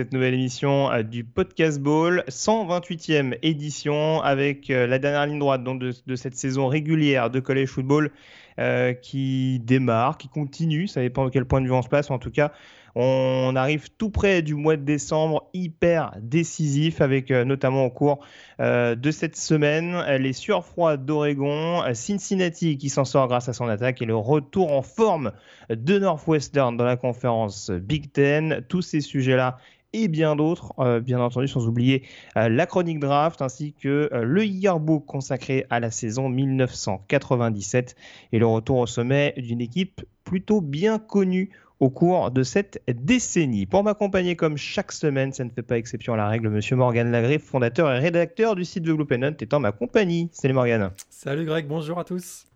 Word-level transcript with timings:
cette 0.00 0.14
nouvelle 0.14 0.32
émission 0.32 0.90
euh, 0.90 1.02
du 1.02 1.24
Podcast 1.24 1.78
Ball, 1.78 2.24
128e 2.26 3.36
édition, 3.42 4.22
avec 4.22 4.70
euh, 4.70 4.86
la 4.86 4.98
dernière 4.98 5.26
ligne 5.26 5.38
droite 5.38 5.62
donc, 5.62 5.78
de, 5.78 6.16
cette 6.16 6.36
saison 6.36 6.68
régulière 6.68 7.28
de 7.28 7.38
College 7.38 7.68
Football 7.68 8.10
euh, 8.58 8.94
qui 8.94 9.60
démarre, 9.60 10.16
qui 10.16 10.28
continue. 10.28 10.86
Ça 10.86 11.02
dépend 11.02 11.26
de 11.26 11.28
quel 11.28 11.44
point 11.44 11.60
de 11.60 11.66
vue 11.66 11.72
on 11.72 11.82
se 11.82 11.90
place. 11.90 12.10
En 12.10 12.18
tout 12.18 12.30
cas, 12.30 12.50
on 12.94 13.52
arrive 13.56 13.90
tout 13.98 14.08
près 14.08 14.40
du 14.40 14.54
mois 14.54 14.78
de 14.78 14.84
décembre, 14.84 15.50
hyper 15.52 16.14
décisif, 16.18 17.02
avec 17.02 17.30
notamment 17.30 17.84
au 17.84 17.90
cours 17.90 18.18
de 18.58 19.10
cette 19.12 19.36
semaine 19.36 20.02
les 20.18 20.32
surfroids 20.32 20.96
d'Oregon, 20.96 21.84
Cincinnati 21.94 22.78
qui 22.78 22.88
s'en 22.88 23.04
sort 23.04 23.28
grâce 23.28 23.48
à 23.48 23.52
son 23.52 23.68
attaque 23.68 24.02
et 24.02 24.06
le 24.06 24.16
retour 24.16 24.72
en 24.72 24.82
forme 24.82 25.30
de 25.68 26.00
Northwestern 26.00 26.76
dans 26.76 26.84
la 26.84 26.96
conférence 26.96 27.70
Big 27.70 28.10
Ten. 28.10 28.64
Tous 28.68 28.82
ces 28.82 29.00
sujets-là 29.00 29.58
et 29.92 30.08
bien 30.08 30.36
d'autres, 30.36 30.72
euh, 30.78 31.00
bien 31.00 31.20
entendu, 31.20 31.48
sans 31.48 31.66
oublier 31.66 32.04
euh, 32.36 32.48
la 32.48 32.66
chronique 32.66 33.00
draft 33.00 33.42
ainsi 33.42 33.72
que 33.72 34.08
euh, 34.12 34.22
le 34.22 34.44
yearbook 34.44 35.04
consacré 35.06 35.66
à 35.70 35.80
la 35.80 35.90
saison 35.90 36.28
1997 36.28 37.96
et 38.32 38.38
le 38.38 38.46
retour 38.46 38.78
au 38.78 38.86
sommet 38.86 39.34
d'une 39.36 39.60
équipe 39.60 40.02
plutôt 40.24 40.60
bien 40.60 40.98
connue 40.98 41.50
au 41.80 41.88
cours 41.88 42.30
de 42.30 42.42
cette 42.42 42.82
décennie. 42.88 43.64
Pour 43.64 43.82
m'accompagner 43.82 44.36
comme 44.36 44.58
chaque 44.58 44.92
semaine, 44.92 45.32
ça 45.32 45.44
ne 45.44 45.50
fait 45.50 45.62
pas 45.62 45.78
exception 45.78 46.12
à 46.12 46.16
la 46.18 46.28
règle, 46.28 46.50
monsieur 46.50 46.76
Morgan 46.76 47.10
Lagré, 47.10 47.38
fondateur 47.38 47.90
et 47.90 47.98
rédacteur 47.98 48.54
du 48.54 48.66
site 48.66 48.84
The 48.84 48.90
Gloop 48.90 49.12
Hunt, 49.12 49.34
est 49.40 49.54
en 49.54 49.60
ma 49.60 49.72
compagnie. 49.72 50.28
Salut 50.30 50.52
Morgan. 50.52 50.90
Salut 51.08 51.46
Greg, 51.46 51.66
bonjour 51.66 51.98
à 51.98 52.04
tous. 52.04 52.46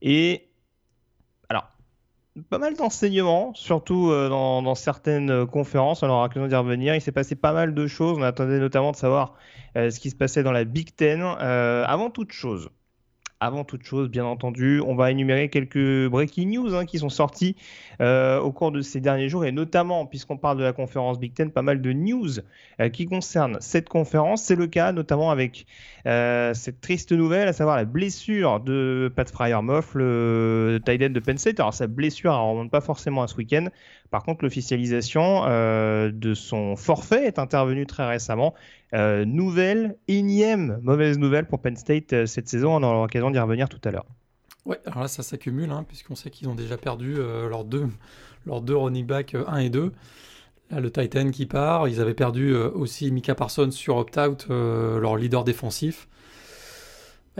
Et 0.00 0.47
pas 2.42 2.58
mal 2.58 2.74
d'enseignements, 2.74 3.52
surtout 3.54 4.10
euh, 4.10 4.28
dans, 4.28 4.74
certaines 4.74 5.30
euh, 5.30 5.46
conférences. 5.46 6.02
On 6.02 6.08
aura 6.08 6.24
l'occasion 6.24 6.48
d'y 6.48 6.54
revenir. 6.54 6.94
Il 6.94 7.00
s'est 7.00 7.12
passé 7.12 7.34
pas 7.36 7.52
mal 7.52 7.74
de 7.74 7.86
choses. 7.86 8.18
On 8.18 8.22
attendait 8.22 8.58
notamment 8.58 8.92
de 8.92 8.96
savoir 8.96 9.34
euh, 9.76 9.90
ce 9.90 10.00
qui 10.00 10.10
se 10.10 10.16
passait 10.16 10.42
dans 10.42 10.52
la 10.52 10.64
Big 10.64 10.94
Ten. 10.94 11.22
Avant 11.22 12.10
toute 12.10 12.32
chose, 12.32 12.70
avant 13.40 13.64
toute 13.64 13.84
chose, 13.84 14.08
bien 14.08 14.24
entendu, 14.24 14.80
on 14.84 14.94
va 14.94 15.10
énumérer 15.10 15.48
quelques 15.48 16.08
breaking 16.08 16.48
news 16.48 16.74
hein, 16.74 16.84
qui 16.84 16.98
sont 16.98 17.08
sortis 17.08 17.56
euh, 18.00 18.40
au 18.40 18.50
cours 18.52 18.72
de 18.72 18.80
ces 18.80 19.00
derniers 19.00 19.28
jours 19.28 19.44
et 19.44 19.52
notamment, 19.52 20.06
puisqu'on 20.06 20.36
parle 20.36 20.58
de 20.58 20.64
la 20.64 20.72
conférence 20.72 21.20
Big 21.20 21.34
Ten, 21.34 21.50
pas 21.50 21.62
mal 21.62 21.80
de 21.80 21.92
news 21.92 22.40
euh, 22.80 22.88
qui 22.88 23.06
concernent 23.06 23.58
cette 23.60 23.88
conférence. 23.88 24.42
C'est 24.42 24.56
le 24.56 24.66
cas 24.66 24.92
notamment 24.92 25.30
avec 25.30 25.66
euh, 26.06 26.52
cette 26.54 26.80
triste 26.80 27.12
nouvelle, 27.12 27.48
à 27.48 27.52
savoir 27.52 27.76
la 27.76 27.84
blessure 27.84 28.60
de 28.60 29.12
Pat 29.14 29.30
Fryermuth, 29.30 29.94
le 29.94 30.80
tight 30.84 31.12
de 31.12 31.20
Penn 31.20 31.38
State. 31.38 31.60
Alors 31.60 31.74
sa 31.74 31.86
blessure, 31.86 32.32
elle 32.32 32.40
remonte 32.40 32.70
pas 32.70 32.80
forcément 32.80 33.22
à 33.22 33.28
ce 33.28 33.36
week-end. 33.36 33.66
Par 34.10 34.22
contre, 34.22 34.44
l'officialisation 34.44 35.44
euh, 35.46 36.10
de 36.12 36.34
son 36.34 36.76
forfait 36.76 37.26
est 37.26 37.38
intervenue 37.38 37.86
très 37.86 38.08
récemment. 38.08 38.54
Euh, 38.94 39.24
nouvelle, 39.24 39.96
énième 40.08 40.78
mauvaise 40.82 41.18
nouvelle 41.18 41.46
pour 41.46 41.60
Penn 41.60 41.76
State 41.76 42.12
euh, 42.14 42.26
cette 42.26 42.48
saison. 42.48 42.74
On 42.74 42.82
aura 42.82 43.02
l'occasion 43.02 43.30
d'y 43.30 43.38
revenir 43.38 43.68
tout 43.68 43.80
à 43.84 43.90
l'heure. 43.90 44.06
Ouais, 44.64 44.78
alors 44.86 45.00
là, 45.00 45.08
ça 45.08 45.22
s'accumule, 45.22 45.70
hein, 45.70 45.84
puisqu'on 45.86 46.14
sait 46.14 46.30
qu'ils 46.30 46.48
ont 46.48 46.54
déjà 46.54 46.76
perdu 46.76 47.16
leurs 47.16 47.64
deux, 47.64 47.88
leurs 48.46 48.60
deux 48.60 48.76
running 48.76 49.06
backs 49.06 49.34
1 49.34 49.56
et 49.58 49.70
2. 49.70 49.92
Là, 50.70 50.80
le 50.80 50.90
Titan 50.90 51.30
qui 51.30 51.46
part. 51.46 51.88
Ils 51.88 52.00
avaient 52.02 52.12
perdu 52.12 52.54
aussi 52.54 53.10
Mika 53.10 53.34
Parsons 53.34 53.70
sur 53.70 53.96
opt-out, 53.96 54.46
leur 54.50 55.16
leader 55.16 55.44
défensif. 55.44 56.06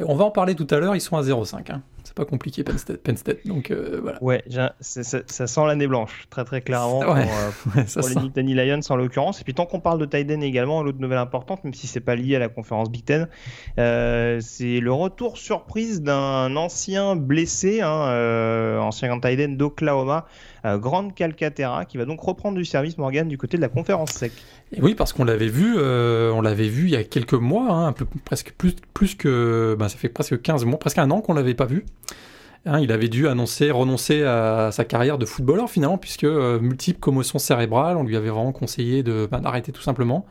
On 0.07 0.15
va 0.15 0.25
en 0.25 0.31
parler 0.31 0.55
tout 0.55 0.67
à 0.71 0.79
l'heure, 0.79 0.95
ils 0.95 1.01
sont 1.01 1.17
à 1.17 1.23
0,5. 1.23 1.73
Hein. 1.73 1.83
C'est 2.09 2.15
pas 2.15 2.25
compliqué, 2.25 2.65
Penn 2.65 2.79
State. 2.79 3.03
Penn 3.03 3.19
State 3.19 3.47
donc 3.47 3.71
euh, 3.71 3.99
voilà. 4.03 4.23
Ouais, 4.23 4.43
ça, 4.49 4.73
ça, 4.81 5.47
sent 5.47 5.67
l'année 5.67 5.87
blanche, 5.87 6.27
très 6.31 6.45
très 6.45 6.63
clairement, 6.63 7.01
ouais. 7.01 7.27
pour, 7.63 7.77
euh, 7.77 7.85
pour 8.01 8.09
les 8.09 8.15
Nittany 8.15 8.55
Lions 8.55 8.81
en 8.89 8.97
l'occurrence. 8.97 9.43
Et 9.43 9.45
puis 9.45 9.53
tant 9.53 9.67
qu'on 9.67 9.81
parle 9.81 9.99
de 9.99 10.07
Tiden 10.07 10.43
également, 10.43 10.83
l'autre 10.83 11.01
nouvelle 11.01 11.19
importante, 11.19 11.65
même 11.65 11.75
si 11.75 11.87
c'est 11.87 12.01
pas 12.01 12.17
lié 12.17 12.37
à 12.37 12.39
la 12.39 12.49
conférence 12.49 12.91
Big 12.91 13.05
Ten, 13.05 13.29
euh, 13.79 14.39
c'est 14.41 14.81
le 14.81 14.91
retour 14.91 15.37
surprise 15.37 16.01
d'un 16.01 16.57
ancien 16.57 17.15
blessé, 17.15 17.83
hein, 17.83 18.79
ancien 18.81 19.21
Tiden 19.21 19.59
d'Oklahoma, 19.59 20.27
Grande 20.65 21.15
Calcaterra, 21.15 21.85
qui 21.85 21.99
va 21.99 22.05
donc 22.05 22.21
reprendre 22.21 22.57
du 22.57 22.65
service 22.65 22.99
Morgan 22.99 23.29
du 23.29 23.39
côté 23.39 23.57
de 23.57 23.63
la 23.63 23.69
conférence 23.69 24.11
sec. 24.11 24.33
Oui, 24.81 24.95
parce 24.95 25.13
qu'on 25.13 25.25
l'avait 25.25 25.49
vu, 25.49 25.75
euh, 25.79 26.31
on 26.33 26.43
l'avait 26.43 26.69
vu 26.69 26.85
il 26.85 26.91
y 26.91 26.97
a 26.97 27.05
quelques 27.05 27.35
mois, 27.35 27.71
hein, 27.71 27.87
un 27.87 27.93
peu 27.93 28.07
presque 28.25 28.53
plus, 28.57 28.77
plus 28.93 29.15
que, 29.15 29.77
ben, 29.79 29.89
ça 29.89 29.97
fait 29.97 30.09
presque 30.09 30.41
15 30.41 30.65
mois, 30.65 30.79
presque 30.79 30.99
un 30.99 31.11
an 31.11 31.21
qu'on 31.21 31.35
l'avait 31.35 31.55
pas 31.55 31.65
vu. 31.65 31.87
Hein, 32.67 32.81
il 32.81 32.93
avait 32.93 33.09
dû 33.09 33.29
annoncer, 33.29 33.71
renoncer 33.71 34.25
à 34.25 34.71
sa 34.73 34.85
carrière 34.85 35.17
de 35.17 35.25
footballeur 35.25 35.71
finalement, 35.71 35.97
puisque 35.97 36.25
euh, 36.25 36.61
multiples 36.61 37.01
commotions 37.01 37.39
cérébrales, 37.39 37.97
on 37.97 38.05
lui 38.05 38.17
avait 38.17 38.29
vraiment 38.29 38.53
conseillé 38.53 39.03
de, 39.03 39.27
ben, 39.31 39.41
d'arrêter 39.41 39.73
tout 39.73 39.83
simplement. 39.83 40.27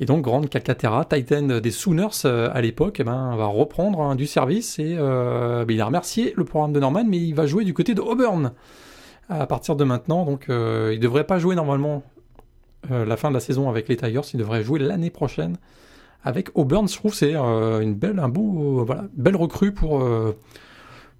Et 0.00 0.06
donc, 0.06 0.22
Grande 0.22 0.48
Calcaterra, 0.48 1.04
Titan 1.04 1.60
des 1.60 1.70
Sooners 1.70 2.24
euh, 2.24 2.48
à 2.52 2.60
l'époque, 2.60 2.96
eh 2.98 3.04
ben, 3.04 3.36
va 3.36 3.46
reprendre 3.46 4.00
hein, 4.00 4.16
du 4.16 4.26
service 4.26 4.78
et 4.78 4.94
ben, 4.96 5.66
il 5.68 5.80
a 5.80 5.84
remercié 5.84 6.32
le 6.36 6.44
programme 6.44 6.72
de 6.72 6.80
Norman, 6.80 7.04
mais 7.06 7.18
il 7.18 7.34
va 7.34 7.46
jouer 7.46 7.64
du 7.64 7.74
côté 7.74 7.94
de 7.94 8.00
Auburn 8.00 8.52
à 9.28 9.46
partir 9.46 9.76
de 9.76 9.84
maintenant. 9.84 10.24
Donc, 10.24 10.46
euh, 10.48 10.90
il 10.92 10.98
ne 10.98 11.02
devrait 11.02 11.24
pas 11.24 11.38
jouer 11.38 11.54
normalement 11.54 12.02
euh, 12.90 13.04
la 13.04 13.16
fin 13.16 13.28
de 13.28 13.34
la 13.34 13.40
saison 13.40 13.68
avec 13.68 13.88
les 13.88 13.96
Tigers. 13.96 14.20
Il 14.32 14.38
devrait 14.38 14.62
jouer 14.62 14.78
l'année 14.78 15.10
prochaine 15.10 15.56
avec 16.22 16.50
Auburn. 16.54 16.88
Je 16.88 16.96
trouve 16.96 17.14
c'est 17.14 17.34
euh, 17.34 17.80
une 17.80 17.94
belle, 17.94 18.18
un 18.18 18.28
beau, 18.28 18.84
voilà, 18.84 19.04
belle 19.14 19.36
recrue 19.36 19.72
pour 19.72 20.02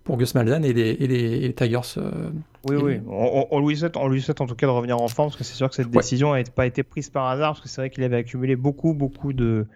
pour 0.04 0.18
Gus 0.18 0.34
Malzahn 0.34 0.64
et 0.64 0.72
les, 0.72 0.90
et 0.90 1.06
les, 1.06 1.22
et 1.22 1.40
les 1.40 1.54
Tigers. 1.54 1.80
oui, 2.68 2.76
oui. 2.76 3.00
On, 3.08 3.46
on, 3.50 3.66
lui 3.66 3.76
souhaite, 3.76 3.96
on 3.96 4.08
lui 4.08 4.20
souhaite 4.20 4.40
en 4.40 4.46
tout 4.46 4.54
cas 4.54 4.66
de 4.66 4.72
revenir 4.72 5.00
en 5.00 5.08
forme 5.08 5.28
parce 5.28 5.36
que 5.38 5.44
c'est 5.44 5.54
sûr 5.54 5.68
que 5.68 5.74
cette 5.74 5.90
décision 5.90 6.28
n'a 6.28 6.34
ouais. 6.34 6.44
pas 6.44 6.66
été 6.66 6.82
prise 6.82 7.08
par 7.08 7.26
hasard 7.26 7.52
parce 7.52 7.62
que 7.62 7.68
c'est 7.68 7.80
vrai 7.80 7.90
qu'il 7.90 8.04
avait 8.04 8.18
accumulé 8.18 8.54
beaucoup, 8.54 8.92
beaucoup 8.92 9.32
de 9.32 9.66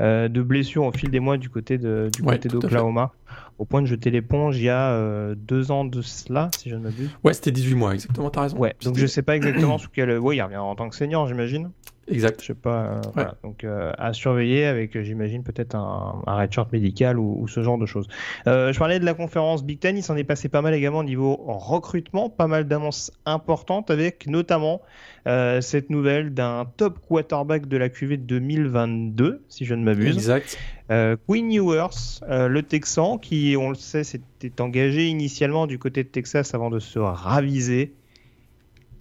euh, 0.00 0.28
de 0.28 0.42
blessures 0.42 0.84
au 0.84 0.92
fil 0.92 1.10
des 1.10 1.20
mois 1.20 1.38
du 1.38 1.48
côté 1.48 1.78
de 1.78 2.10
du 2.14 2.22
ouais, 2.22 2.34
côté 2.34 2.48
d'Oklahoma, 2.48 3.12
au 3.58 3.64
point 3.64 3.80
de 3.80 3.86
jeter 3.86 4.10
l'éponge 4.10 4.58
il 4.58 4.64
y 4.64 4.68
a 4.68 4.90
euh, 4.90 5.34
deux 5.34 5.70
ans 5.70 5.84
de 5.84 6.02
cela, 6.02 6.50
si 6.56 6.68
je 6.68 6.76
ne 6.76 6.80
m'abuse. 6.82 7.10
Ouais, 7.24 7.32
c'était 7.32 7.50
18 7.50 7.74
mois, 7.74 7.94
exactement, 7.94 8.30
t'as 8.30 8.42
raison. 8.42 8.58
Ouais, 8.58 8.74
donc 8.82 8.96
je 8.96 9.06
sais 9.06 9.22
pas 9.22 9.36
exactement 9.36 9.78
sous 9.78 9.88
quel. 9.90 10.18
Oui, 10.18 10.36
il 10.36 10.42
revient 10.42 10.56
en 10.56 10.74
tant 10.74 10.88
que 10.88 10.96
senior, 10.96 11.26
j'imagine. 11.26 11.70
Exact. 12.08 12.40
Je 12.40 12.46
sais 12.46 12.54
pas. 12.54 12.84
Euh, 12.84 12.94
ouais. 12.96 13.10
voilà. 13.14 13.34
Donc 13.42 13.64
euh, 13.64 13.92
à 13.98 14.12
surveiller 14.12 14.64
avec, 14.64 15.00
j'imagine, 15.02 15.42
peut-être 15.42 15.74
un, 15.74 16.22
un 16.26 16.36
redshirt 16.36 16.72
médical 16.72 17.18
ou, 17.18 17.36
ou, 17.40 17.48
ce 17.48 17.62
genre 17.62 17.78
de 17.78 17.86
choses. 17.86 18.06
Euh, 18.46 18.72
je 18.72 18.78
parlais 18.78 19.00
de 19.00 19.04
la 19.04 19.14
conférence 19.14 19.64
Big 19.64 19.80
Ten, 19.80 19.96
il 19.96 20.02
s'en 20.02 20.16
est 20.16 20.24
passé 20.24 20.48
pas 20.48 20.62
mal 20.62 20.74
également 20.74 20.98
au 20.98 21.04
niveau 21.04 21.36
recrutement, 21.46 22.30
pas 22.30 22.46
mal 22.46 22.66
d'annonces 22.66 23.10
importantes 23.24 23.90
avec 23.90 24.26
notamment 24.26 24.82
euh, 25.26 25.60
cette 25.60 25.90
nouvelle 25.90 26.34
d'un 26.34 26.66
top 26.76 27.00
quarterback 27.08 27.66
de 27.66 27.76
la 27.76 27.88
QV 27.88 28.16
de 28.16 28.22
2022, 28.22 29.42
si 29.48 29.64
je 29.64 29.74
ne 29.74 29.82
m'abuse. 29.82 30.14
Exact. 30.14 30.56
Euh, 30.92 31.16
Quinn 31.26 31.50
Ewers, 31.50 32.20
euh, 32.28 32.46
le 32.46 32.62
Texan, 32.62 33.18
qui, 33.18 33.56
on 33.58 33.70
le 33.70 33.74
sait, 33.74 34.04
s'était 34.04 34.60
engagé 34.60 35.08
initialement 35.08 35.66
du 35.66 35.80
côté 35.80 36.04
de 36.04 36.08
Texas 36.08 36.54
avant 36.54 36.70
de 36.70 36.78
se 36.78 37.00
raviser. 37.00 37.92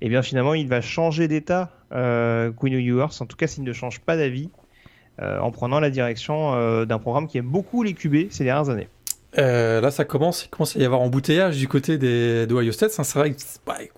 Et 0.02 0.10
bien 0.10 0.22
finalement, 0.22 0.54
il 0.54 0.68
va 0.68 0.82
changer 0.82 1.28
d'état, 1.28 1.72
euh, 1.92 2.52
Quinn 2.52 2.74
Ewers, 2.74 3.22
en 3.22 3.26
tout 3.26 3.38
cas 3.38 3.48
s'il 3.48 3.64
ne 3.64 3.74
change 3.74 4.00
pas 4.00 4.18
d'avis, 4.18 4.50
euh, 5.22 5.40
en 5.40 5.52
prenant 5.52 5.80
la 5.80 5.90
direction 5.90 6.86
d'un 6.86 7.00
programme 7.00 7.28
qui 7.28 7.38
aime 7.38 7.48
beaucoup 7.48 7.84
les 7.84 7.94
QB 7.94 8.30
ces 8.30 8.44
dernières 8.44 8.70
années. 8.70 8.90
Euh, 9.38 9.82
là, 9.82 9.92
ça 9.92 10.06
commence, 10.06 10.46
il 10.46 10.50
commence 10.50 10.76
à 10.76 10.80
y 10.80 10.86
avoir 10.86 11.02
embouteillage 11.02 11.58
du 11.58 11.68
côté 11.68 11.98
des, 11.98 12.48
de 12.48 12.56
Ohio 12.56 12.72
State. 12.72 12.92
C'est 12.92 13.20
vrai 13.20 13.34
que 13.34 13.42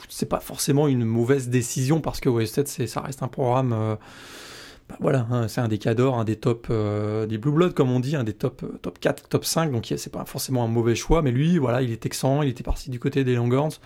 c'est 0.10 0.30
pas 0.30 0.40
forcément 0.40 0.88
une 0.88 1.06
mauvaise 1.06 1.50
décision 1.50 2.02
parce 2.02 2.20
que 2.20 2.30
Ohio 2.30 2.46
State, 2.46 2.68
ça 2.68 3.02
reste 3.02 3.22
un 3.22 3.28
programme. 3.28 3.74
Euh, 3.74 3.96
bah, 4.90 4.96
voilà, 5.00 5.28
hein, 5.30 5.48
c'est 5.48 5.62
un 5.62 5.68
des 5.68 5.78
cadors, 5.78 6.18
un 6.18 6.24
des 6.24 6.38
top, 6.38 6.68
euh, 6.70 7.26
des 7.26 7.38
Blue 7.38 7.52
Blood 7.52 7.74
comme 7.74 7.92
on 7.92 8.00
dit, 8.00 8.16
un 8.16 8.24
des 8.24 8.34
top, 8.34 8.64
top 8.82 9.00
4, 9.00 9.28
top 9.30 9.46
5. 9.46 9.72
Donc 9.72 9.94
c'est 9.96 10.12
pas 10.12 10.26
forcément 10.26 10.64
un 10.64 10.68
mauvais 10.68 10.96
choix. 10.96 11.22
Mais 11.22 11.32
lui, 11.32 11.58
voilà, 11.58 11.82
il 11.82 11.92
est 11.92 11.98
texan, 11.98 12.42
il 12.42 12.50
était 12.50 12.64
parti 12.64 12.90
du 12.90 13.00
côté 13.00 13.24
des 13.24 13.36
Longhorns. 13.36 13.80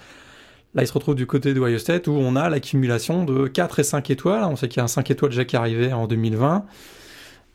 Là, 0.73 0.83
il 0.83 0.87
se 0.87 0.93
retrouve 0.93 1.15
du 1.15 1.27
côté 1.27 1.53
de 1.53 1.59
Ohio 1.59 1.77
State 1.77 2.07
où 2.07 2.11
on 2.11 2.35
a 2.35 2.49
l'accumulation 2.49 3.25
de 3.25 3.47
4 3.47 3.79
et 3.79 3.83
5 3.83 4.09
étoiles. 4.09 4.43
On 4.45 4.55
sait 4.55 4.69
qu'il 4.69 4.77
y 4.77 4.79
a 4.79 4.85
un 4.85 4.87
5 4.87 5.11
étoiles 5.11 5.31
déjà 5.31 5.43
qui 5.43 5.55
est 5.55 5.59
arrivé 5.59 5.91
en 5.91 6.07
2020. 6.07 6.65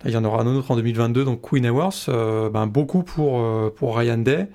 Il 0.04 0.10
y 0.10 0.16
en 0.16 0.24
aura 0.24 0.42
un 0.42 0.46
autre 0.46 0.70
en 0.70 0.76
2022, 0.76 1.24
donc 1.24 1.40
Queen 1.40 1.64
Ewers, 1.64 2.08
euh, 2.08 2.50
ben 2.50 2.66
beaucoup 2.66 3.02
pour, 3.02 3.40
euh, 3.40 3.72
pour 3.74 3.96
Ryan 3.96 4.18
Day. 4.18 4.48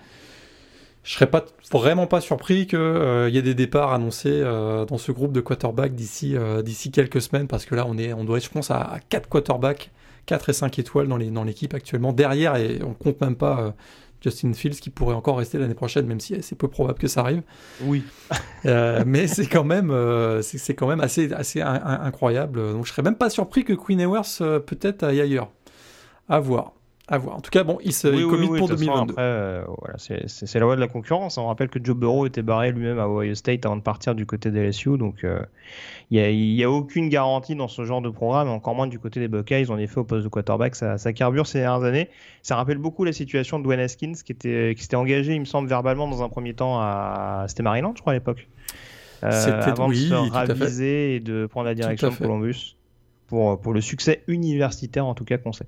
Je 1.04 1.14
serais 1.14 1.26
pas 1.26 1.44
vraiment 1.72 2.06
pas 2.06 2.22
surpris 2.22 2.68
qu'il 2.68 2.78
euh, 2.78 3.28
y 3.30 3.38
ait 3.40 3.42
des 3.42 3.56
départs 3.56 3.92
annoncés 3.92 4.42
dans 4.42 5.00
ce 5.00 5.12
groupe 5.12 5.32
de 5.32 5.42
quarterbacks 5.42 5.96
d'ici 5.96 6.36
quelques 6.94 7.22
semaines, 7.24 7.48
parce 7.48 7.66
que 7.66 7.74
là, 7.74 7.86
on, 7.88 7.98
est, 7.98 8.14
on 8.14 8.24
doit 8.24 8.38
être, 8.38 8.46
je 8.46 8.52
pense, 8.52 8.70
à, 8.70 8.82
à 8.82 9.00
4 9.00 9.28
quarterbacks, 9.28 9.90
4 10.28 10.50
et 10.50 10.54
5 10.54 10.78
étoiles 10.78 11.08
dans 11.08 11.44
l'équipe 11.44 11.74
actuellement. 11.74 12.14
Derrière, 12.14 12.56
et 12.58 12.82
on 12.84 12.94
compte 12.94 13.20
même 13.20 13.36
pas 13.36 13.74
Justin 14.22 14.54
Fields 14.54 14.80
qui 14.80 14.90
pourrait 14.90 15.16
encore 15.16 15.38
rester 15.38 15.58
l'année 15.58 15.74
prochaine, 15.74 16.06
même 16.06 16.20
si 16.20 16.42
c'est 16.42 16.56
peu 16.56 16.68
probable 16.68 17.00
que 17.00 17.08
ça 17.08 17.22
arrive. 17.22 17.44
Oui. 17.84 18.04
Euh, 18.68 19.04
mais 19.08 19.26
c'est 19.26 19.48
quand 19.48 19.64
même, 19.64 19.90
euh, 19.90 20.44
c'est 20.44 20.76
quand 20.76 20.86
même 20.86 21.02
assez, 21.02 21.34
assez 21.34 21.62
incroyable. 21.62 22.62
Donc 22.74 22.86
je 22.86 22.92
serais 22.92 23.02
même 23.02 23.16
pas 23.16 23.32
surpris 23.32 23.64
que 23.64 23.74
Queen 23.74 24.00
Ewers 24.00 24.38
peut-être 24.68 25.02
aille 25.02 25.20
ailleurs. 25.20 25.50
À 26.30 26.40
voir 26.40 26.74
à 27.12 27.18
voir. 27.18 27.36
En 27.36 27.42
tout 27.42 27.52
cas, 27.52 27.64
bon, 27.64 27.78
il 27.84 27.92
se 27.92 28.08
oui, 28.08 28.24
oui, 28.24 28.58
pour 28.58 28.70
2022. 28.70 29.16
Euh, 29.18 29.64
voilà, 29.80 29.96
c'est 29.98 30.54
la 30.56 30.60
loi 30.62 30.76
de 30.76 30.82
la 30.82 30.88
concurrence. 30.88 31.38
On 31.38 31.48
rappelle 31.48 31.68
que 31.68 31.80
Joe 31.84 31.96
Burrow 31.96 32.26
était 32.26 32.42
barré 32.42 32.72
lui-même 32.72 33.00
à 33.00 33.08
Ohio 33.10 33.36
State 33.36 33.66
avant 33.66 33.76
de 33.76 33.82
partir 33.82 34.16
du 34.16 34.26
côté 34.26 34.50
des 34.50 34.66
LSU. 34.68 34.98
Donc, 34.98 35.26
euh, 35.26 35.42
il 36.10 36.22
n'y 36.22 36.64
a, 36.64 36.68
a, 36.68 36.70
aucune 36.70 37.10
garantie 37.10 37.56
dans 37.56 37.68
ce 37.68 37.84
genre 37.84 38.02
de 38.02 38.10
programme, 38.10 38.48
encore 38.48 38.76
moins 38.76 38.88
du 38.88 38.98
côté 38.98 39.20
des 39.20 39.28
Buckeyes. 39.28 39.70
En 39.70 39.78
effet, 39.78 40.00
au 40.00 40.06
poste 40.06 40.24
de 40.24 40.30
quarterback, 40.30 40.74
ça, 40.76 40.98
ça 40.98 41.12
carbure 41.12 41.48
ces 41.48 41.60
dernières 41.60 41.84
années. 41.84 42.10
Ça 42.44 42.56
rappelle 42.56 42.78
beaucoup 42.78 43.04
la 43.04 43.14
situation 43.14 43.60
de 43.60 43.66
Dwayne 43.66 43.82
Haskins, 43.82 44.14
qui, 44.14 44.32
était, 44.32 44.74
qui 44.76 44.84
s'était 44.84 44.96
engagé, 44.96 45.34
il 45.34 45.42
me 45.42 45.46
semble, 45.46 45.68
verbalement 45.68 46.08
dans 46.08 46.24
un 46.24 46.30
premier 46.30 46.54
temps 46.54 46.80
à. 46.80 47.46
C'était 47.50 47.64
Maryland, 47.64 47.94
je 47.96 48.02
crois, 48.02 48.14
à 48.14 48.16
l'époque. 48.16 48.48
Euh, 49.24 49.62
avant 49.62 49.90
de 49.90 49.94
se 49.94 50.32
raviser 50.32 51.16
et 51.16 51.20
de 51.20 51.46
prendre 51.46 51.68
la 51.68 51.76
direction 51.76 52.10
de 52.10 52.16
Columbus 52.16 52.76
pour, 53.32 53.62
pour 53.62 53.72
le 53.72 53.80
succès 53.80 54.24
universitaire 54.28 55.06
en 55.06 55.14
tout 55.14 55.24
cas 55.24 55.38
qu'on 55.38 55.54
sait. 55.54 55.66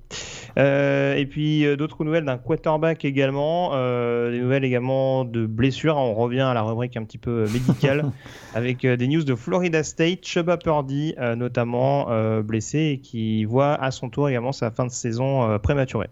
Euh, 0.59 1.15
et 1.15 1.25
puis 1.25 1.65
euh, 1.65 1.77
d'autres 1.77 2.03
nouvelles 2.03 2.25
d'un 2.25 2.37
quarterback 2.37 3.05
également, 3.05 3.71
euh, 3.73 4.31
des 4.31 4.39
nouvelles 4.41 4.65
également 4.65 5.23
de 5.23 5.45
blessures. 5.45 5.95
On 5.95 6.13
revient 6.13 6.41
à 6.41 6.53
la 6.53 6.61
rubrique 6.61 6.97
un 6.97 7.05
petit 7.05 7.17
peu 7.17 7.45
médicale 7.53 8.11
avec 8.53 8.85
des 8.85 9.07
news 9.07 9.23
de 9.23 9.33
Florida 9.33 9.81
State, 9.81 10.25
Chuba 10.25 10.57
Purdy 10.57 11.15
notamment 11.37 12.09
blessé 12.41 12.79
et 12.79 12.97
qui 12.99 13.45
voit 13.45 13.81
à 13.81 13.91
son 13.91 14.09
tour 14.09 14.27
également 14.27 14.51
sa 14.51 14.69
fin 14.69 14.85
de 14.85 14.91
saison 14.91 15.57
prématurée. 15.59 16.09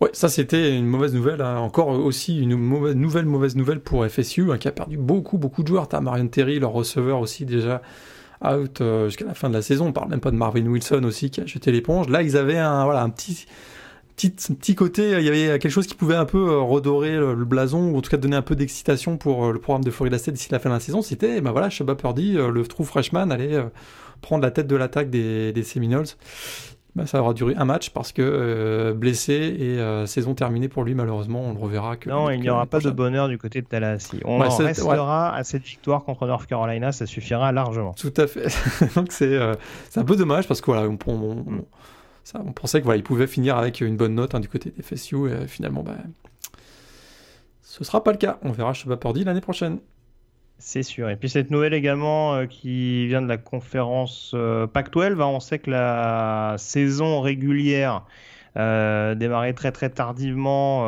Ouais, 0.00 0.10
ça 0.12 0.28
c'était 0.28 0.76
une 0.76 0.86
mauvaise 0.86 1.14
nouvelle. 1.14 1.40
Hein. 1.40 1.58
Encore 1.58 1.88
aussi 1.88 2.40
une 2.40 2.56
mauvaise, 2.56 2.96
nouvelle 2.96 3.26
mauvaise 3.26 3.54
nouvelle 3.54 3.80
pour 3.80 4.04
FSU, 4.04 4.50
hein, 4.50 4.58
qui 4.58 4.66
a 4.66 4.72
perdu 4.72 4.96
beaucoup 4.96 5.38
beaucoup 5.38 5.62
de 5.62 5.68
joueurs. 5.68 5.86
T'as 5.86 6.00
Marion 6.00 6.26
Terry, 6.26 6.58
leur 6.58 6.72
receveur 6.72 7.20
aussi 7.20 7.44
déjà 7.44 7.80
out 8.44 8.80
euh, 8.80 9.06
jusqu'à 9.06 9.24
la 9.24 9.34
fin 9.34 9.48
de 9.48 9.54
la 9.54 9.62
saison. 9.62 9.86
On 9.86 9.92
parle 9.92 10.10
même 10.10 10.20
pas 10.20 10.30
de 10.30 10.36
Marvin 10.36 10.66
Wilson 10.66 11.02
aussi 11.04 11.30
qui 11.30 11.40
a 11.40 11.46
jeté 11.46 11.72
l'éponge. 11.72 12.08
Là, 12.08 12.22
ils 12.22 12.36
avaient 12.36 12.58
un, 12.58 12.84
voilà, 12.84 13.02
un 13.02 13.10
petit, 13.10 13.46
petit, 14.16 14.30
petit 14.30 14.74
côté, 14.74 15.12
il 15.12 15.24
y 15.24 15.28
avait 15.28 15.58
quelque 15.58 15.70
chose 15.70 15.86
qui 15.86 15.94
pouvait 15.94 16.16
un 16.16 16.24
peu 16.24 16.50
euh, 16.50 16.58
redorer 16.58 17.16
le, 17.16 17.44
blason, 17.44 17.90
ou 17.90 17.98
en 17.98 18.00
tout 18.00 18.10
cas 18.10 18.16
donner 18.16 18.36
un 18.36 18.42
peu 18.42 18.56
d'excitation 18.56 19.16
pour 19.16 19.46
euh, 19.46 19.52
le 19.52 19.58
programme 19.58 19.84
de 19.84 19.90
Florida 19.90 20.18
State 20.18 20.34
d'ici 20.34 20.48
la 20.50 20.58
fin 20.58 20.70
de 20.70 20.74
la 20.74 20.80
saison. 20.80 21.02
C'était, 21.02 21.40
ben 21.40 21.52
voilà, 21.52 21.70
Shabba 21.70 21.94
Purdy, 21.94 22.32
le 22.32 22.62
true 22.64 22.84
freshman, 22.84 23.30
allait 23.30 23.62
prendre 24.20 24.42
la 24.42 24.50
tête 24.50 24.66
de 24.66 24.76
l'attaque 24.76 25.10
des, 25.10 25.52
des 25.52 25.62
Seminoles. 25.62 26.06
Bah, 26.98 27.06
ça 27.06 27.20
aura 27.20 27.32
duré 27.32 27.54
un 27.56 27.64
match 27.64 27.90
parce 27.90 28.10
que 28.10 28.22
euh, 28.22 28.92
blessé 28.92 29.32
et 29.32 29.78
euh, 29.78 30.04
saison 30.06 30.34
terminée 30.34 30.68
pour 30.68 30.82
lui 30.82 30.96
malheureusement 30.96 31.42
on 31.42 31.52
le 31.52 31.58
reverra 31.60 31.96
que 31.96 32.10
non 32.10 32.28
il 32.28 32.40
n'y 32.40 32.50
aura 32.50 32.66
pas 32.66 32.80
de 32.80 32.90
bonheur 32.90 33.28
du 33.28 33.38
côté 33.38 33.62
de 33.62 33.66
Tallahassee. 33.68 34.20
On 34.24 34.40
en 34.40 34.48
restera 34.48 35.32
à 35.32 35.44
cette 35.44 35.62
victoire 35.62 36.02
contre 36.02 36.26
North 36.26 36.46
Carolina 36.46 36.90
ça 36.90 37.06
suffira 37.06 37.52
largement. 37.52 37.92
Tout 37.92 38.12
à 38.16 38.26
fait. 38.26 38.48
Donc 38.96 39.10
euh, 39.22 39.54
c'est 39.90 40.00
un 40.00 40.04
peu 40.04 40.16
dommage 40.16 40.48
parce 40.48 40.60
que 40.60 40.72
voilà 40.72 40.88
on, 40.88 40.98
on, 41.06 41.64
ça, 42.24 42.42
on 42.44 42.50
pensait 42.50 42.78
qu'il 42.78 42.86
voilà, 42.86 43.00
pouvait 43.00 43.28
finir 43.28 43.56
avec 43.56 43.80
une 43.80 43.96
bonne 43.96 44.16
note 44.16 44.34
hein, 44.34 44.40
du 44.40 44.48
côté 44.48 44.72
des 44.76 44.82
FSU 44.82 45.30
et 45.30 45.46
finalement 45.46 45.84
bah, 45.84 45.98
ce 47.62 47.84
sera 47.84 48.02
pas 48.02 48.10
le 48.10 48.18
cas. 48.18 48.38
On 48.42 48.50
verra 48.50 48.72
Purdy 48.72 49.22
l'année 49.22 49.40
prochaine 49.40 49.78
c'est 50.58 50.82
sûr. 50.82 51.08
Et 51.08 51.16
puis 51.16 51.28
cette 51.28 51.50
nouvelle 51.50 51.74
également 51.74 52.34
euh, 52.34 52.46
qui 52.46 53.06
vient 53.06 53.22
de 53.22 53.28
la 53.28 53.36
conférence 53.36 54.32
euh, 54.34 54.66
Pac-12, 54.66 55.20
hein, 55.20 55.26
on 55.26 55.40
sait 55.40 55.58
que 55.60 55.70
la 55.70 56.56
saison 56.58 57.20
régulière 57.20 58.04
euh, 58.56 59.14
démarrée 59.14 59.54
très 59.54 59.70
très 59.70 59.88
tardivement 59.88 60.82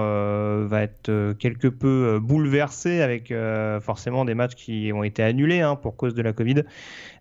va 0.65 0.83
être 0.83 1.35
quelque 1.39 1.69
peu 1.69 2.19
bouleversée 2.21 3.01
avec 3.01 3.33
forcément 3.81 4.25
des 4.25 4.35
matchs 4.35 4.57
qui 4.57 4.91
ont 4.93 5.05
été 5.05 5.23
annulés 5.23 5.61
hein, 5.61 5.77
pour 5.77 5.97
cause 5.97 6.15
de 6.15 6.23
la 6.23 6.33
Covid 6.33 6.65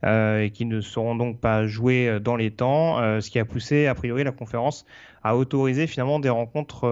et 0.03 0.51
qui 0.51 0.65
ne 0.65 0.81
seront 0.81 1.15
donc 1.15 1.39
pas 1.39 1.67
joués 1.67 2.19
dans 2.19 2.35
les 2.35 2.49
temps, 2.49 3.21
ce 3.21 3.29
qui 3.29 3.37
a 3.37 3.45
poussé 3.45 3.85
a 3.85 3.93
priori 3.93 4.23
la 4.23 4.31
conférence 4.31 4.85
à 5.23 5.35
autoriser 5.35 5.87
finalement 5.87 6.19
des 6.19 6.29
rencontres 6.29 6.85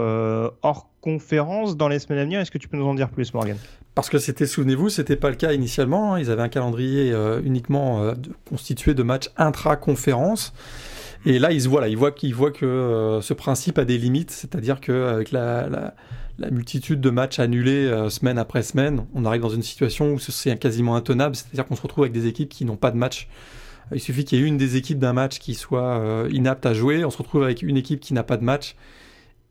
hors 0.61 0.89
conférence 1.01 1.77
dans 1.77 1.87
les 1.87 1.99
semaines 1.99 2.19
à 2.19 2.23
venir. 2.23 2.39
Est-ce 2.41 2.51
que 2.51 2.57
tu 2.57 2.67
peux 2.67 2.77
nous 2.77 2.85
en 2.85 2.95
dire 2.95 3.09
plus, 3.09 3.33
Morgan 3.33 3.57
parce 3.97 4.11
que 4.11 4.19
c'était, 4.19 4.45
souvenez-vous, 4.45 4.89
c'était 4.89 5.15
pas 5.15 5.31
le 5.31 5.35
cas 5.35 5.53
initialement. 5.53 6.13
Hein. 6.13 6.19
Ils 6.19 6.29
avaient 6.29 6.43
un 6.43 6.49
calendrier 6.49 7.11
euh, 7.11 7.41
uniquement 7.43 8.03
euh, 8.03 8.13
constitué 8.47 8.93
de 8.93 9.01
matchs 9.01 9.31
intra-conférence. 9.37 10.53
Et 11.25 11.39
là, 11.39 11.51
ils 11.51 11.67
voient, 11.67 11.87
ils 11.87 11.97
voient, 11.97 12.11
qu'ils 12.11 12.35
voient 12.35 12.51
que 12.51 12.63
euh, 12.67 13.21
ce 13.21 13.33
principe 13.33 13.79
a 13.79 13.85
des 13.85 13.97
limites, 13.97 14.29
c'est-à-dire 14.29 14.81
qu'avec 14.81 15.31
la, 15.31 15.67
la, 16.37 16.51
multitude 16.51 17.01
de 17.01 17.09
matchs 17.09 17.39
annulés 17.39 17.91
semaine 18.11 18.37
après 18.37 18.61
semaine, 18.61 19.07
on 19.15 19.25
arrive 19.25 19.41
dans 19.41 19.49
une 19.49 19.63
situation 19.63 20.13
où 20.13 20.19
c'est 20.19 20.55
quasiment 20.59 20.95
intenable, 20.95 21.35
c'est-à-dire 21.35 21.65
qu'on 21.65 21.75
se 21.75 21.81
retrouve 21.81 22.03
avec 22.03 22.13
des 22.13 22.27
équipes 22.27 22.49
qui 22.49 22.65
n'ont 22.65 22.75
pas 22.75 22.91
de 22.91 22.97
match. 22.97 23.27
Il 23.93 23.99
suffit 24.01 24.25
qu'il 24.25 24.39
y 24.39 24.43
ait 24.43 24.45
une 24.45 24.57
des 24.57 24.75
équipes 24.75 24.99
d'un 24.99 25.13
match 25.13 25.39
qui 25.39 25.53
soit 25.53 26.27
inapte 26.29 26.65
à 26.65 26.73
jouer, 26.73 27.05
on 27.05 27.09
se 27.09 27.17
retrouve 27.17 27.43
avec 27.43 27.61
une 27.61 27.77
équipe 27.77 27.99
qui 27.99 28.13
n'a 28.13 28.23
pas 28.23 28.37
de 28.37 28.43
match 28.43 28.75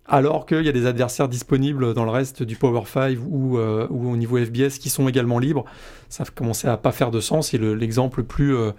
alors 0.09 0.47
qu'il 0.47 0.63
y 0.63 0.69
a 0.69 0.73
des 0.73 0.87
adversaires 0.87 1.29
disponibles 1.29 1.95
dans 1.95 2.05
le 2.05 2.11
reste 2.11 2.43
du 2.43 2.57
Power 2.57 2.83
5 2.87 3.19
ou, 3.29 3.59
euh, 3.59 3.87
ou 3.91 4.11
au 4.11 4.17
niveau 4.17 4.39
FBS 4.39 4.79
qui 4.79 4.89
sont 4.89 5.09
également 5.09 5.39
libres. 5.39 5.65
Ça 6.09 6.25
commençait 6.33 6.69
à 6.69 6.77
pas 6.77 6.93
faire 6.93 7.11
de 7.11 7.21
sens 7.21 7.55
et 7.55 7.59
l'exemple 7.59 8.21
le, 8.21 8.25
plus, 8.25 8.55
euh, 8.55 8.73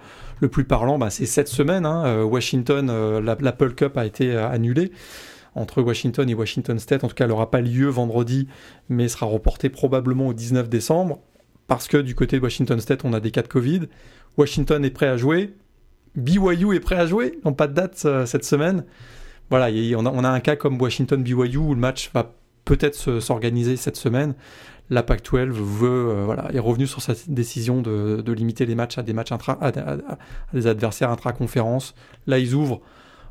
parlant, 0.68 0.98
bah, 0.98 1.10
c'est 1.10 1.26
cette 1.26 1.50
semaine. 1.50 1.86
Hein, 1.86 2.06
euh, 2.06 2.24
Washington, 2.24 3.20
l'Apple 3.20 3.74
Cup 3.74 3.98
a 3.98 4.06
été 4.06 4.36
annulée 4.36 4.92
entre 5.56 5.82
Washington 5.82 6.30
et 6.30 6.34
Washington 6.34 6.80
State. 6.80 7.04
En 7.04 7.08
tout 7.08 7.16
cas, 7.16 7.26
elle 7.26 7.32
n'aura 7.32 7.52
pas 7.52 7.62
lieu 7.62 7.88
vendredi, 7.88 8.48
mais 8.90 9.08
sera 9.08 9.26
reportée 9.26 9.70
probablement 9.70 10.28
au 10.28 10.34
19 10.34 10.70
décembre 10.70 11.20
parce 11.68 11.88
que 11.88 11.98
du 11.98 12.16
côté 12.16 12.38
de 12.38 12.44
Washington 12.44 12.80
State, 12.80 13.06
on 13.06 13.14
a 13.14 13.20
des 13.20 13.32
cas 13.32 13.42
de 13.42 13.48
Covid. 13.48 13.82
Washington 14.38 14.84
est 14.84 14.90
prêt 14.90 15.08
à 15.08 15.18
jouer. 15.18 15.54
BYU 16.16 16.76
est 16.76 16.80
prêt 16.80 16.96
à 16.96 17.06
jouer. 17.06 17.34
Ils 17.36 17.48
n'ont 17.48 17.54
pas 17.54 17.68
de 17.68 17.74
date 17.74 18.08
cette 18.26 18.46
semaine 18.46 18.84
voilà, 19.50 19.70
on 19.98 20.24
a, 20.24 20.30
un 20.30 20.40
cas 20.40 20.56
comme 20.56 20.80
Washington 20.82 21.24
BYU 21.24 21.58
où 21.58 21.74
le 21.74 21.80
match 21.80 22.12
va 22.14 22.34
peut-être 22.66 23.20
s'organiser 23.20 23.78
cette 23.78 23.96
semaine. 23.96 24.36
La 24.90 25.04
Pac-12 25.04 25.50
veut, 25.50 25.90
euh, 25.90 26.24
voilà, 26.26 26.50
est 26.54 26.60
revenu 26.60 26.88
sur 26.88 27.02
sa 27.02 27.14
décision 27.28 27.82
de, 27.82 28.32
limiter 28.32 28.66
les 28.66 28.76
matchs 28.76 28.98
à 28.98 29.04
des 29.04 29.14
matchs 29.14 29.32
intra, 29.32 29.58
à, 29.62 29.72
des 30.54 30.68
adversaires 30.68 31.12
intra-conférence. 31.12 31.94
Là, 32.26 32.40
ils 32.40 32.54
ouvrent, 32.54 32.82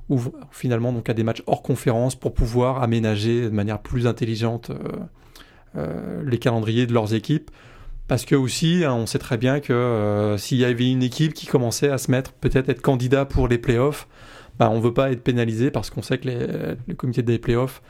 ouvrent, 0.09 0.33
finalement 0.51 0.93
donc 0.93 1.09
à 1.09 1.15
des 1.15 1.23
matchs 1.23 1.43
hors 1.47 1.63
conférence 1.63 2.15
pour 2.15 2.35
pouvoir 2.35 2.83
aménager 2.83 3.45
de 3.45 3.55
manière 3.55 3.81
plus 3.81 4.07
intelligente 4.07 4.71
euh, 4.71 4.77
euh, 5.77 6.23
les 6.27 6.39
calendriers 6.39 6.87
de 6.87 6.93
leurs 6.93 7.15
équipes. 7.15 7.51
Parce 8.09 8.25
que 8.25 8.35
aussi, 8.37 8.85
hein, 8.85 8.95
on 8.95 9.07
sait 9.07 9.19
très 9.19 9.37
bien 9.37 9.61
que 9.61 10.37
s'il 10.39 10.59
y 10.59 10.65
avait 10.65 10.91
une 10.91 11.03
équipe 11.03 11.35
qui 11.35 11.47
commençait 11.47 11.91
à 11.91 11.99
se 11.99 12.11
mettre 12.11 12.33
peut-être 12.33 12.69
être 12.69 12.81
candidat 12.81 13.25
pour 13.25 13.49
les 13.49 13.59
playoffs, 13.59 14.07
bah, 14.59 14.71
on 14.71 14.77
ne 14.77 14.81
veut 14.81 14.95
pas 14.95 15.11
être 15.11 15.23
pénalisé 15.23 15.71
parce 15.71 15.91
qu'on 15.91 16.03
sait 16.03 16.19
que 16.19 16.29
le 16.29 16.95
comité 16.95 17.23
des 17.23 17.39
playoffs 17.39 17.83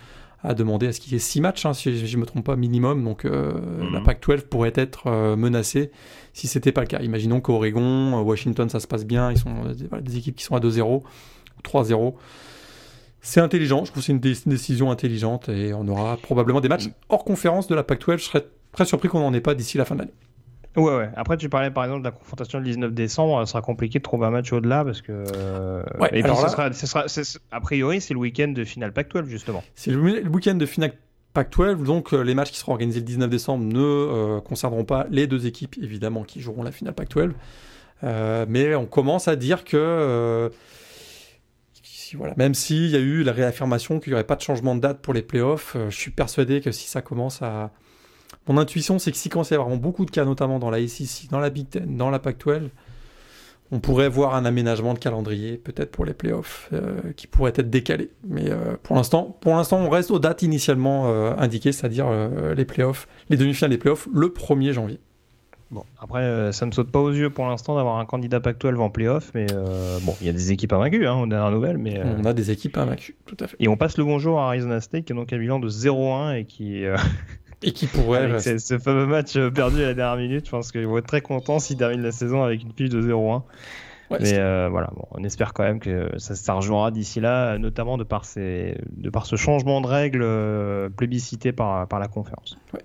a 0.43 0.55
demandé 0.55 0.87
à 0.87 0.93
ce 0.93 1.01
qu'il 1.01 1.13
y 1.13 1.17
ait 1.17 1.21
6 1.21 1.41
matchs, 1.41 1.67
hein, 1.67 1.75
si 1.75 2.07
je 2.07 2.17
ne 2.17 2.21
me 2.21 2.27
trompe 2.27 2.45
pas, 2.45 2.57
minimum. 2.57 3.03
Donc 3.03 3.25
euh, 3.25 3.53
mhm. 3.81 3.93
la 3.93 4.01
PAC-12 4.01 4.43
pourrait 4.43 4.73
être 4.75 5.09
euh, 5.09 5.37
menacée 5.37 5.91
si 6.33 6.47
ce 6.47 6.59
n'était 6.59 6.73
pas 6.73 6.83
le 6.83 6.87
cas. 6.87 7.01
Imaginons 7.01 7.41
qu'Oregon, 7.41 8.19
euh, 8.19 8.23
Washington, 8.23 8.69
ça 8.69 8.81
se 8.81 8.87
passe 8.87 9.05
bien, 9.05 9.33
ils 9.33 9.39
sont 9.39 9.55
des, 10.01 10.17
équipes 10.17 10.37
qui 10.37 10.45
sont 10.45 10.55
à 10.55 10.61
2-0 10.61 10.83
ou 10.83 11.03
3-0. 11.65 12.15
C'est 13.23 13.41
intelligent, 13.41 13.85
je 13.85 13.91
trouve 13.91 14.03
que 14.03 14.07
c'est 14.07 14.13
une, 14.13 14.21
décision 14.21 14.91
intelligente 14.91 15.49
et 15.49 15.75
on 15.75 15.89
aura 15.89 16.17
probablement 16.17 16.61
des 16.61 16.69
matchs 16.69 16.91
hors 17.09 17.25
conférence 17.25 17.67
de 17.67 17.75
la 17.75 17.83
PAC-12. 17.83 18.19
Je 18.19 18.25
serais 18.25 18.47
très 18.77 18.85
surpris 18.85 19.09
qu'on 19.09 19.21
n'en 19.21 19.33
ait 19.33 19.41
pas 19.41 19.55
d'ici 19.55 19.79
la 19.79 19.85
fin 19.85 19.95
de 19.95 20.01
l'année. 20.01 20.15
Ouais, 20.77 20.95
ouais. 20.95 21.09
Après, 21.17 21.39
tu 21.39 21.49
parlais 21.49 21.71
par 21.71 21.85
exemple 21.85 22.01
de 22.01 22.09
la 22.09 22.11
confrontation 22.13 22.59
le 22.59 22.65
19 22.67 22.93
décembre. 22.93 23.41
Ça 23.41 23.47
sera 23.47 23.63
compliqué 23.63 23.99
de 23.99 24.05
trouver 24.05 24.27
un 24.27 24.31
match 24.31 24.53
au-delà 24.53 24.85
parce 24.85 25.01
que. 25.01 25.25
Ouais, 25.99 26.11
et 26.13 26.23
puis, 26.23 26.31
sera, 26.37 27.07
a 27.51 27.61
priori, 27.61 28.01
c'est 28.01 28.13
le 28.13 28.21
week-end 28.21 28.49
de 28.49 28.63
finale 28.65 28.93
Pac-12, 28.93 29.25
justement. 29.25 29.65
C'est 29.75 29.91
le, 29.91 30.29
week-end 30.29 30.55
de 30.55 30.67
finale 30.67 30.93
Pac-12, 31.33 31.83
donc 31.83 32.13
euh, 32.13 32.21
les 32.23 32.35
matchs 32.35 32.51
qui 32.51 32.59
seront 32.59 32.73
organisés 32.73 33.01
le 33.01 33.07
19 33.07 33.31
décembre 33.31 33.65
ne 33.65 33.81
euh, 33.81 34.41
concerneront 34.41 34.85
pas 34.85 35.07
les 35.11 35.27
deux 35.27 35.47
équipes, 35.47 35.77
évidemment, 35.83 36.25
qui 36.25 36.41
joueront 36.41 36.63
la 36.63 36.73
finale 36.73 36.95
Pac-12. 36.95 37.33
Euh, 38.05 38.45
mais 38.47 38.75
on 38.75 38.85
commence 38.85 39.29
à 39.29 39.37
dire 39.37 39.65
que. 39.65 40.51
voilà, 42.15 42.35
même 42.37 42.53
s'il 42.53 42.91
y 42.91 42.97
a 42.97 43.01
eu 43.01 43.23
la 43.23 43.33
réaffirmation 43.33 43.99
qu'il 43.99 44.11
n'y 44.11 44.15
aurait 44.15 44.25
pas 44.25 44.37
de 44.37 44.43
changement 44.43 44.75
de 44.75 44.81
date 44.81 45.01
pour 45.01 45.15
les 45.15 45.23
playoffs, 45.23 45.75
je 45.89 45.97
suis 45.97 46.11
persuadé 46.11 46.61
que 46.61 46.71
si 46.71 46.87
ça 46.87 47.01
commence 47.01 47.41
à 47.41 47.71
mon 48.49 48.59
intuition, 48.59 48.99
c'est 48.99 49.11
que 49.11 49.17
si 49.17 49.29
commence 49.29 49.53
à 49.53 49.57
y 49.57 49.59
avoir 49.59 49.75
beaucoup 49.77 50.05
de 50.05 50.11
cas, 50.11 50.25
notamment 50.25 50.59
dans 50.59 50.71
la 50.71 50.87
SEC, 50.87 51.29
dans 51.31 51.41
la 51.41 51.51
Big 51.51 51.69
Ten, 51.69 51.97
dans 51.97 52.11
la 52.11 52.19
Pac-12, 52.19 52.71
on 53.73 53.81
pourrait 53.81 54.09
voir 54.09 54.37
un 54.37 54.45
aménagement 54.45 54.95
de 54.95 54.99
calendrier, 54.99 55.57
peut-être 55.57 55.91
pour 55.91 56.05
les 56.05 56.15
playoffs, 56.15 56.69
euh, 56.73 57.13
qui 57.17 57.27
pourrait 57.27 57.53
être 57.57 57.69
décalé. 57.69 58.11
Mais 58.25 58.49
euh, 58.49 58.77
pour 58.83 58.95
l'instant, 58.95 59.37
pour 59.41 59.55
l'instant, 59.55 59.79
on 59.79 59.91
reste 59.91 60.13
aux 60.13 60.21
dates 60.21 60.43
initialement 60.43 61.09
euh, 61.09 61.33
indiquées, 61.37 61.73
c'est-à-dire 61.73 62.07
les 62.55 62.65
playoffs, 62.65 63.09
les 63.29 63.37
demi-finales 63.37 63.71
des 63.71 63.79
playoffs, 63.79 64.09
le 64.13 64.29
1er 64.29 64.73
janvier. 64.73 65.01
Bon, 65.73 65.83
après, 65.99 66.23
euh, 66.23 66.53
ça 66.53 66.65
ne 66.65 66.71
saute 66.71 66.93
pas 66.93 67.01
aux 67.01 67.11
yeux 67.11 67.31
pour 67.31 67.45
l'instant 67.47 67.75
d'avoir 67.75 67.99
un 67.99 68.05
candidat 68.05 68.39
Pac-12 68.39 68.77
en 68.77 68.89
playoff, 68.89 69.33
mais 69.35 69.47
euh, 69.53 69.99
bon, 70.03 70.15
il 70.21 70.27
y 70.29 70.31
a 70.31 70.33
des 70.33 70.53
équipes 70.53 70.73
invaincues, 70.73 71.09
hein, 71.09 71.15
aux 71.15 71.27
dernières 71.27 71.51
nouvelles. 71.51 71.79
Mais, 71.79 72.01
On 72.05 72.25
a 72.25 72.33
des 72.33 72.53
équipes 72.53 72.79
invaincues, 72.79 73.17
tout 73.27 73.37
à 73.41 73.49
fait. 73.49 73.57
Et 73.59 73.67
on 73.67 73.77
passe 73.77 73.99
le 73.99 74.05
bonjour 74.05 74.39
à 74.39 74.47
Arizona 74.47 74.81
State, 74.81 75.05
qui 75.05 75.13
est 75.13 75.17
donc 75.17 75.33
un 75.33 75.39
bilan 75.39 75.59
de 75.59 75.69
0-1 75.69 76.39
et 76.39 76.45
qui. 76.45 76.85
Et 77.63 77.73
qui 77.73 77.87
pourrait. 77.87 78.25
Avec 78.25 78.41
ce, 78.41 78.59
ce, 78.59 78.79
fameux 78.79 79.07
match 79.07 79.39
perdu 79.55 79.83
à 79.83 79.87
la 79.87 79.95
dernière 79.95 80.17
minute, 80.17 80.47
je 80.47 80.51
pense 80.51 80.73
qu'ils 80.73 80.87
vont 80.87 80.99
être 80.99 81.07
très 81.07 81.21
contents 81.21 81.59
s'ils 81.59 81.77
terminent 81.77 82.03
la 82.03 82.13
saison 82.13 82.43
avec 82.43 82.63
une 82.63 82.73
fiche 82.73 82.91
de 82.91 83.01
0-1. 83.01 83.43
Ouais, 84.11 84.19
mais 84.21 84.39
euh, 84.39 84.69
voilà, 84.71 84.91
bon, 84.95 85.05
on 85.11 85.25
espère 85.25 85.53
quand 85.53 85.65
même 85.65 85.81
que 85.81 86.11
ça, 86.19 86.37
ça 86.37 86.55
rejoindra 86.55 86.91
d'ici 86.91 87.21
là, 87.21 87.59
notamment 87.59 87.99
de 87.99 88.05
par, 88.05 88.25
ces, 88.25 88.79
de 88.97 89.11
par 89.11 89.27
ce 89.27 89.37
changement 89.37 89.81
de 89.81 89.87
règles 89.87 90.23
euh, 90.23 90.89
plébiscité 90.89 91.53
par, 91.53 91.89
par 91.89 91.99
la 91.99 92.07
conférence. 92.07 92.57
Ouais. 92.73 92.81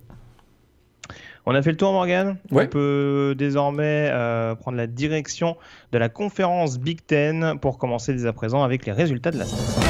On 1.46 1.56
a 1.56 1.62
fait 1.62 1.72
le 1.72 1.78
tour, 1.78 1.92
Morgan? 1.92 2.38
Ouais. 2.52 2.66
On 2.66 2.68
peut 2.68 3.36
désormais 3.38 4.10
euh, 4.12 4.56
prendre 4.56 4.78
la 4.78 4.88
direction 4.88 5.58
de 5.92 5.98
la 5.98 6.10
conférence 6.10 6.80
Big 6.80 7.06
Ten 7.06 7.58
pour 7.60 7.78
commencer 7.78 8.14
dès 8.14 8.26
à 8.26 8.34
présent 8.34 8.64
avec 8.64 8.86
les 8.86 8.92
résultats 8.92 9.32
de 9.32 9.40
la 9.40 9.46
semaine. 9.46 9.81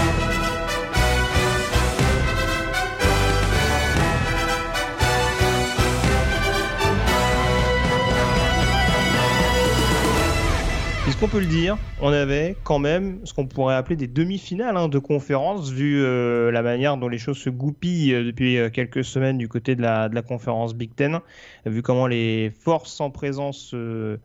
Puisqu'on 11.22 11.38
peut 11.38 11.44
le 11.44 11.52
dire, 11.52 11.78
on 12.02 12.12
avait 12.12 12.56
quand 12.64 12.80
même 12.80 13.20
ce 13.26 13.34
qu'on 13.36 13.46
pourrait 13.46 13.76
appeler 13.76 13.96
des 13.96 14.08
demi-finales 14.08 14.76
hein, 14.76 14.88
de 14.88 14.98
conférence, 14.98 15.70
vu 15.72 16.02
euh, 16.02 16.50
la 16.50 16.64
manière 16.64 16.98
dont 16.98 17.08
les 17.10 17.20
choses 17.20 17.38
se 17.38 17.52
goupillent 17.52 18.16
euh, 18.16 18.24
depuis 18.24 18.58
euh, 18.58 18.72
quelques 18.72 19.04
semaines 19.04 19.38
du 19.38 19.48
côté 19.48 19.76
de 19.76 19.84
la, 19.84 20.10
conférence 20.28 20.74
Big 20.74 20.96
Ten, 20.96 21.20
vu 21.68 21.84
comment 21.84 22.08
les 22.08 22.52
forces 22.64 23.00
en 23.02 23.12
présence 23.12 23.68
se 23.68 24.18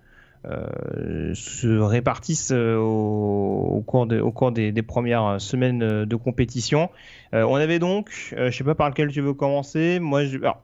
répartissent 1.78 2.52
au, 2.52 3.84
cours, 3.86 4.06
des, 4.06 4.82
premières 4.82 5.38
semaines 5.38 6.06
de 6.06 6.16
compétition. 6.16 6.88
on 7.34 7.56
avait 7.56 7.78
donc, 7.78 8.08
je 8.34 8.44
ne 8.44 8.50
sais 8.50 8.64
pas 8.64 8.74
par 8.74 8.88
lequel 8.88 9.12
tu 9.12 9.20
veux 9.20 9.34
commencer, 9.34 9.98
moi 10.00 10.24
je... 10.24 10.38
Alors, 10.38 10.62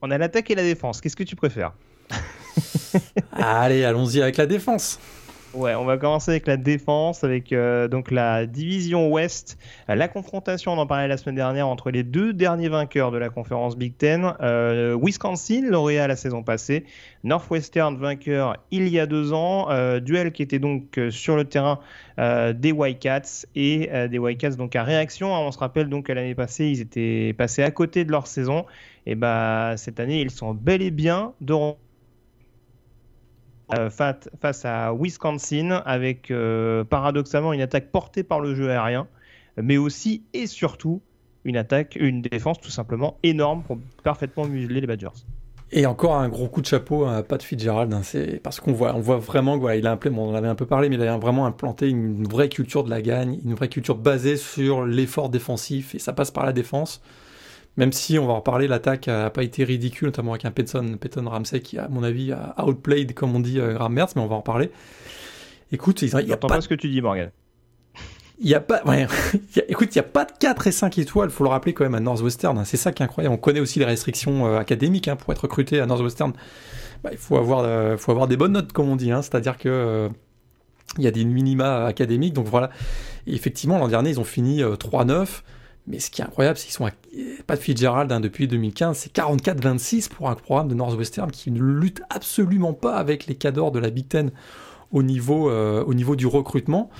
on 0.00 0.12
a 0.12 0.18
l'attaque 0.18 0.48
et 0.48 0.54
la 0.54 0.62
défense, 0.62 1.00
qu'est-ce 1.00 1.16
que 1.16 1.24
tu 1.24 1.34
préfères? 1.34 1.72
Allez, 3.32 3.82
allons-y 3.82 4.22
avec 4.22 4.36
la 4.36 4.46
défense. 4.46 5.00
Ouais, 5.56 5.74
on 5.74 5.86
va 5.86 5.96
commencer 5.96 6.32
avec 6.32 6.46
la 6.46 6.58
défense, 6.58 7.24
avec 7.24 7.50
euh, 7.50 7.88
donc 7.88 8.10
la 8.10 8.44
division 8.44 9.08
Ouest, 9.08 9.56
la 9.88 10.06
confrontation, 10.06 10.72
on 10.72 10.78
en 10.78 10.86
parlait 10.86 11.08
la 11.08 11.16
semaine 11.16 11.36
dernière, 11.36 11.66
entre 11.66 11.90
les 11.90 12.02
deux 12.02 12.34
derniers 12.34 12.68
vainqueurs 12.68 13.10
de 13.10 13.16
la 13.16 13.30
conférence 13.30 13.74
Big 13.74 13.96
Ten, 13.96 14.34
euh, 14.42 14.98
Wisconsin, 15.00 15.62
lauréat 15.70 16.08
la 16.08 16.16
saison 16.16 16.42
passée, 16.42 16.84
Northwestern, 17.24 17.96
vainqueur 17.96 18.58
il 18.70 18.86
y 18.88 19.00
a 19.00 19.06
deux 19.06 19.32
ans, 19.32 19.70
euh, 19.70 19.98
duel 19.98 20.32
qui 20.32 20.42
était 20.42 20.58
donc 20.58 21.00
sur 21.08 21.36
le 21.36 21.44
terrain 21.44 21.78
des 22.18 22.72
Wildcats 22.72 23.46
et 23.54 23.90
des 24.08 24.18
Wildcats 24.18 24.56
donc 24.56 24.74
à 24.76 24.84
réaction. 24.84 25.32
On 25.32 25.52
se 25.52 25.58
rappelle 25.58 25.88
donc 25.88 26.08
l'année 26.08 26.34
passée, 26.34 26.66
ils 26.66 26.80
étaient 26.80 27.34
passés 27.36 27.62
à 27.62 27.70
côté 27.70 28.04
de 28.04 28.10
leur 28.10 28.26
saison, 28.26 28.66
et 29.06 29.14
bah 29.14 29.74
cette 29.76 30.00
année, 30.00 30.20
ils 30.20 30.30
sont 30.30 30.52
bel 30.52 30.82
et 30.82 30.90
bien 30.90 31.32
de 31.40 31.54
euh, 33.74 33.90
face 33.90 34.64
à 34.64 34.92
Wisconsin 34.94 35.82
avec 35.84 36.30
euh, 36.30 36.84
paradoxalement 36.84 37.52
une 37.52 37.60
attaque 37.60 37.90
portée 37.90 38.22
par 38.22 38.40
le 38.40 38.54
jeu 38.54 38.70
aérien, 38.70 39.08
mais 39.60 39.76
aussi 39.76 40.22
et 40.34 40.46
surtout 40.46 41.02
une 41.44 41.56
attaque, 41.56 41.96
une 41.98 42.22
défense 42.22 42.60
tout 42.60 42.70
simplement 42.70 43.18
énorme 43.22 43.62
pour 43.62 43.78
parfaitement 44.04 44.46
museler 44.46 44.80
les 44.80 44.86
Badgers. 44.86 45.24
Et 45.72 45.84
encore 45.84 46.14
un 46.14 46.28
gros 46.28 46.46
coup 46.46 46.60
de 46.60 46.66
chapeau 46.66 47.06
à 47.06 47.24
Pat 47.24 47.42
Fitzgerald, 47.42 47.92
hein, 47.92 48.02
parce 48.42 48.60
qu'on 48.60 48.72
voit, 48.72 48.94
on 48.94 49.00
voit 49.00 49.18
vraiment 49.18 49.58
qu'il 49.58 49.86
a 49.86 49.90
implémenté, 49.90 50.28
on 50.28 50.32
en 50.32 50.36
avait 50.36 50.46
un 50.46 50.54
peu 50.54 50.66
parlé, 50.66 50.88
mais 50.88 50.94
il 50.94 51.02
a 51.02 51.18
vraiment 51.18 51.44
implanté 51.44 51.88
une 51.88 52.22
vraie 52.22 52.48
culture 52.48 52.84
de 52.84 52.90
la 52.90 53.02
gagne, 53.02 53.40
une 53.44 53.54
vraie 53.54 53.68
culture 53.68 53.96
basée 53.96 54.36
sur 54.36 54.86
l'effort 54.86 55.28
défensif, 55.28 55.96
et 55.96 55.98
ça 55.98 56.12
passe 56.12 56.30
par 56.30 56.46
la 56.46 56.52
défense. 56.52 57.02
Même 57.76 57.92
si, 57.92 58.18
on 58.18 58.26
va 58.26 58.32
en 58.32 58.36
reparler, 58.36 58.68
l'attaque 58.68 59.06
n'a 59.06 59.30
pas 59.30 59.42
été 59.42 59.64
ridicule, 59.64 60.06
notamment 60.06 60.32
avec 60.32 60.44
un 60.46 60.50
Peyton 60.50 60.98
Ramsey 61.26 61.60
qui, 61.60 61.78
à 61.78 61.88
mon 61.88 62.02
avis, 62.02 62.32
a 62.32 62.54
outplayed, 62.64 63.12
comme 63.14 63.34
on 63.34 63.40
dit, 63.40 63.60
euh, 63.60 63.74
Graham 63.74 63.92
Mertz, 63.92 64.16
mais 64.16 64.22
on 64.22 64.26
va 64.26 64.36
en 64.36 64.38
reparler. 64.38 64.70
Écoute, 65.72 66.00
il 66.02 66.14
n'y 66.14 66.32
a 66.32 66.36
pas... 66.36 66.48
pas 66.48 66.60
ce 66.60 66.68
que 66.68 66.74
tu 66.74 66.88
dis, 66.88 67.02
Morgan. 67.02 67.30
Il 68.38 68.48
y 68.48 68.54
a 68.54 68.60
pas, 68.60 68.82
ouais, 68.84 69.06
il 69.34 69.56
y 69.56 69.60
a, 69.60 69.64
écoute, 69.68 69.94
il 69.94 69.98
n'y 69.98 70.00
a 70.00 70.08
pas 70.08 70.24
de 70.24 70.32
4 70.38 70.66
et 70.66 70.72
5 70.72 70.98
étoiles, 70.98 71.30
il 71.30 71.32
faut 71.32 71.44
le 71.44 71.50
rappeler 71.50 71.72
quand 71.72 71.84
même 71.84 71.94
à 71.94 72.00
Northwestern. 72.00 72.58
Hein. 72.58 72.64
C'est 72.64 72.76
ça 72.76 72.92
qui 72.92 73.02
est 73.02 73.06
incroyable. 73.06 73.34
On 73.34 73.38
connaît 73.38 73.60
aussi 73.60 73.78
les 73.78 73.84
restrictions 73.84 74.46
euh, 74.46 74.58
académiques 74.58 75.08
hein, 75.08 75.16
pour 75.16 75.32
être 75.32 75.40
recruté 75.40 75.80
à 75.80 75.86
Northwestern. 75.86 76.32
Bah, 77.02 77.10
il 77.12 77.18
faut 77.18 77.36
avoir, 77.36 77.60
euh, 77.60 77.96
faut 77.96 78.10
avoir 78.10 78.28
des 78.28 78.36
bonnes 78.36 78.52
notes, 78.52 78.72
comme 78.72 78.88
on 78.90 78.96
dit. 78.96 79.10
Hein. 79.10 79.22
C'est-à-dire 79.22 79.56
que 79.56 79.68
euh, 79.68 80.08
il 80.98 81.04
y 81.04 81.06
a 81.06 81.10
des 81.10 81.24
minima 81.24 81.86
académiques. 81.86 82.34
Donc 82.34 82.46
voilà. 82.46 82.70
Et 83.26 83.34
effectivement, 83.34 83.78
l'an 83.78 83.88
dernier, 83.88 84.10
ils 84.10 84.20
ont 84.20 84.24
fini 84.24 84.62
3-9. 84.62 85.42
Mais 85.86 86.00
ce 86.00 86.10
qui 86.10 86.20
est 86.20 86.24
incroyable, 86.24 86.58
c'est 86.58 86.66
qu'ils 86.66 86.74
sont 86.74 86.86
à... 86.86 86.90
pas 87.46 87.56
de 87.56 87.60
Fitzgerald 87.60 88.10
hein, 88.10 88.20
depuis 88.20 88.48
2015, 88.48 88.98
c'est 88.98 89.14
44-26 89.14 90.08
pour 90.08 90.28
un 90.28 90.34
programme 90.34 90.68
de 90.68 90.74
Northwestern 90.74 91.30
qui 91.30 91.50
ne 91.50 91.62
lutte 91.62 92.02
absolument 92.10 92.72
pas 92.72 92.96
avec 92.96 93.26
les 93.26 93.36
cadors 93.36 93.70
de 93.70 93.78
la 93.78 93.90
Big 93.90 94.08
Ten 94.08 94.32
au 94.92 95.02
niveau, 95.02 95.50
euh, 95.50 95.84
au 95.84 95.94
niveau 95.94 96.16
du 96.16 96.26
recrutement. 96.26 96.90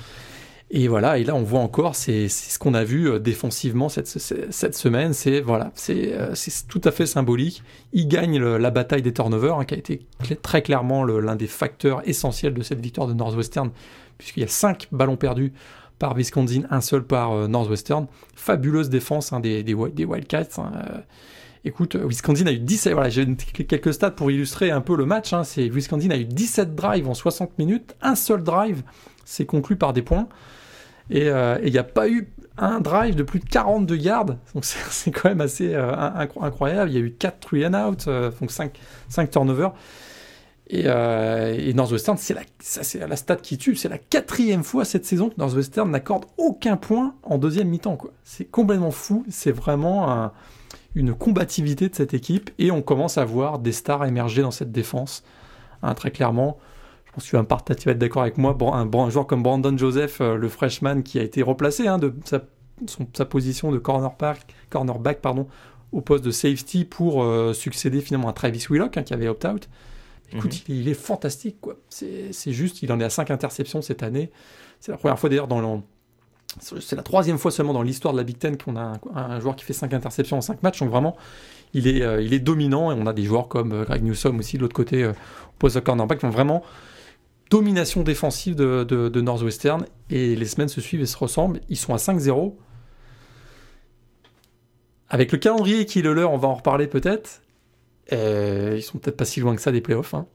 Et 0.69 0.89
voilà, 0.89 1.19
et 1.19 1.23
là 1.23 1.37
on 1.37 1.45
voit 1.45 1.61
encore, 1.61 1.95
c'est 1.95 2.29
ce 2.29 2.59
qu'on 2.59 2.75
a 2.75 2.83
vu 2.83 3.09
euh, 3.09 3.21
défensivement 3.21 3.89
cette, 3.89 4.09
semaine, 4.09 5.13
c'est 5.13 5.41
voilà, 5.41 5.73
euh, 5.91 6.35
tout 6.69 6.81
à 6.83 6.91
fait 6.91 7.07
symbolique. 7.07 7.63
Il 7.93 8.09
gagne 8.09 8.41
la 8.41 8.71
bataille 8.71 9.03
des 9.03 9.13
turnovers, 9.13 9.59
hein, 9.59 9.65
qui 9.65 9.75
a 9.75 9.77
été 9.77 10.07
très 10.43 10.63
clairement 10.63 11.05
l'un 11.05 11.37
des 11.37 11.47
facteurs 11.47 12.03
essentiels 12.09 12.55
de 12.55 12.63
cette 12.63 12.81
victoire 12.81 13.07
de 13.07 13.13
Northwestern, 13.13 13.71
puisqu'il 14.19 14.41
y 14.41 14.45
a 14.45 14.49
5 14.49 14.89
ballons 14.91 15.17
perdus 15.17 15.53
par 15.99 16.15
Wisconsin, 16.15 16.63
un 16.71 16.81
seul 16.81 17.05
par 17.05 17.33
euh, 17.33 17.49
Northwestern. 17.49 18.07
Fabuleuse 18.35 18.91
défense 18.91 19.33
hein, 19.33 19.41
des, 19.41 19.63
des, 19.63 19.75
des, 19.93 20.05
Wildcats. 20.05 20.59
Hein. 20.59 20.73
Euh, 20.75 20.99
écoute, 21.65 21.97
Wisconsin 21.97 22.47
a 22.47 22.53
eu 22.53 22.59
17, 22.59 22.93
voilà, 22.93 23.09
j'ai 23.09 23.27
quelques 23.27 23.95
stats 23.95 24.11
pour 24.11 24.31
illustrer 24.31 24.71
un 24.71 24.81
peu 24.81 24.97
le 24.97 25.07
match. 25.07 25.33
Hein, 25.33 25.45
c'est 25.45 25.69
Wisconsin 25.69 26.11
a 26.11 26.17
eu 26.17 26.25
17 26.25 26.75
drives 26.75 27.09
en 27.09 27.15
60 27.15 27.59
minutes, 27.59 27.97
un 28.03 28.15
seul 28.15 28.43
drive, 28.43 28.83
c'est 29.25 29.47
conclu 29.47 29.77
par 29.77 29.93
des 29.93 30.03
points. 30.03 30.29
Et 31.11 31.29
euh, 31.29 31.59
il 31.63 31.73
n'y 31.73 31.79
a 31.79 31.85
pas 31.85 32.09
eu 32.09 32.29
un 32.59 32.81
drive 32.81 33.15
de 33.15 33.23
plus 33.23 33.41
de 33.41 33.45
42 33.45 33.97
yards, 33.97 34.25
donc 34.55 34.65
c'est 34.65 35.11
quand 35.11 35.29
même 35.29 35.41
assez 35.41 35.75
euh, 35.75 35.93
incroyable. 36.41 36.91
Il 36.91 36.95
y 36.95 36.99
a 36.99 37.01
eu 37.01 37.13
4 37.13 37.39
three 37.41 37.67
and 37.67 37.75
out, 37.75 38.05
euh, 38.09 38.31
donc 38.41 38.51
5, 38.51 38.79
5 39.09 39.31
turnovers. 39.31 39.73
Et, 40.69 40.85
euh, 40.87 41.55
et 41.57 41.73
Northwestern, 41.75 42.17
c'est 42.19 42.35
la, 42.35 43.07
la 43.07 43.17
stat 43.17 43.37
qui 43.37 43.57
tue. 43.57 43.77
C'est 43.77 43.89
la 43.89 43.99
quatrième 43.99 44.65
fois 44.65 44.85
cette 44.85 45.05
saison 45.05 45.31
que 45.31 45.35
Northwestern 45.39 45.91
n'accorde 45.91 46.25
aucun 46.39 46.77
point 46.77 47.15
en 47.23 47.39
deuxième 47.39 47.69
mi-temps. 47.69 47.99
C'est 48.25 48.47
complètement 48.47 48.91
fou. 48.91 49.25
C'est 49.29 49.53
vraiment 49.53 50.11
un, 50.11 50.33
une 50.97 51.15
combativité 51.15 51.89
de 51.89 51.95
cette 51.95 52.15
équipe. 52.15 52.51
Et 52.59 52.73
on 52.73 52.83
commence 52.83 53.19
à 53.19 53.25
voir 53.25 53.61
des 53.61 53.73
stars 53.73 54.05
émerger 54.07 54.43
dans 54.43 54.51
cette 54.51 54.73
défense. 54.73 55.23
Hein, 55.83 55.95
très 55.95 56.11
clairement, 56.11 56.59
je 57.05 57.13
pense 57.13 57.25
que 57.25 57.31
tu 57.75 57.87
vas, 57.87 57.93
être 57.93 57.99
d'accord 57.99 58.23
avec 58.23 58.39
moi. 58.39 58.57
Un, 58.61 58.93
un, 58.93 59.11
joueur 59.11 59.27
comme 59.27 59.43
Brandon 59.43 59.77
Joseph, 59.77 60.21
euh, 60.21 60.37
le 60.37 60.49
freshman 60.49 61.03
qui 61.03 61.21
a 61.21 61.23
été 61.23 61.43
replacé 61.43 61.87
hein, 61.87 61.99
de 61.99 62.13
sa, 62.25 62.41
position 63.25 63.71
de 63.71 63.79
cornerback, 63.79 64.55
cornerback 64.71 65.21
pardon, 65.21 65.47
au 65.93 66.01
poste 66.01 66.25
de 66.25 66.31
safety 66.31 66.85
pour 66.85 67.23
euh, 67.23 67.53
succéder 67.53 68.01
finalement 68.01 68.29
à 68.29 68.33
Travis 68.33 68.67
Willock 68.69 68.97
hein, 68.97 69.03
qui 69.03 69.15
avait 69.15 69.29
opt-out. 69.29 69.69
Écoute, 70.33 70.53
-hmm. 70.53 70.65
il, 70.69 70.81
il, 70.81 70.89
est 70.89 70.95
fantastique, 70.95 71.61
quoi. 71.61 71.77
C'est 71.89 72.53
juste, 72.53 72.83
il 72.83 72.93
en 72.93 73.01
est 73.01 73.05
à 73.05 73.11
5 73.11 73.31
interceptions 73.31 73.83
cette 73.83 74.03
année. 74.03 74.31
C'est 74.81 74.93
la 74.93 74.99
première 74.99 75.19
fois 75.19 75.29
d'ailleurs 75.29 75.49
dans 75.49 75.61
le. 75.61 75.81
C'est 76.61 76.97
la 76.97 77.03
troisième 77.03 77.39
fois 77.39 77.51
seulement 77.51 77.75
dans 77.75 77.83
l'histoire 77.83 78.15
de 78.15 78.19
la 78.19 78.25
Big 78.25 78.39
Ten 78.39 78.57
qu'on 78.57 78.77
a 78.77 78.81
un, 78.81 79.01
un, 79.15 79.41
joueur 79.41 79.57
qui 79.57 79.65
fait 79.65 79.75
5 79.75 79.93
interceptions 79.93 80.39
en 80.39 80.41
5 80.41 80.63
matchs. 80.63 80.81
Donc 80.81 80.91
vraiment, 80.91 81.17
il 81.75 81.87
est, 81.87 82.03
euh, 82.03 82.23
il 82.23 82.33
est 82.33 82.39
dominant. 82.41 82.93
Et 82.93 82.95
on 82.99 83.07
a 83.07 83.13
des 83.13 83.25
joueurs 83.25 83.49
comme 83.49 83.73
euh, 83.73 83.85
Greg 83.85 84.03
Newsom 84.03 84.39
aussi 84.39 84.57
de 84.57 84.63
l'autre 84.63 84.75
côté, 84.75 85.03
euh, 85.03 85.11
au 85.11 85.59
poste 85.59 85.77
de 85.77 85.81
cornerback. 85.81 86.23
Donc 86.23 86.33
vraiment, 86.33 86.63
domination 87.51 88.03
défensive 88.03 88.55
de, 88.55 88.85
de, 88.85 89.09
de, 89.09 89.21
Northwestern. 89.21 89.85
Et 90.09 90.35
les 90.35 90.47
semaines 90.47 90.69
se 90.69 90.81
suivent 90.81 91.03
et 91.03 91.07
se 91.07 91.17
ressemblent. 91.17 91.61
Ils 91.69 91.77
sont 91.77 91.93
à 91.93 91.99
5-0. 91.99 92.55
Avec 95.09 95.31
le 95.31 95.39
calendrier 95.39 95.85
qui 95.85 96.01
est 96.01 96.03
le 96.03 96.15
leur, 96.15 96.33
on 96.33 96.39
va 96.39 96.49
en 96.49 96.55
reparler 96.55 96.87
peut-être. 96.87 97.43
Euh, 98.13 98.75
ils 98.77 98.83
sont 98.83 98.99
peut-être 98.99 99.17
pas 99.17 99.25
si 99.25 99.41
loin 99.41 99.55
que 99.55 99.61
ça 99.61 99.73
des 99.73 99.81
playoffs. 99.81 100.15
Hein. 100.15 100.27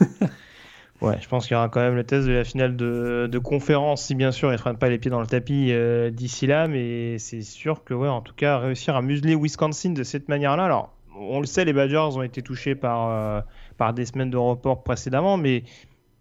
ouais, 1.00 1.18
je 1.20 1.28
pense 1.28 1.46
qu'il 1.46 1.54
y 1.54 1.56
aura 1.56 1.68
quand 1.68 1.80
même 1.80 1.94
le 1.94 2.04
test 2.04 2.26
de 2.26 2.32
la 2.32 2.44
finale 2.44 2.76
de, 2.76 3.38
conférence, 3.38 4.06
si 4.06 4.14
bien 4.14 4.32
sûr 4.32 4.48
ils 4.50 4.56
ne 4.56 4.58
prennent 4.58 4.78
pas 4.78 4.88
les 4.88 4.98
pieds 4.98 5.10
dans 5.10 5.20
le 5.20 5.26
tapis 5.26 5.68
euh, 5.70 6.10
d'ici 6.10 6.46
là, 6.46 6.68
mais 6.68 7.18
c'est 7.18 7.42
sûr 7.42 7.84
que, 7.84 7.94
ouais, 7.94 8.08
en 8.08 8.22
tout 8.22 8.34
cas, 8.34 8.58
réussir 8.58 8.96
à 8.96 9.02
museler 9.02 9.34
Wisconsin 9.34 9.90
de 9.90 10.02
cette 10.02 10.28
manière-là. 10.28 10.64
Alors, 10.64 10.94
on 11.14 11.40
le 11.40 11.46
sait, 11.46 11.64
les 11.64 11.74
Badgers 11.74 12.16
ont 12.16 12.22
été 12.22 12.40
touchés 12.40 12.74
par, 12.74 13.10
euh, 13.10 13.92
des 13.92 14.06
semaines 14.06 14.30
de 14.30 14.38
report 14.38 14.82
précédemment, 14.82 15.36
mais 15.36 15.64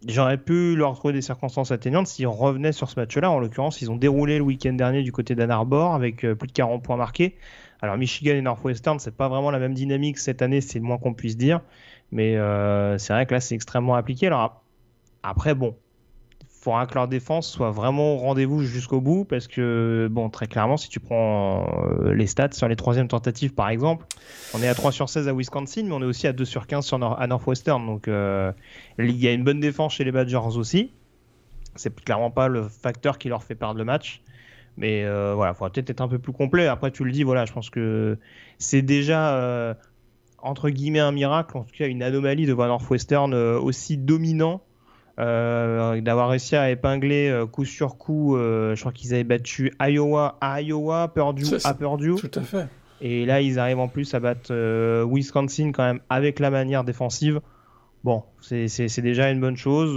j'aurais 0.07 0.37
pu 0.37 0.75
leur 0.75 0.95
trouver 0.95 1.13
des 1.13 1.21
circonstances 1.21 1.71
atteignantes 1.71 2.07
s'ils 2.07 2.27
revenaient 2.27 2.73
sur 2.73 2.89
ce 2.89 2.99
match-là. 2.99 3.31
En 3.31 3.39
l'occurrence, 3.39 3.81
ils 3.81 3.91
ont 3.91 3.95
déroulé 3.95 4.39
le 4.39 4.43
week-end 4.43 4.73
dernier 4.73 5.03
du 5.03 5.11
côté 5.11 5.35
d'Ann 5.35 5.51
Arbor 5.51 5.93
avec 5.93 6.21
plus 6.21 6.47
de 6.47 6.51
40 6.51 6.83
points 6.83 6.97
marqués. 6.97 7.37
Alors 7.81 7.97
Michigan 7.97 8.33
et 8.33 8.41
Northwestern, 8.41 8.99
c'est 8.99 9.15
pas 9.15 9.27
vraiment 9.27 9.51
la 9.51 9.59
même 9.59 9.73
dynamique 9.73 10.17
cette 10.17 10.41
année, 10.41 10.61
c'est 10.61 10.79
le 10.79 10.85
moins 10.85 10.97
qu'on 10.97 11.13
puisse 11.13 11.37
dire. 11.37 11.61
Mais 12.11 12.35
c'est 12.97 13.13
vrai 13.13 13.25
que 13.25 13.33
là, 13.33 13.39
c'est 13.39 13.55
extrêmement 13.55 13.95
appliqué. 13.95 14.27
Alors 14.27 14.61
après, 15.23 15.55
bon, 15.55 15.75
faudra 16.61 16.85
que 16.85 16.93
leur 16.93 17.07
défense 17.07 17.49
soit 17.49 17.71
vraiment 17.71 18.13
au 18.13 18.17
rendez-vous 18.17 18.63
jusqu'au 18.63 19.01
bout 19.01 19.25
parce 19.25 19.47
que, 19.47 20.07
bon, 20.11 20.29
très 20.29 20.45
clairement, 20.45 20.77
si 20.77 20.89
tu 20.89 20.99
prends 20.99 21.65
euh, 21.89 22.13
les 22.13 22.27
stats 22.27 22.51
sur 22.51 22.67
les 22.67 22.75
troisièmes 22.75 23.07
tentatives 23.07 23.53
par 23.53 23.69
exemple, 23.69 24.05
on 24.53 24.61
est 24.61 24.67
à 24.67 24.75
3 24.75 24.91
sur 24.91 25.09
16 25.09 25.27
à 25.27 25.33
Wisconsin, 25.33 25.83
mais 25.85 25.91
on 25.91 26.01
est 26.01 26.05
aussi 26.05 26.27
à 26.27 26.33
2 26.33 26.45
sur 26.45 26.67
15 26.67 26.85
sur 26.85 27.19
à 27.19 27.27
Northwestern. 27.27 27.85
Donc 27.85 28.07
euh, 28.07 28.51
il 28.99 29.17
y 29.17 29.27
a 29.27 29.31
une 29.31 29.43
bonne 29.43 29.59
défense 29.59 29.95
chez 29.95 30.03
les 30.03 30.11
Badgers 30.11 30.55
aussi. 30.55 30.91
C'est 31.75 31.93
clairement 32.03 32.31
pas 32.31 32.47
le 32.47 32.67
facteur 32.67 33.17
qui 33.17 33.29
leur 33.29 33.43
fait 33.43 33.55
perdre 33.55 33.77
le 33.77 33.85
match. 33.85 34.21
Mais 34.77 35.03
euh, 35.03 35.33
voilà, 35.35 35.51
il 35.51 35.55
faudra 35.55 35.69
peut-être 35.69 35.89
être 35.89 36.01
un 36.01 36.07
peu 36.07 36.19
plus 36.19 36.33
complet. 36.33 36.67
Après, 36.67 36.91
tu 36.91 37.03
le 37.03 37.11
dis, 37.11 37.23
voilà, 37.23 37.45
je 37.45 37.53
pense 37.53 37.69
que 37.69 38.17
c'est 38.57 38.81
déjà, 38.81 39.75
entre 40.37 40.69
guillemets, 40.69 40.99
un 40.99 41.11
miracle, 41.11 41.57
en 41.57 41.63
tout 41.63 41.75
cas 41.77 41.87
une 41.87 42.03
anomalie 42.03 42.45
de 42.45 42.53
voir 42.53 42.67
Northwestern 42.67 43.33
aussi 43.33 43.97
dominant 43.97 44.61
euh, 45.19 46.01
d'avoir 46.01 46.29
réussi 46.29 46.55
à 46.55 46.71
épingler 46.71 47.29
euh, 47.29 47.45
coup 47.45 47.65
sur 47.65 47.97
coup. 47.97 48.35
Euh, 48.35 48.75
je 48.75 48.79
crois 48.79 48.91
qu'ils 48.91 49.13
avaient 49.13 49.23
battu 49.23 49.73
Iowa 49.79 50.37
à 50.41 50.61
Iowa, 50.61 51.11
Purdue 51.13 51.45
à 51.63 51.73
Purdue. 51.73 52.15
Tout 52.15 52.31
à 52.33 52.41
fait. 52.41 52.67
Et 53.01 53.25
là, 53.25 53.41
ils 53.41 53.59
arrivent 53.59 53.79
en 53.79 53.87
plus 53.87 54.13
à 54.13 54.19
battre 54.19 54.53
Wisconsin 55.05 55.71
quand 55.71 55.83
même 55.83 55.99
avec 56.09 56.39
la 56.39 56.49
manière 56.49 56.83
défensive. 56.83 57.41
Bon, 58.03 58.23
c'est 58.41 59.01
déjà 59.01 59.29
une 59.29 59.39
bonne 59.39 59.57
chose. 59.57 59.95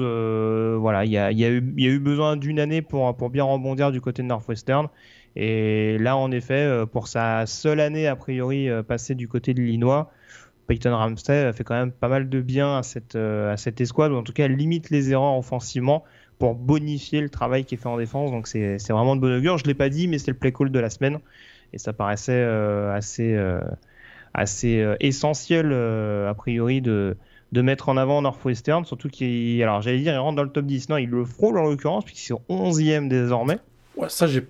voilà, 0.79 1.05
il 1.05 1.11
y 1.11 1.19
a, 1.19 1.51
eu 1.51 1.99
besoin 1.99 2.37
d'une 2.37 2.61
année 2.61 2.83
pour, 2.83 3.31
bien 3.31 3.45
rebondir 3.45 3.93
du 3.93 4.01
côté 4.01 4.23
de 4.23 4.29
Northwestern. 4.29 4.89
Et 5.37 5.97
là, 5.99 6.17
en 6.17 6.31
effet, 6.31 6.85
pour 6.93 7.09
sa 7.09 7.47
seule 7.47 7.81
année, 7.81 8.07
a 8.07 8.15
priori, 8.15 8.69
passée 8.87 9.15
du 9.15 9.27
côté 9.27 9.55
de 9.55 9.63
l'Illinois, 9.63 10.13
Peyton 10.67 10.97
Ramsey 10.97 11.53
fait 11.53 11.65
quand 11.65 11.75
même 11.75 11.93
pas 11.93 12.09
mal 12.09 12.29
de 12.29 12.41
bien 12.41 12.79
à 12.79 12.83
cette, 12.83 13.17
euh, 13.17 13.55
escouade, 13.79 14.13
ou 14.13 14.17
en 14.17 14.23
tout 14.23 14.33
cas 14.33 14.45
elle 14.45 14.57
limite 14.57 14.91
les 14.91 15.11
erreurs 15.11 15.37
offensivement 15.37 16.05
pour 16.39 16.55
bonifier 16.55 17.21
le 17.21 17.29
travail 17.29 17.65
qui 17.65 17.75
est 17.75 17.79
fait 17.79 17.89
en 17.89 17.99
défense. 17.99 18.31
Donc 18.31 18.47
c'est 18.47 18.79
vraiment 18.91 19.17
de 19.17 19.21
bon 19.21 19.37
augure. 19.37 19.59
Je 19.59 19.65
ne 19.65 19.69
l'ai 19.69 19.75
pas 19.75 19.89
dit, 19.89 20.09
mais 20.09 20.19
c'est 20.19 20.31
le 20.31 20.37
play 20.37 20.53
call 20.53 20.71
de 20.71 20.79
la 20.79 20.91
semaine. 20.91 21.19
Et 21.73 21.79
ça 21.79 21.93
paraissait 21.93 22.33
euh, 22.33 22.99
euh, 23.21 23.61
assez 24.33 24.97
essentiel, 25.01 25.73
a 25.73 26.35
priori, 26.35 26.81
de, 26.81 27.17
de 27.55 27.63
mettre 27.63 27.89
en 27.89 27.97
avant 27.97 28.21
Northwestern. 28.21 28.85
Surtout 28.85 29.09
qu'il, 29.09 29.63
alors 29.63 29.81
j'allais 29.81 30.01
dire, 30.01 30.13
il 30.13 30.19
rentre 30.19 30.37
dans 30.37 30.43
le 30.43 30.51
top 30.51 30.67
10. 30.67 30.89
Non, 30.89 30.97
il 30.99 31.09
le 31.09 31.25
frôle 31.25 31.57
en 31.57 31.63
l'occurrence, 31.63 32.05
puisqu'ils 32.05 32.27
sont 32.27 32.43
11e 32.51 33.09
désormais. 33.09 33.59
Ouais, 33.97 34.09
ça 34.09 34.27
j'ai 34.27 34.45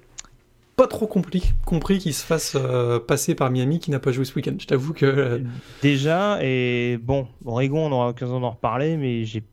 pas 0.76 0.88
trop 0.88 1.06
compris, 1.06 1.52
compris 1.66 1.98
qu'il 1.98 2.14
se 2.14 2.24
fasse 2.24 2.56
euh, 2.56 2.98
passer 2.98 3.36
par 3.36 3.50
Miami 3.50 3.78
qui 3.78 3.92
n'a 3.92 4.00
pas 4.00 4.10
joué 4.10 4.24
ce 4.24 4.34
week-end. 4.34 4.56
Je 4.58 4.66
t'avoue 4.66 4.94
que. 4.94 5.04
Euh, 5.06 5.38
Déjà, 5.82 6.38
et 6.42 6.98
bon, 7.00 7.28
Oregon, 7.44 7.86
on 7.86 7.92
aura 7.92 8.06
l'occasion 8.08 8.40
d'en 8.40 8.50
reparler, 8.50 8.96
mais 8.96 9.24
j'ai 9.24 9.44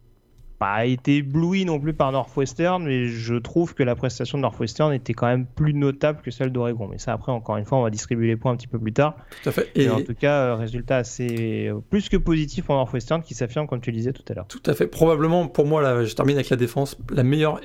pas 0.62 0.86
été 0.86 1.18
ébloui 1.18 1.66
non 1.66 1.80
plus 1.80 1.94
par 1.94 2.12
Northwestern, 2.12 2.84
mais 2.84 3.08
je 3.08 3.34
trouve 3.34 3.74
que 3.74 3.82
la 3.82 3.96
prestation 3.96 4.38
de 4.38 4.44
Northwestern 4.44 4.94
était 4.94 5.14
quand 5.14 5.26
même 5.26 5.48
plus 5.48 5.74
notable 5.74 6.22
que 6.22 6.30
celle 6.30 6.52
d'Oregon. 6.52 6.88
Mais 6.88 7.00
ça, 7.00 7.14
après, 7.14 7.32
encore 7.32 7.58
une 7.58 7.66
fois, 7.66 7.80
on 7.80 7.82
va 7.82 7.90
distribuer 7.90 8.28
les 8.28 8.36
points 8.36 8.52
un 8.52 8.58
petit 8.58 8.68
peu 8.68 8.78
plus 8.78 8.94
tard. 8.94 9.16
Tout 9.42 9.50
à 9.50 9.52
fait. 9.54 9.72
Et, 9.74 9.90
en 9.90 10.04
tout 10.04 10.14
cas, 10.14 10.34
euh, 10.34 10.56
résultat 10.56 10.98
assez 10.98 11.72
plus 11.90 12.10
que 12.10 12.18
positif 12.18 12.66
pour 12.66 12.76
Northwestern 12.76 13.24
qui 13.24 13.34
s'affirme, 13.34 13.66
comme 13.66 13.82
tu 13.82 13.92
disais 13.92 14.14
tout 14.14 14.22
à 14.30 14.36
l'heure. 14.36 14.46
Tout 14.48 14.62
à 14.68 14.76
fait. 14.76 14.86
Probablement, 14.86 15.48
pour 15.48 15.66
moi, 15.66 15.82
là, 15.82 16.06
je 16.06 16.14
termine 16.14 16.36
avec 16.36 16.52
la 16.52 16.58
défense, 16.58 16.96
la 17.12 17.24
meilleure 17.24 17.60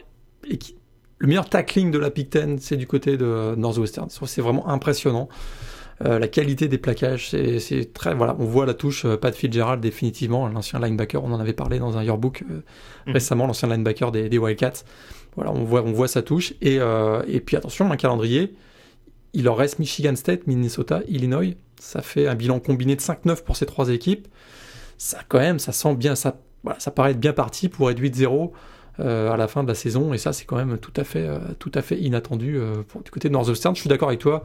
équipe 0.49 0.79
le 1.19 1.29
meilleur 1.29 1.49
tackling 1.49 1.91
de 1.91 1.99
la 1.99 2.11
Big 2.11 2.29
Ten, 2.29 2.59
c'est 2.59 2.77
du 2.77 2.87
côté 2.87 3.17
de 3.17 3.55
Northwestern. 3.57 4.09
C'est 4.11 4.43
vraiment 4.43 4.69
impressionnant. 4.69 5.29
Euh, 6.05 6.19
la 6.19 6.29
qualité 6.29 6.69
des 6.69 6.79
plaquages, 6.79 7.31
c'est 7.31 7.93
très. 7.95 8.15
Voilà, 8.15 8.37
on 8.39 8.45
voit 8.45 8.67
la 8.67 8.75
touche 8.75 9.05
euh, 9.07 9.17
Pat 9.17 9.35
Fitzgerald 9.35 9.81
définitivement, 9.81 10.47
l'ancien 10.49 10.79
linebacker. 10.79 11.23
On 11.25 11.33
en 11.33 11.41
avait 11.41 11.55
parlé 11.55 11.79
dans 11.79 11.97
un 11.97 12.05
yearbook 12.05 12.45
euh, 12.51 12.61
mm. 13.07 13.13
récemment, 13.13 13.47
l'ancien 13.47 13.69
linebacker 13.69 14.13
des, 14.13 14.39
Wildcats. 14.39 14.85
Voilà, 15.37 15.53
on 15.53 15.65
voit, 15.65 15.83
on 15.83 15.93
voit 15.93 16.09
sa 16.09 16.23
touche. 16.23 16.55
Et, 16.63 16.79
et 17.27 17.41
puis 17.41 17.57
attention, 17.57 17.91
un 17.91 17.97
calendrier. 17.97 18.55
Il 19.35 19.45
leur 19.45 19.59
reste 19.59 19.79
Michigan 19.79 20.17
State, 20.17 20.47
Minnesota, 20.47 21.03
Illinois. 21.09 21.55
Ça 21.79 22.01
fait 22.01 22.27
un 22.27 22.35
bilan 22.35 22.59
combiné 22.59 22.97
de 22.97 23.03
5-9 23.03 23.43
pour 23.45 23.55
ces 23.55 23.67
trois 23.67 23.91
équipes. 23.91 24.29
Ça, 24.97 25.19
quand 25.29 25.39
même, 25.39 25.59
ça 25.59 25.73
sent 25.73 25.95
bien. 25.95 26.15
Ça, 26.15 26.41
voilà, 26.65 26.81
ça 26.81 26.91
paraît 26.91 27.11
être 27.11 27.21
bien 27.21 27.35
parti 27.35 27.69
pour 27.69 27.91
être 27.91 28.01
8-0. 28.01 28.51
Euh, 28.99 29.31
à 29.31 29.37
la 29.37 29.47
fin 29.47 29.63
de 29.63 29.69
la 29.69 29.75
saison. 29.75 30.15
Et 30.15 30.19
ça, 30.19 30.33
c'est 30.33 30.47
quand 30.47 30.57
même 30.57 30.79
tout 30.79 30.93
à 30.97 31.05
fait, 31.05 31.27
euh, 31.27 31.39
tout 31.59 31.73
à 31.75 31.83
fait 31.83 31.99
inattendu 31.99 32.57
euh, 32.57 32.77
du 33.05 33.11
côté 33.11 33.29
de 33.29 33.35
Northwestern. 33.35 33.75
Je 33.75 33.81
suis 33.81 33.91
d'accord 33.91 34.09
avec 34.09 34.21
toi. 34.21 34.43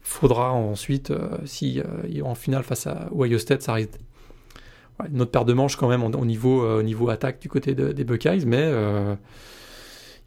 Faudra 0.00 0.52
ensuite, 0.52 1.12
si 1.44 1.80
en 2.24 2.34
finale 2.34 2.64
face 2.64 2.88
à 2.88 3.08
Ohio 3.14 3.38
State, 3.38 3.62
ça 3.62 3.74
risque 3.74 3.92
une 5.12 5.22
autre 5.22 5.30
paire 5.30 5.44
de 5.44 5.52
manches 5.52 5.76
quand 5.76 5.88
même 5.88 6.02
au 6.02 6.24
niveau, 6.24 6.82
niveau 6.82 7.08
attaque 7.08 7.40
du 7.40 7.48
côté 7.48 7.74
des 7.74 8.04
Buckeyes, 8.04 8.44
mais 8.44 8.68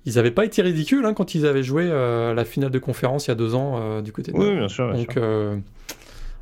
ils 0.06 0.16
n'avaient 0.16 0.32
pas 0.32 0.46
été 0.46 0.62
ridicules 0.62 1.06
hein, 1.06 1.14
quand 1.14 1.36
ils 1.36 1.46
avaient 1.46 1.64
joué 1.64 1.90
la 1.90 2.46
finale 2.46 2.72
de 2.72 2.80
conférence 2.80 3.28
il 3.28 3.32
y 3.32 3.34
a 3.34 3.36
deux 3.36 3.54
ans 3.54 4.02
du 4.02 4.14
côté 4.14 4.32
de 4.32 4.38
Oui, 4.38 4.56
bien 4.56 4.70
sûr. 4.70 4.94
Donc, 4.94 5.20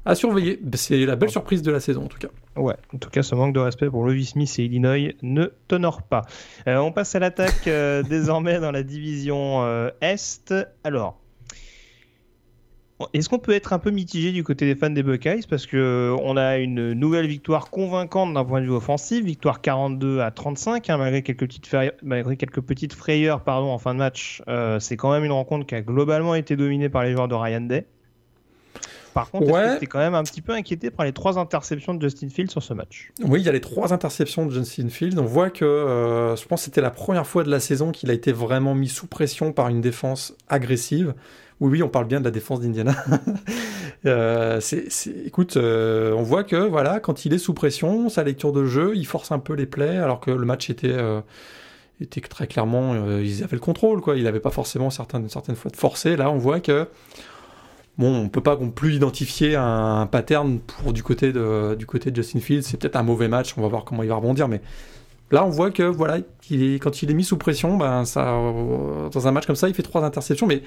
à 0.06 0.16
surveiller. 0.16 0.60
C'est 0.76 1.06
la 1.06 1.16
belle 1.16 1.30
surprise 1.30 1.62
de 1.62 1.72
la 1.72 1.80
saison 1.80 2.06
en 2.06 2.08
tout 2.08 2.18
cas. 2.18 2.30
Ouais, 2.56 2.76
en 2.94 2.98
tout 2.98 3.10
cas, 3.10 3.24
ce 3.24 3.36
manque 3.36 3.54
de 3.54 3.60
respect 3.60 3.90
pour 3.90 4.04
Louis 4.04 4.26
Smith 4.26 4.54
et 4.60 4.66
Illinois 4.66 5.14
ne 5.22 5.46
t'honore 5.68 6.04
pas. 6.04 6.24
Euh, 6.68 6.78
on 6.78 6.92
passe 6.92 7.16
à 7.16 7.20
l'attaque 7.20 7.68
euh, 7.68 8.04
désormais 8.10 8.60
dans 8.60 8.72
la 8.72 8.84
division 8.84 9.64
euh, 9.64 9.90
Est. 10.02 10.54
Alors, 10.84 11.20
est-ce 13.14 13.28
qu'on 13.28 13.40
peut 13.40 13.54
être 13.54 13.74
un 13.74 13.80
peu 13.80 13.90
mitigé 13.90 14.32
du 14.32 14.44
côté 14.44 14.66
des 14.66 14.76
fans 14.76 14.90
des 14.90 15.04
Buckeyes? 15.04 15.48
Parce 15.50 15.66
qu'on 15.66 16.38
a 16.38 16.58
une 16.58 16.94
nouvelle 16.94 17.28
victoire 17.28 17.70
convaincante 17.70 18.34
d'un 18.34 18.46
point 18.46 18.62
de 18.62 18.66
vue 18.66 18.72
offensif, 18.72 19.26
victoire 19.26 19.62
42 19.62 20.20
à 20.20 20.32
35, 20.32 20.90
hein, 20.90 20.98
malgré, 20.98 21.22
quelques 21.22 21.48
petites 21.48 21.68
frayeurs, 21.68 21.94
malgré 22.04 22.38
quelques 22.38 22.62
petites 22.62 22.94
frayeurs 22.94 23.44
pardon, 23.44 23.72
en 23.72 23.78
fin 23.78 23.94
de 23.94 24.00
match. 24.00 24.42
c'est 24.80 24.96
quand 24.96 25.12
même 25.12 25.26
une 25.26 25.32
rencontre 25.32 25.66
qui 25.66 25.76
a 25.76 25.82
globalement 25.82 26.36
été 26.36 26.56
dominée 26.56 26.88
par 26.88 27.04
les 27.04 27.14
joueurs 27.14 27.28
de 27.28 27.36
Ryan 27.36 27.62
Day. 27.62 27.88
Par 29.14 29.30
contre, 29.30 29.52
ouais. 29.52 29.78
tu 29.78 29.84
es 29.84 29.88
quand 29.88 30.00
même 30.00 30.16
un 30.16 30.24
petit 30.24 30.42
peu 30.42 30.54
inquiété 30.54 30.90
par 30.90 31.06
les 31.06 31.14
trois 31.14 31.38
interceptions 31.38 31.94
de 31.94 32.02
Justin 32.02 32.30
Fields 32.30 32.50
sur 32.50 32.64
ce 32.64 32.74
match? 32.74 33.12
Oui, 33.24 33.42
il 33.42 33.46
y 33.46 33.50
a 33.50 33.52
les 33.52 33.62
trois 33.62 33.94
interceptions 33.94 34.46
de 34.46 34.52
Justin 34.52 34.90
Fields. 34.90 35.20
On 35.20 35.26
voit 35.26 35.50
que 35.50 35.66
euh, 35.66 36.36
je 36.36 36.46
pense 36.46 36.62
que 36.62 36.66
c'était 36.66 36.82
la 36.82 36.90
première 36.90 37.28
fois 37.28 37.44
de 37.44 37.52
la 37.52 37.60
saison 37.60 37.92
qu'il 37.92 38.10
a 38.10 38.14
été 38.14 38.32
vraiment 38.32 38.74
mis 38.74 38.90
sous 38.90 39.08
pression 39.08 39.52
par 39.52 39.70
une 39.70 39.82
défense 39.82 40.36
agressive. 40.50 41.14
Oui, 41.60 41.70
oui, 41.72 41.84
on 41.84 41.90
parle 41.90 42.06
bien 42.06 42.20
de 42.20 42.26
la 42.26 42.32
défense 42.32 42.60
d'Indiana. 42.62 42.96
euh, 44.06 44.60
écoute, 45.26 45.58
euh, 45.58 46.14
on 46.14 46.24
voit 46.24 46.44
que 46.44 46.56
voilà, 46.56 47.00
quand 47.00 47.26
il 47.26 47.34
est 47.34 47.38
sous 47.38 47.54
pression, 47.54 48.10
sa 48.10 48.24
lecture 48.24 48.52
de 48.52 48.66
jeu, 48.66 48.94
il 48.96 49.06
force 49.06 49.32
un 49.32 49.40
peu 49.40 49.54
les 49.54 49.68
plays, 49.68 49.98
alors 49.98 50.20
que 50.20 50.32
le 50.32 50.46
match 50.46 50.70
était 50.70 50.98
était 52.02 52.20
très 52.22 52.48
clairement, 52.48 53.20
ils 53.20 53.44
avaient 53.44 53.56
le 53.56 53.62
contrôle, 53.62 54.02
quoi. 54.02 54.18
Il 54.18 54.24
n'avait 54.24 54.40
pas 54.40 54.50
forcément 54.50 54.90
certaines, 54.90 55.30
certaines 55.30 55.56
fois 55.56 55.70
de 55.72 55.78
forcer. 55.78 56.18
Là, 56.18 56.32
on 56.32 56.38
voit 56.38 56.60
que 56.60 56.88
Bon, 57.98 58.24
on 58.24 58.30
peut 58.30 58.42
pas 58.42 58.58
plus 58.58 58.96
identifier 58.96 59.56
un, 59.56 60.08
pattern 60.12 60.60
pour 60.60 60.94
du 60.94 61.04
côté 61.04 61.32
de, 61.32 61.78
Justin 62.14 62.40
Fields. 62.40 62.64
C'est 62.64 62.78
peut-être 62.78 62.96
un 62.96 63.04
mauvais 63.04 63.28
match, 63.28 63.54
on 63.58 63.62
va 63.62 63.68
voir 63.68 63.86
comment 63.86 64.04
il 64.04 64.10
va 64.10 64.16
rebondir. 64.16 64.48
Mais 64.48 64.62
là, 65.32 65.46
on 65.46 65.50
voit 65.50 65.70
que 65.70 65.84
voilà, 65.84 66.18
quand 66.20 67.04
il 67.04 67.12
est 67.12 67.14
mis 67.14 67.24
sous 67.24 67.38
pression, 67.38 67.78
ben, 67.78 68.04
ça, 68.06 68.40
dans 69.12 69.28
un 69.28 69.32
match 69.32 69.46
comme 69.46 69.56
ça, 69.56 69.70
il 69.70 69.76
fait 69.76 69.84
trois 69.84 70.04
interceptions. 70.04 70.48
Mais 70.48 70.64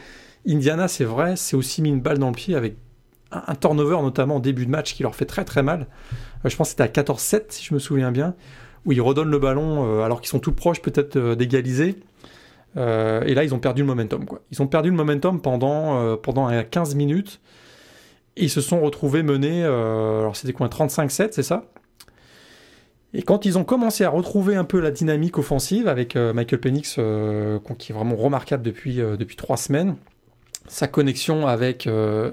Indiana, 0.47 0.87
c'est 0.87 1.05
vrai, 1.05 1.35
c'est 1.37 1.57
aussi 1.57 1.83
mis 1.83 1.89
une 1.89 2.01
balle 2.01 2.19
dans 2.19 2.29
le 2.29 2.35
pied 2.35 2.55
avec 2.55 2.77
un, 3.33 3.55
turnover, 3.55 4.03
notamment 4.03 4.37
en 4.37 4.41
début 4.41 4.67
de 4.67 4.71
match, 4.71 4.95
qui 4.95 5.03
leur 5.03 5.15
fait 5.15 5.25
très 5.25 5.45
très 5.45 5.63
mal. 5.63 5.87
Euh, 6.45 6.49
je 6.49 6.57
pense 6.57 6.69
que 6.69 6.83
c'était 6.83 7.01
à 7.01 7.03
14-7, 7.03 7.45
si 7.49 7.65
je 7.65 7.75
me 7.75 7.79
souviens 7.79 8.13
bien, 8.13 8.35
où 8.85 8.93
ils 8.93 9.01
redonnent 9.01 9.31
le 9.31 9.39
ballon 9.39 9.85
euh, 9.85 10.03
alors 10.03 10.21
qu'ils 10.21 10.29
sont 10.29 10.39
tout 10.39 10.53
proches 10.53 10.81
peut-être 10.81 11.17
euh, 11.17 11.35
d'égaliser. 11.35 11.97
Euh, 12.77 13.23
et 13.25 13.35
là, 13.35 13.45
ils 13.45 13.55
ont 13.55 13.59
perdu 13.59 13.83
le 13.83 13.87
momentum. 13.87 14.25
Quoi. 14.25 14.41
Ils 14.51 14.61
ont 14.63 14.67
perdu 14.67 14.91
le 14.91 14.97
momentum 14.97 15.41
pendant, 15.41 15.99
euh, 15.99 16.17
pendant 16.17 16.51
15 16.63 16.95
minutes. 16.95 17.41
Ils 18.37 18.51
se 18.51 18.61
sont 18.61 18.81
retrouvés 18.81 19.23
menés, 19.23 19.65
euh, 19.65 20.21
alors 20.21 20.37
c'était 20.37 20.53
quoi, 20.53 20.69
35-7, 20.69 21.29
c'est 21.33 21.43
ça? 21.43 21.65
Et 23.15 23.23
quand 23.23 23.47
ils 23.47 23.57
ont 23.57 23.65
commencé 23.65 24.05
à 24.05 24.11
retrouver 24.11 24.57
un 24.57 24.65
peu 24.65 24.79
la 24.79 24.91
dynamique 24.91 25.39
offensive 25.39 25.89
avec 25.89 26.17
Michael 26.17 26.61
Penix, 26.61 26.97
qui 26.97 27.93
est 27.93 27.95
vraiment 27.95 28.17
remarquable 28.17 28.63
depuis, 28.63 28.97
depuis 28.97 29.37
trois 29.37 29.57
semaines, 29.57 29.97
sa 30.69 30.87
connexion 30.87 31.47
avec 31.47 31.89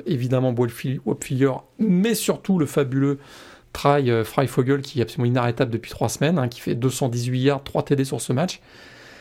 évidemment 0.05 0.53
Wopfiller, 0.53 1.51
mais 1.79 2.15
surtout 2.15 2.59
le 2.59 2.65
fabuleux 2.65 3.19
Try 3.71 4.11
Freifogel 4.25 4.81
qui 4.81 4.99
est 4.99 5.03
absolument 5.03 5.31
inarrêtable 5.31 5.71
depuis 5.71 5.91
trois 5.91 6.09
semaines, 6.09 6.37
hein, 6.37 6.49
qui 6.49 6.59
fait 6.59 6.75
218 6.75 7.39
yards, 7.39 7.63
3 7.63 7.83
TD 7.83 8.03
sur 8.03 8.19
ce 8.19 8.33
match. 8.33 8.59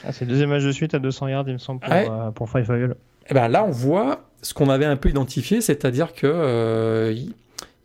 Ah, 0.04 0.12
c'est 0.12 0.24
le 0.24 0.30
deuxième 0.30 0.50
match 0.50 0.64
de 0.64 0.72
suite 0.72 0.94
à 0.94 0.98
200 0.98 1.28
yards, 1.28 1.44
il 1.46 1.54
me 1.54 1.58
semble, 1.58 1.80
pour, 1.80 1.92
euh, 1.92 2.30
pour 2.30 2.50
Five 2.50 2.70
Et 2.70 2.88
eh 3.30 3.34
ben 3.34 3.48
là, 3.48 3.64
on 3.64 3.70
voit 3.70 4.24
ce 4.42 4.54
qu'on 4.54 4.68
avait 4.68 4.84
un 4.84 4.96
peu 4.96 5.08
identifié, 5.08 5.60
c'est-à-dire 5.60 6.12
que 6.12 6.26
euh, 6.26 7.14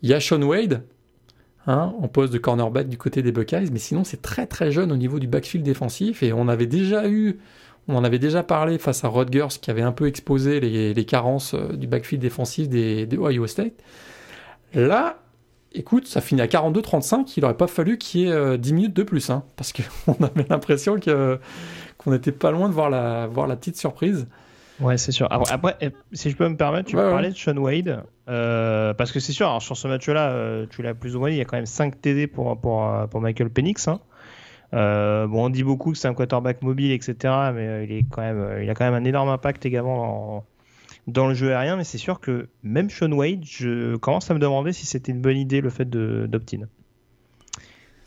y 0.02 0.14
a 0.14 0.20
Sean 0.20 0.42
Wade 0.42 0.84
hein, 1.68 1.94
en 2.02 2.08
poste 2.08 2.34
de 2.34 2.40
cornerback 2.40 2.90
du 2.90 2.98
côté 2.98 3.22
des 3.22 3.32
Buckeyes, 3.32 3.70
mais 3.72 3.80
sinon 3.80 4.04
c'est 4.04 4.22
très 4.22 4.48
très 4.48 4.72
jeune 4.72 4.92
au 4.92 4.98
niveau 4.98 5.20
du 5.20 5.28
backfield 5.28 5.64
défensif 5.64 6.24
et 6.24 6.34
on 6.34 6.48
avait 6.48 6.66
déjà 6.66 7.08
eu, 7.08 7.38
on 7.88 7.96
en 7.96 8.04
avait 8.04 8.20
déjà 8.20 8.42
parlé 8.42 8.80
face 8.80 9.04
à 9.04 9.08
Rutgers 9.08 9.60
qui 9.62 9.70
avait 9.70 9.84
un 9.84 9.92
peu 9.92 10.08
exposé 10.08 10.60
les, 10.60 11.06
carences 11.06 11.54
euh, 11.54 11.74
du 11.74 11.86
backfield 11.86 12.22
défensif 12.22 12.68
des, 12.68 13.06
des 13.06 13.18
Ohio 13.18 13.46
State. 13.46 13.74
Là, 14.74 15.20
écoute, 15.74 16.08
ça 16.08 16.22
finit 16.22 16.42
à 16.42 16.48
42-35. 16.48 17.34
Il 17.38 17.46
aurait 17.46 17.58
pas 17.58 17.68
fallu 17.68 17.98
qu'il 17.98 18.22
y 18.22 18.26
ait 18.26 18.32
euh, 18.32 18.58
10 18.58 18.74
minutes 18.74 18.94
de 18.94 19.04
plus, 19.04 19.30
hein, 19.30 19.44
parce 19.56 19.74
qu'on 19.74 20.14
avait 20.24 20.46
l'impression 20.50 21.00
que 21.00 21.40
qu'on 22.08 22.14
n'était 22.14 22.32
pas 22.32 22.52
loin 22.52 22.70
de 22.70 22.74
voir 22.74 22.90
la, 22.90 23.28
voir 23.28 23.48
la 23.48 23.58
petite 23.58 23.76
surprise. 23.76 24.28
Ouais, 24.80 24.98
c'est 24.98 25.12
sûr. 25.12 25.28
Après, 25.30 25.52
après, 25.54 25.76
eh, 25.82 25.90
si 26.14 26.30
je 26.30 26.38
peux 26.38 26.48
me 26.48 26.56
permettre, 26.56 26.88
tu 26.90 26.96
Ouais, 26.96 27.02
peux 27.02 27.08
ouais. 27.08 27.14
parler 27.14 27.32
de 27.32 27.36
Sean 27.36 27.58
Wade. 27.58 28.04
euh, 28.30 28.94
parce 28.94 29.12
que 29.12 29.20
c'est 29.20 29.34
sûr, 29.34 29.48
alors, 29.48 29.62
sur 29.62 29.76
ce 29.76 29.88
match-là, 29.90 30.30
euh, 30.30 30.66
tu 30.70 30.82
l'as 30.84 30.94
plus 30.94 31.16
ou 31.16 31.20
moins 31.20 31.30
dit, 31.30 31.36
il 31.36 31.40
y 31.40 31.42
a 31.42 31.46
quand 31.46 31.58
même 31.58 31.66
5 31.66 32.00
TD 32.00 32.28
pour, 32.28 32.58
pour, 32.62 32.90
pour 33.10 33.20
Michael 33.20 33.50
Penix. 33.50 33.88
hein. 33.90 34.00
Euh, 34.74 35.28
bon, 35.28 35.46
on 35.46 35.50
dit 35.50 35.64
beaucoup 35.64 35.92
que 35.92 35.98
c'est 35.98 36.08
un 36.08 36.14
quarterback 36.14 36.62
mobile, 36.62 36.92
etc. 36.92 37.16
Mais 37.54 37.86
il, 37.86 37.92
est 37.92 38.06
quand 38.10 38.22
même, 38.22 38.62
il 38.64 38.70
a 38.70 38.74
quand 38.74 38.86
même 38.90 38.94
un 39.02 39.06
énorme 39.06 39.30
impact 39.30 39.66
également 39.66 39.98
dans, 39.98 40.46
dans 41.08 41.28
le 41.28 41.34
jeu 41.34 41.50
aérien. 41.54 41.76
Mais 41.76 41.84
c'est 41.84 41.98
sûr 41.98 42.20
que 42.22 42.48
même 42.64 42.90
Sean 42.90 43.12
Wade, 43.12 43.44
je 43.44 43.96
commence 43.98 44.30
à 44.32 44.34
me 44.34 44.40
demander 44.40 44.72
si 44.74 44.86
c'était 44.86 45.12
une 45.12 45.22
bonne 45.22 45.38
idée 45.38 45.60
le 45.62 45.70
fait 45.70 45.90
d'opt-in. 45.90 46.68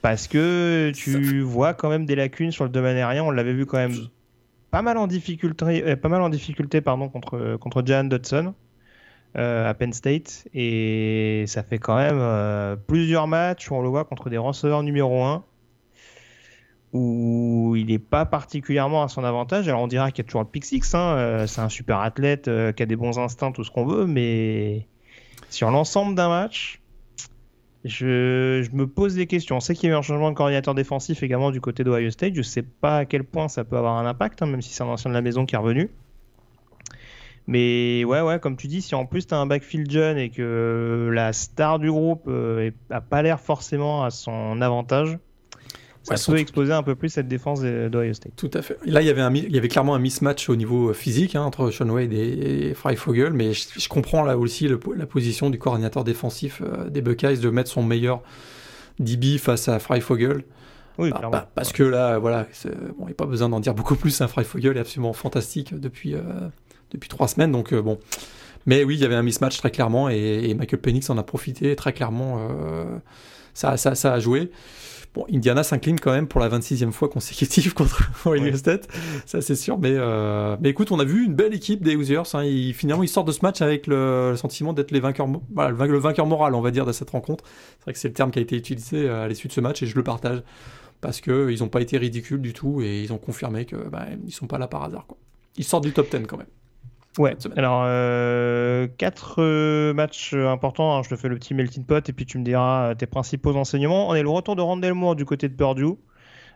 Parce 0.02 0.28
que 0.28 0.92
tu 0.94 1.40
vois 1.40 1.74
quand 1.74 1.90
même 1.90 2.06
des 2.06 2.14
lacunes 2.14 2.52
sur 2.52 2.64
le 2.64 2.70
domaine 2.70 2.96
aérien. 2.96 3.22
On 3.22 3.30
l'avait 3.30 3.52
vu 3.52 3.66
quand 3.66 3.76
même 3.76 3.94
pas 4.70 4.82
mal 4.82 4.96
en 4.96 5.06
difficulté, 5.06 5.84
euh, 5.84 5.96
pas 5.96 6.08
mal 6.08 6.22
en 6.22 6.28
difficulté 6.28 6.80
pardon, 6.80 7.08
contre, 7.08 7.56
contre 7.56 7.82
Jahan 7.84 8.04
Dodson 8.04 8.54
euh, 9.36 9.68
à 9.68 9.74
Penn 9.74 9.92
State. 9.92 10.48
Et 10.54 11.44
ça 11.46 11.62
fait 11.62 11.78
quand 11.78 11.96
même 11.96 12.18
euh, 12.18 12.76
plusieurs 12.76 13.26
matchs 13.26 13.70
où 13.70 13.74
on 13.74 13.82
le 13.82 13.88
voit 13.88 14.04
contre 14.04 14.30
des 14.30 14.38
receveurs 14.38 14.82
numéro 14.82 15.22
1 15.22 15.44
où 16.92 17.76
il 17.76 17.86
n'est 17.86 18.00
pas 18.00 18.26
particulièrement 18.26 19.04
à 19.04 19.08
son 19.08 19.22
avantage. 19.22 19.68
Alors 19.68 19.82
on 19.82 19.86
dira 19.86 20.10
qu'il 20.10 20.24
y 20.24 20.26
a 20.26 20.28
toujours 20.28 20.42
le 20.42 20.48
pick 20.48 20.64
six, 20.64 20.92
hein, 20.94 21.44
c'est 21.46 21.60
un 21.60 21.68
super 21.68 22.00
athlète 22.00 22.50
qui 22.74 22.82
a 22.82 22.86
des 22.86 22.96
bons 22.96 23.16
instincts, 23.16 23.52
tout 23.52 23.62
ce 23.62 23.70
qu'on 23.70 23.86
veut, 23.86 24.06
mais 24.06 24.88
sur 25.50 25.70
l'ensemble 25.70 26.16
d'un 26.16 26.28
match, 26.28 26.79
je, 27.84 28.70
me 28.72 28.86
pose 28.86 29.14
des 29.14 29.26
questions. 29.26 29.56
On 29.56 29.60
sait 29.60 29.74
qu'il 29.74 29.88
y 29.88 29.92
a 29.92 29.94
eu 29.94 29.98
un 29.98 30.02
changement 30.02 30.30
de 30.30 30.36
coordinateur 30.36 30.74
défensif 30.74 31.22
également 31.22 31.50
du 31.50 31.60
côté 31.60 31.84
d'Ohio 31.84 32.10
State. 32.10 32.34
Je 32.34 32.40
ne 32.40 32.44
sais 32.44 32.62
pas 32.62 32.98
à 32.98 33.04
quel 33.04 33.24
point 33.24 33.48
ça 33.48 33.64
peut 33.64 33.76
avoir 33.76 33.96
un 33.96 34.06
impact, 34.06 34.42
hein, 34.42 34.46
même 34.46 34.62
si 34.62 34.72
c'est 34.72 34.82
un 34.82 34.88
ancien 34.88 35.10
de 35.10 35.14
la 35.14 35.22
maison 35.22 35.46
qui 35.46 35.54
est 35.54 35.58
revenu. 35.58 35.90
Mais 37.46 38.04
ouais, 38.04 38.20
ouais, 38.20 38.38
comme 38.38 38.56
tu 38.56 38.68
dis, 38.68 38.82
si 38.82 38.94
en 38.94 39.06
plus 39.06 39.26
tu 39.26 39.34
as 39.34 39.38
un 39.38 39.46
backfield 39.46 39.90
jeune 39.90 40.18
et 40.18 40.30
que 40.30 41.10
la 41.12 41.32
star 41.32 41.78
du 41.78 41.90
groupe 41.90 42.24
euh, 42.28 42.66
est- 42.68 42.92
a 42.92 43.00
pas 43.00 43.22
l'air 43.22 43.40
forcément 43.40 44.04
à 44.04 44.10
son 44.10 44.60
avantage, 44.60 45.18
ça 46.02 46.14
Ouais, 46.14 46.20
peut 46.36 46.40
exposer 46.40 46.72
un 46.72 46.82
peu 46.82 46.94
plus 46.94 47.08
cette 47.10 47.28
défense 47.28 47.60
de- 47.60 47.88
d'Ohio 47.90 48.14
State. 48.14 48.32
Tout 48.36 48.50
à 48.54 48.62
fait. 48.62 48.78
Là, 48.86 49.02
il 49.02 49.06
y 49.06 49.10
avait, 49.10 49.20
un, 49.20 49.30
mi- 49.30 49.44
il 49.46 49.54
y 49.54 49.58
avait 49.58 49.68
clairement 49.68 49.94
un 49.94 49.98
mismatch 49.98 50.48
au 50.48 50.56
niveau 50.56 50.92
physique 50.94 51.34
hein, 51.36 51.42
entre 51.42 51.70
Sean 51.70 51.88
Wade 51.90 52.12
et, 52.12 52.68
et 52.70 52.74
Freifogel, 52.74 53.32
mais 53.32 53.52
je, 53.52 53.68
je 53.78 53.88
comprends 53.88 54.22
là 54.24 54.38
aussi 54.38 54.66
le- 54.68 54.80
la 54.96 55.06
position 55.06 55.50
du 55.50 55.58
coordinateur 55.58 56.02
défensif 56.04 56.62
euh, 56.64 56.88
des 56.88 57.02
Buckeyes 57.02 57.38
de 57.38 57.50
mettre 57.50 57.70
son 57.70 57.82
meilleur 57.82 58.22
DB 58.98 59.38
face 59.38 59.68
à 59.68 59.78
Freifogel. 59.78 60.44
Oui, 60.98 61.10
Bah, 61.10 61.28
bah, 61.30 61.50
parce 61.54 61.72
que 61.72 61.82
là, 61.82 62.18
voilà, 62.18 62.46
c'est- 62.52 62.68
bon, 62.70 63.04
il 63.04 63.06
n'y 63.06 63.12
a 63.12 63.14
pas 63.14 63.26
besoin 63.26 63.48
d'en 63.48 63.60
dire 63.60 63.74
beaucoup 63.74 63.94
plus. 63.96 64.20
Un 64.20 64.28
Freifogel 64.28 64.76
est 64.76 64.80
absolument 64.80 65.12
fantastique 65.12 65.78
depuis, 65.78 66.14
euh, 66.14 66.20
depuis 66.90 67.08
trois 67.08 67.28
semaines. 67.28 67.52
Donc, 67.52 67.72
euh, 67.72 67.80
bon. 67.80 67.98
Mais 68.66 68.84
oui, 68.84 68.96
il 68.96 69.00
y 69.00 69.04
avait 69.06 69.14
un 69.14 69.22
mismatch 69.22 69.56
très 69.56 69.70
clairement 69.70 70.10
et, 70.10 70.48
et 70.50 70.54
Michael 70.54 70.80
Penix 70.80 71.08
en 71.08 71.16
a 71.16 71.22
profité 71.22 71.74
très 71.76 71.92
clairement. 71.94 72.38
euh, 72.50 72.84
ça, 73.54 73.76
ça, 73.78 73.94
ça 73.94 74.12
a 74.12 74.18
joué. 74.20 74.50
Bon, 75.12 75.26
Indiana 75.32 75.64
s'incline 75.64 75.98
quand 75.98 76.12
même 76.12 76.28
pour 76.28 76.40
la 76.40 76.48
26e 76.48 76.92
fois 76.92 77.08
consécutive 77.08 77.74
contre 77.74 78.10
Ohio 78.26 78.42
Ouais. 78.44 78.56
State, 78.56 78.86
ça 79.26 79.40
c'est 79.40 79.56
sûr. 79.56 79.76
Mais, 79.78 79.92
euh, 79.94 80.56
mais 80.60 80.68
écoute, 80.68 80.92
on 80.92 81.00
a 81.00 81.04
vu 81.04 81.24
une 81.24 81.34
belle 81.34 81.52
équipe 81.52 81.82
des 81.82 81.96
Hoosiers. 81.96 82.22
hein. 82.34 82.44
Ils- 82.44 82.74
finalement, 82.74 83.02
ils 83.02 83.08
sortent 83.08 83.26
de 83.26 83.32
ce 83.32 83.40
match 83.42 83.60
avec 83.60 83.88
le, 83.88 84.30
le 84.30 84.36
sentiment 84.36 84.72
d'être 84.72 84.92
les 84.92 85.00
vainqueurs, 85.00 85.26
voilà, 85.52 85.70
le 85.70 85.76
vain- 85.76 85.86
le 85.86 85.98
vainqueur 85.98 86.26
moral, 86.26 86.54
on 86.54 86.60
va 86.60 86.70
dire, 86.70 86.86
de 86.86 86.92
cette 86.92 87.10
rencontre. 87.10 87.42
C'est 87.78 87.84
vrai 87.84 87.92
que 87.94 87.98
c'est 87.98 88.06
le 88.08 88.14
terme 88.14 88.30
qui 88.30 88.38
a 88.38 88.42
été 88.42 88.56
utilisé 88.56 89.08
euh, 89.08 89.24
à 89.24 89.28
l'issue 89.28 89.48
de 89.48 89.52
ce 89.52 89.60
match 89.60 89.82
et 89.82 89.86
je 89.86 89.96
le 89.96 90.04
partage 90.04 90.42
parce 91.00 91.20
qu'ils 91.20 91.58
n'ont 91.60 91.68
pas 91.68 91.80
été 91.80 91.98
ridicules 91.98 92.40
du 92.40 92.52
tout 92.52 92.80
et 92.80 93.02
ils 93.02 93.12
ont 93.12 93.18
confirmé 93.18 93.64
que 93.64 93.74
bah, 93.88 94.06
ils 94.26 94.32
sont 94.32 94.46
pas 94.46 94.58
là 94.58 94.68
par 94.68 94.84
hasard. 94.84 95.06
Quoi. 95.08 95.16
Ils 95.56 95.64
sortent 95.64 95.84
du 95.84 95.92
top 95.92 96.08
10 96.14 96.26
quand 96.28 96.36
même. 96.36 96.46
Ouais, 97.18 97.36
alors 97.56 97.82
euh, 97.86 98.86
quatre 98.98 99.42
euh, 99.42 99.92
matchs 99.92 100.30
euh, 100.32 100.48
importants, 100.48 100.96
hein, 100.96 101.02
je 101.02 101.08
te 101.10 101.16
fais 101.16 101.28
le 101.28 101.34
petit 101.36 101.54
melting 101.54 101.84
pot 101.84 102.08
et 102.08 102.12
puis 102.12 102.24
tu 102.24 102.38
me 102.38 102.44
diras 102.44 102.90
euh, 102.90 102.94
tes 102.94 103.06
principaux 103.06 103.54
enseignements. 103.56 104.08
On 104.08 104.14
est 104.14 104.22
le 104.22 104.28
retour 104.28 104.54
de 104.54 104.62
Randall 104.62 104.94
Moore 104.94 105.16
du 105.16 105.24
côté 105.24 105.48
de 105.48 105.54
Purdue, 105.54 105.96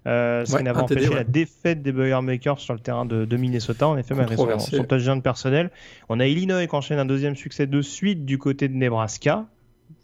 euh, 0.06 0.44
ce 0.44 0.52
Ouais, 0.52 0.58
qui 0.58 0.64
n'avait 0.64 0.80
TD, 0.84 0.92
empêché 0.94 1.08
ouais. 1.08 1.14
la 1.16 1.24
défaite 1.24 1.82
des 1.82 1.90
Boilermakers 1.90 2.60
sur 2.60 2.72
le 2.72 2.78
terrain 2.80 3.04
de, 3.04 3.24
de 3.24 3.36
Minnesota, 3.36 3.88
en 3.88 3.96
effet, 3.96 4.14
malgré 4.14 4.36
son, 4.36 4.58
son 4.60 4.84
touchdown 4.84 5.22
personnel. 5.22 5.70
On 6.08 6.20
a 6.20 6.26
Illinois 6.26 6.64
qui 6.66 6.76
enchaîne 6.76 7.00
un 7.00 7.04
deuxième 7.06 7.34
succès 7.34 7.66
de 7.66 7.82
suite 7.82 8.24
du 8.24 8.38
côté 8.38 8.68
de 8.68 8.74
Nebraska. 8.74 9.46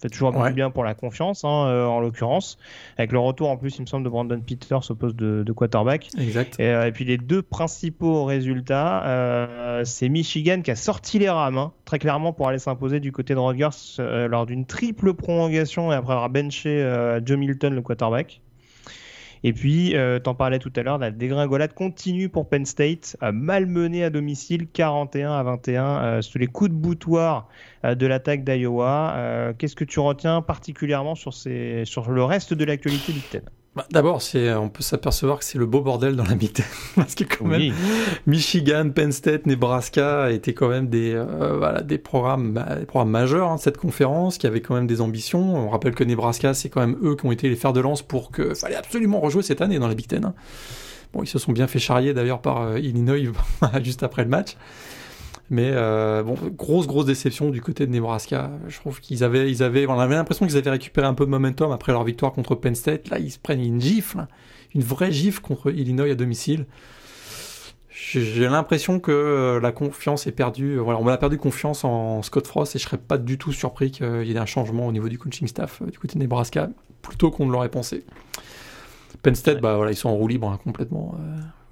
Fait 0.00 0.08
toujours 0.08 0.28
un 0.30 0.32
peu 0.32 0.38
Ouais. 0.40 0.52
bien 0.52 0.70
pour 0.70 0.82
la 0.82 0.94
confiance, 0.94 1.44
hein, 1.44 1.66
euh, 1.66 1.84
en 1.84 2.00
l'occurrence. 2.00 2.56
Avec 2.96 3.12
le 3.12 3.18
retour 3.18 3.50
en 3.50 3.56
plus, 3.58 3.76
il 3.76 3.82
me 3.82 3.86
semble, 3.86 4.04
de 4.04 4.08
Brandon 4.08 4.40
Peters 4.40 4.90
au 4.90 4.94
poste 4.94 5.16
de, 5.16 5.42
de 5.44 5.52
quarterback. 5.52 6.08
Exact. 6.18 6.58
Et, 6.58 6.68
euh, 6.68 6.86
et 6.86 6.92
puis 6.92 7.04
les 7.04 7.18
deux 7.18 7.42
principaux 7.42 8.24
résultats, 8.24 9.04
euh, 9.06 9.82
c'est 9.84 10.08
Michigan 10.08 10.62
qui 10.62 10.70
a 10.70 10.76
sorti 10.76 11.18
les 11.18 11.28
rames, 11.28 11.58
hein, 11.58 11.72
très 11.84 11.98
clairement, 11.98 12.32
pour 12.32 12.48
aller 12.48 12.58
s'imposer 12.58 12.98
du 13.00 13.12
côté 13.12 13.34
de 13.34 13.38
Rutgers 13.38 13.68
euh, 13.98 14.26
lors 14.26 14.46
d'une 14.46 14.64
triple 14.64 15.12
prolongation 15.12 15.92
et 15.92 15.94
après 15.94 16.14
avoir 16.14 16.30
benché 16.30 16.80
Joe 17.24 17.36
Milton, 17.38 17.74
le 17.74 17.82
quarterback. 17.82 18.40
Et 19.42 19.52
puis, 19.52 19.96
euh, 19.96 20.18
t'en 20.18 20.34
parlais 20.34 20.58
tout 20.58 20.72
à 20.76 20.82
l'heure, 20.82 20.98
la 20.98 21.10
dégringolade 21.10 21.72
continue 21.72 22.28
pour 22.28 22.48
Penn 22.48 22.66
State, 22.66 23.16
euh, 23.22 23.32
malmené 23.32 24.04
à 24.04 24.10
domicile, 24.10 24.68
41 24.68 25.32
à 25.32 25.42
21, 25.42 25.84
euh, 26.04 26.22
sous 26.22 26.38
les 26.38 26.46
coups 26.46 26.70
de 26.70 26.74
boutoir 26.76 27.48
euh, 27.84 27.94
de 27.94 28.06
l'attaque 28.06 28.44
d'Iowa. 28.44 29.14
Euh, 29.16 29.52
Qu'est-ce 29.56 29.76
que 29.76 29.84
tu 29.84 29.98
retiens 30.00 30.42
particulièrement 30.42 31.14
sur, 31.14 31.32
ces, 31.32 31.84
sur 31.86 32.10
le 32.10 32.22
reste 32.24 32.52
de 32.52 32.64
l'actualité 32.64 33.12
Big 33.12 33.28
Ten? 33.28 33.42
Bah, 33.80 33.86
D'abord, 33.90 34.20
on 34.58 34.68
peut 34.68 34.82
s'apercevoir 34.82 35.38
que 35.38 35.44
c'est 35.46 35.56
le 35.56 35.64
beau 35.64 35.80
bordel 35.80 36.14
dans 36.14 36.24
la 36.24 36.34
Big 36.34 36.52
Ten. 36.54 36.66
Parce 36.96 37.14
que 37.14 37.24
quand 37.24 37.46
même, 37.46 37.72
Michigan, 38.26 38.90
Penn 38.94 39.10
State, 39.10 39.46
Nebraska 39.46 40.30
étaient 40.30 40.52
quand 40.52 40.68
même 40.68 40.88
des, 40.88 41.14
euh, 41.14 41.56
voilà, 41.56 41.80
des, 41.80 41.96
programmes, 41.96 42.52
bah, 42.52 42.76
des 42.78 42.84
programmes 42.84 43.10
majeurs 43.10 43.50
hein, 43.50 43.56
de 43.56 43.60
cette 43.60 43.78
conférence 43.78 44.36
qui 44.36 44.46
avaient 44.46 44.60
quand 44.60 44.74
même 44.74 44.86
des 44.86 45.00
ambitions. 45.00 45.56
On 45.56 45.70
rappelle 45.70 45.94
que 45.94 46.04
Nebraska, 46.04 46.52
c'est 46.52 46.68
quand 46.68 46.80
même 46.80 46.98
eux 47.02 47.16
qui 47.16 47.24
ont 47.24 47.32
été 47.32 47.48
les 47.48 47.56
fers 47.56 47.72
de 47.72 47.80
lance 47.80 48.02
pour 48.02 48.30
que 48.30 48.52
fallait 48.52 48.76
absolument 48.76 49.18
rejouer 49.18 49.42
cette 49.42 49.62
année 49.62 49.78
dans 49.78 49.88
la 49.88 49.94
Big 49.94 50.06
Ten. 50.06 50.26
hein. 50.26 50.34
Bon, 51.14 51.22
ils 51.22 51.26
se 51.28 51.38
sont 51.38 51.52
bien 51.52 51.66
fait 51.66 51.78
charrier 51.78 52.12
d'ailleurs 52.12 52.42
par 52.42 52.60
euh, 52.60 52.78
Illinois 52.78 53.32
juste 53.82 54.02
après 54.02 54.24
le 54.24 54.28
match. 54.28 54.56
Mais 55.52 55.70
euh, 55.72 56.22
bon, 56.22 56.36
grosse 56.56 56.86
grosse 56.86 57.06
déception 57.06 57.50
du 57.50 57.60
côté 57.60 57.84
de 57.86 57.90
Nebraska. 57.90 58.52
Je 58.68 58.76
trouve 58.78 59.00
qu'ils 59.00 59.24
avaient, 59.24 59.50
ils 59.50 59.62
avaient, 59.64 59.84
on 59.88 59.98
avait 59.98 60.14
l'impression 60.14 60.46
qu'ils 60.46 60.56
avaient 60.56 60.70
récupéré 60.70 61.06
un 61.08 61.14
peu 61.14 61.24
de 61.26 61.30
momentum 61.30 61.72
après 61.72 61.90
leur 61.90 62.04
victoire 62.04 62.32
contre 62.32 62.54
Penn 62.54 62.74
State. 62.76 63.08
Là, 63.10 63.18
ils 63.18 63.32
se 63.32 63.38
prennent 63.40 63.60
une 63.60 63.80
gifle, 63.80 64.26
une 64.74 64.82
vraie 64.82 65.10
gifle 65.10 65.40
contre 65.40 65.72
Illinois 65.72 66.10
à 66.10 66.14
domicile. 66.14 66.66
J'ai 67.92 68.48
l'impression 68.48 68.98
que 69.00 69.10
euh, 69.10 69.60
la 69.60 69.72
confiance 69.72 70.26
est 70.26 70.32
perdue. 70.32 70.78
Voilà, 70.78 71.00
on 71.00 71.06
a 71.08 71.16
perdu 71.18 71.36
confiance 71.36 71.84
en 71.84 72.22
Scott 72.22 72.46
Frost 72.46 72.76
et 72.76 72.78
je 72.78 72.84
serais 72.84 72.96
pas 72.98 73.18
du 73.18 73.36
tout 73.36 73.52
surpris 73.52 73.90
qu'il 73.90 74.24
y 74.24 74.32
ait 74.32 74.38
un 74.38 74.46
changement 74.46 74.86
au 74.86 74.92
niveau 74.92 75.08
du 75.08 75.18
coaching 75.18 75.48
staff 75.48 75.82
euh, 75.82 75.86
du 75.90 75.98
côté 75.98 76.14
de 76.14 76.20
Nebraska, 76.20 76.70
plutôt 77.02 77.30
qu'on 77.30 77.46
ne 77.46 77.52
l'aurait 77.52 77.68
pensé. 77.68 78.04
Penn 79.22 79.34
State, 79.34 79.56
Ouais. 79.56 79.60
bah 79.60 79.76
voilà, 79.76 79.90
ils 79.90 79.96
sont 79.96 80.08
en 80.08 80.14
roue 80.14 80.28
libre 80.28 80.48
hein, 80.48 80.58
complètement. 80.64 81.14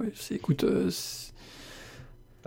Euh, 0.01 0.05
ouais, 0.05 0.13
écoute, 0.33 0.65
euh, 0.65 0.91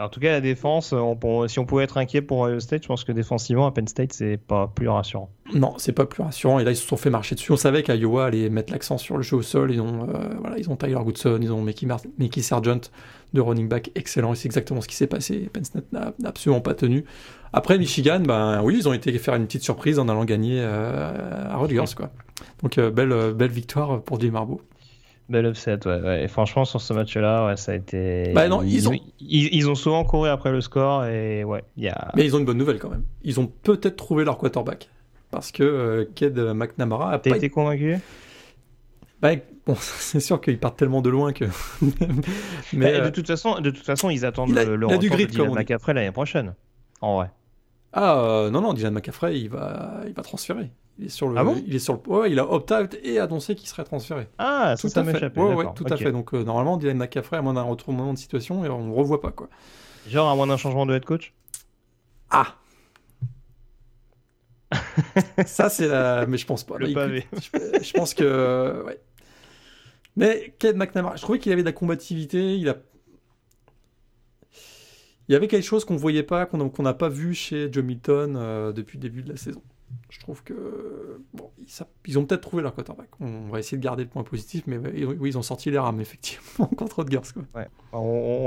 En 0.03 0.09
tout 0.09 0.19
cas, 0.19 0.31
la 0.31 0.41
défense, 0.41 0.93
peut- 1.19 1.47
si 1.47 1.59
on 1.59 1.65
pouvait 1.65 1.83
être 1.83 1.97
inquiet 1.97 2.21
pour 2.21 2.39
Ohio 2.41 2.59
State, 2.59 2.83
je 2.83 2.87
pense 2.87 3.03
que 3.03 3.11
défensivement, 3.11 3.67
à 3.67 3.71
Penn 3.71 3.87
State, 3.87 4.13
c'est 4.13 4.37
pas 4.37 4.67
plus 4.67 4.87
rassurant. 4.89 5.29
non, 5.53 5.73
c'est 5.77 5.91
pas 5.91 6.05
plus 6.05 6.23
rassurant. 6.23 6.59
Et 6.59 6.63
là, 6.63 6.71
ils 6.71 6.75
se 6.77 6.87
sont 6.87 6.97
fait 6.97 7.09
marcher 7.09 7.35
dessus. 7.35 7.51
On 7.51 7.57
savait 7.57 7.83
qu'Iowa 7.83 8.25
allait 8.25 8.49
mettre 8.49 8.71
l'accent 8.73 8.97
sur 8.97 9.17
le 9.17 9.23
jeu 9.23 9.37
au 9.37 9.41
sol. 9.41 9.71
Ils 9.71 9.81
ont, 9.81 10.07
euh, 10.09 10.29
voilà, 10.39 10.57
ils 10.57 10.69
ont 10.69 10.75
Tyler 10.75 10.99
Goodson, 11.03 11.39
ils 11.41 11.51
ont 11.51 11.61
Mickey, 11.61 11.85
Mar- 11.85 11.99
Sargent 12.39 12.89
de 13.33 13.41
running 13.41 13.67
back 13.67 13.91
excellent. 13.95 14.33
Et 14.33 14.35
c'est 14.35 14.45
exactement 14.47 14.81
ce 14.81 14.87
qui 14.87 14.95
s'est 14.95 15.07
passé. 15.07 15.49
Penn 15.53 15.63
State 15.65 15.91
n'a 15.91 16.13
absolument 16.25 16.61
pas 16.61 16.73
tenu. 16.73 17.05
Après, 17.53 17.77
Michigan, 17.77 18.21
ben 18.21 18.61
oui, 18.63 18.77
ils 18.77 18.87
ont 18.87 18.93
été 18.93 19.11
faire 19.19 19.35
une 19.35 19.45
petite 19.45 19.63
surprise 19.63 19.99
en 19.99 20.07
allant 20.07 20.23
gagner 20.25 20.59
euh, 20.61 21.49
à 21.49 21.57
Rutgers, 21.57 21.95
quoi. 21.95 22.09
Donc, 22.63 22.77
euh, 22.77 22.89
belle, 22.91 23.11
euh, 23.11 23.33
belle 23.33 23.51
victoire 23.51 24.01
pour 24.01 24.19
Jim 24.19 24.31
Marbeau. 24.31 24.61
Bel 25.31 25.45
upset, 25.45 25.79
ouais, 25.87 26.01
ouais. 26.01 26.23
Et 26.23 26.27
franchement, 26.27 26.65
sur 26.65 26.81
ce 26.81 26.93
match-là, 26.93 27.45
ouais, 27.45 27.55
ça 27.57 27.71
a 27.71 27.75
été. 27.75 28.33
Bah 28.35 28.47
non, 28.49 28.63
ils 28.63 28.89
ont- 28.89 28.93
ils, 29.21 29.47
ils 29.55 29.69
ont 29.69 29.75
souvent 29.75 30.03
couru 30.03 30.27
après 30.27 30.51
le 30.51 30.59
score 30.61 31.05
et 31.05 31.43
ouais, 31.45 31.63
il 31.77 31.83
y 31.85 31.87
a. 31.87 32.11
Mais 32.15 32.25
ils 32.25 32.35
ont 32.35 32.39
une 32.39 32.45
bonne 32.45 32.57
nouvelle 32.57 32.79
quand 32.79 32.89
même. 32.89 33.03
Ils 33.23 33.39
ont 33.39 33.47
peut-être 33.47 33.95
trouvé 33.95 34.25
leur 34.25 34.37
quarterback. 34.37 34.89
Parce 35.31 35.53
que 35.53 35.63
euh, 35.63 36.05
Ked 36.15 36.37
McNamara 36.37 37.13
a 37.13 37.19
T'as 37.19 37.29
pas 37.29 37.37
été 37.37 37.49
convaincu? 37.49 37.97
Bah, 39.21 39.29
bon, 39.65 39.75
c'est 39.79 40.19
sûr 40.19 40.41
qu'ils 40.41 40.59
partent 40.59 40.77
tellement 40.77 41.01
de 41.01 41.09
loin 41.09 41.31
que. 41.31 41.45
mais 42.73 42.91
Bah, 42.91 42.97
euh, 42.97 43.05
de 43.05 43.09
toute 43.11 43.27
façon, 43.27 43.59
de 43.61 43.69
toute 43.69 43.85
façon, 43.85 44.09
ils 44.09 44.25
attendent 44.25 44.49
il 44.49 44.57
a- 44.59 44.65
le, 44.65 44.75
le 44.75 44.87
il 44.89 44.93
a 44.93 44.97
du 44.97 45.07
retour 45.07 45.17
de 45.17 45.23
comme 45.23 45.31
Dylan 45.31 45.47
on 45.47 45.51
dit. 45.53 45.59
McCaffrey 45.59 45.93
l'année 45.93 46.11
prochaine. 46.11 46.55
En 46.99 47.15
vrai. 47.15 47.29
Ah 47.93 48.19
euh, 48.19 48.49
non 48.49 48.61
non, 48.61 48.73
Dylan 48.73 48.93
McCaffrey, 48.93 49.39
il 49.39 49.49
va, 49.49 50.01
il 50.07 50.13
va 50.13 50.23
transférer. 50.23 50.71
Il 50.99 51.05
est 51.05 51.09
sur 51.09 51.29
le, 51.29 51.37
Ah 51.37 51.43
bon? 51.43 51.61
il 51.65 51.75
est 51.75 51.79
sur 51.79 51.93
le, 51.93 52.09
ouais, 52.11 52.31
il 52.31 52.39
a 52.39 52.49
opt-out 52.51 52.95
et 53.03 53.19
annoncé 53.19 53.55
qu'il 53.55 53.67
serait 53.67 53.83
transféré. 53.83 54.27
Ah, 54.37 54.75
Tout 54.79 54.87
ça 54.89 55.01
à 55.01 55.03
fait. 55.03 55.37
Ouais, 55.37 55.53
ouais, 55.53 55.65
tout 55.75 55.85
à 55.89 55.97
fait. 55.97 56.11
Donc 56.11 56.33
euh, 56.33 56.43
normalement, 56.43 56.77
Dylan 56.77 56.97
McCaffrey, 56.97 57.37
à 57.37 57.41
moins 57.41 57.53
d'un 57.53 57.63
retournement 57.63 58.13
de 58.13 58.17
situation, 58.17 58.63
et 58.65 58.69
on 58.69 58.85
ne 58.87 58.93
revoit 58.93 59.21
pas 59.21 59.31
quoi. 59.31 59.49
Genre 60.07 60.29
à 60.29 60.35
moins 60.35 60.47
d'un 60.47 60.57
changement 60.57 60.85
de 60.85 60.93
head 60.95 61.05
coach? 61.05 61.33
Ah. 62.29 62.55
ça, 65.45 65.69
c'est 65.69 65.87
la. 65.87 66.25
Mais 66.27 66.37
je 66.37 66.45
pense 66.45 66.63
pas. 66.63 66.77
Le 66.77 66.87
Bah, 66.87 67.01
pavé. 67.01 67.19
écoute, 67.31 67.49
je, 67.53 67.83
je 67.83 67.93
pense 67.93 68.13
que. 68.13 68.83
Ouais. 68.85 68.99
Mais 70.15 70.53
Ked 70.59 70.75
McNamara, 70.75 71.15
je 71.15 71.21
trouvais 71.21 71.39
qu'il 71.39 71.51
avait 71.51 71.61
de 71.61 71.67
la 71.67 71.73
combativité. 71.73 72.57
Il 72.57 72.69
a. 72.69 72.75
Il 75.29 75.33
y 75.33 75.35
avait 75.35 75.47
quelque 75.47 75.63
chose 75.63 75.85
qu'on 75.85 75.93
ne 75.93 75.99
voyait 75.99 76.23
pas, 76.23 76.45
qu'on 76.45 76.83
n'a 76.83 76.93
pas 76.93 77.09
vu 77.09 77.33
chez 77.33 77.71
Joe 77.71 77.83
Milton 77.83 78.35
euh, 78.35 78.71
depuis 78.73 78.97
le 78.97 79.01
début 79.03 79.21
de 79.23 79.29
la 79.29 79.37
saison. 79.37 79.61
Je 80.09 80.19
trouve 80.19 80.41
que. 80.43 80.53
Bon, 81.33 81.49
ils, 82.05 82.17
ont 82.19 82.25
peut-être 82.25 82.41
trouvé 82.41 82.63
leur 82.63 82.73
quarterback. 82.73 83.09
On 83.19 83.49
va 83.51 83.59
essayer 83.59 83.77
de 83.77 83.83
garder 83.83 84.03
le 84.03 84.09
point 84.09 84.23
positif, 84.23 84.63
mais 84.65 84.77
ouais, 84.77 85.03
oui, 85.19 85.29
ils 85.29 85.37
ont 85.37 85.41
sorti 85.41 85.69
les 85.69 85.77
rames, 85.77 85.99
effectivement, 86.01 86.65
contre 86.65 86.99
Rutgers. 86.99 87.19
Quoi. 87.33 87.43
Ouais. 87.55 87.67
On, 87.93 87.97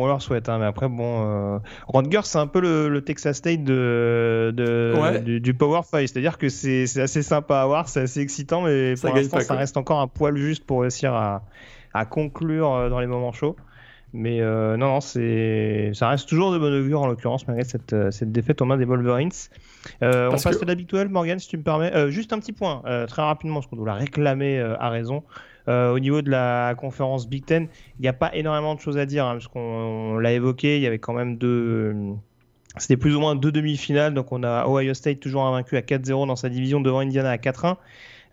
on 0.02 0.06
leur 0.06 0.20
souhaite, 0.22 0.48
hein, 0.48 0.58
mais 0.58 0.64
après, 0.64 0.88
bon. 0.88 1.54
Euh... 1.54 1.58
Rutgers, 1.88 2.20
c'est 2.24 2.38
un 2.38 2.46
peu 2.46 2.60
le, 2.60 2.88
le 2.88 3.02
Texas 3.02 3.36
State 3.38 3.62
de, 3.62 4.52
de- 4.54 4.94
Ouais. 4.98 5.20
du, 5.20 5.40
du 5.40 5.54
Power 5.54 5.82
5. 5.84 6.00
C'est-à-dire 6.08 6.38
que 6.38 6.48
c'est 6.48 6.84
assez 7.00 7.22
sympa 7.22 7.60
à 7.60 7.66
voir, 7.66 7.88
c'est 7.88 8.00
assez 8.00 8.20
excitant, 8.20 8.62
mais 8.62 8.96
Ça 8.96 9.08
pour 9.08 9.16
l'instant, 9.16 9.40
ça 9.40 9.54
reste 9.54 9.76
encore 9.76 10.00
un 10.00 10.08
poil 10.08 10.36
juste 10.36 10.64
pour 10.64 10.80
réussir 10.82 11.12
à, 11.14 11.44
à 11.92 12.06
conclure 12.06 12.72
euh, 12.72 12.88
dans 12.88 13.00
les 13.00 13.06
moments 13.06 13.32
chauds. 13.32 13.56
Mais 14.16 14.40
euh, 14.40 14.76
non, 14.76 14.86
non, 14.86 15.00
c'est 15.00 15.90
ça 15.92 16.08
reste 16.08 16.28
toujours 16.28 16.52
de 16.52 16.58
bonne 16.58 16.72
augure 16.72 17.02
en 17.02 17.08
l'occurrence, 17.08 17.46
malgré 17.48 17.64
cette, 17.64 17.92
euh, 17.92 18.10
cette 18.12 18.30
défaite 18.30 18.62
aux 18.62 18.64
mains 18.64 18.76
des 18.76 18.84
Wolverines. 18.84 19.30
Euh, 20.02 20.28
on 20.28 20.30
passe 20.30 20.56
que- 20.56 20.62
à 20.62 20.66
l'habituel, 20.66 21.08
Morgan, 21.08 21.38
si 21.40 21.48
tu 21.48 21.56
me 21.58 21.62
permets. 21.64 21.92
Euh, 21.94 22.10
juste 22.10 22.32
un 22.32 22.38
petit 22.38 22.52
point, 22.52 22.82
très 23.08 23.22
rapidement, 23.22 23.56
parce 23.56 23.66
qu'on 23.66 23.76
doit 23.76 23.86
la 23.88 23.94
réclamer 23.94 24.58
euh, 24.58 24.76
à 24.78 24.88
raison. 24.90 25.24
Au 25.66 25.98
niveau 25.98 26.20
de 26.22 26.30
la 26.30 26.74
conférence 26.76 27.26
Big 27.28 27.44
Ten, 27.46 27.68
il 27.98 28.02
n'y 28.02 28.08
a 28.08 28.12
pas 28.12 28.34
énormément 28.36 28.74
de 28.74 28.80
choses 28.80 28.98
à 28.98 29.06
dire, 29.06 29.24
hein, 29.24 29.32
parce 29.32 29.48
qu'on 29.48 29.60
on 29.60 30.18
l'a 30.18 30.32
évoqué, 30.32 30.76
il 30.76 30.82
y 30.82 30.86
avait 30.86 30.98
quand 30.98 31.14
même 31.14 31.36
deux. 31.38 31.94
C'était 32.76 32.96
plus 32.98 33.16
ou 33.16 33.20
moins 33.20 33.34
deux 33.34 33.50
demi-finales, 33.50 34.12
donc 34.14 34.30
on 34.30 34.42
a 34.42 34.66
Ohio 34.68 34.92
State 34.94 35.20
toujours 35.20 35.44
invaincu 35.46 35.76
à 35.76 35.80
4-0 35.80 36.26
dans 36.26 36.36
sa 36.36 36.48
division 36.50 36.80
devant 36.80 36.98
Indiana 37.00 37.30
à 37.30 37.38
4-1. 37.38 37.76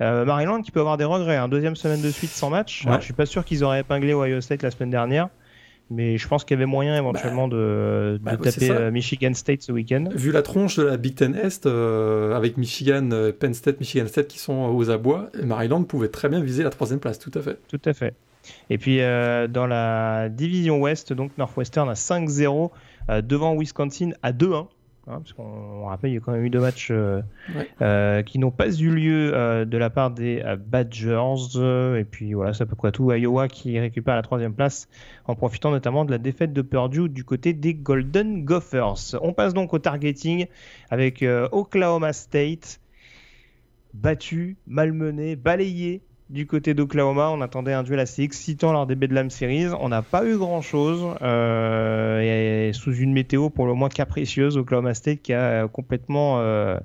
Euh, 0.01 0.25
Maryland 0.25 0.61
qui 0.61 0.71
peut 0.71 0.79
avoir 0.81 0.97
des 0.97 1.05
regrets, 1.05 1.37
un 1.37 1.47
deuxième 1.47 1.75
semaine 1.75 2.01
de 2.01 2.09
suite 2.09 2.31
sans 2.31 2.49
match. 2.49 2.81
Alors, 2.85 2.95
Ouais. 2.95 2.99
je 3.01 3.05
suis 3.05 3.13
pas 3.13 3.25
sûr 3.27 3.45
qu'ils 3.45 3.63
auraient 3.63 3.79
épinglé 3.81 4.13
Ohio 4.13 4.41
State 4.41 4.63
la 4.63 4.71
semaine 4.71 4.89
dernière, 4.89 5.29
mais 5.91 6.17
je 6.17 6.27
pense 6.27 6.43
qu'il 6.43 6.55
y 6.55 6.57
avait 6.57 6.65
moyen 6.65 6.97
éventuellement 6.97 7.47
de, 7.47 8.17
de 8.17 8.19
bah, 8.23 8.37
taper 8.37 8.71
euh, 8.71 8.91
Michigan 8.91 9.33
State 9.33 9.61
ce 9.61 9.71
week-end. 9.71 10.05
Vu 10.15 10.31
la 10.31 10.41
tronche 10.41 10.77
de 10.77 10.83
la 10.83 10.97
Big 10.97 11.15
Ten 11.15 11.35
Est, 11.35 11.65
euh, 11.65 12.33
avec 12.33 12.57
Michigan, 12.57 13.09
euh, 13.11 13.31
Penn 13.31 13.53
State, 13.53 13.79
Michigan 13.79 14.07
State 14.07 14.27
qui 14.27 14.39
sont 14.39 14.73
aux 14.73 14.89
abois, 14.89 15.29
Maryland 15.43 15.83
pouvait 15.83 16.07
très 16.07 16.29
bien 16.29 16.41
viser 16.41 16.63
la 16.63 16.69
troisième 16.69 16.99
place, 16.99 17.19
tout 17.19 17.31
à 17.35 17.41
fait. 17.41 17.59
Tout 17.67 17.81
à 17.85 17.93
fait. 17.93 18.15
Et 18.69 18.77
puis 18.77 19.01
euh, 19.01 19.47
dans 19.47 19.67
la 19.67 20.29
division 20.29 20.79
Ouest, 20.79 21.13
donc 21.13 21.37
Northwestern 21.37 21.89
à 21.89 21.93
5-0 21.93 22.71
euh, 23.09 23.21
devant 23.21 23.55
Wisconsin 23.55 24.11
à 24.23 24.31
2-1. 24.31 24.67
Hein, 25.11 25.19
parce 25.19 25.33
qu'on 25.33 25.43
on 25.43 25.85
rappelle, 25.85 26.11
il 26.11 26.13
y 26.15 26.17
a 26.17 26.19
quand 26.19 26.31
même 26.31 26.45
eu 26.45 26.49
deux 26.49 26.59
matchs 26.59 26.89
euh, 26.91 27.21
Ouais. 27.55 27.67
euh, 27.81 28.21
qui 28.23 28.39
n'ont 28.39 28.51
pas 28.51 28.69
eu 28.73 28.89
lieu 28.89 29.31
euh, 29.33 29.65
de 29.65 29.77
la 29.77 29.89
part 29.89 30.11
des 30.11 30.43
Badgers. 30.67 31.99
et 31.99 32.03
puis 32.03 32.33
voilà, 32.33 32.53
ça 32.53 32.65
peut 32.65 32.75
quoi 32.75 32.91
tout. 32.91 33.11
Iowa 33.11 33.47
qui 33.47 33.79
récupère 33.79 34.15
la 34.15 34.21
troisième 34.21 34.53
place 34.53 34.87
en 35.25 35.35
profitant 35.35 35.71
notamment 35.71 36.05
de 36.05 36.11
la 36.11 36.17
défaite 36.17 36.53
de 36.53 36.61
Purdue 36.61 37.09
du 37.09 37.23
côté 37.23 37.53
des 37.53 37.73
Golden 37.73 38.43
Gophers. 38.45 39.15
On 39.21 39.33
passe 39.33 39.53
donc 39.53 39.73
au 39.73 39.79
targeting 39.79 40.47
avec 40.89 41.23
Oklahoma 41.51 42.13
State 42.13 42.79
battu, 43.93 44.57
malmené, 44.67 45.35
balayé 45.35 46.01
du 46.31 46.47
côté 46.47 46.73
d'Oklahoma. 46.73 47.29
On 47.29 47.41
attendait 47.41 47.73
un 47.73 47.83
duel 47.83 47.99
assez 47.99 48.23
excitant 48.23 48.71
lors 48.71 48.87
des 48.87 48.95
Bedlam 48.95 49.29
Series. 49.29 49.67
On 49.79 49.89
n'a 49.89 50.01
pas 50.01 50.25
eu 50.25 50.37
grand-chose. 50.37 51.15
euh, 51.21 52.69
et 52.69 52.73
sous 52.73 52.93
une 52.93 53.13
météo 53.13 53.49
pour 53.49 53.67
le 53.67 53.73
moins 53.73 53.89
capricieuse, 53.89 54.57
Oklahoma 54.57 54.93
State 54.93 55.21
qui 55.21 55.33
a 55.33 55.63
euh, 55.63 55.67
complètement 55.67 56.39
euh, 56.39 56.77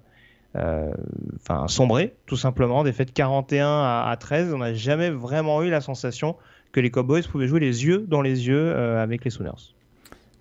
sombré, 1.68 2.14
tout 2.26 2.36
simplement. 2.36 2.82
Défaite 2.84 3.12
41 3.12 3.66
à, 3.66 4.08
à 4.10 4.16
13. 4.16 4.52
On 4.52 4.58
n'a 4.58 4.74
jamais 4.74 5.10
vraiment 5.10 5.62
eu 5.62 5.70
la 5.70 5.80
sensation 5.80 6.36
que 6.72 6.80
les 6.80 6.90
Cowboys 6.90 7.22
pouvaient 7.22 7.48
jouer 7.48 7.60
les 7.60 7.86
yeux 7.86 8.04
dans 8.08 8.22
les 8.22 8.48
yeux 8.48 8.74
avec 8.74 9.24
les 9.24 9.30
Sooners. 9.30 9.74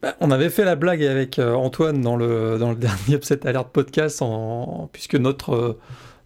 Bah, 0.02 0.16
on 0.20 0.32
avait 0.32 0.50
fait 0.50 0.66
la 0.66 0.76
blague 0.76 1.04
avec 1.04 1.40
Antoine 1.40 2.02
dans 2.02 2.16
le, 2.16 2.58
dernier 2.78 3.16
Upset 3.16 3.46
Alert 3.48 3.70
podcast, 3.70 4.24
puisque 4.92 5.16
notre, 5.16 5.78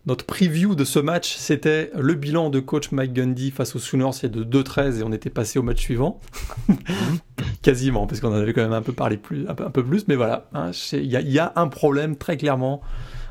notre 0.06 0.26
preview 0.26 0.76
de 0.76 0.84
ce 0.86 1.00
match, 1.00 1.36
c'était 1.36 1.92
le 1.98 2.14
bilan 2.14 2.50
de 2.50 2.60
coach 2.60 2.92
Mike 2.92 3.14
Gundy 3.14 3.52
face 3.52 3.76
aux 3.76 3.80
Sooners, 3.80 4.14
c'est 4.14 4.30
de 4.30 4.44
2-13 4.44 5.00
et 5.00 5.04
on 5.04 5.12
était 5.12 5.30
passé 5.30 5.60
au 5.60 5.64
match 5.64 5.80
suivant. 5.80 6.20
Quasiment, 7.62 8.08
parce 8.08 8.22
qu'on 8.22 8.30
en 8.30 8.34
avait 8.34 8.54
quand 8.54 8.62
même 8.62 8.74
un 8.74 8.82
peu 8.82 8.94
parlé 8.94 9.18
plus, 9.18 9.46
un 9.48 9.56
peu, 9.56 9.84
plus, 9.84 10.08
mais 10.08 10.16
voilà, 10.16 10.48
hein, 10.54 10.72
il 10.94 11.06
y, 11.06 11.40
a- 11.40 11.54
un 11.56 11.68
problème 11.68 12.16
très 12.16 12.38
clairement, 12.38 12.82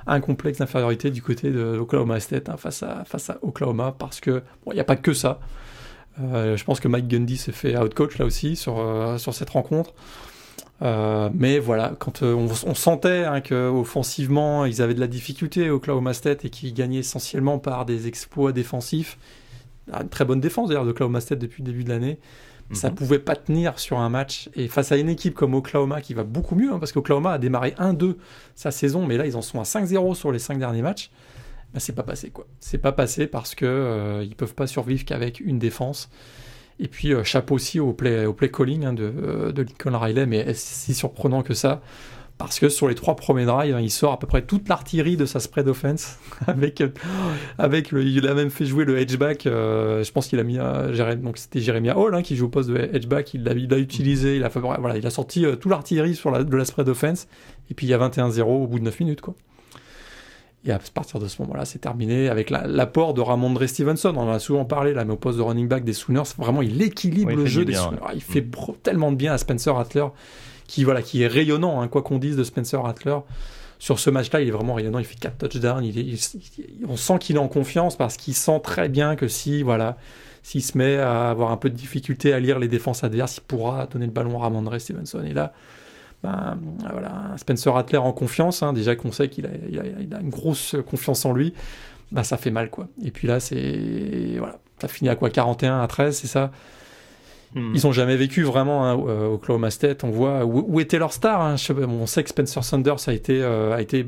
un 0.07 0.21
complexe 0.21 0.59
d'infériorité 0.59 1.11
du 1.11 1.23
côté 1.23 1.51
de 1.51 1.61
l'Oklahoma 1.61 2.21
State 2.21 2.49
hein, 2.49 2.57
face, 2.57 2.83
à, 2.83 3.39
Oklahoma, 3.43 3.95
parce 3.99 4.21
que 4.21 4.43
bon, 4.65 4.73
il 4.73 4.75
n'y 4.75 4.81
a 4.81 4.85
pas 4.85 4.97
que 4.97 5.15
ça. 5.15 5.41
Euh, 6.21 6.57
je 6.57 6.65
pense 6.65 6.81
que 6.81 6.89
Mike 6.89 7.09
Gundy 7.09 7.37
s'est 7.37 7.53
fait 7.53 7.77
outcoach 7.77 8.19
là 8.19 8.25
aussi 8.25 8.57
sur, 8.57 8.79
euh, 8.79 9.19
sur 9.19 9.35
cette 9.35 9.51
rencontre. 9.51 9.95
Euh, 10.83 11.29
mais 11.35 11.59
voilà, 11.59 11.95
quand 11.99 12.23
euh, 12.23 12.35
on, 12.35 12.47
on 12.69 12.75
sentait 12.75 13.25
hein, 13.25 13.41
qu'offensivement, 13.41 14.65
ils 14.65 14.81
avaient 14.81 14.95
de 14.95 15.01
la 15.01 15.09
difficulté 15.09 15.71
au 15.71 15.77
Oklahoma 15.77 16.13
State 16.15 16.45
et 16.45 16.51
qu'ils 16.51 16.73
gagnaient 16.75 16.99
essentiellement 17.01 17.59
par 17.59 17.85
des 17.85 18.07
exploits 18.07 18.53
défensifs. 18.53 19.19
Ah, 19.93 20.03
Une 20.03 20.09
très 20.09 20.25
bonne 20.25 20.41
défense 20.41 20.69
d'ailleurs 20.69 20.85
d'Oklahoma 20.85 21.21
State 21.21 21.39
depuis 21.41 21.63
le 21.63 21.71
début 21.73 21.83
de 21.85 21.89
l'année. 21.89 22.19
Ça 22.73 22.91
Mhm. 22.91 22.95
pouvait 22.97 23.19
pas 23.19 23.35
tenir 23.35 23.79
sur 23.79 23.99
un 23.99 24.11
match. 24.11 24.51
Et 24.55 24.69
face 24.69 24.93
à 24.93 24.99
une 24.99 25.09
équipe 25.09 25.35
comme 25.35 25.55
Oklahoma 25.55 26.01
qui 26.03 26.13
va 26.15 26.23
beaucoup 26.23 26.55
mieux, 26.55 26.71
hein, 26.73 26.79
parce 26.79 26.93
qu'Oklahoma 26.93 27.33
a 27.33 27.39
démarré 27.39 27.75
1-2 27.79 28.19
sa 28.55 28.71
saison, 28.71 29.07
mais 29.07 29.17
là 29.17 29.27
ils 29.27 29.37
en 29.37 29.43
sont 29.43 29.59
à 29.59 29.65
5-0 29.65 30.15
sur 30.15 30.31
les 30.33 30.39
5 30.39 30.59
derniers 30.59 30.83
matchs. 30.83 31.11
Bah, 31.73 31.81
c'est 31.81 31.95
pas 31.95 32.03
passé 32.03 32.31
quoi. 32.31 32.47
C'est 32.61 32.79
pas 32.79 32.93
passé 32.93 33.27
parce 33.27 33.55
que 33.55 33.65
euh, 33.67 34.23
ils 34.23 34.37
peuvent 34.37 34.55
pas 34.55 34.67
survivre 34.67 35.05
qu'avec 35.07 35.41
une 35.41 35.59
défense. 35.59 36.09
Et 36.81 36.89
puis 36.89 37.13
euh, 37.13 37.25
chapeau 37.25 37.57
aussi 37.57 37.81
au 37.81 37.93
play, 37.93 38.27
au 38.27 38.33
play 38.33 38.51
calling 38.51 38.85
hein, 38.85 38.93
de, 38.93 39.05
euh, 39.05 39.53
de 39.53 39.63
Lincoln 39.63 39.97
Riley, 39.97 40.27
mais 40.27 40.39
est-ce 40.39 40.67
si 40.67 40.95
surprenant 40.95 41.43
que 41.43 41.55
ça? 41.55 41.81
Parce 42.39 42.61
que 42.61 42.69
sur 42.69 42.87
les 42.87 42.95
trois 42.95 43.17
premiers 43.17 43.45
drives, 43.45 43.75
hein, 43.75 43.81
il 43.81 43.91
sort 43.91 44.13
à 44.13 44.19
peu 44.21 44.29
près 44.29 44.43
toute 44.43 44.69
l'artillerie 44.69 45.17
de 45.17 45.27
sa 45.27 45.41
spread 45.41 45.67
offense. 45.67 46.19
avec, 46.47 46.81
euh, 46.81 46.89
avec 47.59 47.91
il 47.91 48.29
a 48.29 48.35
même 48.35 48.51
fait 48.51 48.65
jouer 48.65 48.85
le 48.85 48.97
edgeback. 48.99 49.47
euh, 49.47 50.05
je 50.05 50.13
pense 50.13 50.29
qu'il 50.29 50.39
a 50.39 50.45
mis 50.45 50.57
donc 51.21 51.37
c'était 51.37 51.61
Jeremiah 51.61 51.99
Hall 51.99 52.15
hein, 52.15 52.23
qui 52.23 52.37
joue 52.37 52.47
au 52.47 52.49
poste 52.49 52.71
de 52.71 52.77
edgeback. 52.77 53.35
Il 53.35 53.43
l'a 53.43 53.55
il 53.55 53.73
utilisé. 53.79 54.37
Il 54.37 54.45
a 54.45 54.49
voilà, 54.49 54.97
il 54.97 55.05
a 55.07 55.11
sorti 55.11 55.45
euh, 55.45 55.57
tout 55.57 55.69
l'artillerie 55.69 56.13
de 56.13 56.57
la 56.57 56.65
spread 56.65 56.89
offense. 56.89 57.27
Et 57.71 57.75
puis 57.75 57.87
il 57.87 57.91
y 57.91 57.95
a 57.95 57.99
21-0 57.99 58.43
au 58.43 58.67
bout 58.69 58.79
de 58.79 58.85
9 58.85 59.01
minutes 59.01 59.21
quoi. 59.21 59.35
Et 60.69 60.73
à 60.73 60.79
partir 60.93 61.19
de 61.19 61.27
ce 61.29 61.41
moment-là, 61.43 61.65
c'est 61.65 61.79
terminé 61.79 62.29
avec 62.29 62.51
la- 62.51 62.67
l'apport 62.67 63.15
de 63.15 63.21
Ramondre 63.21 63.67
Stevenson. 63.67 64.13
On 64.17 64.21
en 64.29 64.31
a 64.31 64.39
souvent 64.39 64.65
parlé 64.67 64.93
là, 64.93 65.05
mais 65.05 65.13
au 65.15 65.17
poste 65.17 65.39
de 65.39 65.43
running 65.43 65.67
back 65.67 65.83
des 65.83 65.95
Sooners, 65.95 66.23
vraiment 66.37 66.61
il 66.63 66.81
équilibre 66.83 67.31
il 67.33 67.39
le 67.39 67.47
jeu 67.47 67.65
des 67.65 67.73
bien, 67.73 67.83
Sooners. 67.83 68.01
Il 68.15 68.21
fait 68.21 68.43
pro- 68.43 68.77
tellement 68.83 69.11
de 69.11 69.17
bien 69.17 69.33
à 69.33 69.39
Spencer 69.39 69.75
Rattler, 69.75 70.07
qui 70.67 70.85
voilà, 70.85 71.01
qui 71.03 71.23
est 71.23 71.27
rayonnant, 71.27 71.81
hein, 71.81 71.89
quoi 71.89 72.03
qu'on 72.03 72.19
dise 72.19 72.37
de 72.37 72.45
Spencer 72.45 72.81
Rattler. 72.83 73.17
Sur 73.81 73.99
ce 73.99 74.11
match-là, 74.11 74.41
il 74.41 74.49
est 74.49 74.51
vraiment 74.51 74.75
rayonnant. 74.75 74.99
Il 74.99 75.05
fait 75.05 75.19
4 75.19 75.39
touchdowns. 75.39 75.85
Il 75.85 75.99
est- 75.99 76.03
il- 76.03 76.41
il- 76.59 76.87
on 76.87 76.97
sent 76.97 77.19
qu'il 77.21 77.37
est 77.37 77.39
en 77.39 77.49
confiance 77.49 77.97
parce 77.97 78.17
qu'il 78.17 78.35
sent 78.35 78.61
très 78.63 78.89
bien 78.89 79.15
que 79.17 79.29
si 79.29 79.63
voilà, 79.63 79.97
s'il 80.43 80.63
se 80.65 80.77
met 80.77 80.97
à 80.99 81.31
avoir 81.31 81.51
un 81.53 81.57
peu 81.57 81.71
de 81.71 81.77
difficulté 81.77 82.33
à 82.33 82.41
lire 82.41 82.59
les 82.59 82.69
défenses 82.69 83.05
adverses, 83.05 83.37
il 83.39 83.43
pourra 83.43 83.87
donner 83.87 84.07
le 84.07 84.13
ballon 84.13 84.37
à 84.39 84.43
Ramondre 84.43 84.79
Stevenson. 84.81 85.23
Et 85.25 85.33
là, 85.33 85.53
ben, 86.23 86.59
voilà, 86.91 87.35
Spencer 87.37 87.73
Rattler 87.73 87.99
en 87.99 88.13
confiance, 88.13 88.63
hein, 88.63 88.73
déjà 88.73 88.97
qu'on 88.97 89.13
sait 89.13 89.29
qu'il 89.29 89.47
a, 89.47 89.51
il 89.69 89.79
a- 89.79 89.83
il 90.01 90.15
a 90.15 90.21
une 90.21 90.31
grosse 90.31 90.75
confiance 90.91 91.25
en 91.25 91.33
lui, 91.33 91.55
ben, 92.13 92.23
ça 92.23 92.37
fait 92.37 92.51
mal 92.51 92.71
quoi. 92.71 92.89
Et 93.05 93.11
puis 93.11 93.29
là, 93.29 93.39
c'est 93.41 94.35
voilà, 94.39 94.59
ça 94.81 94.89
finit 94.89 95.09
à 95.11 95.15
quoi 95.17 95.31
41 95.31 95.81
à 95.81 95.87
13, 95.87 96.17
c'est 96.17 96.27
ça? 96.27 96.51
Hmm. 97.55 97.73
Ils 97.75 97.87
ont 97.87 97.93
jamais 97.93 98.17
vécu 98.17 98.43
vraiment 98.43 98.85
hein, 98.85 98.95
au- 98.95 99.09
euh, 99.09 99.27
Oklahoma 99.29 99.71
State. 99.71 100.05
On 100.05 100.11
voit 100.11 100.45
où, 100.45 100.65
où 100.69 100.81
était 100.81 100.99
leur 100.99 101.13
star. 101.15 101.41
hein. 101.41 101.57
Je 101.57 101.73
on 101.73 102.07
sait 102.07 102.23
que 102.23 102.29
Spencer 102.29 102.63
Sanders 102.63 103.09
a 103.09 103.13
été, 103.15 103.41
euh, 103.43 103.75
a 103.75 103.81
été 103.81 104.07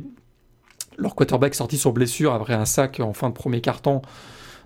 leur 0.98 1.14
quarterback 1.14 1.54
sorti 1.54 1.78
sur 1.78 1.92
blessure 1.92 2.34
après 2.34 2.52
un 2.52 2.66
sac 2.66 3.00
en 3.00 3.12
fin 3.14 3.28
de 3.30 3.34
premier 3.34 3.60
quart-temps. 3.62 4.02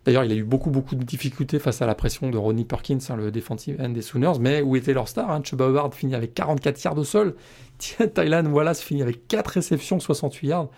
D'ailleurs, 0.05 0.25
il 0.25 0.33
a 0.33 0.35
eu 0.35 0.45
beaucoup, 0.45 0.71
beaucoup 0.71 0.97
de 0.97 1.05
difficultés 1.05 1.59
face 1.59 1.81
à 1.81 1.87
la 1.87 1.95
pression 1.95 2.29
de 2.29 2.37
Ronnie 2.37 2.65
Perkins, 2.65 2.99
hein, 3.09 3.17
le 3.17 3.31
defensive 3.31 3.81
end 3.81 3.89
des 3.89 4.03
Sooners. 4.03 4.39
Mais 4.39 4.61
où 4.61 4.77
était 4.77 4.93
leur 4.93 5.09
star 5.09 5.31
hein 5.31 5.41
Chuba 5.43 5.69
Hubbard 5.69 5.95
finit 5.95 6.15
avec 6.15 6.35
44 6.35 6.83
yards 6.85 6.99
au 6.99 7.05
sol. 7.05 7.35
Thailand 8.15 8.47
Wallace 8.47 8.83
finit 8.83 9.03
avec 9.03 9.27
4 9.29 9.49
réceptions, 9.49 10.01
68 10.01 10.47
yards. 10.47 10.69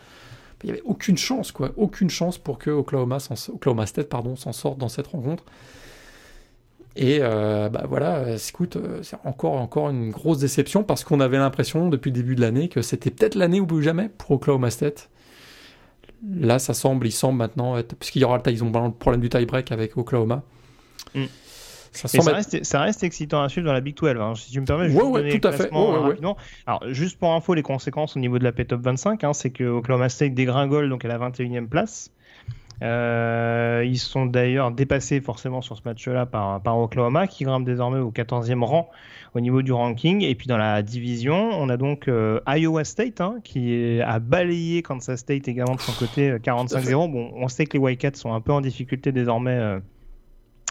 Il 0.62 0.66
n'y 0.66 0.72
avait 0.72 0.82
aucune 0.84 1.18
chance, 1.18 1.52
quoi. 1.52 1.72
Aucune 1.76 2.08
chance 2.08 2.38
pour 2.38 2.58
que 2.58 2.70
Oklahoma, 2.70 3.18
Oklahoma 3.52 3.86
State 3.86 4.12
s'en 4.36 4.52
sorte 4.52 4.78
dans 4.78 4.88
cette 4.88 5.08
rencontre. 5.08 5.44
Et 6.96 7.18
euh, 7.20 7.68
bah 7.68 7.84
voilà, 7.86 8.24
écoute, 8.48 8.76
euh, 8.76 9.02
c'est 9.02 9.18
encore, 9.24 9.52
encore 9.52 9.90
une 9.90 10.10
grosse 10.10 10.38
déception 10.38 10.82
parce 10.82 11.04
qu'on 11.04 11.20
avait 11.20 11.36
l'impression 11.36 11.90
depuis 11.90 12.10
le 12.10 12.14
début 12.14 12.36
de 12.36 12.40
l'année 12.40 12.68
que 12.68 12.80
c'était 12.80 13.10
peut-être 13.10 13.34
l'année 13.34 13.60
ou 13.60 13.82
jamais 13.82 14.08
pour 14.08 14.30
Oklahoma 14.32 14.70
State. 14.70 15.10
Là, 16.22 16.58
ça 16.58 16.74
semble, 16.74 17.06
il 17.06 17.12
semble 17.12 17.38
maintenant, 17.38 17.76
être, 17.76 17.94
puisqu'il 17.96 18.22
y 18.22 18.24
aura 18.24 18.36
le, 18.38 18.42
tie- 18.42 18.52
ils 18.52 18.64
ont 18.64 18.70
le 18.70 18.90
problème 18.92 19.20
du 19.20 19.28
tie-break 19.28 19.70
avec 19.72 19.96
Oklahoma. 19.96 20.42
Mm. 21.14 21.24
Ça, 21.92 22.08
ça, 22.08 22.30
reste, 22.30 22.62
ça, 22.64 22.80
reste, 22.80 23.02
excitant 23.04 23.42
à 23.42 23.48
suivre 23.48 23.66
dans 23.66 23.72
la 23.72 23.80
Big 23.80 23.96
12. 23.96 24.16
Hein. 24.20 24.34
Si 24.34 24.50
tu 24.50 24.60
me 24.60 24.66
permets, 24.66 24.90
je 24.90 24.94
ouais, 24.94 25.02
ouais, 25.02 25.38
tout 25.38 25.48
à 25.48 25.52
fait. 25.52 25.70
rapidement. 25.72 26.36
Alors, 26.66 26.84
juste 26.88 27.18
pour 27.18 27.32
info, 27.32 27.54
les 27.54 27.62
conséquences 27.62 28.16
au 28.16 28.20
niveau 28.20 28.38
de 28.38 28.44
la 28.44 28.52
P-Top 28.52 28.82
25, 28.82 29.24
hein, 29.24 29.32
c'est 29.32 29.50
que 29.50 29.64
Oklahoma 29.64 30.10
State 30.10 30.34
dégringole 30.34 30.90
donc 30.90 31.06
à 31.06 31.08
la 31.08 31.18
21e 31.18 31.68
place. 31.68 32.10
Euh, 32.82 33.82
ils 33.86 33.98
sont 33.98 34.26
d'ailleurs 34.26 34.70
dépassés 34.70 35.20
forcément 35.20 35.62
sur 35.62 35.76
ce 35.76 35.82
match-là 35.84 36.26
par, 36.26 36.60
par 36.60 36.78
Oklahoma, 36.78 37.26
qui 37.26 37.44
grimpe 37.44 37.64
désormais 37.64 38.00
au 38.00 38.10
14e 38.10 38.62
rang 38.62 38.90
au 39.34 39.40
niveau 39.40 39.62
du 39.62 39.72
ranking. 39.72 40.22
Et 40.22 40.34
puis 40.34 40.46
dans 40.46 40.58
la 40.58 40.82
division, 40.82 41.50
on 41.52 41.68
a 41.68 41.76
donc 41.76 42.08
euh, 42.08 42.40
Iowa 42.46 42.84
State 42.84 43.20
hein, 43.20 43.36
qui 43.44 44.00
a 44.02 44.18
balayé 44.18 44.82
Kansas 44.82 45.20
State 45.20 45.48
également 45.48 45.74
de 45.74 45.80
son 45.80 45.92
côté 45.92 46.32
45-0. 46.36 47.04
Euh, 47.04 47.08
bon, 47.08 47.32
on 47.34 47.48
sait 47.48 47.66
que 47.66 47.74
les 47.74 47.78
Wildcats 47.78 48.14
sont 48.14 48.34
un 48.34 48.40
peu 48.40 48.52
en 48.52 48.60
difficulté 48.60 49.12
désormais 49.12 49.80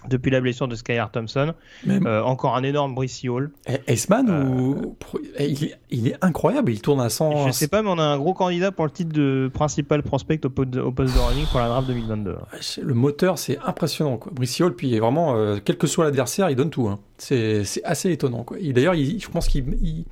depuis 0.10 0.32
la 0.32 0.42
blessure 0.42 0.68
de 0.68 0.76
Skylar 0.76 1.12
Thompson. 1.12 1.54
Euh, 1.88 2.22
encore 2.22 2.56
un 2.56 2.64
énorme 2.64 2.96
Brice 2.96 3.24
Hall. 3.26 3.52
Eisman, 3.88 4.30
ou... 4.30 4.96
Euh, 5.40 5.48
il, 5.90 6.08
est, 6.08 6.16
incroyable, 6.22 6.72
il 6.72 6.82
tourne 6.82 7.02
à 7.02 7.10
100. 7.10 7.48
Je 7.48 7.52
sais 7.52 7.68
pas, 7.68 7.82
mais 7.82 7.90
on 7.90 7.98
a 7.98 8.04
un 8.04 8.18
gros 8.18 8.34
candidat 8.34 8.72
pour 8.72 8.86
le 8.86 8.92
titre 8.92 9.14
de 9.14 9.50
principal 9.54 10.04
prospect 10.04 10.40
au, 10.46 10.50
poste 10.50 10.72
de 10.72 10.80
running 10.80 11.46
pour 11.52 11.60
la 11.60 11.68
draft 11.68 11.88
2022. 11.88 12.36
Le 12.82 12.94
moteur, 12.94 13.38
c'est 13.38 13.60
impressionnant. 13.66 14.18
Quoi. 14.18 14.32
Brice 14.34 14.60
Hall, 14.62 14.76
puis 14.76 14.98
vraiment, 15.00 15.36
euh, 15.36 15.58
quel 15.64 15.78
que 15.78 15.88
soit 15.88 16.06
l'adversaire, 16.06 16.50
il 16.50 16.56
donne 16.56 16.70
tout. 16.70 16.88
Hein. 16.88 17.00
C'est 17.18 17.64
assez 17.84 18.12
étonnant. 18.12 18.46
D'ailleurs, 18.62 18.96
je 18.96 19.28
pense 19.30 19.48
qu'il 19.48 20.06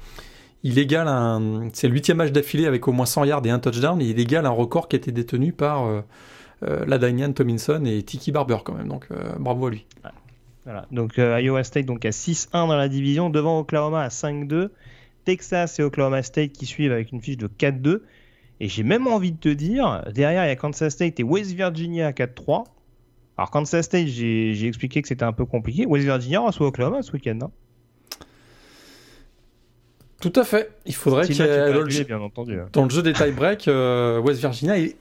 il, 0.63 0.79
égale 0.79 1.07
un. 1.07 1.67
C'est 1.73 1.87
le 1.87 1.93
huitième 1.93 2.17
match 2.17 2.31
d'affilée 2.31 2.65
avec 2.65 2.87
au 2.87 2.91
moins 2.91 3.05
100 3.05 3.25
yards 3.25 3.45
et 3.45 3.49
un 3.49 3.59
touchdown. 3.59 4.01
Et 4.01 4.05
il 4.05 4.19
égale 4.19 4.45
un 4.45 4.51
record 4.51 4.87
qui 4.87 4.95
a 4.95 4.97
été 4.97 5.11
détenu 5.11 5.51
par 5.51 5.87
Ladanian 6.85 7.33
Tomlinson 7.33 7.83
et 7.85 8.03
Tiki 8.03 8.31
Barber 8.31 8.57
quand 8.63 8.73
même. 8.73 8.87
Donc 8.87 9.07
euh, 9.11 9.33
bravo 9.39 9.67
à 9.67 9.71
lui. 9.71 9.85
Voilà. 10.65 10.85
Donc 10.91 11.19
euh, 11.19 11.41
Iowa 11.41 11.63
State 11.63 11.85
donc 11.85 12.05
à 12.05 12.09
6-1 12.09 12.51
dans 12.51 12.75
la 12.75 12.89
division, 12.89 13.29
devant 13.29 13.59
Oklahoma 13.59 14.01
à 14.01 14.09
5-2. 14.09 14.69
Texas 15.25 15.79
et 15.79 15.83
Oklahoma 15.83 16.21
State 16.21 16.51
qui 16.51 16.65
suivent 16.65 16.91
avec 16.91 17.11
une 17.11 17.21
fiche 17.21 17.37
de 17.37 17.47
4-2. 17.47 18.01
Et 18.59 18.67
j'ai 18.67 18.83
même 18.83 19.07
envie 19.07 19.31
de 19.31 19.37
te 19.37 19.49
dire, 19.49 20.03
derrière 20.13 20.45
il 20.45 20.47
y 20.47 20.51
a 20.51 20.55
Kansas 20.55 20.93
State 20.93 21.19
et 21.19 21.23
West 21.23 21.51
Virginia 21.51 22.07
à 22.07 22.11
4-3. 22.11 22.65
Alors 23.37 23.49
Kansas 23.49 23.85
State, 23.85 24.07
j'ai 24.07 24.67
expliqué 24.67 25.01
que 25.01 25.07
c'était 25.07 25.23
un 25.23 25.33
peu 25.33 25.45
compliqué. 25.45 25.85
West 25.85 26.05
Virginia 26.05 26.39
reçoit 26.39 26.67
Oklahoma 26.67 27.01
ce 27.01 27.11
week-end, 27.13 27.39
Tout 30.21 30.33
à 30.35 30.43
fait. 30.43 30.71
Il 30.85 30.95
faudrait 30.95 31.25
qu'il 31.25 31.35
y 31.35 31.41
ait 31.41 32.13
entendu. 32.13 32.57
Dans 32.71 32.83
le 32.83 32.89
jeu 32.89 33.01
des 33.01 33.13
tie-break, 33.13 33.69
West 34.23 34.39
Virginia 34.39 34.77
est 34.77 34.95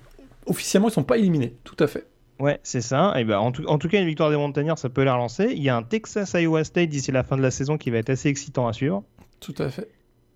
officiellement, 0.46 0.88
ils 0.88 0.92
sont 0.92 1.05
pas 1.05 1.18
éliminés. 1.18 1.57
Tout 1.64 1.76
à 1.78 1.87
fait. 1.87 2.07
Ouais, 2.42 2.59
c'est 2.62 2.81
ça. 2.81 3.14
Et 3.16 3.24
ben, 3.24 3.38
en, 3.38 3.52
tout, 3.52 3.64
en, 3.66 3.78
tout, 3.78 3.88
cas, 3.88 4.00
une 4.00 4.07
victoire 4.07 4.31
des 4.31 4.37
Montagnards, 4.37 4.78
ça 4.78 4.88
peut 4.88 5.05
les 5.05 5.11
relancer. 5.11 5.52
Il 5.52 5.62
y 5.62 5.68
a 5.68 5.76
un 5.76 5.83
Texas 5.83 6.35
Iowa 6.35 6.64
State 6.64 6.88
d'ici 6.88 7.12
la 7.12 7.22
fin 7.22 7.37
de 7.37 7.42
la 7.42 7.52
saison 7.52 7.78
qui 7.78 7.90
va 7.90 7.98
être 7.98 8.11
assez 8.11 8.28
excitant 8.28 8.66
à 8.66 8.72
suivre. 8.72 9.05
Tout 9.38 9.55
à 9.59 9.68
fait. 9.68 9.88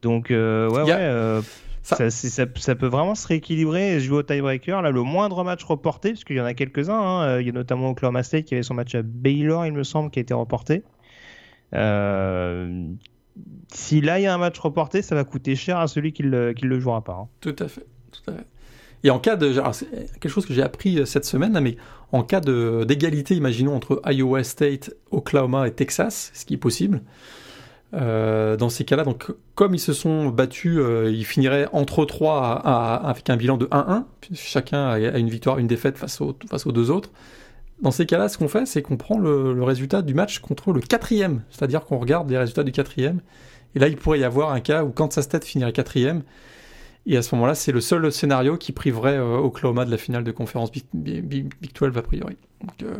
Donc, 0.02 0.30
euh, 0.30 0.70
ouais, 0.70 0.82
ouais. 0.82 0.92
Euh, 0.92 1.42
ça... 1.82 2.10
Ça, 2.10 2.74
peut 2.74 2.86
vraiment 2.86 3.14
se 3.14 3.26
rééquilibrer 3.26 3.94
et 3.94 4.00
jouer 4.00 4.18
au 4.18 4.22
tiebreaker. 4.22 4.82
Là, 4.82 4.90
le 4.90 5.02
moindre 5.02 5.42
match 5.42 5.64
reporté, 5.64 6.10
parce 6.10 6.24
qu'il 6.24 6.36
y 6.36 6.40
en 6.40 6.44
a 6.44 6.54
quelques-uns. 6.54 6.94
Hein. 6.94 7.22
Euh, 7.24 7.40
il 7.40 7.46
y 7.46 7.50
a 7.50 7.52
notamment 7.52 7.90
Oklahoma 7.90 8.22
State 8.22 8.44
qui 8.44 8.54
avait 8.54 8.62
son 8.62 8.74
match 8.74 8.94
à 8.94 9.02
Baylor, 9.02 9.66
il 9.66 9.72
me 9.72 9.82
semble, 9.82 10.10
qui 10.10 10.20
a 10.20 10.22
été 10.22 10.34
reporté. 10.34 10.84
si 11.72 11.78
là, 14.00 14.20
il 14.20 14.22
y 14.22 14.26
a 14.26 14.34
un 14.34 14.38
match 14.38 14.58
reporté, 14.60 15.02
ça 15.02 15.16
va 15.16 15.24
coûter 15.24 15.56
cher 15.56 15.78
à 15.78 15.88
celui 15.88 16.12
qui 16.12 16.22
le, 16.22 16.52
qui 16.52 16.66
le 16.66 16.78
jouera 16.78 17.02
pas. 17.02 17.14
Hein. 17.14 17.28
Tout 17.40 17.56
à 17.58 17.66
fait. 17.66 17.86
Tout 18.12 18.30
à 18.30 18.34
fait. 18.34 18.46
Et 19.04 19.10
en 19.10 19.18
cas 19.18 19.36
de. 19.36 19.54
Quelque 20.20 20.28
chose 20.28 20.46
que 20.46 20.54
j'ai 20.54 20.62
appris 20.62 20.98
euh, 20.98 21.04
cette 21.04 21.24
semaine, 21.24 21.58
mais 21.60 21.76
en 22.12 22.22
cas 22.22 22.40
d'égalité, 22.40 23.34
imaginons, 23.34 23.74
entre 23.74 24.00
Iowa 24.06 24.42
State, 24.44 24.94
Oklahoma 25.10 25.68
et 25.68 25.72
Texas, 25.72 26.30
ce 26.34 26.44
qui 26.44 26.54
est 26.54 26.58
possible. 26.58 27.02
Euh, 27.94 28.56
dans 28.56 28.68
ces 28.68 28.84
cas-là, 28.84 29.04
donc 29.04 29.32
comme 29.54 29.74
ils 29.74 29.80
se 29.80 29.92
sont 29.92 30.26
battus, 30.26 30.76
euh, 30.78 31.10
ils 31.10 31.24
finiraient 31.24 31.68
entre 31.72 32.04
trois 32.04 32.52
avec 32.52 33.30
un 33.30 33.36
bilan 33.36 33.56
de 33.56 33.66
1-1. 33.66 34.04
Chacun 34.34 34.88
a 34.88 34.98
une 35.18 35.30
victoire, 35.30 35.58
une 35.58 35.68
défaite 35.68 35.96
face, 35.96 36.20
face 36.50 36.66
aux 36.66 36.72
deux 36.72 36.90
autres. 36.90 37.10
Dans 37.82 37.90
ces 37.90 38.06
cas-là, 38.06 38.28
ce 38.28 38.38
qu'on 38.38 38.48
fait, 38.48 38.66
c'est 38.66 38.82
qu'on 38.82 38.96
prend 38.96 39.18
le, 39.18 39.52
le, 39.52 39.62
résultat 39.62 40.02
du 40.02 40.14
match 40.14 40.38
contre 40.38 40.72
le 40.72 40.80
quatrième, 40.80 41.42
c'est-à-dire 41.50 41.84
qu'on 41.84 41.98
regarde 41.98 42.28
les 42.30 42.38
résultats 42.38 42.64
du 42.64 42.72
quatrième. 42.72 43.20
Et 43.74 43.78
là, 43.78 43.88
il 43.88 43.96
pourrait 43.96 44.18
y 44.18 44.24
avoir 44.24 44.52
un 44.52 44.60
cas 44.60 44.82
où 44.82 44.90
Kansas 44.90 45.24
State 45.24 45.44
finirait 45.44 45.72
quatrième 45.72 46.22
et 47.06 47.16
à 47.16 47.22
ce 47.22 47.34
moment-là, 47.36 47.54
c'est 47.54 47.72
le 47.72 47.80
seul 47.80 48.10
scénario 48.10 48.56
qui 48.56 48.72
priverait 48.72 49.16
euh, 49.16 49.36
Oklahoma 49.36 49.84
de 49.84 49.90
la 49.90 49.96
finale 49.96 50.24
de 50.24 50.32
conférence 50.32 50.70
Big, 50.92 51.52
12 51.74 51.96
a 51.96 52.02
priori. 52.02 52.36
Donc, 52.60 52.82
euh, 52.82 52.96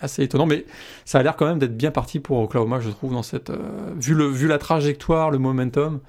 assez 0.00 0.24
étonnant, 0.24 0.46
mais 0.46 0.64
ça 1.04 1.18
a 1.18 1.22
l'air 1.22 1.36
quand 1.36 1.46
même 1.46 1.60
d'être 1.60 1.76
bien 1.76 1.92
parti 1.92 2.18
pour 2.18 2.38
Oklahoma, 2.38 2.80
je 2.80 2.90
trouve, 2.90 3.12
dans 3.12 3.22
cette 3.22 3.50
euh, 3.50 3.92
vu 3.96 4.48
la 4.48 4.58
trajectoire, 4.58 5.30
le 5.30 5.38
momentum. 5.38 6.00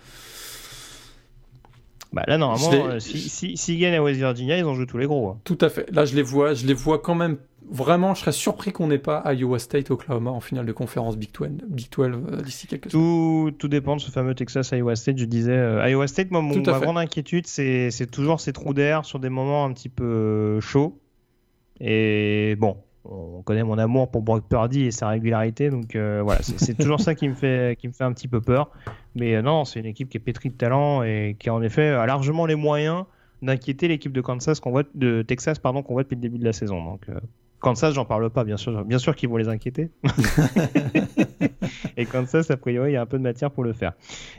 Bah 2.15 2.23
là, 2.27 2.37
normalement, 2.37 2.99
s'ils 2.99 3.19
si, 3.19 3.57
si, 3.57 3.77
gagnent 3.77 3.95
à 3.95 4.01
West 4.01 4.17
Virginia, 4.17 4.57
ils 4.57 4.63
ont 4.63 4.73
joué 4.73 4.87
tous 4.87 4.97
les 4.97 5.05
gros. 5.05 5.29
Hein. 5.29 5.39
Tout 5.43 5.57
à 5.59 5.67
fait. 5.67 5.91
Là, 5.91 6.05
je 6.05 6.15
les 6.15 6.21
vois, 6.21 6.53
je 6.53 6.65
les 6.65 6.73
vois 6.73 6.99
quand 6.99 7.13
même 7.13 7.37
vraiment, 7.69 8.13
je 8.13 8.21
serais 8.21 8.31
surpris 8.31 8.71
qu'on 8.71 8.87
n'ait 8.87 8.99
pas 8.99 9.21
Iowa 9.33 9.59
State, 9.59 9.91
Oklahoma 9.91 10.31
en 10.31 10.39
finale 10.39 10.65
de 10.65 10.71
conférence 10.71 11.17
Big 11.17 11.31
12, 11.33 11.49
Big 11.67 11.87
12 11.91 12.07
euh, 12.07 12.41
d'ici 12.41 12.67
quelques 12.67 12.89
tout, 12.89 13.51
tout 13.57 13.67
dépend 13.67 13.97
de 13.97 14.01
ce 14.01 14.11
fameux 14.11 14.33
Texas 14.33 14.71
Iowa 14.71 14.95
State. 14.95 15.17
Je 15.17 15.25
disais, 15.25 15.51
euh, 15.51 15.89
Iowa 15.89 16.07
State, 16.07 16.31
moi, 16.31 16.41
mon, 16.41 16.55
ma 16.55 16.79
grande 16.79 16.97
inquiétude, 16.97 17.47
c'est 17.47 18.09
toujours 18.09 18.39
ces 18.39 18.53
trous 18.53 18.73
d'air 18.73 19.03
sur 19.03 19.19
des 19.19 19.29
moments 19.29 19.65
un 19.65 19.73
petit 19.73 19.89
peu 19.89 20.05
euh, 20.05 20.61
chauds. 20.61 20.97
Et 21.81 22.55
bon, 22.57 22.77
on 23.09 23.41
connaît 23.43 23.63
mon 23.63 23.77
amour 23.77 24.09
pour 24.09 24.21
Brock 24.21 24.45
Purdy 24.47 24.85
et 24.85 24.91
sa 24.91 25.09
régularité, 25.09 25.69
donc 25.69 25.95
voilà, 25.95 26.41
c'est 26.41 26.77
toujours 26.77 26.99
ça 26.99 27.15
qui 27.15 27.27
me 27.27 27.35
fait 27.35 27.77
qui 27.79 27.87
me 27.87 27.93
fait 27.93 28.03
un 28.03 28.13
petit 28.13 28.27
peu 28.27 28.41
peur. 28.41 28.69
Mais 29.15 29.41
non, 29.41 29.65
c'est 29.65 29.79
une 29.79 29.85
équipe 29.85 30.09
qui 30.09 30.17
est 30.17 30.19
pétrie 30.19 30.49
de 30.49 30.55
talent 30.55 31.03
et 31.03 31.35
qui 31.39 31.49
en 31.49 31.61
effet 31.61 31.89
a 31.89 32.05
largement 32.05 32.45
les 32.45 32.55
moyens 32.55 33.05
d'inquiéter 33.41 33.87
l'équipe 33.87 34.11
de 34.11 34.21
Kansas 34.21 34.59
qu'on 34.59 34.71
voit 34.71 34.83
de 34.95 35.21
Texas 35.21 35.59
pardon 35.59 35.83
qu'on 35.83 35.93
voit 35.93 36.03
depuis 36.03 36.15
le 36.15 36.21
début 36.21 36.39
de 36.39 36.45
la 36.45 36.53
saison. 36.53 36.83
Donc 36.83 37.07
Kansas, 37.65 37.95
j'en 37.95 38.05
parle 38.05 38.29
pas, 38.29 38.43
bien 38.43 38.57
sûr. 38.57 38.85
Bien 38.85 38.99
sûr 38.99 39.15
qu'ils 39.15 39.27
vont 39.27 39.37
les 39.37 39.47
inquiéter. 39.47 39.89
et 41.97 42.05
Kansas, 42.05 42.51
a 42.51 42.57
priori, 42.57 42.91
il 42.91 42.93
y 42.93 42.95
a 42.95 43.01
un 43.01 43.07
peu 43.07 43.17
de 43.17 43.23
matière 43.23 43.49
pour 43.49 43.63
le 43.63 43.73
faire. 43.73 43.93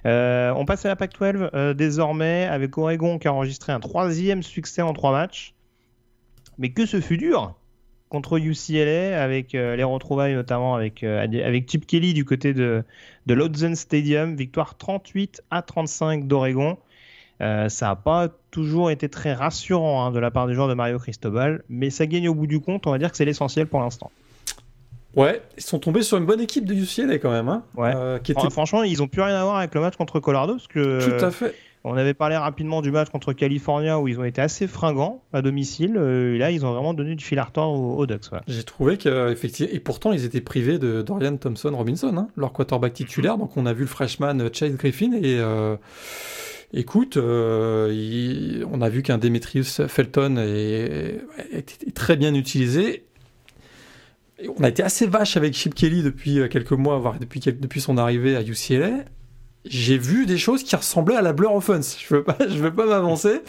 Euh, 0.07 0.53
on 0.57 0.65
passe 0.65 0.85
à 0.85 0.89
la 0.91 0.95
Pac-12 0.95 1.51
euh, 1.53 1.75
désormais 1.75 2.45
avec 2.45 2.79
Oregon 2.79 3.19
qui 3.19 3.27
a 3.27 3.33
enregistré 3.33 3.73
un 3.73 3.81
troisième 3.81 4.45
succès 4.45 4.81
en 4.81 4.93
trois 4.93 5.11
matchs. 5.11 5.55
Mais 6.59 6.71
que 6.71 6.87
ce 6.87 7.01
fut 7.01 7.17
dur 7.17 7.57
contre 8.09 8.39
UCLA 8.39 9.23
avec 9.23 9.55
euh, 9.55 9.77
les 9.77 9.85
retrouvailles 9.85 10.35
notamment 10.35 10.75
avec, 10.75 11.03
avec 11.03 11.71
Chip 11.71 11.87
Kelly 11.87 12.15
du 12.15 12.25
côté 12.25 12.55
de, 12.55 12.85
de 13.27 13.75
Stadium. 13.75 14.37
Victoire 14.37 14.77
38 14.77 15.43
à 15.51 15.63
35 15.63 16.27
d'Oregon. 16.27 16.79
Euh, 17.43 17.69
ça 17.69 17.89
n'a 17.89 17.97
pas 17.97 18.29
toujours 18.51 18.91
été 18.91 19.09
très 19.09 19.35
rassurant 19.35 20.07
hein, 20.07 20.11
de 20.11 20.19
la 20.19 20.31
part 20.31 20.47
des 20.47 20.55
joueurs 20.55 20.69
de 20.69 20.75
Mario 20.75 20.99
Cristobal, 20.99 21.63
mais 21.69 21.91
ça 21.91 22.07
gagne 22.07 22.29
au 22.29 22.35
bout 22.35 22.47
du 22.47 22.61
compte. 22.61 22.87
On 22.87 22.91
va 22.91 22.99
dire 22.99 23.11
que 23.11 23.17
c'est 23.17 23.27
l'essentiel 23.27 23.67
pour 23.67 23.81
l'instant. 23.81 24.11
Ouais, 25.15 25.43
ils 25.57 25.63
sont 25.63 25.79
tombés 25.79 26.03
sur 26.03 26.19
une 26.19 26.27
bonne 26.27 26.41
équipe 26.41 26.67
de 26.67 26.75
UCLA 26.75 27.19
quand 27.19 27.31
même. 27.31 27.49
Hein, 27.49 27.63
ouais. 27.77 27.93
Euh, 27.95 28.19
franchement, 28.51 28.83
ils 28.83 28.99
n'ont 28.99 29.09
plus 29.09 29.23
rien 29.23 29.35
à 29.35 29.45
voir 29.45 29.57
avec 29.57 29.75
le 29.75 29.81
match 29.81 29.97
contre 29.97 30.21
Colorado. 30.21 30.55
Parce 30.55 30.69
que, 30.69 31.19
Tout 31.19 31.25
à 31.25 31.31
fait. 31.31 31.55
On 31.89 31.97
avait 31.97 32.15
parlé 32.15 32.37
rapidement 32.37 32.83
du 32.83 32.91
match 32.91 33.11
contre 33.11 33.33
California 33.33 34.01
où 34.01 34.09
ils 34.09 34.19
ont 34.19 34.25
été 34.25 34.41
assez 34.41 34.67
fringants 34.67 35.23
à 35.33 35.41
domicile. 35.41 35.97
Euh, 35.97 36.37
là, 36.37 36.51
ils 36.51 36.67
ont 36.67 36.73
vraiment 36.73 36.95
donné 36.95 37.15
du 37.15 37.25
fil 37.25 37.39
à 37.39 37.45
retordre 37.45 37.79
aux, 37.81 38.07
Ducks. 38.07 38.27
J'ai 38.49 38.65
trouvé 38.65 38.97
qu'effectivement, 38.97 39.73
et 39.73 39.81
pourtant, 39.81 40.13
ils 40.13 40.25
étaient 40.25 40.41
privés 40.41 40.79
de 40.79 41.03
Dorian 41.03 41.37
Thompson 41.37 41.71
Robinson, 41.75 42.17
hein, 42.17 42.29
leur 42.37 42.53
quarterback 42.53 42.93
titulaire. 42.93 43.39
Donc, 43.39 43.57
on 43.57 43.67
a 43.67 43.73
vu 43.73 43.83
le 43.83 43.87
freshman 43.87 44.37
Chase 44.53 44.73
Griffin 44.73 45.13
et. 45.13 45.41
Écoute, 46.73 47.17
euh, 47.17 48.65
on 48.71 48.81
a 48.81 48.89
vu 48.89 49.03
qu'un 49.03 49.19
Demetrius 49.19 49.87
Felton 49.87 50.37
est, 50.37 51.21
très 51.95 52.17
bien 52.17 52.35
utilisé. 52.35 53.05
on 54.59 54.65
a 54.65 54.69
été 54.69 54.83
assez 54.83 55.07
vache 55.07 55.37
avec 55.37 55.55
Chip 55.55 55.75
Kelly 55.75 56.03
depuis 56.03 56.41
euh, 56.41 56.49
quelques 56.49 56.73
mois, 56.73 56.99
voire 56.99 57.19
depuis, 57.19 57.41
depuis 57.41 57.81
son 57.81 57.99
arrivée 57.99 58.37
à 58.37 58.43
UCLA. 58.43 59.05
J'ai 59.69 59.99
vu 59.99 60.27
des 60.27 60.39
choses 60.39 60.63
qui 60.63 60.75
ressemblaient 60.77 61.17
à 61.17 61.23
la 61.23 61.33
Blur 61.33 61.55
Offense. 61.55 61.97
Je 61.99 62.15
veux 62.15 62.25
pas, 62.25 62.37
je 62.49 62.59
veux 62.59 62.75
pas 62.75 62.87
m'avancer. 62.87 63.43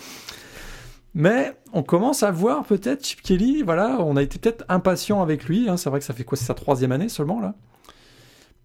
Mais 1.13 1.55
on 1.73 1.83
commence 1.83 2.21
à 2.23 2.31
voir 2.31 2.63
peut-être 2.63 3.05
Chip 3.05 3.21
Kelly, 3.21 3.63
voilà, 3.63 3.97
on 4.01 4.17
a 4.17 4.23
été 4.23 4.37
peut-être 4.37 4.65
impatient 4.69 5.21
avec 5.21 5.45
lui. 5.45 5.67
Hein. 5.67 5.77
c'est 5.77 5.89
vrai 5.89 5.99
que 5.99 6.05
ça 6.05 6.13
fait 6.13 6.23
quoi 6.23 6.37
C'est 6.37 6.45
sa 6.45 6.53
troisième 6.53 6.91
année 6.91 7.09
seulement 7.09 7.39
là 7.39 7.55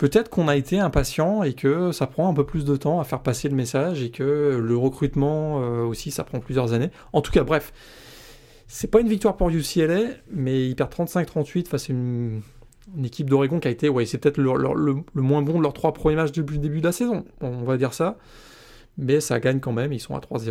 peut-être 0.02 0.30
qu'on 0.30 0.48
a 0.48 0.56
été 0.56 0.80
impatient 0.80 1.44
et 1.44 1.52
que 1.52 1.92
ça 1.92 2.08
prend 2.08 2.28
un 2.28 2.34
peu 2.34 2.44
plus 2.44 2.64
de 2.64 2.74
temps 2.74 2.98
à 2.98 3.04
faire 3.04 3.20
passer 3.20 3.48
le 3.48 3.54
message 3.54 4.02
et 4.02 4.10
que 4.10 4.58
le 4.60 4.76
recrutement 4.76 5.62
euh, 5.62 5.84
aussi, 5.84 6.10
ça 6.10 6.24
prend 6.24 6.40
plusieurs 6.40 6.72
années. 6.72 6.90
En 7.12 7.20
tout 7.20 7.30
cas, 7.30 7.44
bref, 7.44 7.72
c'est 8.66 8.90
pas 8.90 9.00
une 9.00 9.06
victoire 9.06 9.36
pour 9.36 9.50
UCLA, 9.50 10.00
mais 10.28 10.66
il 10.66 10.74
perd 10.74 10.92
35-38 10.92 11.68
face 11.68 11.88
à 11.88 11.92
une, 11.92 12.42
équipe 13.04 13.28
d'Oregon 13.30 13.60
qui 13.60 13.68
a 13.68 13.70
été, 13.70 13.88
ouais, 13.88 14.06
c'est 14.06 14.18
peut-être 14.18 14.38
le, 14.38 14.94
moins 15.14 15.42
bon 15.42 15.58
de 15.58 15.62
leurs 15.62 15.72
trois 15.72 15.92
premiers 15.92 16.16
matchs 16.16 16.32
depuis 16.32 16.56
le 16.56 16.62
début 16.62 16.80
de 16.80 16.84
la 16.86 16.92
saison, 16.92 17.24
on 17.40 17.62
va 17.64 17.76
dire 17.76 17.94
ça. 17.94 18.18
Mais 18.98 19.20
ça 19.20 19.40
gagne 19.40 19.58
quand 19.60 19.72
même, 19.72 19.92
ils 19.92 20.00
sont 20.00 20.14
à 20.14 20.20
3-0 20.20 20.50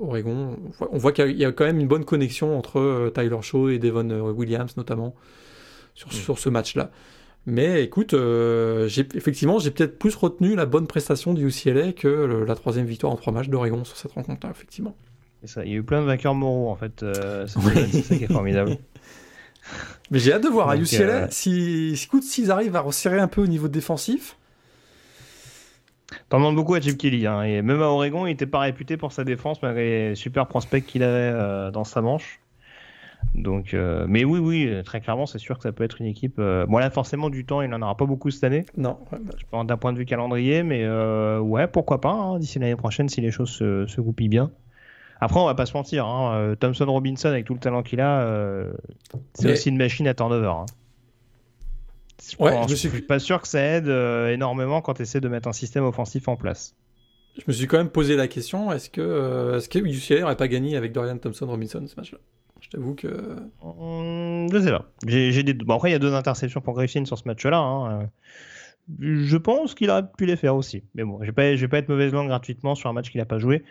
Oregon. 0.00 0.56
On 0.90 0.98
voit 0.98 1.12
qu'il 1.12 1.36
y 1.36 1.44
a 1.44 1.52
quand 1.52 1.64
même 1.64 1.78
une 1.78 1.86
bonne 1.86 2.04
connexion 2.04 2.58
entre 2.58 2.80
euh, 2.80 3.10
Tyler 3.14 3.38
Shaw 3.42 3.68
et 3.68 3.78
Devon 3.78 4.10
euh, 4.10 4.20
Williams 4.32 4.76
notamment 4.76 5.14
sur, 5.94 6.08
mm. 6.08 6.12
sur 6.12 6.38
ce 6.40 6.48
match-là. 6.48 6.90
Mais 7.46 7.84
écoute, 7.84 8.12
euh, 8.12 8.88
effectivement, 9.14 9.60
j'ai 9.60 9.70
peut-être 9.70 10.00
plus 10.00 10.16
retenu 10.16 10.56
la 10.56 10.66
bonne 10.66 10.88
prestation 10.88 11.32
du 11.32 11.46
UCLA 11.46 11.92
que 11.92 12.08
le- 12.08 12.44
la 12.44 12.56
troisième 12.56 12.86
victoire 12.86 13.12
en 13.12 13.16
trois 13.16 13.32
matchs 13.32 13.48
d'Oregon 13.50 13.84
sur 13.84 13.96
cette 13.96 14.10
rencontre-là, 14.12 14.50
effectivement. 14.52 14.96
Ça. 15.44 15.64
Il 15.64 15.70
y 15.70 15.74
a 15.74 15.76
eu 15.76 15.84
plein 15.84 16.00
de 16.00 16.06
vainqueurs 16.06 16.34
moraux, 16.34 16.70
en 16.70 16.74
fait. 16.74 17.04
euh, 17.04 17.46
Oui. 17.58 17.72
C'est 17.92 18.02
ça 18.02 18.16
qui 18.16 18.24
est 18.24 18.32
formidable. 18.32 18.78
Mais 20.10 20.18
j'ai 20.18 20.32
hâte 20.32 20.44
de 20.44 20.48
voir 20.48 20.68
à 20.68 20.76
UCLA 20.76 21.24
euh, 21.24 21.26
si, 21.30 21.96
s'ils 22.22 22.50
arrivent 22.50 22.76
à 22.76 22.80
resserrer 22.80 23.18
un 23.18 23.28
peu 23.28 23.42
au 23.42 23.46
niveau 23.46 23.68
défensif. 23.68 24.36
T'en 26.28 26.38
demandes 26.38 26.54
beaucoup 26.54 26.74
à 26.74 26.80
Chip 26.80 26.96
Kelly. 26.96 27.26
Hein, 27.26 27.42
et 27.42 27.62
même 27.62 27.82
à 27.82 27.86
Oregon, 27.86 28.26
il 28.26 28.30
n'était 28.30 28.46
pas 28.46 28.60
réputé 28.60 28.96
pour 28.96 29.12
sa 29.12 29.24
défense, 29.24 29.60
malgré 29.62 30.10
les 30.10 30.14
super 30.14 30.46
prospects 30.46 30.84
qu'il 30.84 31.02
avait 31.02 31.32
euh, 31.34 31.70
dans 31.72 31.84
sa 31.84 32.00
manche. 32.00 32.40
Donc, 33.34 33.74
euh, 33.74 34.06
mais 34.08 34.24
oui, 34.24 34.38
oui, 34.38 34.82
très 34.84 35.00
clairement, 35.00 35.26
c'est 35.26 35.38
sûr 35.38 35.56
que 35.56 35.62
ça 35.64 35.72
peut 35.72 35.82
être 35.84 36.00
une 36.00 36.06
équipe. 36.06 36.36
euh, 36.38 36.64
Bon, 36.66 36.78
là, 36.78 36.90
forcément, 36.90 37.28
du 37.28 37.44
temps, 37.44 37.60
il 37.60 37.68
n'en 37.68 37.82
aura 37.82 37.96
pas 37.96 38.06
beaucoup 38.06 38.30
cette 38.30 38.44
année. 38.44 38.64
Non, 38.76 38.98
Je 39.12 39.44
pense 39.50 39.66
d'un 39.66 39.76
point 39.76 39.92
de 39.92 39.98
vue 39.98 40.06
calendrier, 40.06 40.62
mais 40.62 40.84
euh, 40.84 41.40
ouais, 41.40 41.66
pourquoi 41.66 42.00
pas, 42.00 42.12
hein, 42.12 42.38
d'ici 42.38 42.58
l'année 42.60 42.76
prochaine, 42.76 43.08
si 43.08 43.20
les 43.20 43.32
choses 43.32 43.50
se, 43.50 43.86
se 43.86 44.00
goupillent 44.00 44.28
bien. 44.28 44.52
Après, 45.20 45.40
on 45.40 45.46
va 45.46 45.54
pas 45.54 45.66
se 45.66 45.72
mentir, 45.74 46.06
hein, 46.06 46.34
euh, 46.36 46.54
Thompson 46.56 46.84
Robinson, 46.86 47.28
avec 47.28 47.46
tout 47.46 47.54
le 47.54 47.60
talent 47.60 47.82
qu'il 47.82 48.00
a, 48.00 48.20
euh, 48.22 48.72
c'est 49.34 49.46
Mais- 49.46 49.52
aussi 49.52 49.68
une 49.70 49.78
machine 49.78 50.06
à 50.08 50.14
turnover. 50.14 50.46
hein. 50.48 50.66
Je, 52.22 52.36
Ouais, 52.42 52.50
pense- 52.52 52.66
je 52.68 52.72
me 52.72 52.76
suis- 52.76 52.88
suis 52.90 53.02
pas 53.02 53.18
sûr 53.18 53.40
que 53.40 53.48
ça 53.48 53.60
aide 53.60 53.88
euh, 53.88 54.32
énormément 54.32 54.80
quand 54.80 54.94
tu 54.94 55.02
essaies 55.02 55.20
de 55.20 55.28
mettre 55.28 55.48
un 55.48 55.52
système 55.52 55.84
offensif 55.84 56.28
en 56.28 56.36
place. 56.36 56.74
je 57.38 57.42
me 57.46 57.52
suis 57.52 57.66
quand 57.66 57.76
même 57.76 57.90
posé 57.90 58.16
la 58.16 58.28
question 58.28 58.72
est-ce 58.72 58.88
que, 58.88 59.00
euh, 59.02 59.58
est-ce 59.58 59.68
que 59.68 59.78
UCLA 59.78 60.20
n'aurait 60.22 60.36
pas 60.36 60.48
gagné 60.48 60.76
avec 60.76 60.92
Dorian 60.92 61.18
Thompson-Robinson 61.18 61.84
ce 61.86 61.94
match-là? 61.96 62.18
Je 62.60 62.70
t'avoue 62.70 62.94
que. 62.94 63.36
Hum, 63.62 64.48
je 64.50 64.58
sais 64.58 64.70
pas. 64.70 64.86
J'ai, 65.06 65.30
j'ai 65.32 65.42
des... 65.42 65.52
bon, 65.52 65.74
après, 65.76 65.90
il 65.90 65.92
y 65.92 65.96
a 65.96 65.98
deux 65.98 66.14
interceptions 66.14 66.60
pour 66.62 66.72
Griffin 66.74 67.04
sur 67.04 67.18
ce 67.18 67.24
match-là. 67.26 67.58
hein. 67.58 68.08
Je 69.00 69.36
pense 69.36 69.74
qu'il 69.74 69.90
aurait 69.90 70.06
pu 70.16 70.24
les 70.26 70.36
faire 70.36 70.56
aussi. 70.56 70.82
Mais 70.94 71.04
bon, 71.04 71.18
je 71.20 71.26
vais 71.26 71.32
pas, 71.32 71.54
je 71.54 71.60
vais 71.60 71.68
pas 71.68 71.78
être 71.78 71.88
mauvaise 71.88 72.12
langue 72.12 72.28
gratuitement 72.28 72.74
sur 72.74 72.88
un 72.88 72.92
match 72.94 73.10
qu'il 73.10 73.18
n'a 73.20 73.24
pas 73.26 73.38
joué. 73.38 73.62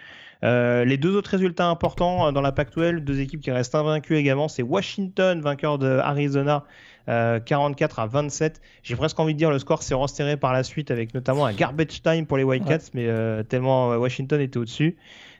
Euh, 0.45 0.85
les 0.85 0.97
deux 0.97 1.15
autres 1.15 1.31
résultats 1.31 1.67
importants 1.67 2.27
euh, 2.27 2.31
dans 2.31 2.41
la 2.41 2.51
Pac-12, 2.51 2.99
deux 2.99 3.19
équipes 3.19 3.41
qui 3.41 3.51
restent 3.51 3.75
invaincues 3.75 4.15
également, 4.15 4.47
c'est 4.47 4.61
Washington, 4.63 5.41
vainqueur 5.41 5.77
de 5.77 5.87
Arizona, 5.87 6.63
euh, 7.09 7.39
44 7.39 7.99
à 7.99 8.05
27. 8.07 8.61
J'ai 8.83 8.95
presque 8.95 9.19
envie 9.19 9.33
de 9.33 9.37
dire 9.39 9.49
le 9.49 9.59
score 9.59 9.81
s'est 9.83 9.93
resserré 9.95 10.37
par 10.37 10.53
la 10.53 10.63
suite 10.63 10.91
avec 10.91 11.13
notamment 11.13 11.45
un 11.45 11.53
garbage 11.53 12.01
time 12.03 12.25
pour 12.25 12.37
les 12.37 12.43
Wildcats, 12.43 12.89
mais 12.93 13.07
euh, 13.07 13.43
tellement 13.43 13.91
euh, 13.91 13.97
Washington 13.97 14.39
était 14.39 14.57
au-dessus. 14.57 14.95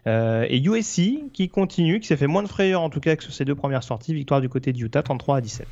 Euh, 0.08 0.46
et 0.50 0.62
USC 0.62 1.32
qui 1.34 1.50
continue, 1.50 2.00
qui 2.00 2.08
s'est 2.08 2.18
fait 2.18 2.28
moins 2.28 2.44
de 2.44 2.48
frayeur 2.48 2.82
en 2.82 2.90
tout 2.90 3.00
cas 3.00 3.16
que 3.16 3.24
sur 3.24 3.34
ses 3.34 3.46
deux 3.46 3.56
premières 3.56 3.84
sorties, 3.84 4.14
victoire 4.14 4.42
du 4.42 4.50
côté 4.50 4.74
de 4.74 4.80
Utah 4.80 5.02
33 5.04 5.38
à 5.38 5.42
17. 5.42 5.68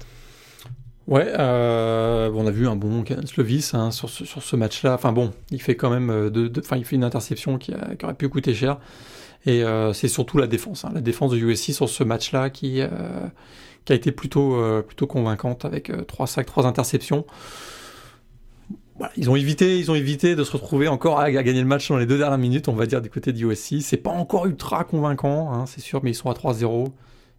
Ouais, 1.05 1.27
euh, 1.37 2.31
on 2.33 2.47
a 2.47 2.51
vu 2.51 2.65
un 2.67 2.77
bon 2.77 3.03
Slovis 3.25 3.73
hein, 3.73 3.91
sur 3.91 4.09
ce, 4.09 4.23
sur 4.25 4.41
ce 4.41 4.55
match-là. 4.55 4.93
Enfin 4.93 5.11
bon, 5.11 5.33
il 5.51 5.61
fait 5.61 5.75
quand 5.75 5.89
même 5.89 6.09
euh, 6.09 6.29
de, 6.29 6.47
de- 6.47 6.61
enfin, 6.61 6.77
il 6.77 6.85
fait 6.85 6.95
une 6.95 7.03
interception 7.03 7.57
qui, 7.57 7.73
a- 7.73 7.95
qui 7.95 8.05
aurait 8.05 8.13
pu 8.13 8.29
coûter 8.29 8.53
cher. 8.53 8.77
Et 9.45 9.63
euh, 9.63 9.93
c'est 9.93 10.07
surtout 10.07 10.37
la 10.37 10.47
défense, 10.47 10.85
hein, 10.85 10.91
la 10.93 11.01
défense 11.01 11.31
de 11.31 11.37
USC 11.37 11.73
sur 11.73 11.89
ce 11.89 12.03
match-là 12.03 12.49
qui, 12.49 12.81
euh, 12.81 12.87
a 13.89 13.93
été 13.93 14.11
plutôt, 14.11 14.55
euh, 14.55 14.81
convaincante 15.07 15.65
avec 15.65 15.91
trois 16.07 16.27
sacs, 16.27 16.45
trois 16.45 16.65
interceptions. 16.65 17.25
Ils 19.17 19.29
ont 19.29 19.35
évité, 19.35 19.79
ils 19.79 19.91
ont 19.91 19.95
évité 19.95 20.35
de 20.35 20.43
se 20.43 20.51
retrouver 20.53 20.87
encore 20.87 21.19
à, 21.19 21.29
gagner 21.31 21.59
le 21.59 21.67
match 21.67 21.89
dans 21.89 21.97
les 21.97 22.05
deux 22.05 22.17
dernières 22.17 22.37
minutes, 22.37 22.69
on 22.69 22.73
va 22.73 22.85
dire 22.85 23.01
du 23.01 23.09
côté 23.09 23.33
de 23.33 23.45
USC. 23.45 23.81
C'est 23.81 23.97
pas 23.97 24.11
encore 24.11 24.45
ultra 24.45 24.83
convaincant, 24.85 25.51
hein, 25.51 25.65
c'est 25.65 25.81
sûr, 25.81 26.01
mais 26.03 26.11
ils 26.11 26.15
sont 26.15 26.29
à 26.29 26.33
3-0. 26.33 26.87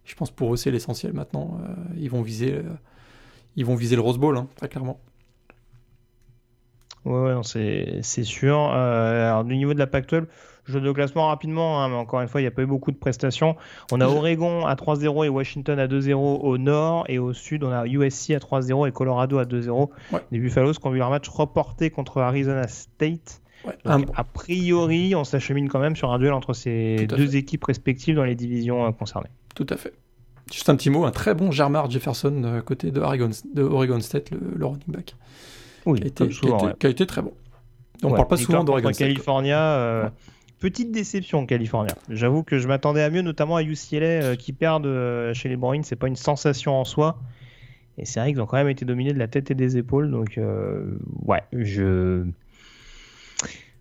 Je 0.03 0.13
pense 0.13 0.29
pour 0.29 0.53
eux 0.53 0.57
c'est 0.57 0.69
l'essentiel 0.69 1.13
maintenant. 1.13 1.57
Ils 1.97 2.09
vont 2.11 2.21
viser. 2.21 2.61
ils 3.55 3.65
vont 3.65 3.75
viser 3.75 3.95
le 3.95 4.01
Rose 4.03 4.19
Bowl, 4.19 4.37
hein, 4.37 4.47
très 4.57 4.69
clairement. 4.69 4.99
Ouais, 7.05 7.33
c'est 7.43 8.23
sûr. 8.23 8.59
Alors, 8.59 9.43
du 9.45 9.55
niveau 9.55 9.73
de 9.73 9.79
la 9.79 9.87
Pac-12, 9.87 10.25
jeu 10.67 10.81
de 10.81 10.91
classement 10.91 11.27
rapidement, 11.27 11.81
hein, 11.83 11.89
mais 11.89 11.95
encore 11.95 12.21
une 12.21 12.27
fois, 12.27 12.41
il 12.41 12.43
n'y 12.43 12.47
a 12.47 12.51
pas 12.51 12.61
eu 12.63 12.65
beaucoup 12.65 12.91
de 12.91 12.97
prestations. 12.97 13.55
On 13.91 14.01
a 14.01 14.07
Oregon 14.07 14.65
à 14.65 14.75
3-0 14.75 15.25
et 15.25 15.29
Washington 15.29 15.77
à 15.79 15.87
2-0 15.87 16.13
au 16.41 16.57
nord, 16.57 17.05
et 17.07 17.19
au 17.19 17.33
sud, 17.33 17.63
on 17.63 17.71
a 17.71 17.85
USC 17.85 18.31
à 18.31 18.39
3-0 18.39 18.87
et 18.87 18.91
Colorado 18.91 19.37
à 19.37 19.45
2-0. 19.45 19.89
Ouais. 20.11 20.19
Les 20.31 20.39
Buffaloes 20.39 20.73
qui 20.73 20.85
ont 20.87 20.91
vu 20.91 20.97
leur 20.99 21.09
match 21.09 21.27
reporté 21.29 21.89
contre 21.89 22.19
Arizona 22.21 22.67
State. 22.67 23.41
Ouais, 23.65 23.73
Donc, 23.85 24.07
un- 24.09 24.11
a 24.15 24.23
priori, 24.23 25.15
on 25.15 25.23
s'achemine 25.23 25.69
quand 25.69 25.79
même 25.79 25.95
sur 25.95 26.11
un 26.11 26.19
duel 26.19 26.33
entre 26.33 26.53
ces 26.53 27.07
deux 27.07 27.27
fait. 27.27 27.37
équipes 27.37 27.63
respectives 27.63 28.15
dans 28.15 28.23
les 28.25 28.35
divisions 28.35 28.85
euh, 28.85 28.91
concernées. 28.91 29.29
tout 29.55 29.65
à 29.69 29.77
fait. 29.77 29.93
Juste 30.51 30.69
un 30.69 30.75
petit 30.75 30.91
mot, 30.91 31.05
un 31.05 31.11
très 31.11 31.33
bon 31.33 31.49
Jermar 31.49 31.89
Jefferson 31.89 32.41
euh, 32.43 32.61
côté 32.61 32.91
de 32.91 32.99
Oregon, 33.01 33.31
de 33.55 33.63
Oregon 33.63 33.99
State, 34.01 34.29
le, 34.29 34.39
le 34.55 34.65
running 34.65 34.83
back, 34.89 35.15
Oui, 35.87 35.97
qui 35.99 36.03
a 36.03 36.07
été, 36.07 36.23
comme 36.25 36.27
qui 36.29 36.35
a 36.35 36.39
souvent. 36.39 36.57
été- 36.57 36.65
ouais. 36.67 36.73
qui 36.79 36.85
a 36.85 36.89
été 36.91 37.05
très 37.07 37.21
bon. 37.23 37.33
On 38.03 38.09
Ouais, 38.09 38.15
parle 38.17 38.27
pas 38.27 38.37
souvent 38.37 38.63
d'Oregon 38.63 38.93
State. 38.93 39.07
California. 39.07 39.59
euh. 39.59 40.09
Petite 40.65 40.91
déception, 40.91 41.45
California. 41.45 41.93
J'avoue 42.09 42.41
que 42.41 42.57
je 42.57 42.67
m'attendais 42.67 43.03
à 43.03 43.11
mieux, 43.11 43.21
notamment 43.21 43.55
à 43.55 43.61
UCLA 43.61 44.05
euh, 44.05 44.35
qui 44.35 44.51
perdent 44.51 44.87
euh, 44.87 45.31
chez 45.31 45.47
les 45.47 45.57
Bruins. 45.57 45.83
C'est 45.83 45.95
pas 45.95 46.07
une 46.07 46.15
sensation 46.15 46.73
en 46.73 46.85
soi. 46.85 47.19
Et 47.99 48.05
c'est 48.05 48.19
vrai 48.19 48.31
qu'ils 48.31 48.41
ont 48.41 48.47
quand 48.47 48.57
même 48.57 48.69
été 48.69 48.83
dominés 48.83 49.13
de 49.13 49.19
la 49.19 49.27
tête 49.27 49.51
et 49.51 49.53
des 49.53 49.77
épaules. 49.77 50.09
Donc, 50.09 50.39
euh, 50.39 50.97
ouais, 51.23 51.43
je. 51.53 52.25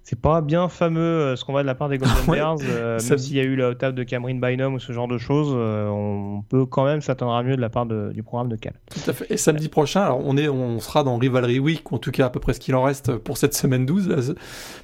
C'est 0.07 0.21
pas 0.21 0.43
bien 0.43 0.69
fameux 0.69 1.01
euh, 1.01 1.35
ce 1.37 1.45
qu'on 1.47 1.53
voit 1.53 1.63
de 1.63 1.67
la 1.67 1.75
part 1.75 1.89
des 1.89 1.97
Golden 1.97 2.15
Ouais, 2.29 2.37
Bears. 2.37 2.59
euh, 2.63 2.99
ça- 2.99 3.11
même 3.15 3.19
s'il 3.19 3.37
y 3.37 3.41
a 3.41 3.43
eu 3.43 3.57
la 3.57 3.75
table 3.75 3.97
de 3.97 4.03
Cameron 4.03 4.35
Bynum 4.35 4.75
ou 4.75 4.79
ce 4.79 4.93
genre 4.93 5.09
de 5.09 5.17
choses, 5.17 5.53
euh, 5.57 5.89
on 5.89 6.43
peut 6.47 6.67
quand 6.67 6.85
même 6.85 7.01
s'attendre 7.01 7.33
à 7.33 7.43
mieux 7.43 7.57
de 7.57 7.61
la 7.63 7.71
part 7.71 7.87
de- 7.87 8.13
du 8.13 8.23
programme 8.23 8.51
de 8.51 8.57
Cal. 8.57 8.75
Tout 8.91 9.11
à 9.11 9.15
fait. 9.15 9.27
Et 9.33 9.39
samedi 9.39 9.69
prochain, 9.71 10.03
alors 10.03 10.21
on, 10.23 10.37
est, 10.37 10.49
on 10.49 10.79
sera 10.79 11.05
dans 11.05 11.17
Rivalry 11.17 11.59
Week, 11.59 11.91
ou 11.91 11.95
en 11.95 11.99
tout 11.99 12.11
cas 12.11 12.27
à 12.27 12.31
peu 12.31 12.39
près 12.39 12.53
ce 12.53 12.61
qu'il 12.61 12.75
en 12.75 12.83
reste 12.83 13.17
pour 13.17 13.39
cette 13.39 13.55
semaine 13.55 13.87
12. 13.87 14.09
là, 14.11 14.17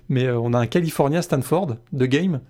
mais 0.09 0.25
euh, 0.25 0.39
on 0.41 0.55
a 0.55 0.59
un 0.59 0.67
California-Stanford 0.67 1.77
de 1.93 2.07
game 2.07 2.41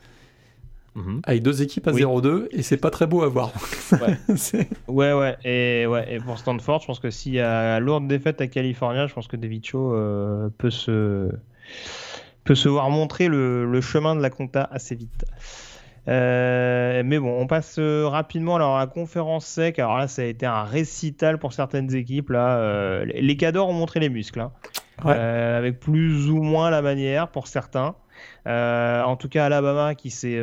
avec 1.24 1.42
deux 1.42 1.62
équipes 1.62 1.88
à 1.88 1.92
Oui. 1.92 2.02
0-2 2.02 2.48
et 2.50 2.62
c'est 2.62 2.76
pas 2.76 2.90
très 2.90 3.06
beau 3.06 3.22
à 3.22 3.28
voir. 3.28 3.52
Ouais. 3.92 4.18
Ouais, 4.88 5.12
ouais. 5.14 5.36
Et, 5.44 5.86
ouais. 5.86 6.14
et 6.14 6.18
pour 6.18 6.36
Stanford, 6.38 6.80
je 6.82 6.86
pense 6.88 6.98
que 7.00 7.10
s'il 7.10 7.32
y 7.32 7.40
a 7.40 7.80
lourde 7.80 8.06
défaite 8.06 8.40
à 8.42 8.48
California, 8.48 9.06
je 9.06 9.14
pense 9.14 9.26
que 9.26 9.36
David 9.36 9.64
Cho 9.64 9.94
euh, 9.94 10.50
peut, 10.58 10.68
se... 10.70 11.30
peut 12.44 12.54
se 12.54 12.68
voir 12.68 12.90
montrer 12.90 13.28
le, 13.28 13.64
le 13.70 13.80
chemin 13.80 14.14
de 14.16 14.22
la 14.22 14.30
compta 14.30 14.68
assez 14.72 14.94
vite. 14.94 15.24
Euh, 16.08 17.02
mais 17.04 17.18
bon, 17.18 17.38
on 17.40 17.46
passe 17.46 17.76
euh, 17.78 18.08
rapidement 18.08 18.56
alors 18.56 18.76
à 18.76 18.80
la 18.80 18.86
conférence 18.86 19.44
sec. 19.46 19.78
Alors 19.78 19.98
là, 19.98 20.08
ça 20.08 20.22
a 20.22 20.24
été 20.24 20.46
un 20.46 20.64
récital 20.64 21.38
pour 21.38 21.52
certaines 21.52 21.94
équipes. 21.94 22.30
Là, 22.30 22.56
Euh, 22.58 23.04
les 23.04 23.36
cadors 23.36 23.68
ont 23.68 23.74
montré 23.74 24.00
les 24.00 24.08
muscles, 24.08 24.40
hein. 24.40 24.52
Ouais. 25.04 25.14
Euh, 25.16 25.58
avec 25.58 25.80
plus 25.80 26.28
ou 26.30 26.42
moins 26.42 26.70
la 26.70 26.82
manière 26.82 27.28
pour 27.28 27.46
certains. 27.46 27.94
En 28.46 29.16
tout 29.16 29.28
cas, 29.28 29.46
Alabama 29.46 29.94
qui 29.94 30.10
s'est 30.10 30.42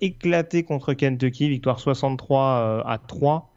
éclaté 0.00 0.62
contre 0.62 0.94
Kentucky, 0.94 1.48
victoire 1.48 1.80
63 1.80 2.42
euh, 2.42 2.82
à 2.86 2.98
3. 2.98 3.50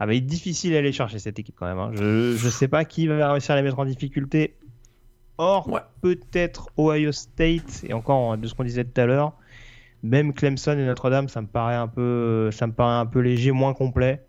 Ah 0.00 0.06
il 0.08 0.16
est 0.16 0.20
difficile 0.20 0.74
à 0.74 0.78
aller 0.78 0.92
chercher 0.92 1.18
cette 1.20 1.38
équipe 1.38 1.54
quand 1.58 1.66
même. 1.66 1.78
hein. 1.78 1.90
Je 1.94 2.32
ne 2.44 2.50
sais 2.50 2.66
pas 2.68 2.84
qui 2.84 3.06
va 3.06 3.30
réussir 3.32 3.52
à 3.52 3.56
les 3.56 3.62
mettre 3.62 3.78
en 3.78 3.84
difficulté. 3.84 4.56
Or, 5.38 5.68
Ouais. 5.68 5.80
peut-être 6.00 6.68
Ohio 6.78 7.12
State, 7.12 7.82
et 7.86 7.92
encore 7.92 8.36
de 8.36 8.46
ce 8.46 8.54
qu'on 8.54 8.64
disait 8.64 8.84
tout 8.84 9.00
à 9.00 9.06
l'heure, 9.06 9.32
même 10.02 10.32
Clemson 10.32 10.72
et 10.78 10.84
Notre-Dame, 10.84 11.28
ça 11.28 11.40
me 11.40 11.46
paraît 11.46 11.74
un 11.74 11.88
peu, 11.88 12.50
ça 12.52 12.66
me 12.66 12.72
paraît 12.72 12.96
un 13.00 13.06
peu 13.06 13.20
léger, 13.20 13.50
moins 13.52 13.74
complet. 13.74 14.24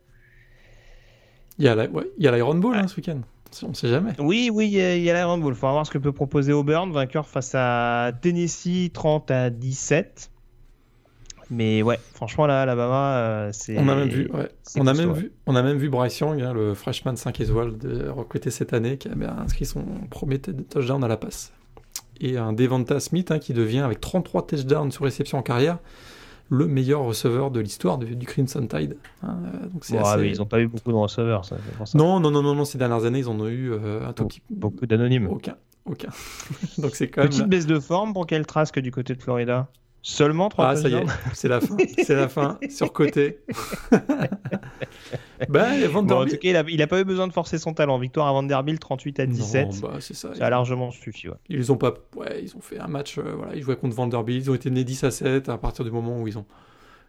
Il 1.57 1.65
y 1.65 1.69
a 1.69 1.75
ouais, 1.75 2.11
l'Iron 2.17 2.55
Bowl 2.55 2.75
hein, 2.75 2.87
ce 2.87 2.97
week-end. 2.97 3.21
On 3.63 3.73
sait 3.73 3.87
jamais. 3.87 4.11
Oui, 4.19 4.49
oui, 4.51 4.67
il 4.67 5.03
y 5.03 5.09
a, 5.09 5.13
l'Iron 5.13 5.37
Bowl. 5.37 5.53
Il 5.53 5.55
faut 5.57 5.69
voir 5.69 5.85
ce 5.85 5.91
que 5.91 5.97
peut 5.97 6.11
proposer 6.11 6.51
Auburn, 6.51 6.91
vainqueur 6.91 7.27
face 7.27 7.53
à 7.55 8.11
Tennessee 8.21 8.91
30 8.91 9.31
à 9.31 9.49
17. 9.49 10.31
Mais 11.51 11.83
ouais, 11.83 11.99
franchement, 12.13 12.47
là, 12.47 12.61
Alabama, 12.61 13.17
euh, 13.17 13.49
c'est. 13.53 13.77
On 13.77 13.87
a 13.87 13.95
même 13.95 14.09
vu, 14.09 14.29
ouais. 14.33 14.49
on 14.77 14.87
a 14.87 14.93
même 14.93 15.11
ouais. 15.11 15.19
vu, 15.19 15.31
on 15.45 15.55
a 15.55 15.61
même 15.61 15.77
vu 15.77 15.89
Bryce 15.89 16.19
Young, 16.19 16.41
hein, 16.41 16.53
le 16.53 16.73
freshman 16.73 17.15
5 17.15 17.39
étoiles 17.39 17.77
de, 17.77 18.09
recruté 18.09 18.49
cette 18.49 18.73
année, 18.73 18.97
qui 18.97 19.07
a 19.07 19.15
bien 19.15 19.35
inscrit 19.37 19.65
son 19.65 19.83
premier 20.09 20.39
touchdown 20.39 21.03
à 21.03 21.07
la 21.07 21.17
passe. 21.17 21.51
Et 22.19 22.37
un 22.37 22.53
Devonta 22.53 22.99
Smith 22.99 23.31
hein, 23.31 23.39
qui 23.39 23.53
devient, 23.53 23.79
avec 23.79 24.01
33 24.01 24.47
touchdowns 24.47 24.91
sur 24.91 25.03
réception 25.03 25.37
en 25.37 25.41
carrière, 25.41 25.79
le 26.49 26.67
meilleur 26.67 27.01
receveur 27.01 27.51
de 27.51 27.59
l'histoire 27.59 27.97
du, 27.97 28.15
du 28.15 28.25
Crimson 28.25 28.65
Tide. 28.67 28.97
hein, 29.23 29.37
euh, 29.45 29.67
donc 29.67 29.83
c'est 29.83 29.97
ah 29.97 30.13
assez- 30.13 30.27
ils 30.27 30.37
n'ont 30.37 30.45
pas 30.45 30.61
eu 30.61 30.67
beaucoup 30.67 30.91
de 30.91 30.97
receveurs, 30.97 31.45
ça, 31.45 31.57
ça. 31.83 31.97
Non, 31.97 32.19
non, 32.19 32.31
non, 32.31 32.41
non, 32.41 32.55
non, 32.55 32.65
ces 32.65 32.77
dernières 32.77 33.05
années, 33.05 33.19
ils 33.19 33.29
en 33.29 33.39
ont 33.39 33.47
eu 33.47 33.71
euh, 33.71 34.07
un 34.07 34.13
tout 34.13 34.25
petit 34.25 34.41
Beaucoup 34.49 34.85
d'anonymes. 34.85 35.27
Aucun, 35.27 35.55
aucun. 35.85 36.09
donc 36.77 36.95
c'est 36.95 37.09
quand 37.09 37.21
même. 37.21 37.29
Petite 37.29 37.47
baisse 37.47 37.65
de 37.65 37.79
forme 37.79 38.13
pour 38.13 38.27
quel 38.27 38.45
trace 38.45 38.71
que 38.71 38.79
du 38.79 38.91
côté 38.91 39.15
de 39.15 39.21
Florida 39.21 39.67
Seulement 40.07 40.49
3 40.49 40.67
Ah, 40.67 40.75
ça 40.75 40.87
y 40.87 40.93
est, 40.93 41.03
c'est 41.33 41.47
la 41.47 41.59
fin. 41.59 41.77
C'est 42.03 42.13
la 42.13 42.29
fin. 42.29 42.59
Surcoté. 42.69 43.39
ben, 45.49 45.91
Bon, 45.91 46.11
en 46.11 46.25
tout 46.25 46.37
cas, 46.37 46.49
il 46.49 46.55
a, 46.55 46.63
il 46.69 46.79
a 46.83 46.85
pas 46.85 47.01
eu 47.01 47.03
besoin 47.03 47.27
de 47.27 47.33
forcer 47.33 47.57
son 47.57 47.73
talent. 47.73 47.97
Victoire 47.97 48.27
à 48.27 48.31
Vanderbilt 48.31 48.79
38 48.79 49.19
à 49.21 49.25
17. 49.25 49.67
Non, 49.67 49.79
bah, 49.79 49.93
c'est 50.01 50.13
ça. 50.13 50.35
ça 50.35 50.45
a 50.45 50.49
largement 50.51 50.91
suffi. 50.91 51.27
Ouais. 51.27 51.37
Ils 51.49 51.71
ont 51.71 51.77
pas, 51.77 51.95
ouais, 52.15 52.43
ils 52.43 52.55
ont 52.55 52.61
fait 52.61 52.77
un 52.77 52.87
match, 52.87 53.17
euh, 53.17 53.33
voilà, 53.35 53.55
ils 53.55 53.63
jouaient 53.63 53.77
contre 53.77 53.95
Vanderbilt, 53.95 54.45
ils 54.45 54.51
ont 54.51 54.53
été 54.53 54.69
menés 54.69 54.83
10 54.83 55.05
à 55.05 55.09
7 55.11 55.49
à 55.49 55.57
partir 55.57 55.83
du 55.83 55.89
moment 55.89 56.21
où 56.21 56.27
ils 56.27 56.37
ont, 56.37 56.45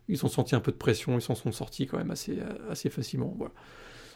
ils 0.09 0.24
ont 0.24 0.28
senti 0.28 0.55
un 0.55 0.61
peu 0.61 0.72
de 0.72 0.78
pression, 0.78 1.18
ils 1.18 1.22
s'en 1.22 1.34
sont 1.34 1.53
sortis 1.53 1.86
quand 1.86 1.99
même 1.99 2.11
assez, 2.11 2.38
euh, 2.38 2.72
assez 2.72 2.88
facilement. 2.88 3.34
Voilà. 3.36 3.53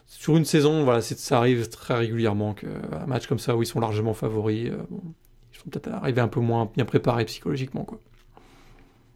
sur 0.07 0.37
une 0.37 0.45
saison, 0.45 0.85
voilà, 0.85 1.01
ça 1.01 1.37
arrive 1.37 1.69
très 1.69 1.93
régulièrement 1.93 2.55
qu'un 2.55 3.05
match 3.05 3.27
comme 3.27 3.37
ça 3.37 3.55
où 3.55 3.61
ils 3.61 3.67
sont 3.67 3.79
largement 3.79 4.15
favoris, 4.15 4.71
ils 4.71 5.57
sont 5.59 5.69
peut-être 5.69 5.89
arrivés 5.89 6.21
un 6.21 6.27
peu 6.27 6.39
moins 6.39 6.71
bien 6.73 6.85
préparés 6.85 7.25
psychologiquement. 7.25 7.83
Quoi. 7.83 7.99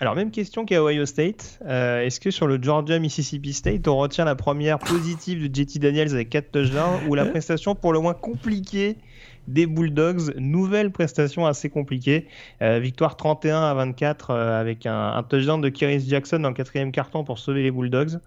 Alors, 0.01 0.13
même 0.13 0.29
question 0.29 0.65
qu'à 0.65 0.83
Ohio 0.83 1.05
State. 1.05 1.59
Est-ce 1.65 2.19
que 2.19 2.29
sur 2.29 2.47
le 2.47 2.61
Georgia-Mississippi 2.61 3.53
State, 3.53 3.87
on 3.87 3.95
retient 3.95 4.25
la 4.25 4.35
première 4.35 4.77
positive 4.77 5.49
de 5.49 5.55
JT 5.55 5.79
Daniels 5.79 6.13
avec 6.13 6.29
4 6.29 6.51
touchdowns 6.51 7.07
ou 7.07 7.15
la 7.15 7.25
prestation 7.31 7.75
pour 7.75 7.93
le 7.93 7.99
moins 7.99 8.13
compliquée 8.13 8.97
des 9.47 9.65
Bulldogs? 9.65 10.35
Nouvelle 10.37 10.91
prestation 10.91 11.45
assez 11.45 11.69
compliquée. 11.69 12.27
Euh, 12.61 12.79
victoire 12.79 13.15
31 13.15 13.63
à 13.63 13.73
24 13.73 14.31
euh, 14.31 14.59
avec 14.59 14.85
un, 14.85 15.23
touchdown 15.29 15.61
de 15.61 15.69
Kiris 15.69 16.07
Jackson 16.07 16.39
dans 16.39 16.49
le 16.49 16.55
quatrième 16.55 16.91
carton 16.91 17.23
pour 17.23 17.39
sauver 17.39 17.63
les 17.63 17.71
Bulldogs. 17.71 18.19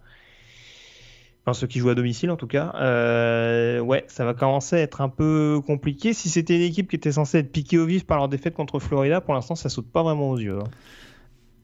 Enfin, 1.45 1.53
ceux 1.53 1.67
qui 1.67 1.81
jouent 1.81 1.91
à 1.91 1.95
domicile 1.95 2.31
en 2.31 2.37
tout 2.37 2.47
cas. 2.47 2.73
Euh, 2.77 3.81
ouais, 3.81 4.05
ça 4.09 4.25
va 4.25 4.33
commencer 4.35 4.77
à 4.77 4.81
être 4.81 5.03
un 5.03 5.09
peu 5.09 5.61
compliqué. 5.67 6.13
Si 6.13 6.29
c'était 6.29 6.57
une 6.57 6.63
équipe 6.63 6.89
qui 6.89 6.97
était 6.97 7.13
censée 7.13 7.39
être 7.39 7.53
piquée 7.53 7.79
au 7.79 7.87
vif 7.87 8.07
par 8.07 8.19
leur 8.19 8.29
défaite 8.29 8.55
contre 8.55 8.79
Florida, 8.79 9.21
pour 9.21 9.35
l'instant, 9.35 9.55
ça 9.55 9.69
saute 9.69 9.91
pas 9.91 10.03
vraiment 10.03 10.31
aux 10.31 10.39
yeux. 10.39 10.59
Hein. 10.59 10.71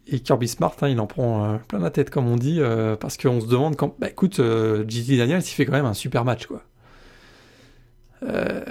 Et 0.06 0.20
Kirby 0.20 0.48
Smart, 0.48 0.76
hein, 0.82 0.88
il 0.88 1.00
en 1.00 1.06
prend 1.06 1.58
plein 1.66 1.78
la 1.78 1.90
tête, 1.90 2.10
comme 2.10 2.28
on 2.28 2.36
dit, 2.36 2.60
parce 3.00 3.16
qu'on 3.16 3.40
se 3.40 3.46
demande 3.46 3.76
quand. 3.76 3.94
Bah 3.98 4.10
écoute, 4.10 4.36
JT 4.36 5.16
Daniels, 5.16 5.40
il 5.40 5.44
fait 5.44 5.64
quand 5.64 5.72
même 5.72 5.86
un 5.86 5.94
super 5.94 6.24
match, 6.24 6.46
quoi. 6.46 6.62
Euh, 8.24 8.62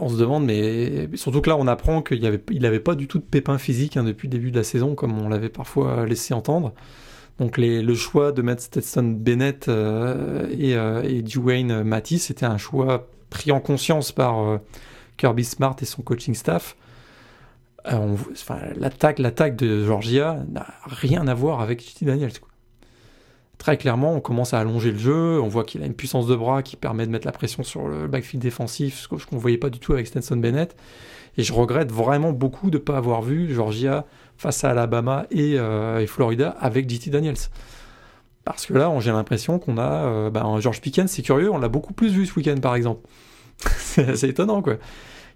on 0.00 0.08
se 0.08 0.16
demande, 0.16 0.44
mais 0.44 1.08
surtout 1.14 1.40
que 1.40 1.50
là, 1.50 1.56
on 1.56 1.66
apprend 1.66 2.02
qu'il 2.02 2.22
n'avait 2.22 2.42
il 2.50 2.82
pas 2.82 2.94
du 2.94 3.06
tout 3.08 3.18
de 3.18 3.24
pépin 3.24 3.58
physique 3.58 3.96
hein, 3.96 4.04
depuis 4.04 4.28
le 4.28 4.32
début 4.32 4.50
de 4.50 4.56
la 4.56 4.64
saison, 4.64 4.94
comme 4.94 5.18
on 5.18 5.28
l'avait 5.28 5.48
parfois 5.48 6.06
laissé 6.06 6.34
entendre. 6.34 6.72
Donc 7.38 7.58
le 7.58 7.94
choix 7.94 8.32
de 8.32 8.40
mettre 8.40 8.62
Stetson 8.62 9.02
Bennett 9.18 9.68
euh, 9.68 10.48
et, 10.58 10.74
euh, 10.74 11.02
et, 11.02 11.20
Dwayne 11.20 11.82
Matisse, 11.82 12.26
c'était 12.26 12.46
un 12.46 12.56
choix 12.56 13.08
pris 13.28 13.52
en 13.52 13.60
conscience 13.60 14.12
par 14.12 14.60
Kirby 15.18 15.44
Smart 15.44 15.76
et 15.80 15.84
son 15.84 16.02
coaching 16.02 16.34
staff. 16.34 16.76
L'attaque, 18.76 19.18
l'attaque 19.18 19.56
de 19.56 19.84
Georgia 19.84 20.42
n'a 20.50 20.66
rien 20.86 21.26
à 21.28 21.34
voir 21.34 21.60
avec 21.60 21.80
JT 21.80 22.04
Daniels 22.04 22.32
très 23.58 23.76
clairement, 23.76 24.14
on 24.14 24.20
commence 24.20 24.54
à 24.54 24.60
allonger 24.60 24.92
le 24.92 24.98
jeu. 24.98 25.40
On 25.40 25.48
voit 25.48 25.64
qu'il 25.64 25.82
a 25.82 25.86
une 25.86 25.94
puissance 25.94 26.26
de 26.26 26.36
bras 26.36 26.62
qui 26.62 26.76
permet 26.76 27.06
de 27.06 27.10
mettre 27.10 27.26
la 27.26 27.32
pression 27.32 27.62
sur 27.62 27.88
le 27.88 28.06
backfield 28.06 28.42
défensif, 28.42 29.00
ce 29.00 29.08
qu'on 29.08 29.36
ne 29.36 29.40
voyait 29.40 29.58
pas 29.58 29.70
du 29.70 29.78
tout 29.78 29.92
avec 29.92 30.06
Stenson 30.06 30.36
Bennett. 30.36 30.76
Et 31.36 31.42
je 31.42 31.52
regrette 31.52 31.92
vraiment 31.92 32.32
beaucoup 32.32 32.70
de 32.70 32.78
ne 32.78 32.82
pas 32.82 32.96
avoir 32.96 33.22
vu 33.22 33.52
Georgia 33.52 34.06
face 34.36 34.64
à 34.64 34.70
Alabama 34.70 35.26
et, 35.30 35.58
euh, 35.58 36.06
Florida 36.06 36.50
avec 36.60 36.88
JT 36.88 37.10
Daniels. 37.10 37.36
Parce 38.44 38.66
que 38.66 38.74
là, 38.74 38.92
j'ai 39.00 39.10
l'impression 39.10 39.58
qu'on 39.58 39.78
a. 39.78 40.06
Euh, 40.06 40.30
ben, 40.30 40.60
George 40.60 40.80
Pickens, 40.80 41.10
c'est 41.10 41.22
curieux, 41.22 41.50
on 41.50 41.58
l'a 41.58 41.68
beaucoup 41.68 41.92
plus 41.92 42.12
vu 42.12 42.26
ce 42.26 42.34
week-end 42.36 42.58
par 42.60 42.76
exemple. 42.76 43.00
c'est 43.58 44.28
étonnant 44.28 44.62
quoi. 44.62 44.76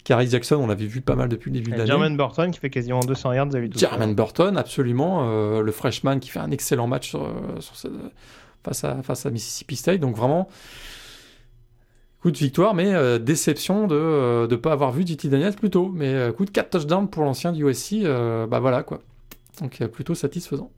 Caris 0.05 0.29
Jackson, 0.29 0.57
on 0.57 0.67
l'avait 0.67 0.87
vu 0.87 1.01
pas 1.01 1.15
mal 1.15 1.29
depuis 1.29 1.51
le 1.51 1.59
début 1.59 1.71
de 1.71 1.77
l'année. 1.77 1.87
Jermaine 1.87 2.17
Burton 2.17 2.51
qui 2.51 2.59
fait 2.59 2.71
quasiment 2.71 3.01
200 3.01 3.33
yards 3.33 3.55
à 3.55 3.59
lui 3.59 3.71
Jermaine 3.75 4.15
Burton, 4.15 4.57
absolument. 4.57 5.29
Euh, 5.29 5.61
le 5.61 5.73
freshman 5.73 6.19
qui 6.21 6.31
fait 6.31 6.39
un 6.39 6.51
excellent 6.51 6.87
match 6.87 7.11
sur, 7.11 7.29
face, 8.65 8.85
à, 8.85 9.03
face 9.03 9.27
à 9.27 9.31
Mississippi 9.31 9.77
State. 9.77 10.01
Donc 10.01 10.17
vraiment, 10.17 10.49
coup 12.23 12.31
de 12.31 12.39
victoire, 12.39 12.75
mais 12.75 12.95
euh, 12.95 13.19
déception 13.19 13.87
de 13.87 13.95
ne 13.95 14.55
euh, 14.55 14.59
pas 14.59 14.73
avoir 14.73 14.91
vu 14.93 15.07
JT 15.07 15.29
Daniels 15.29 15.55
plus 15.55 15.71
tôt. 15.71 15.91
Mais 15.95 16.33
coup 16.37 16.45
de 16.45 16.51
4 16.51 16.71
touchdowns 16.71 17.09
pour 17.09 17.25
l'ancien 17.25 17.53
du 17.53 17.69
USC, 17.69 18.03
bah 18.05 18.61
voilà 18.61 18.83
quoi. 18.83 19.01
Donc 19.61 19.85
plutôt 19.89 20.15
satisfaisant. 20.15 20.71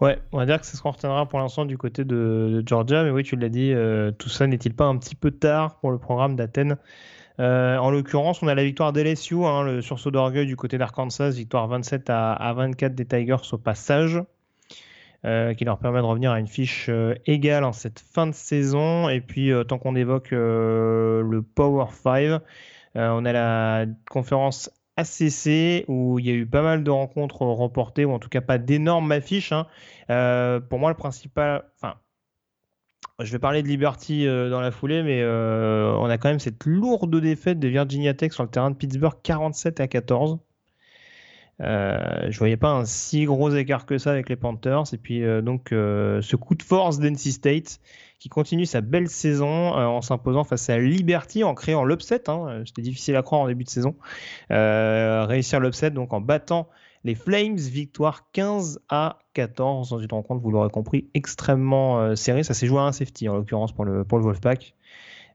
Ouais, 0.00 0.18
on 0.32 0.38
va 0.38 0.46
dire 0.46 0.58
que 0.58 0.64
c'est 0.66 0.78
ce 0.78 0.82
qu'on 0.82 0.92
retiendra 0.92 1.28
pour 1.28 1.38
l'instant 1.38 1.66
du 1.66 1.76
côté 1.76 2.04
de, 2.04 2.62
Georgia. 2.66 3.04
Mais 3.04 3.10
oui, 3.10 3.22
tu 3.22 3.36
l'as 3.36 3.50
dit, 3.50 3.72
tout 4.18 4.30
ça 4.30 4.48
n'est-il 4.48 4.74
pas 4.74 4.86
un 4.86 4.96
petit 4.96 5.14
peu 5.14 5.30
tard 5.30 5.76
pour 5.76 5.92
le 5.92 5.98
programme 5.98 6.34
d'Athènes? 6.34 6.76
Euh, 7.40 7.78
en 7.78 7.90
l'occurrence, 7.90 8.42
on 8.42 8.48
a 8.48 8.54
la 8.54 8.64
victoire 8.64 8.92
d'LSU, 8.92 9.44
hein, 9.44 9.62
le 9.62 9.80
sursaut 9.80 10.10
d'orgueil 10.10 10.46
du 10.46 10.56
côté 10.56 10.76
d'Arkansas, 10.76 11.30
victoire 11.30 11.66
27 11.68 12.10
à, 12.10 12.52
24 12.54 12.94
des 12.94 13.06
Tigers 13.06 13.52
au 13.52 13.58
passage, 13.58 14.22
euh, 15.24 15.54
qui 15.54 15.64
leur 15.64 15.78
permet 15.78 16.00
de 16.00 16.04
revenir 16.04 16.32
à 16.32 16.38
une 16.38 16.46
fiche 16.46 16.86
euh, 16.90 17.14
égale 17.24 17.64
en 17.64 17.72
cette 17.72 18.00
fin 18.00 18.26
de 18.26 18.34
saison. 18.34 19.08
Et 19.08 19.22
puis, 19.22 19.52
tant 19.66 19.78
qu'on 19.78 19.96
évoque 19.96 20.32
le 20.32 21.40
Power 21.54 21.86
5, 21.90 22.42
on 22.94 23.24
a 23.24 23.32
la 23.32 23.86
conférence 24.10 24.70
ACC 24.98 25.86
où 25.88 26.18
il 26.18 26.26
y 26.26 26.30
a 26.30 26.34
eu 26.34 26.44
pas 26.46 26.60
mal 26.60 26.84
de 26.84 26.90
rencontres 26.90 27.46
remportées, 27.46 28.04
ou 28.04 28.12
en 28.12 28.18
tout 28.18 28.28
cas 28.28 28.42
pas 28.42 28.58
d'énormes 28.58 29.10
affiches. 29.12 29.52
Hein. 29.52 29.66
pour 30.68 30.78
moi, 30.78 30.90
le 30.90 30.96
principal, 30.96 31.64
je 33.24 33.32
vais 33.32 33.38
parler 33.38 33.62
de 33.62 33.68
Liberty 33.68 34.26
euh, 34.26 34.50
dans 34.50 34.60
la 34.60 34.70
foulée, 34.70 35.02
mais 35.02 35.20
euh, 35.22 35.92
on 35.98 36.06
a 36.06 36.18
quand 36.18 36.28
même 36.28 36.38
cette 36.38 36.64
lourde 36.64 37.14
défaite 37.20 37.58
de 37.58 37.68
Virginia 37.68 38.14
Tech 38.14 38.32
sur 38.32 38.42
le 38.42 38.48
terrain 38.48 38.70
de 38.70 38.76
Pittsburgh, 38.76 39.14
47 39.22 39.80
à 39.80 39.88
14. 39.88 40.38
Euh, 41.60 42.30
je 42.30 42.38
voyais 42.38 42.56
pas 42.56 42.70
un 42.70 42.86
si 42.86 43.26
gros 43.26 43.50
écart 43.50 43.84
que 43.84 43.98
ça 43.98 44.12
avec 44.12 44.28
les 44.28 44.36
Panthers. 44.36 44.84
Et 44.94 44.98
puis 44.98 45.22
euh, 45.22 45.42
donc 45.42 45.68
ce 45.70 46.36
coup 46.36 46.54
de 46.54 46.62
force 46.62 46.98
d'NC 46.98 47.32
State 47.32 47.80
qui 48.18 48.28
continue 48.28 48.66
sa 48.66 48.80
belle 48.80 49.08
saison 49.08 49.72
en 49.72 50.02
s'imposant 50.02 50.44
face 50.44 50.68
à 50.68 50.78
Liberty 50.78 51.42
en 51.42 51.54
créant 51.54 51.84
l'upset. 51.84 52.28
Hein. 52.28 52.62
C'était 52.66 52.82
difficile 52.82 53.16
à 53.16 53.22
croire 53.22 53.42
en 53.42 53.46
début 53.46 53.64
de 53.64 53.70
saison. 53.70 53.94
réussir 54.50 55.60
l'upset 55.60 55.90
donc 55.90 56.12
en 56.12 56.20
battant 56.20 56.68
les 57.04 57.14
Flames, 57.14 57.56
victoire 57.56 58.30
15 58.32 58.80
à 58.88 59.18
14 59.34 59.90
dans 59.90 59.98
une 59.98 60.10
rencontre, 60.10 60.42
vous 60.42 60.50
l'aurez 60.50 60.70
compris, 60.70 61.08
extrêmement 61.14 62.00
euh, 62.00 62.14
serrée. 62.14 62.42
Ça 62.42 62.54
s'est 62.54 62.66
joué 62.66 62.78
à 62.78 62.82
un 62.82 62.92
safety 62.92 63.28
en 63.28 63.36
l'occurrence 63.36 63.72
pour 63.72 63.84
le, 63.84 64.04
pour 64.04 64.18
le 64.18 64.24
Wolfpack. 64.24 64.74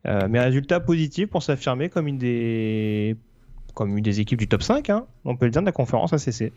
Euh, 0.06 0.28
mais 0.30 0.40
résultat 0.40 0.80
positif 0.80 1.28
pour 1.28 1.42
s'affirmer 1.42 1.90
comme 1.90 2.08
une 2.08 2.20
des 2.20 3.16
comme 3.74 3.98
une 3.98 4.04
des 4.04 4.22
équipes 4.22 4.40
du 4.40 4.48
top 4.48 4.64
5, 4.64 4.90
hein, 4.90 5.06
on 5.26 5.36
peut 5.36 5.46
le 5.46 5.52
dire, 5.52 5.62
de 5.62 5.66
la 5.66 5.74
conférence 5.74 6.14
ACC. 6.14 6.54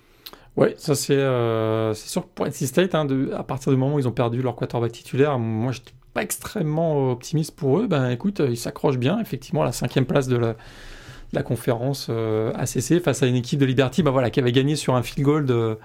Oui, 0.57 0.69
ça 0.77 0.95
c'est 0.95 1.17
euh, 1.17 1.93
sûr 1.95 2.29
pour 2.29 2.47
NC 2.47 2.67
State, 2.67 2.95
hein, 2.95 3.05
de, 3.07 3.33
à 3.33 3.43
partir 3.43 3.73
du 3.73 3.79
moment 3.79 3.97
où 3.97 3.99
ils 3.99 4.07
ont 4.07 4.13
perdu 4.13 4.41
leur 4.41 4.55
quarterback 4.55 4.93
titulaire, 4.93 5.37
moi 5.37 5.73
je 5.73 5.81
n'étais 5.81 5.93
pas 6.15 6.23
extrêmement 6.23 7.11
optimiste 7.11 7.57
pour 7.57 7.81
eux. 7.81 7.89
Ben 7.89 8.11
écoute, 8.11 8.41
ils 8.47 8.57
s'accrochent 8.57 8.99
bien, 8.99 9.19
effectivement, 9.19 9.63
à 9.63 9.65
la 9.65 9.73
cinquième 9.73 10.07
place 10.07 10.29
de 10.29 10.37
la, 10.37 10.55
la 11.33 11.43
conférence 11.43 12.09
euh, 12.11 12.53
ACC 12.55 13.03
face 13.03 13.23
à 13.23 13.27
une 13.27 13.37
équipe 13.37 13.61
de 13.61 13.67
Liberty 13.67 14.03
bah 14.03 14.11
voilà, 14.11 14.31
qui 14.31 14.41
avait 14.41 14.53
gagné 14.53 14.77
sur 14.77 14.95
un 14.95 15.03
field 15.03 15.25
goal 15.25 15.47
de, 15.47 15.79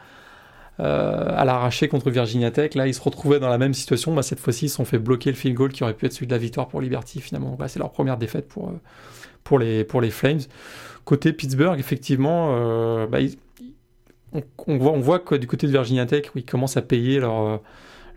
euh, 0.80 1.26
à 1.36 1.44
l'arraché 1.46 1.88
contre 1.88 2.10
Virginia 2.10 2.52
Tech. 2.52 2.76
Là, 2.76 2.88
ils 2.88 2.94
se 2.94 3.02
retrouvaient 3.02 3.40
dans 3.40 3.50
la 3.50 3.58
même 3.58 3.74
situation. 3.74 4.14
Bah, 4.14 4.24
cette 4.24 4.40
fois-ci, 4.40 4.66
ils 4.66 4.70
se 4.70 4.76
sont 4.76 4.86
fait 4.86 5.00
bloquer 5.00 5.32
le 5.32 5.36
field 5.36 5.56
goal 5.56 5.72
qui 5.72 5.84
aurait 5.84 5.94
pu 5.94 6.06
être 6.06 6.14
celui 6.14 6.28
de 6.28 6.32
la 6.32 6.38
victoire 6.38 6.68
pour 6.68 6.82
Liberty 6.82 7.20
finalement. 7.20 7.56
Bah, 7.58 7.68
c'est 7.68 7.80
leur 7.80 7.92
première 7.92 8.18
défaite 8.18 8.48
pour, 8.48 8.70
euh, 8.70 8.80
pour, 9.44 9.60
les, 9.60 9.84
pour 9.84 10.02
les 10.02 10.12
Flames. 10.12 10.40
Côté 11.04 11.34
Pittsburgh, 11.34 11.78
effectivement, 11.78 12.56
bah, 13.08 13.18
on, 14.32 14.78
voit, 14.78 14.94
on 14.94 15.02
voit 15.02 15.20
que 15.20 15.36
du 15.36 15.48
côté 15.48 15.68
de 15.68 15.72
Virginia 15.74 16.06
Tech, 16.06 16.28
ils 16.34 16.46
commencent 16.46 16.78
à 16.78 16.82
payer 16.82 17.20
leur, 17.20 17.60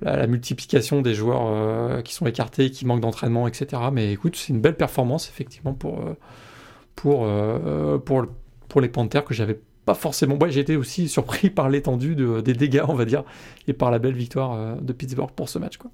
la, 0.03 0.29
multiplication 0.29 1.03
des 1.03 1.13
joueurs 1.13 2.05
qui 2.05 2.15
sont 2.15 2.29
écartés, 2.29 2.71
qui 2.71 2.87
manquent 2.87 3.01
d'entraînement, 3.01 3.49
etc. 3.49 3.83
Mais 3.93 4.13
écoute, 4.13 4.37
c'est 4.37 4.53
une 4.53 4.61
belle 4.61 4.77
performance 4.77 5.29
effectivement 5.29 5.75
pour 5.75 6.01
pour, 6.97 7.25
euh, 7.25 7.99
pour, 7.99 8.81
les 8.81 8.89
Panthers 8.89 9.25
que 9.25 9.35
j'avais 9.35 9.61
pas 9.85 9.95
forcément. 9.95 10.37
J'ai 10.49 10.61
été 10.61 10.77
aussi 10.77 11.09
surpris 11.09 11.51
par 11.51 11.69
l'étendue 11.69 12.17
de, 12.17 12.41
des 12.41 12.55
dégâts, 12.55 12.83
on 12.89 12.95
va 12.95 13.05
dire, 13.05 13.23
et 13.69 13.73
par 13.73 13.91
la 13.91 13.99
belle 13.99 14.17
victoire 14.17 14.55
euh, 14.55 14.75
de 14.81 14.93
Pittsburgh 14.93 15.31
pour 15.31 15.49
ce 15.49 15.59
match. 15.59 15.77
Quoi. 15.77 15.91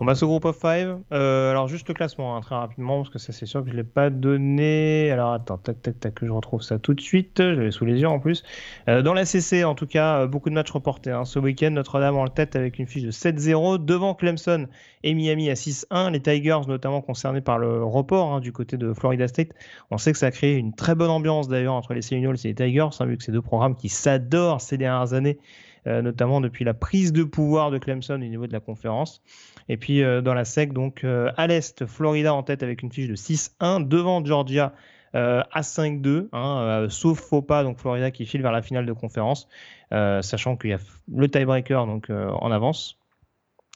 On 0.00 0.06
passe 0.06 0.22
au 0.22 0.28
groupe 0.28 0.44
of 0.44 0.56
five. 0.56 1.00
Euh, 1.10 1.50
alors 1.50 1.66
juste 1.66 1.88
le 1.88 1.94
classement 1.94 2.36
hein, 2.36 2.40
très 2.40 2.54
rapidement 2.54 2.98
parce 2.98 3.10
que 3.10 3.18
ça 3.18 3.32
c'est 3.32 3.46
sûr 3.46 3.64
que 3.64 3.70
je 3.70 3.74
l'ai 3.74 3.82
pas 3.82 4.10
donné. 4.10 5.10
Alors 5.10 5.32
attends, 5.32 5.58
tac 5.58 5.82
tac 5.82 5.98
tac 5.98 6.14
que 6.14 6.24
je 6.24 6.30
retrouve 6.30 6.62
ça 6.62 6.78
tout 6.78 6.94
de 6.94 7.00
suite. 7.00 7.38
Je 7.38 7.60
l'ai 7.60 7.70
sous 7.72 7.84
les 7.84 7.98
yeux 8.00 8.06
en 8.06 8.20
plus. 8.20 8.44
Euh, 8.88 9.02
dans 9.02 9.12
la 9.12 9.24
CC 9.24 9.64
en 9.64 9.74
tout 9.74 9.88
cas, 9.88 10.20
euh, 10.20 10.26
beaucoup 10.28 10.50
de 10.50 10.54
matchs 10.54 10.70
reportés. 10.70 11.10
Hein. 11.10 11.24
Ce 11.24 11.40
week-end, 11.40 11.72
Notre-Dame 11.72 12.16
en 12.16 12.28
tête 12.28 12.54
avec 12.54 12.78
une 12.78 12.86
fiche 12.86 13.02
de 13.02 13.10
7-0 13.10 13.84
devant 13.84 14.14
Clemson 14.14 14.68
et 15.02 15.14
Miami 15.14 15.50
à 15.50 15.54
6-1. 15.54 16.12
Les 16.12 16.22
Tigers 16.22 16.60
notamment 16.68 17.00
concernés 17.00 17.40
par 17.40 17.58
le 17.58 17.82
report 17.82 18.34
hein, 18.34 18.40
du 18.40 18.52
côté 18.52 18.76
de 18.76 18.92
Florida 18.92 19.26
State. 19.26 19.50
On 19.90 19.98
sait 19.98 20.12
que 20.12 20.18
ça 20.18 20.26
a 20.26 20.30
créé 20.30 20.54
une 20.54 20.76
très 20.76 20.94
bonne 20.94 21.10
ambiance 21.10 21.48
d'ailleurs 21.48 21.74
entre 21.74 21.92
les 21.94 22.02
Seminoles 22.02 22.36
et 22.44 22.48
les 22.48 22.54
Tigers, 22.54 22.90
vu 23.00 23.16
que 23.16 23.24
ces 23.24 23.32
deux 23.32 23.42
programmes 23.42 23.74
qui 23.74 23.88
s'adorent 23.88 24.60
ces 24.60 24.78
dernières 24.78 25.12
années. 25.12 25.38
notamment 25.86 26.40
depuis 26.40 26.64
la 26.64 26.74
prise 26.74 27.12
de 27.12 27.24
pouvoir 27.24 27.70
de 27.70 27.78
Clemson 27.78 28.14
au 28.14 28.18
niveau 28.18 28.46
de 28.46 28.52
la 28.52 28.60
conférence. 28.60 29.22
Et 29.68 29.76
puis 29.76 30.02
euh, 30.02 30.20
dans 30.20 30.34
la 30.34 30.44
SEC, 30.44 30.72
donc 30.72 31.04
euh, 31.04 31.30
à 31.36 31.46
l'Est, 31.46 31.86
Florida 31.86 32.32
en 32.34 32.42
tête 32.42 32.62
avec 32.62 32.82
une 32.82 32.90
fiche 32.90 33.08
de 33.08 33.16
6-1 33.16 33.86
devant 33.86 34.24
Georgia 34.24 34.72
euh, 35.14 35.42
à 35.52 35.60
5-2, 35.60 36.28
hein, 36.32 36.86
sauf 36.88 37.20
faux 37.20 37.42
pas, 37.42 37.62
donc 37.62 37.78
Florida 37.78 38.10
qui 38.10 38.26
file 38.26 38.42
vers 38.42 38.52
la 38.52 38.62
finale 38.62 38.86
de 38.86 38.92
conférence, 38.92 39.48
sachant 39.90 40.56
qu'il 40.56 40.70
y 40.70 40.74
a 40.74 40.78
le 41.14 41.28
tiebreaker 41.28 41.86
donc 41.86 42.10
en 42.10 42.50
avance. 42.50 42.98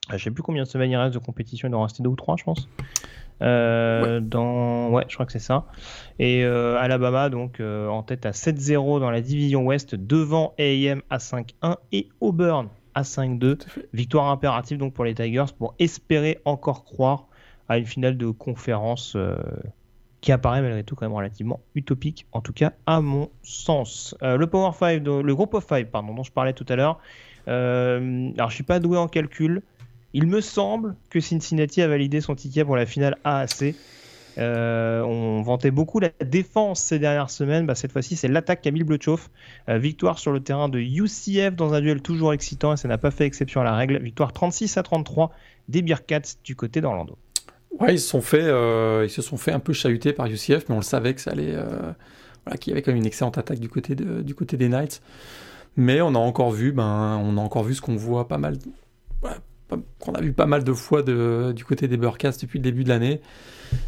Je 0.08 0.14
ne 0.14 0.18
sais 0.18 0.30
plus 0.30 0.42
combien 0.42 0.64
de 0.64 0.68
semaines 0.68 0.90
il 0.90 0.96
reste 0.96 1.14
de 1.14 1.20
compétition, 1.20 1.68
il 1.68 1.70
doit 1.70 1.80
en 1.80 1.84
rester 1.84 2.02
deux 2.02 2.10
ou 2.10 2.16
trois, 2.16 2.36
je 2.36 2.44
pense. 2.44 2.68
ouais. 3.40 4.20
Dans... 4.20 4.90
ouais, 4.90 5.04
je 5.08 5.14
crois 5.14 5.26
que 5.26 5.32
c'est 5.32 5.38
ça. 5.38 5.66
Et 6.18 6.44
Alabama, 6.44 7.30
donc 7.30 7.60
en 7.60 8.02
tête 8.02 8.26
à 8.26 8.32
7-0 8.32 9.00
dans 9.00 9.10
la 9.10 9.20
division 9.20 9.64
Ouest, 9.64 9.94
devant 9.94 10.54
AM 10.58 11.02
à 11.08 11.16
5-1 11.16 11.76
et 11.92 12.08
Auburn 12.20 12.68
à 12.94 13.02
5-2. 13.02 13.58
Victoire 13.92 14.28
impérative 14.28 14.78
donc 14.78 14.94
pour 14.94 15.04
les 15.04 15.14
Tigers 15.14 15.52
pour 15.56 15.74
espérer 15.78 16.40
encore 16.44 16.84
croire 16.84 17.26
à 17.68 17.78
une 17.78 17.86
finale 17.86 18.16
de 18.16 18.30
conférence 18.30 19.14
euh, 19.16 19.36
qui 20.20 20.32
apparaît 20.32 20.62
malgré 20.62 20.84
tout 20.84 20.94
quand 20.94 21.06
même 21.06 21.16
relativement 21.16 21.60
utopique, 21.74 22.26
en 22.32 22.40
tout 22.40 22.52
cas 22.52 22.72
à 22.86 23.00
mon 23.00 23.30
sens. 23.42 24.14
Euh, 24.22 24.36
le 24.36 24.46
Power 24.46 24.72
5, 24.78 25.02
le 25.04 25.34
groupe 25.34 25.54
of 25.54 25.66
5 25.66 25.88
pardon, 25.90 26.14
dont 26.14 26.22
je 26.22 26.32
parlais 26.32 26.52
tout 26.52 26.66
à 26.68 26.76
l'heure. 26.76 26.98
Euh, 27.48 28.30
alors 28.36 28.50
je 28.50 28.54
suis 28.54 28.64
pas 28.64 28.78
doué 28.78 28.98
en 28.98 29.08
calcul. 29.08 29.62
Il 30.14 30.26
me 30.26 30.40
semble 30.40 30.94
que 31.10 31.20
Cincinnati 31.20 31.80
a 31.82 31.88
validé 31.88 32.20
son 32.20 32.34
ticket 32.34 32.64
pour 32.64 32.76
la 32.76 32.86
finale 32.86 33.16
AAC. 33.24 33.74
Euh, 34.38 35.02
on 35.02 35.42
vantait 35.42 35.70
beaucoup 35.70 36.00
la 36.00 36.10
défense 36.24 36.80
ces 36.80 36.98
dernières 36.98 37.30
semaines. 37.30 37.66
Bah, 37.66 37.74
cette 37.74 37.92
fois-ci, 37.92 38.16
c'est 38.16 38.28
l'attaque 38.28 38.62
Camille 38.62 38.84
Bleuchoff. 38.84 39.30
Euh, 39.68 39.78
victoire 39.78 40.18
sur 40.18 40.32
le 40.32 40.40
terrain 40.40 40.68
de 40.68 40.78
UCF 40.78 41.54
dans 41.54 41.74
un 41.74 41.80
duel 41.80 42.02
toujours 42.02 42.32
excitant 42.32 42.72
et 42.72 42.76
ça 42.76 42.88
n'a 42.88 42.98
pas 42.98 43.10
fait 43.10 43.26
exception 43.26 43.60
à 43.60 43.64
la 43.64 43.74
règle. 43.74 43.98
Victoire 44.02 44.32
36 44.32 44.76
à 44.76 44.82
33 44.82 45.32
des 45.68 45.82
Bearcats 45.82 46.36
du 46.44 46.56
côté 46.56 46.80
d'Orlando. 46.80 47.16
Ouais, 47.78 47.94
ils 47.94 48.00
se 48.00 48.08
sont 48.08 48.20
fait, 48.20 48.42
euh, 48.42 49.04
ils 49.04 49.10
se 49.10 49.22
sont 49.22 49.36
un 49.48 49.60
peu 49.60 49.72
chahuter 49.72 50.12
par 50.12 50.26
UCF, 50.26 50.68
mais 50.68 50.74
on 50.74 50.78
le 50.78 50.82
savait 50.82 51.14
que 51.14 51.20
ça 51.20 51.30
allait, 51.30 51.54
voilà, 52.44 52.58
qu'il 52.58 52.70
y 52.70 52.72
avait 52.72 52.82
quand 52.82 52.90
même 52.90 53.00
une 53.00 53.06
excellente 53.06 53.38
attaque 53.38 53.60
du 53.60 53.70
côté, 53.70 53.94
du 53.94 54.34
côté 54.34 54.56
des 54.56 54.68
Knights. 54.68 55.00
Mais 55.76 56.02
on 56.02 56.14
a 56.14 56.18
encore 56.18 56.50
vu, 56.50 56.72
ben, 56.72 57.18
on 57.22 57.38
a 57.38 57.40
encore 57.40 57.64
vu 57.64 57.74
ce 57.74 57.80
qu'on 57.80 57.96
voit 57.96 58.28
pas 58.28 58.36
mal, 58.36 58.58
qu'on 59.98 60.12
a 60.12 60.20
vu 60.20 60.34
pas 60.34 60.44
mal 60.44 60.64
de 60.64 60.72
fois 60.74 61.02
du 61.02 61.64
côté 61.64 61.88
des 61.88 61.96
Bearcats 61.96 62.32
depuis 62.42 62.58
le 62.58 62.62
début 62.62 62.84
de 62.84 62.90
l'année 62.90 63.22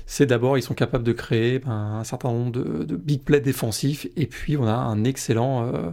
c'est 0.07 0.27
d'abord 0.27 0.59
ils 0.59 0.63
sont 0.63 0.75
capables 0.75 1.05
de 1.05 1.13
créer 1.13 1.59
ben, 1.59 1.73
un 1.73 2.05
certain 2.05 2.29
nombre 2.29 2.53
de, 2.53 2.97
big 2.97 3.23
plays 3.23 3.41
défensifs. 3.41 4.07
Et 4.17 4.27
puis 4.27 4.57
on 4.57 4.67
a 4.67 4.75
un 4.75 5.05
excellent 5.05 5.67
euh, 5.67 5.91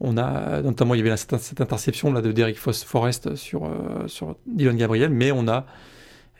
on 0.00 0.16
a 0.16 0.62
notamment 0.62 0.94
il 0.94 1.04
y 1.04 1.08
avait 1.08 1.16
cette, 1.16 1.60
interception 1.60 2.12
là 2.12 2.20
de 2.20 2.32
Derek 2.32 2.56
Forrest 2.58 3.34
sur 3.34 3.64
euh, 3.64 4.06
sur 4.08 4.36
Dylan 4.46 4.76
Gabriel. 4.76 5.10
Mais 5.10 5.32
on 5.32 5.48
a 5.48 5.66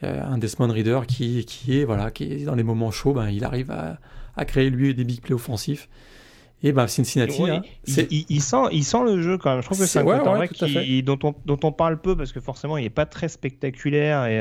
euh, 0.05 0.23
un 0.23 0.39
Desmond 0.39 0.73
Reader 0.73 1.01
qui, 1.07 1.45
qui 1.45 1.81
est 1.81 1.85
voilà 1.85 2.11
qui 2.11 2.25
est 2.25 2.45
dans 2.45 2.55
les 2.55 2.65
moments 2.65 2.91
chauds. 2.91 3.13
Ben, 3.13 3.29
il 3.29 3.45
arrive 3.45 3.71
à, 3.71 3.99
à, 4.37 4.45
créer 4.45 4.71
lui 4.71 4.95
des 4.95 5.05
big 5.05 5.21
plays 5.21 5.35
offensifs. 5.35 5.89
Et 6.63 6.73
ben 6.73 6.87
Cincinnati, 6.87 7.43
hein, 7.43 7.61
il, 7.87 8.25
il, 8.31 8.41
sent, 8.41 8.57
il 8.73 8.83
sent 8.83 9.05
le 9.05 9.21
jeu 9.21 9.37
quand 9.37 9.51
même. 9.51 9.61
Je 9.61 9.67
trouve 9.67 9.79
que 9.79 9.85
c'est 9.85 9.99
un 9.99 10.05
ouais, 10.05 11.03
dont, 11.03 11.19
on, 11.23 11.35
dont 11.45 11.59
on 11.63 11.71
parle 11.71 12.01
peu 12.01 12.17
parce 12.17 12.33
que 12.33 12.41
forcément 12.41 12.79
il 12.79 12.85
n'est 12.85 12.91
pas 12.91 13.05
très 13.05 13.29
spectaculaire 13.29 14.25
et 14.25 14.41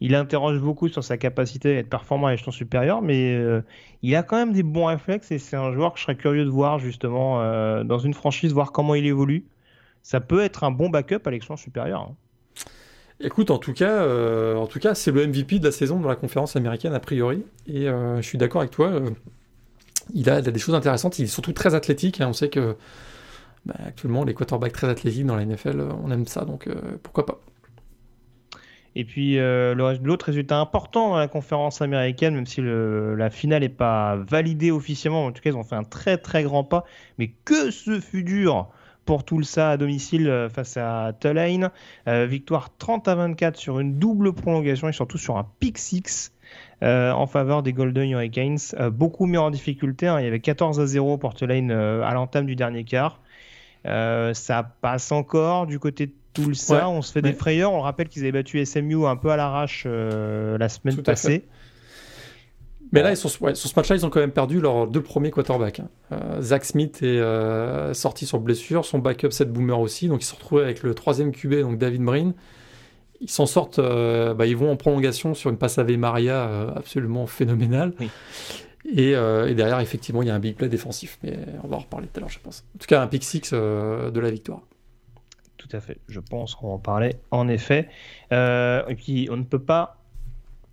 il 0.00 0.14
interroge 0.14 0.60
beaucoup 0.60 0.88
sur 0.88 1.02
sa 1.02 1.16
capacité 1.16 1.76
à 1.76 1.78
être 1.78 1.88
performant 1.88 2.26
à 2.26 2.32
l'échelon 2.32 2.52
supérieur, 2.52 3.00
mais 3.00 3.34
euh, 3.34 3.62
il 4.02 4.14
a 4.14 4.22
quand 4.22 4.36
même 4.36 4.52
des 4.52 4.62
bons 4.62 4.86
réflexes 4.86 5.30
et 5.32 5.38
c'est 5.38 5.56
un 5.56 5.72
joueur 5.72 5.92
que 5.92 5.98
je 5.98 6.04
serais 6.04 6.16
curieux 6.16 6.44
de 6.44 6.50
voir 6.50 6.78
justement 6.78 7.40
euh, 7.40 7.82
dans 7.82 7.98
une 7.98 8.12
franchise, 8.12 8.52
voir 8.52 8.72
comment 8.72 8.94
il 8.94 9.06
évolue. 9.06 9.46
Ça 10.02 10.20
peut 10.20 10.42
être 10.42 10.64
un 10.64 10.70
bon 10.70 10.90
backup 10.90 11.20
à 11.24 11.30
l'échelon 11.30 11.56
supérieur. 11.56 12.02
Hein. 12.02 12.14
Écoute, 13.20 13.50
en 13.50 13.58
tout 13.58 13.72
cas, 13.72 14.02
euh, 14.02 14.56
en 14.56 14.66
tout 14.66 14.78
cas, 14.78 14.94
c'est 14.94 15.10
le 15.10 15.26
MVP 15.26 15.58
de 15.58 15.64
la 15.64 15.72
saison 15.72 15.98
dans 15.98 16.08
la 16.08 16.16
conférence 16.16 16.54
américaine 16.54 16.92
a 16.92 17.00
priori, 17.00 17.44
et 17.66 17.86
je 17.86 18.22
suis 18.22 18.36
d'accord 18.36 18.60
avec 18.60 18.72
toi. 18.72 19.00
Il 20.12 20.28
a, 20.28 20.42
des 20.42 20.58
choses 20.58 20.74
intéressantes. 20.74 21.18
Il 21.18 21.24
est 21.24 21.28
surtout 21.28 21.52
très 21.52 21.74
athlétique. 21.74 22.20
Hein. 22.20 22.28
On 22.28 22.32
sait 22.34 22.50
que 22.50 22.76
bah, 23.64 23.74
actuellement, 23.86 24.22
les 24.24 24.34
quarterbacks 24.34 24.74
très 24.74 24.88
athlétiques 24.88 25.24
dans 25.24 25.34
la 25.34 25.46
NFL, 25.46 25.82
on 26.04 26.10
aime 26.10 26.26
ça, 26.26 26.44
donc 26.44 26.68
pourquoi 27.02 27.24
pas. 27.24 27.40
Et 28.98 29.04
puis 29.04 29.38
euh, 29.38 29.74
l'autre 29.74 30.24
résultat 30.24 30.58
important 30.58 31.10
dans 31.10 31.18
la 31.18 31.28
conférence 31.28 31.82
américaine, 31.82 32.34
même 32.34 32.46
si 32.46 32.62
la 32.62 33.28
finale 33.28 33.60
n'est 33.60 33.68
pas 33.68 34.16
validée 34.16 34.70
officiellement, 34.70 35.26
en 35.26 35.32
tout 35.32 35.42
cas 35.42 35.50
ils 35.50 35.56
ont 35.56 35.64
fait 35.64 35.76
un 35.76 35.84
très 35.84 36.16
très 36.16 36.42
grand 36.42 36.64
pas. 36.64 36.86
Mais 37.18 37.28
que 37.44 37.70
ce 37.70 38.00
fut 38.00 38.22
dur 38.22 38.70
pour 39.04 39.24
tout 39.24 39.42
ça 39.42 39.72
à 39.72 39.76
domicile 39.76 40.30
euh, 40.30 40.48
face 40.48 40.78
à 40.78 41.12
Tulane. 41.20 41.70
Euh, 42.08 42.24
victoire 42.24 42.74
30 42.78 43.06
à 43.06 43.14
24 43.16 43.58
sur 43.58 43.80
une 43.80 43.98
double 43.98 44.32
prolongation 44.32 44.88
et 44.88 44.92
surtout 44.92 45.18
sur 45.18 45.36
un 45.36 45.46
pick 45.60 45.76
6 45.76 46.32
en 46.80 47.26
faveur 47.26 47.62
des 47.62 47.74
Golden 47.74 48.08
Hurricanes. 48.08 48.58
beaucoup 48.92 49.26
mis 49.26 49.36
en 49.36 49.50
difficulté. 49.50 50.06
Hein. 50.08 50.20
Il 50.20 50.24
y 50.24 50.28
avait 50.28 50.40
14 50.40 50.80
à 50.80 50.86
0 50.86 51.18
pour 51.18 51.34
Tulane 51.34 51.70
à 51.70 52.14
l'entame 52.14 52.46
du 52.46 52.56
dernier 52.56 52.84
quart. 52.84 53.20
ça 53.84 54.62
passe 54.80 55.12
encore 55.12 55.66
du 55.66 55.78
côté 55.78 56.06
de 56.06 56.12
tout 56.36 56.54
ça. 56.54 56.88
on 56.88 57.02
se 57.02 57.12
fait 57.12 57.22
des 57.22 57.32
frayeurs. 57.32 57.72
On 57.72 57.80
rappelle 57.80 58.08
qu'ils 58.08 58.22
avaient 58.22 58.32
battu 58.32 58.64
SMU 58.64 59.06
un 59.06 59.16
peu 59.16 59.30
à 59.30 59.36
l'arrache 59.36 59.84
euh, 59.86 60.58
la 60.58 60.68
semaine 60.68 60.96
passée. 61.02 61.44
Mais 62.92 63.02
là, 63.02 63.16
sur, 63.16 63.28
sur 63.30 63.56
ce 63.56 63.72
match-là, 63.74 63.96
ils 63.96 64.06
ont 64.06 64.10
quand 64.10 64.20
même 64.20 64.30
perdu 64.30 64.60
leurs 64.60 64.86
deux 64.86 65.02
premiers 65.02 65.32
quarterbacks. 65.32 65.80
Hein. 65.80 65.88
Euh, 66.12 66.40
Zach 66.40 66.64
Smith 66.64 67.02
est 67.02 67.06
euh, 67.06 67.94
sorti 67.94 68.26
sur 68.26 68.38
blessure, 68.38 68.84
son 68.84 69.00
backup 69.00 69.32
Seth 69.32 69.52
Boomer 69.52 69.78
aussi, 69.78 70.06
donc 70.06 70.22
ils 70.22 70.26
se 70.26 70.34
retrouvent 70.34 70.60
avec 70.60 70.84
le 70.84 70.94
troisième 70.94 71.32
QB, 71.32 71.62
donc 71.62 71.78
David 71.78 72.02
Breen. 72.02 72.32
Ils 73.20 73.30
s'en 73.30 73.46
sortent, 73.46 73.80
bah, 73.80 74.46
ils 74.46 74.56
vont 74.56 74.70
en 74.70 74.76
prolongation 74.76 75.34
sur 75.34 75.48
une 75.50 75.56
passe 75.56 75.78
à 75.78 75.84
Maria 75.84 76.70
absolument 76.76 77.26
phénoménale. 77.26 77.94
Et, 78.84 79.12
et, 79.12 79.54
derrière, 79.54 79.80
effectivement, 79.80 80.20
il 80.20 80.28
y 80.28 80.30
a 80.30 80.34
un 80.34 80.38
big 80.38 80.54
play 80.54 80.68
défensif, 80.68 81.18
mais 81.22 81.38
on 81.64 81.66
va 81.66 81.76
en 81.76 81.80
reparler 81.80 82.08
tout 82.08 82.18
à 82.18 82.20
l'heure, 82.20 82.28
je 82.28 82.38
pense. 82.38 82.66
En 82.76 82.78
tout 82.78 82.86
cas, 82.86 83.00
un 83.00 83.06
pick 83.06 83.24
six 83.24 83.52
de 83.52 84.20
la 84.20 84.30
victoire 84.30 84.60
tout 85.66 85.76
à 85.76 85.80
fait. 85.80 85.98
Je 86.08 86.20
pense 86.20 86.54
qu'on 86.54 86.72
en 86.72 86.78
parlait 86.78 87.16
en 87.30 87.48
effet. 87.48 87.88
Euh, 88.32 88.86
et 88.88 88.94
puis, 88.94 89.28
on 89.30 89.36
ne 89.36 89.42
peut 89.42 89.58
pas 89.58 89.98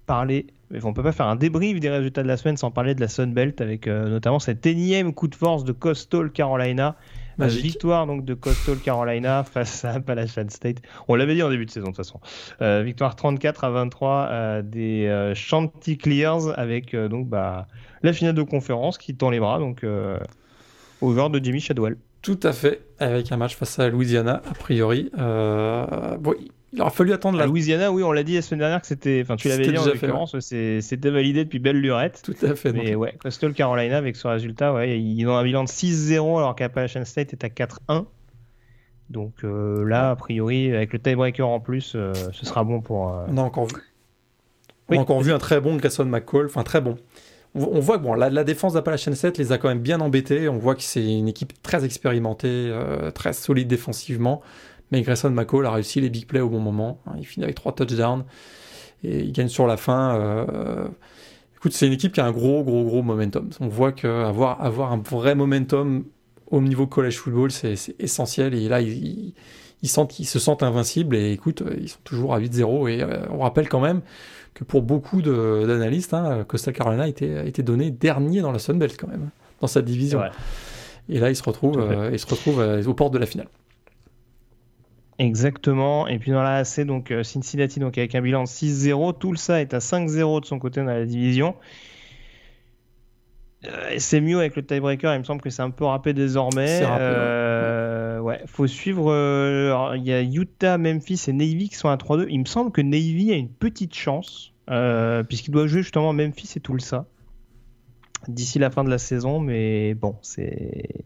parler, 0.06 0.48
on 0.84 0.94
peut 0.94 1.04
pas 1.04 1.12
faire 1.12 1.28
un 1.28 1.36
débrief 1.36 1.80
des 1.80 1.90
résultats 1.90 2.24
de 2.24 2.28
la 2.28 2.38
semaine 2.38 2.58
sans 2.58 2.72
parler 2.72 2.94
de 2.94 3.02
la 3.02 3.08
Sun 3.08 3.34
Belt 3.34 3.62
avec 3.62 3.88
euh, 3.88 4.10
notamment 4.10 4.40
cet 4.40 4.66
énième 4.66 5.14
coup 5.14 5.28
de 5.28 5.36
force 5.36 5.64
de 5.64 5.72
Coastal 5.72 6.32
Carolina. 6.32 6.96
La 7.40 7.48
victoire 7.48 8.06
donc 8.06 8.26
de 8.26 8.36
Coastal 8.36 8.78
Carolina 8.78 9.44
face 9.52 9.86
à 9.86 9.94
Appalachian 9.94 10.46
State. 10.50 10.84
On 11.08 11.16
l'avait 11.16 11.34
dit 11.34 11.42
en 11.42 11.50
début 11.50 11.66
de 11.66 11.72
saison 11.72 11.88
de 11.88 11.92
toute 11.92 11.98
façon. 11.98 12.20
Euh, 12.62 12.84
victoire 12.84 13.16
34 13.16 13.64
à 13.64 13.70
23 13.72 14.62
des 14.62 15.32
Chanticleers 15.34 16.54
avec 16.56 16.96
donc 16.96 17.28
bah, 17.28 17.68
la 18.04 18.14
finale 18.14 18.36
de 18.36 18.44
conférence 18.44 19.00
qui 19.00 19.16
tend 19.16 19.32
les 19.32 19.40
bras 19.40 19.58
donc 19.58 19.84
au 21.02 21.30
de 21.30 21.44
Jimmy 21.44 21.60
Shadwell. 21.60 21.98
Tout 22.24 22.40
à 22.42 22.54
fait, 22.54 22.80
avec 23.00 23.34
un 23.34 23.38
match 23.38 23.58
face 23.58 23.78
à 23.80 23.90
Louisiana, 23.90 24.42
a 24.50 24.54
priori. 24.54 25.12
Euh, 25.20 26.18
bon, 26.18 26.34
il 26.72 26.82
aura 26.82 26.90
fallu 26.90 27.12
attendre 27.12 27.38
la. 27.38 27.46
Louisiana, 27.46 27.92
oui, 27.92 28.02
on 28.02 28.14
l'a 28.14 28.24
dit 28.24 28.36
la 28.36 28.42
semaine 28.42 28.62
dernière 28.62 28.80
que 28.80 28.88
c'était. 28.88 29.20
Enfin, 29.22 29.36
tu 29.36 29.50
l'avais 29.50 29.68
dit 29.68 29.78
en 29.78 29.84
l'occurrence, 29.84 30.34
c'était 30.40 31.10
validé 31.10 31.44
depuis 31.44 31.60
belle 31.60 31.82
lurette. 31.82 32.22
Tout 32.24 32.36
à 32.42 32.56
fait. 32.56 32.72
Mais 32.72 32.96
ouais, 32.96 33.14
Coastal 33.20 33.54
Carolina, 33.54 33.98
avec 33.98 34.16
ce 34.16 34.26
résultat, 34.30 34.74
ouais, 34.74 34.98
ils 35.02 35.28
ont 35.28 35.36
un 35.36 35.44
bilan 35.44 35.66
de 35.66 35.70
6-0 35.70 36.38
alors 36.38 36.56
qu'Appalachian 36.56 37.04
State 37.04 37.34
est 37.34 37.44
à 37.44 37.50
4-1. 37.50 38.06
Donc 39.10 39.44
euh, 39.44 39.84
là, 39.84 40.12
a 40.12 40.16
priori, 40.16 40.74
avec 40.74 40.94
le 40.94 41.00
tiebreaker 41.00 41.50
en 41.50 41.60
plus, 41.60 41.92
euh, 41.96 42.14
ce 42.32 42.46
sera 42.46 42.64
bon 42.64 42.80
pour. 42.80 43.02
On 43.28 43.38
a 43.38 43.42
encore 43.42 43.66
vu. 43.66 43.76
On 44.88 44.96
a 44.96 45.00
encore 45.02 45.20
vu 45.20 45.34
un 45.34 45.40
très 45.40 45.60
bon 45.60 45.76
Grayson 45.76 46.06
McCall, 46.06 46.46
enfin 46.46 46.64
très 46.64 46.80
bon 46.80 46.98
on 47.56 47.80
voit 47.80 47.98
que 47.98 48.04
bon, 48.04 48.14
la, 48.16 48.44
défense 48.44 48.74
d'Appalachian 48.74 49.14
7 49.14 49.38
les 49.38 49.52
a 49.52 49.58
quand 49.58 49.68
même 49.68 49.82
bien 49.82 50.02
embêtés. 50.02 50.50
On 50.50 50.58
voit 50.58 50.76
que 50.76 50.82
c'est 50.82 51.06
une 51.06 51.28
équipe 51.28 51.62
très 51.62 51.86
expérimentée, 51.86 52.48
euh, 52.48 53.12
très 53.12 53.34
solide 53.34 53.68
défensivement. 53.68 54.42
Mais 54.92 55.02
Grayson 55.02 55.30
McCall 55.30 55.66
a 55.66 55.72
réussi 55.72 56.02
les 56.02 56.10
big 56.10 56.26
plays 56.26 56.40
au 56.40 56.50
bon 56.50 56.60
moment. 56.60 57.00
Hein. 57.06 57.14
il 57.18 57.26
finit 57.26 57.44
avec 57.44 57.56
trois 57.56 57.74
touchdowns 57.74 58.24
et 59.04 59.20
il 59.20 59.32
gagne 59.32 59.50
sur 59.50 59.68
la 59.68 59.78
fin. 59.78 60.16
Euh, 60.16 60.88
écoute, 61.56 61.74
c'est 61.74 61.88
une 61.88 61.94
équipe 61.94 62.14
qui 62.14 62.22
a 62.22 62.26
un 62.26 62.32
gros, 62.32 62.64
gros, 62.64 62.84
gros 62.84 63.04
momentum. 63.04 63.50
On 63.60 63.68
voit 63.68 63.92
qu'avoir 63.92 64.62
avoir 64.62 64.92
un 64.92 64.98
vrai 64.98 65.36
momentum 65.36 66.06
au 66.48 66.62
niveau 66.62 66.88
college 66.88 67.18
football, 67.18 67.52
c'est 67.52 67.76
essentiel. 68.00 68.54
Et 68.54 68.68
là, 68.68 68.82
ils, 68.82 69.34
sentent, 69.84 70.20
ils 70.20 70.26
se 70.26 70.40
sentent 70.40 70.64
invincibles. 70.64 71.16
Et 71.16 71.32
écoute, 71.32 71.64
ils 71.80 71.90
sont 71.90 72.00
toujours 72.04 72.34
à 72.34 72.40
8-0. 72.40 72.90
Et 72.90 73.02
euh, 73.02 73.26
on 73.30 73.40
rappelle 73.40 73.70
quand 73.70 73.80
même 73.80 74.02
que 74.54 74.64
pour 74.64 74.82
beaucoup 74.82 75.22
d'analystes, 75.22 76.14
hein, 76.14 76.44
Costa 76.48 76.72
Carolina 76.72 77.04
a 77.04 77.08
été, 77.08 77.64
donné 77.64 77.92
dernier 77.92 78.42
dans 78.42 78.52
la 78.52 78.60
Sun 78.60 78.78
Belt 78.78 78.96
quand 79.00 79.08
même, 79.08 79.30
dans 79.62 79.68
cette 79.68 79.86
division. 79.86 80.22
Et 81.10 81.20
là, 81.20 81.30
il 81.30 81.36
se 81.36 81.44
retrouve, 81.44 81.80
euh, 81.80 82.10
il 82.12 82.20
se 82.20 82.28
retrouve 82.28 82.60
euh, 82.62 82.84
aux 82.86 82.94
portes 82.94 83.14
de 83.14 83.20
la 83.20 83.26
finale. 83.26 83.48
Exactement. 85.20 86.08
Et 86.08 86.18
puis 86.18 86.32
dans 86.32 86.42
la 86.42 86.58
AC, 86.58 86.82
donc 86.82 87.12
euh, 87.12 87.24
Cincinnati, 87.24 87.80
donc 87.80 87.98
avec 87.98 88.16
un 88.16 88.22
bilan 88.22 88.44
de 88.44 88.48
6-0, 88.48 89.18
Tulsa 89.20 89.62
est 89.62 89.74
à 89.74 89.80
5-0 89.80 90.42
de 90.42 90.46
son 90.46 90.60
côté 90.60 90.82
dans 90.82 90.88
la 90.88 91.06
division. 91.06 91.56
C'est 93.98 94.22
mieux 94.22 94.40
avec 94.40 94.56
le 94.56 94.66
tiebreaker, 94.66 95.14
il 95.14 95.20
me 95.20 95.24
semble 95.24 95.42
que 95.42 95.50
c'est 95.50 95.62
un 95.62 95.70
peu 95.72 95.86
râpé 95.86 96.14
désormais. 96.14 96.82
ouais. 98.22 98.42
faut 98.46 98.68
suivre. 98.68 99.94
Il 99.96 100.04
y 100.04 100.14
a 100.14 100.22
Utah, 100.22 100.78
Memphis 100.78 101.26
et 101.28 101.34
Navy 101.34 101.70
qui 101.70 101.76
sont 101.76 101.90
à 101.90 101.96
3-2. 101.96 102.28
Il 102.30 102.40
me 102.40 102.46
semble 102.46 102.72
que 102.72 102.82
Navy 102.82 103.32
a 103.32 103.36
une 103.36 103.50
petite 103.50 103.96
chance 103.96 104.54
euh, 104.70 105.24
puisqu'il 105.24 105.52
doit 105.52 105.68
jouer 105.68 105.82
justement 105.82 106.14
Memphis 106.14 106.54
et 106.56 106.60
tout 106.60 106.78
ça 106.80 107.06
d'ici 108.30 108.58
la 108.58 108.70
fin 108.70 108.86
de 108.86 108.90
la 108.90 108.98
saison, 108.98 109.40
mais 109.42 109.96
bon, 109.96 110.16
c'est 110.22 111.06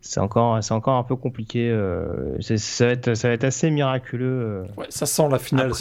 c'est 0.00 0.20
encore, 0.20 0.58
encore 0.70 0.96
un 0.96 1.04
peu 1.04 1.16
compliqué. 1.16 1.70
Euh, 1.70 2.40
ça, 2.40 2.86
va 2.86 2.92
être, 2.92 3.14
ça 3.14 3.28
va 3.28 3.34
être 3.34 3.44
assez 3.44 3.70
miraculeux. 3.70 4.26
Euh. 4.26 4.64
Ouais, 4.76 4.86
ça 4.88 5.06
sent 5.06 5.28
la 5.30 5.38
finale. 5.38 5.72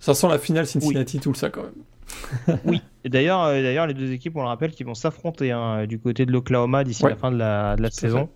Ça, 0.00 0.14
sent 0.14 0.28
la 0.28 0.38
finale 0.38 0.66
Cincinnati, 0.66 1.20
tout 1.20 1.34
ça 1.34 1.50
quand 1.50 1.62
même. 1.62 1.84
oui. 2.64 2.82
D'ailleurs, 3.04 3.48
d'ailleurs, 3.48 3.86
les 3.86 3.94
deux 3.94 4.12
équipes, 4.12 4.36
on 4.36 4.42
le 4.42 4.48
rappelle, 4.48 4.72
qui 4.72 4.84
vont 4.84 4.94
s'affronter 4.94 5.52
hein, 5.52 5.86
du 5.86 5.98
côté 5.98 6.26
de 6.26 6.32
l'Oklahoma 6.32 6.84
d'ici 6.84 7.04
la 7.04 7.16
fin 7.16 7.30
de 7.30 7.36
la, 7.36 7.76
de 7.76 7.82
la 7.82 7.90
saison. 7.90 8.28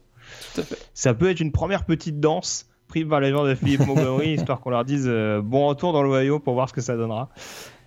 Ça 0.95 1.15
peut 1.15 1.31
être 1.31 1.41
une 1.41 1.53
première 1.53 1.85
petite 1.85 2.21
danse 2.21 2.69
pris 2.89 3.05
par 3.05 3.21
les 3.21 3.31
gens 3.31 3.45
de 3.45 3.55
Philippe 3.55 3.87
Montgomery, 3.87 4.35
histoire 4.35 4.61
qu'on 4.61 4.71
leur 4.71 4.85
dise 4.85 5.09
bon 5.43 5.67
retour 5.69 5.93
dans 5.93 6.03
l'Ohio 6.03 6.39
pour 6.39 6.55
voir 6.55 6.69
ce 6.69 6.75
que 6.75 6.81
ça 6.81 6.97
donnera. 6.97 7.31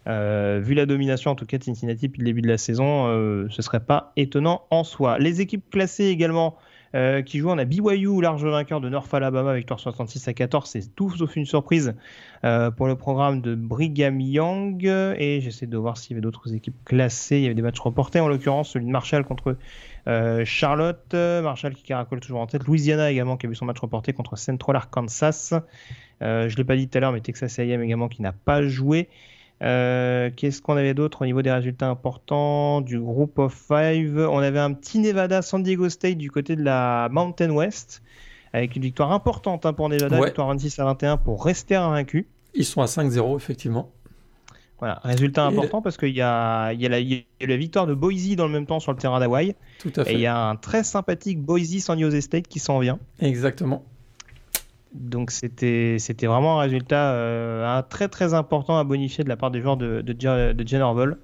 vu 0.06 0.74
la 0.74 0.86
domination 0.86 1.32
en 1.32 1.36
tout 1.36 1.46
cas 1.46 1.58
de 1.58 1.64
Cincinnati 1.64 2.08
depuis 2.08 2.20
le 2.22 2.26
début 2.26 2.42
de 2.42 2.48
la 2.48 2.58
saison, 2.58 3.48
ce 3.50 3.62
serait 3.62 3.84
pas 3.84 4.12
étonnant 4.16 4.64
en 4.70 4.84
soi. 4.84 5.18
Les 5.18 5.42
équipes 5.42 5.70
classées 5.70 6.06
également 6.06 6.58
euh, 6.96 7.22
qui 7.22 7.40
joue. 7.40 7.50
On 7.50 7.58
a 7.58 7.66
BYU, 7.66 8.22
large 8.22 8.46
vainqueur 8.46 8.80
de 8.80 8.88
North 8.88 9.14
Alabama, 9.14 9.54
victoire 9.54 9.80
66 9.82 10.30
à 10.30 10.34
14. 10.34 10.70
C'est 10.70 10.96
tout 10.96 11.10
sauf 11.10 11.36
une 11.36 11.46
surprise 11.46 11.94
euh, 12.46 12.72
pour 12.72 12.88
le 12.88 12.96
programme 12.96 13.42
de 13.42 13.54
Brigham 13.54 14.22
Young. 14.22 14.86
Et 14.86 15.42
j'essaie 15.42 15.66
de 15.66 15.78
voir 15.78 15.98
s'il 15.98 16.12
y 16.12 16.14
avait 16.14 16.22
d'autres 16.22 16.54
équipes 16.54 16.78
classées. 16.86 17.38
Il 17.38 17.42
y 17.44 17.46
avait 17.48 17.56
des 17.56 17.62
matchs 17.62 17.82
reportés, 17.82 18.22
en 18.22 18.30
l'occurrence 18.30 18.70
celui 18.70 18.86
de 18.86 18.92
Marshall 18.92 19.26
contre 19.26 19.58
euh, 20.08 20.46
Charlotte. 20.46 21.14
Marshall 21.14 21.74
qui 21.74 21.84
caracole 21.84 22.22
toujours 22.22 22.40
en 22.40 22.48
tête. 22.48 22.64
Louisiana 22.66 23.12
également 23.12 23.36
qui 23.36 23.46
a 23.46 23.50
vu 23.50 23.56
son 23.56 23.66
match 23.66 23.80
reporté 23.80 24.14
contre 24.14 24.38
Central 24.38 24.78
Arkansas. 24.78 25.60
je 26.22 26.26
ne 26.26 26.56
l'ai 26.56 26.64
pas 26.64 26.78
dit 26.78 26.88
tout 26.88 26.98
à 26.98 27.02
l'heure, 27.02 27.12
mais 27.12 27.20
Texas 27.20 27.60
A&M 27.60 27.84
également 27.84 28.08
qui 28.08 28.22
n'a 28.22 28.32
pas 28.32 28.64
joué. 28.64 29.10
Euh, 29.64 30.30
qu'est-ce 30.36 30.62
qu'on 30.62 30.76
avait 30.76 30.94
d'autre 30.94 31.22
au 31.22 31.26
niveau 31.26 31.42
des 31.42 31.52
résultats 31.52 31.88
importants 31.88 32.82
du 32.82 33.00
groupe 33.00 33.40
of 33.40 33.54
five? 33.54 34.18
On 34.20 34.40
avait 34.40 34.60
un 34.60 34.74
petit 34.74 35.00
Nevada 35.00 35.42
San 35.42 35.64
Diego 35.64 35.88
State 35.90 36.18
du 36.18 36.30
côté 36.30 36.56
de 36.56 36.64
la 36.64 37.08
Mountain 37.12 37.52
West 37.52 38.02
avec 38.54 38.76
une 38.76 38.82
victoire 38.84 39.12
importante 39.12 39.66
hein, 39.66 39.74
pour 39.74 39.90
Nevada, 39.90 40.24
victoire 40.24 40.48
26 40.48 40.80
à 40.80 40.86
21 40.86 41.18
pour 41.18 41.44
rester 41.44 41.76
invaincu. 41.76 42.28
Ils 42.54 42.66
sont 42.66 42.82
à 42.82 42.86
5-0 42.86 43.36
effectivement. 43.36 43.92
Voilà, 44.80 45.00
résultat 45.04 45.46
important 45.46 45.82
parce 45.82 45.96
qu'il 45.96 46.10
y, 46.10 46.18
y, 46.18 46.22
a 46.22 46.74
la 46.74 47.58
victoire 47.58 47.88
de 47.88 47.94
Boise 47.94 48.36
dans 48.36 48.46
le 48.46 48.52
même 48.52 48.66
temps 48.66 48.82
sur 48.82 48.92
le 48.92 48.98
terrain 48.98 49.20
d'Hawaï. 49.22 49.56
Tout 49.80 49.92
à 49.96 50.04
fait. 50.04 50.12
Et 50.12 50.16
il 50.16 50.20
y 50.20 50.26
a 50.26 50.38
un 50.38 50.58
très 50.58 50.84
sympathique 50.84 51.42
Boise 51.42 51.78
San 51.80 51.98
Jose 51.98 52.20
State 52.20 52.48
qui 52.48 52.60
s'en 52.60 52.80
vient. 52.80 53.00
Exactement. 53.22 53.84
Donc 54.96 55.32
c'était 55.32 55.98
c'était 56.00 56.26
vraiment 56.26 56.60
un 56.60 56.64
résultat 56.64 57.12
euh, 57.12 57.82
très 57.90 58.08
très 58.08 58.34
important 58.34 58.78
à 58.78 58.84
bonifier 58.84 59.24
de 59.24 59.30
la 59.30 59.36
part 59.36 59.52
des 59.52 59.62
joueurs 59.62 59.78
de, 59.78 60.02
de, 60.02 60.14
de 60.54 61.18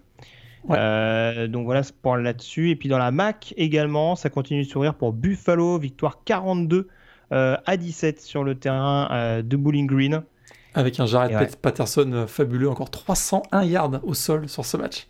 euh, 0.70 1.48
donc 1.48 1.66
voilà 1.66 1.82
pour 2.02 2.18
là-dessus. 2.18 2.70
Et 2.70 2.76
puis 2.76 2.90
dans 2.90 2.98
la 2.98 3.12
MAC 3.12 3.54
également, 3.58 4.16
ça 4.16 4.30
continue 4.30 4.64
de 4.64 4.68
sourire 4.68 4.94
pour 4.94 5.14
Buffalo, 5.14 5.80
victoire 5.80 6.24
42 6.24 6.88
euh, 7.32 7.58
à 7.66 7.78
17 7.78 8.22
sur 8.22 8.44
le 8.44 8.56
terrain 8.56 9.42
de 9.42 9.56
Bowling 9.56 9.88
Green. 9.88 10.22
Avec 10.74 11.00
un 11.00 11.06
Jared 11.06 11.56
Patterson 11.56 12.26
fabuleux, 12.28 12.70
encore 12.70 12.92
301 12.92 13.64
yards 13.64 14.00
au 14.04 14.14
sol 14.14 14.48
sur 14.48 14.66
ce 14.66 14.78
match. 14.78 15.08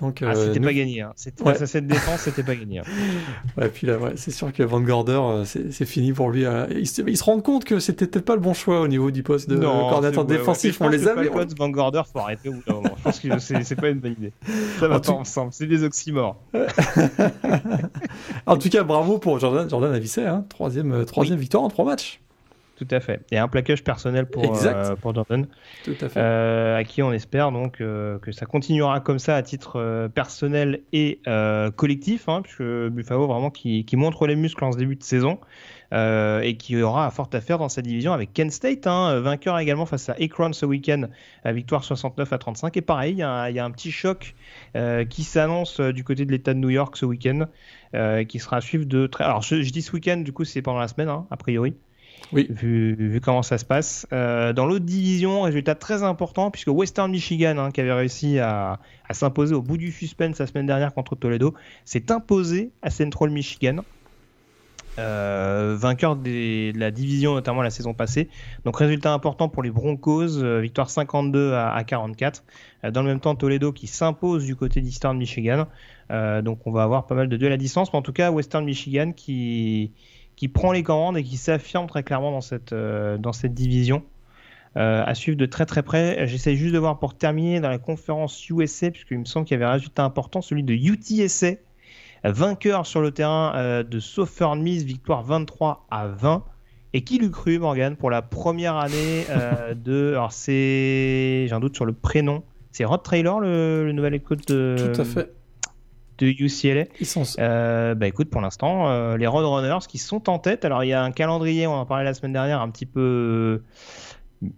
Donc, 0.00 0.22
ah, 0.22 0.34
c'était 0.34 0.60
pas 0.60 0.72
gagné. 0.72 1.02
Hein. 1.02 1.12
cette 1.16 1.86
défense, 1.86 2.20
c'était 2.20 2.42
pas 2.42 2.54
gagné. 2.54 2.80
Hein. 2.80 2.84
Ouais, 3.56 3.68
puis 3.68 3.86
là, 3.86 3.98
c'est 4.16 4.32
sûr 4.32 4.52
que 4.52 4.64
Van 4.64 4.80
Gorder, 4.80 5.20
euh, 5.22 5.44
c'est 5.44 5.84
fini 5.84 6.12
pour 6.12 6.30
lui. 6.30 6.44
Euh, 6.44 6.66
il, 6.70 6.88
se, 6.88 7.24
rend 7.24 7.40
compte 7.40 7.64
que 7.64 7.78
c'était 7.78 8.06
peut-être 8.06 8.24
pas 8.24 8.34
le 8.34 8.40
bon 8.40 8.54
choix 8.54 8.80
au 8.80 8.88
niveau 8.88 9.12
du 9.12 9.22
poste 9.22 9.48
de 9.48 9.56
coordinateur 9.56 10.24
défensif. 10.24 10.80
on 10.80 10.88
les 10.88 11.06
avait. 11.06 11.24
Le 11.24 11.30
Van 11.56 11.68
Gorder, 11.68 12.02
faut 12.10 12.18
arrêter 12.18 12.48
au 12.48 12.54
bout 12.54 12.62
d'un 12.66 12.74
moment. 12.74 12.96
Je 12.96 13.02
pense 13.02 13.20
que 13.20 13.38
c'est 13.64 13.76
pas 13.76 13.90
une 13.90 14.00
bonne 14.00 14.12
idée. 14.18 14.32
Ça 14.80 14.88
va 14.88 14.98
pas 14.98 15.12
ensemble. 15.12 15.52
C'est 15.52 15.66
des 15.66 15.84
oxymores. 15.84 16.36
en 18.46 18.56
tout 18.56 18.68
cas, 18.68 18.82
bravo 18.82 19.18
pour 19.18 19.38
Jordan, 19.38 19.68
Jordan 19.70 19.92
Avicet. 19.94 20.26
Hein. 20.26 20.44
Troisième, 20.48 20.92
euh, 20.92 21.04
troisième 21.04 21.38
victoire 21.38 21.62
en 21.62 21.68
trois 21.68 21.84
matchs. 21.84 22.20
Tout 22.76 22.88
à 22.90 22.98
fait. 22.98 23.20
Et 23.30 23.38
un 23.38 23.46
plaquage 23.46 23.84
personnel 23.84 24.26
pour, 24.26 24.42
euh, 24.64 24.96
pour 24.96 25.14
Jordan. 25.14 25.46
Tout 25.84 25.94
à 26.00 26.08
fait. 26.08 26.18
Euh, 26.18 26.76
à 26.76 26.82
qui 26.82 27.02
on 27.02 27.12
espère 27.12 27.52
donc 27.52 27.80
euh, 27.80 28.18
que 28.18 28.32
ça 28.32 28.46
continuera 28.46 28.98
comme 28.98 29.20
ça 29.20 29.36
à 29.36 29.42
titre 29.42 30.08
personnel 30.14 30.80
et 30.92 31.20
collectif, 31.76 32.28
hein, 32.28 32.42
puisque 32.42 32.62
Buffalo 32.62 33.26
vraiment 33.26 33.50
qui, 33.50 33.84
qui, 33.84 33.96
montre 33.96 34.26
les 34.26 34.36
muscles 34.36 34.64
en 34.64 34.72
ce 34.72 34.78
début 34.78 34.96
de 34.96 35.02
saison 35.02 35.38
et 35.92 36.56
qui 36.58 36.82
aura 36.82 37.06
à 37.06 37.10
forte 37.10 37.36
affaire 37.36 37.58
dans 37.58 37.68
sa 37.68 37.80
division 37.80 38.12
avec 38.12 38.32
Kent 38.32 38.50
State, 38.50 38.86
hein, 38.88 39.20
vainqueur 39.20 39.56
également 39.60 39.86
face 39.86 40.08
à 40.08 40.16
Akron 40.20 40.52
ce 40.52 40.66
week-end, 40.66 41.04
à 41.44 41.52
victoire 41.52 41.84
69 41.84 42.32
à 42.32 42.38
35. 42.38 42.76
Et 42.76 42.80
pareil, 42.80 43.12
il 43.12 43.18
y, 43.18 43.20
y, 43.20 43.22
a 43.58 43.64
un 43.64 43.70
petit 43.70 43.92
choc 43.92 44.34
qui 45.08 45.22
s'annonce 45.22 45.80
du 45.80 46.02
côté 46.02 46.26
de 46.26 46.32
l'État 46.32 46.54
de 46.54 46.58
New 46.58 46.70
York 46.70 46.96
ce 46.96 47.06
week-end, 47.06 47.46
qui 48.26 48.38
sera 48.40 48.56
à 48.56 48.60
suivre 48.60 48.86
de 48.86 49.06
très. 49.06 49.22
Alors 49.22 49.42
je, 49.42 49.56
dis 49.56 49.82
ce 49.82 49.92
week-end, 49.92 50.16
du 50.16 50.32
coup 50.32 50.44
c'est 50.44 50.62
pendant 50.62 50.80
la 50.80 50.88
semaine, 50.88 51.08
hein, 51.08 51.26
a 51.30 51.36
priori. 51.36 51.74
Oui. 52.32 52.46
Vu, 52.50 53.20
comment 53.22 53.42
ça 53.42 53.58
se 53.58 53.64
passe. 53.64 54.06
Euh, 54.12 54.52
dans 54.52 54.66
l'autre 54.66 54.84
division, 54.84 55.42
résultat 55.42 55.74
très 55.74 56.02
important, 56.02 56.50
puisque 56.50 56.68
Western 56.68 57.10
Michigan, 57.10 57.58
hein, 57.58 57.70
qui 57.70 57.80
avait 57.80 57.92
réussi 57.92 58.38
à, 58.38 58.78
s'imposer 59.10 59.54
au 59.54 59.62
bout 59.62 59.76
du 59.76 59.92
suspense 59.92 60.38
la 60.38 60.46
semaine 60.46 60.66
dernière 60.66 60.94
contre 60.94 61.14
Toledo, 61.14 61.54
s'est 61.84 62.10
imposé 62.10 62.70
à 62.82 62.90
Central 62.90 63.30
Michigan. 63.30 63.76
Euh, 65.00 65.74
vainqueur 65.76 66.14
de 66.14 66.70
la 66.78 66.92
division 66.92 67.34
notamment 67.34 67.62
la 67.62 67.70
saison 67.70 67.94
passée. 67.94 68.28
Donc 68.64 68.76
résultat 68.76 69.12
important 69.12 69.48
pour 69.48 69.64
les 69.64 69.70
Broncos, 69.72 70.38
euh, 70.38 70.60
victoire 70.60 70.88
52 70.88 71.52
à, 71.52 71.82
44. 71.82 72.44
dans 72.92 73.02
le 73.02 73.08
même 73.08 73.18
temps, 73.18 73.34
Toledo 73.34 73.72
qui 73.72 73.88
s'impose 73.88 74.44
du 74.44 74.54
côté 74.54 74.80
d'Eastern 74.80 75.18
Michigan. 75.18 75.66
donc 76.10 76.60
on 76.66 76.70
va 76.70 76.84
avoir 76.84 77.06
pas 77.06 77.16
mal 77.16 77.28
de 77.28 77.36
duels 77.36 77.52
à 77.52 77.56
distance, 77.56 77.92
mais 77.92 77.98
en 77.98 78.02
tout 78.02 78.12
cas 78.12 78.30
Western 78.30 78.64
Michigan 78.64 79.10
qui, 79.10 79.90
qui 80.36 80.48
prend 80.48 80.72
les 80.72 80.82
commandes 80.82 81.16
et 81.16 81.22
qui 81.22 81.36
s'affirme 81.36 81.86
très 81.86 82.02
clairement 82.02 82.32
dans 82.32 82.40
cette, 82.40 82.72
euh, 82.72 83.18
dans 83.18 83.32
cette 83.32 83.54
division. 83.54 84.02
Euh, 84.76 85.04
à 85.06 85.14
suivre 85.14 85.36
de 85.36 85.46
très 85.46 85.66
très 85.66 85.84
près. 85.84 86.26
J'essaie 86.26 86.56
juste 86.56 86.74
de 86.74 86.78
voir 86.80 86.98
pour 86.98 87.14
terminer 87.14 87.60
dans 87.60 87.68
la 87.68 87.78
conférence 87.78 88.48
USA, 88.50 88.90
puisqu'il 88.90 89.20
me 89.20 89.24
semble 89.24 89.46
qu'il 89.46 89.54
y 89.54 89.62
avait 89.62 89.70
un 89.70 89.74
résultat 89.74 90.02
important, 90.02 90.42
celui 90.42 90.64
de 90.64 90.74
UTSA, 90.74 91.52
vainqueur 92.24 92.84
sur 92.84 93.00
le 93.00 93.12
terrain 93.12 93.52
euh, 93.54 93.84
de 93.84 94.00
Southern 94.00 94.60
Miss, 94.60 94.82
victoire 94.82 95.22
23 95.22 95.86
à 95.92 96.08
20. 96.08 96.44
Et 96.92 97.04
qui 97.04 97.18
l'eût 97.18 97.30
cru, 97.30 97.60
Morgan, 97.60 97.94
pour 97.94 98.10
la 98.10 98.22
première 98.22 98.76
année 98.76 99.26
de. 99.76 100.12
Alors, 100.14 100.32
c'est. 100.32 101.46
J'ai 101.46 101.52
un 101.52 101.60
doute 101.60 101.76
sur 101.76 101.84
le 101.84 101.92
prénom. 101.92 102.42
C'est 102.72 102.84
Rod 102.84 103.02
Traylor, 103.04 103.38
le, 103.38 103.84
le 103.84 103.92
nouvel 103.92 104.14
écoute 104.14 104.48
de. 104.48 104.92
Tout 104.92 105.00
à 105.00 105.04
fait 105.04 105.34
de 106.18 106.26
UCLA. 106.26 106.84
Ils 107.00 107.06
sont... 107.06 107.22
Euh, 107.38 107.94
bah 107.94 108.06
écoute, 108.06 108.30
pour 108.30 108.40
l'instant, 108.40 108.88
euh, 108.88 109.16
les 109.16 109.26
Roadrunners 109.26 109.86
qui 109.88 109.98
sont 109.98 110.28
en 110.28 110.38
tête. 110.38 110.64
Alors 110.64 110.84
il 110.84 110.88
y 110.88 110.92
a 110.92 111.02
un 111.02 111.10
calendrier, 111.10 111.66
on 111.66 111.74
en 111.74 111.86
parlait 111.86 112.04
la 112.04 112.14
semaine 112.14 112.32
dernière, 112.32 112.60
un 112.60 112.70
petit 112.70 112.86
peu, 112.86 113.62
euh, 114.42 114.48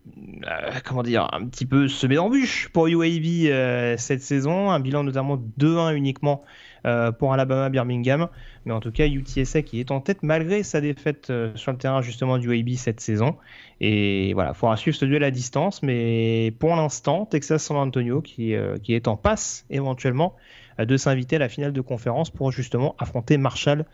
comment 0.85 1.03
dire, 1.03 1.29
un 1.33 1.47
petit 1.47 1.67
peu 1.67 1.89
semé 1.89 2.17
d'embûches 2.17 2.69
pour 2.73 2.89
UAB 2.89 3.97
cette 3.99 4.23
saison. 4.23 4.71
Un 4.71 4.81
bilan 4.81 5.05
notamment 5.05 5.41
2-1 5.59 5.95
uniquement 5.95 6.43
pour 7.19 7.33
Alabama 7.33 7.69
Birmingham. 7.69 8.29
Mais 8.65 8.73
en 8.73 8.79
tout 8.79 8.93
cas, 8.93 9.09
UTSA 9.09 9.63
qui 9.63 9.81
est 9.81 9.91
en 9.91 10.01
tête 10.01 10.23
malgré 10.23 10.63
sa 10.63 10.81
défaite 10.81 11.33
sur 11.57 11.73
le 11.73 11.79
terrain 11.79 12.01
justement 12.01 12.39
du 12.39 12.49
UAB 12.49 12.75
cette 12.75 13.01
saison. 13.01 13.37
Et 13.81 14.33
voilà, 14.35 14.51
il 14.51 14.57
faudra 14.57 14.77
suivre 14.77 14.97
ce 14.97 15.05
duel 15.05 15.25
à 15.25 15.33
distance. 15.33 15.83
Mais 15.83 16.53
pour 16.61 16.77
l'instant, 16.77 17.27
Texas 17.27 17.65
San 17.65 17.77
Antonio 17.77 18.21
qui, 18.21 18.55
qui 18.83 18.95
est 18.95 19.09
en 19.09 19.17
passe 19.17 19.65
éventuellement 19.69 20.37
de 20.79 20.97
s'inviter 20.97 21.37
à 21.37 21.39
la 21.39 21.49
finale 21.49 21.73
de 21.73 21.81
conférence 21.81 22.31
pour 22.31 22.53
justement 22.53 22.95
affronter 22.99 23.39
Marshall 23.39 23.85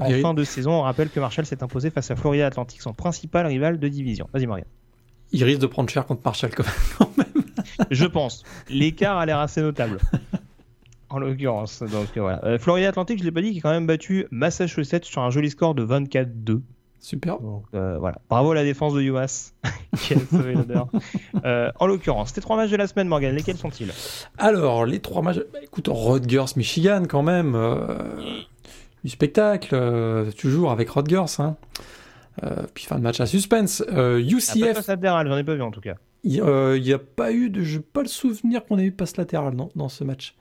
en 0.00 0.10
fin 0.20 0.34
de 0.34 0.44
saison. 0.44 0.72
On 0.72 0.82
rappelle 0.82 1.10
que 1.10 1.20
Marshall 1.20 1.46
s'est 1.46 1.62
imposé 1.62 1.90
face 1.90 2.10
à 2.10 2.16
Florida 2.16 2.46
Atlantic, 2.46 2.80
son 2.82 2.92
principal 2.92 3.46
rival 3.46 3.78
de 3.78 3.88
division. 3.88 4.28
Vas-y, 4.32 4.46
Morgan. 4.46 4.66
Il 5.32 5.44
risque 5.44 5.60
de 5.60 5.66
prendre 5.66 5.88
cher 5.90 6.06
contre 6.06 6.22
Marshall 6.24 6.50
quand 6.54 6.64
même. 7.16 7.26
Je 7.90 8.06
pense. 8.06 8.44
L'écart 8.68 9.18
a 9.18 9.26
l'air 9.26 9.38
assez 9.38 9.62
notable. 9.62 9.98
en 11.10 11.18
l'occurrence. 11.18 11.82
Donc 11.82 12.08
voilà. 12.16 12.44
Euh, 12.44 12.58
Florida 12.58 12.88
Atlantic, 12.88 13.18
je 13.18 13.24
ne 13.24 13.28
l'ai 13.28 13.32
pas 13.32 13.42
dit, 13.42 13.52
qui 13.52 13.58
a 13.58 13.62
quand 13.62 13.70
même 13.70 13.86
battu 13.86 14.26
Massachusetts 14.30 15.04
sur 15.04 15.22
un 15.22 15.30
joli 15.30 15.50
score 15.50 15.74
de 15.74 15.84
24-2. 15.84 16.60
Super. 17.00 17.38
Euh, 17.74 17.96
voilà. 17.98 18.20
Bravo 18.28 18.52
à 18.52 18.54
la 18.54 18.62
défense 18.62 18.92
de 18.92 19.00
UMass 19.00 19.54
qui 19.96 20.14
a 20.14 20.18
sauvé 20.18 20.54
l'honneur. 20.54 20.88
Euh, 21.46 21.70
en 21.80 21.86
l'occurrence, 21.86 22.34
tes 22.34 22.42
trois 22.42 22.56
matchs 22.56 22.70
de 22.70 22.76
la 22.76 22.86
semaine, 22.86 23.08
Morgan, 23.08 23.34
lesquels 23.34 23.56
sont-ils? 23.56 23.90
Alors, 24.36 24.84
les 24.84 25.00
trois 25.00 25.22
matchs. 25.22 25.38
Bah, 25.50 25.60
écoute, 25.62 25.88
Rutgers, 25.90 26.52
Michigan, 26.56 27.04
quand 27.08 27.22
même. 27.22 27.54
Euh, 27.54 27.96
du 29.04 29.10
spectacle, 29.10 29.74
toujours 30.36 30.70
avec 30.70 30.90
Rutgers. 30.90 31.38
Hein. 31.38 31.56
puis 32.74 32.84
fin 32.84 32.98
de 32.98 33.02
match 33.02 33.20
à 33.20 33.26
suspense. 33.26 33.82
UCF. 33.88 34.74
passe 34.74 34.88
latéral, 34.88 35.28
j'en 35.28 35.38
ai 35.38 35.44
pas 35.44 35.54
vu 35.54 35.62
en 35.62 35.70
tout 35.70 35.80
cas. 35.80 35.94
Il 36.24 36.42
n'y 36.42 36.92
a 36.92 36.98
pas 36.98 37.32
eu 37.32 37.48
de. 37.48 37.62
Je 37.62 37.78
n'ai 37.78 37.82
pas 37.82 38.02
le 38.02 38.08
souvenir 38.08 38.66
qu'on 38.66 38.78
ait 38.78 38.84
eu 38.84 38.92
passe 38.92 39.16
latéral 39.16 39.54
non, 39.54 39.70
dans 39.74 39.88
ce 39.88 40.04
match. 40.04 40.34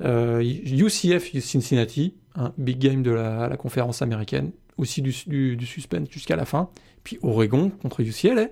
UCF 0.00 1.38
Cincinnati, 1.40 2.16
un 2.34 2.52
big 2.58 2.78
game 2.78 3.04
de 3.04 3.12
la 3.12 3.56
conférence 3.56 4.02
américaine 4.02 4.50
aussi 4.76 5.02
du, 5.02 5.12
suspense 5.66 6.08
jusqu'à 6.10 6.36
la 6.36 6.44
fin. 6.44 6.70
Puis 7.04 7.18
Oregon 7.22 7.70
contre 7.70 8.00
UCLA, 8.00 8.48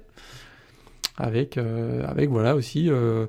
avec, 1.17 1.59
euh, 1.59 2.05
avec 2.07 2.31
voilà 2.31 2.55
aussi 2.55 2.91
euh, 2.91 3.27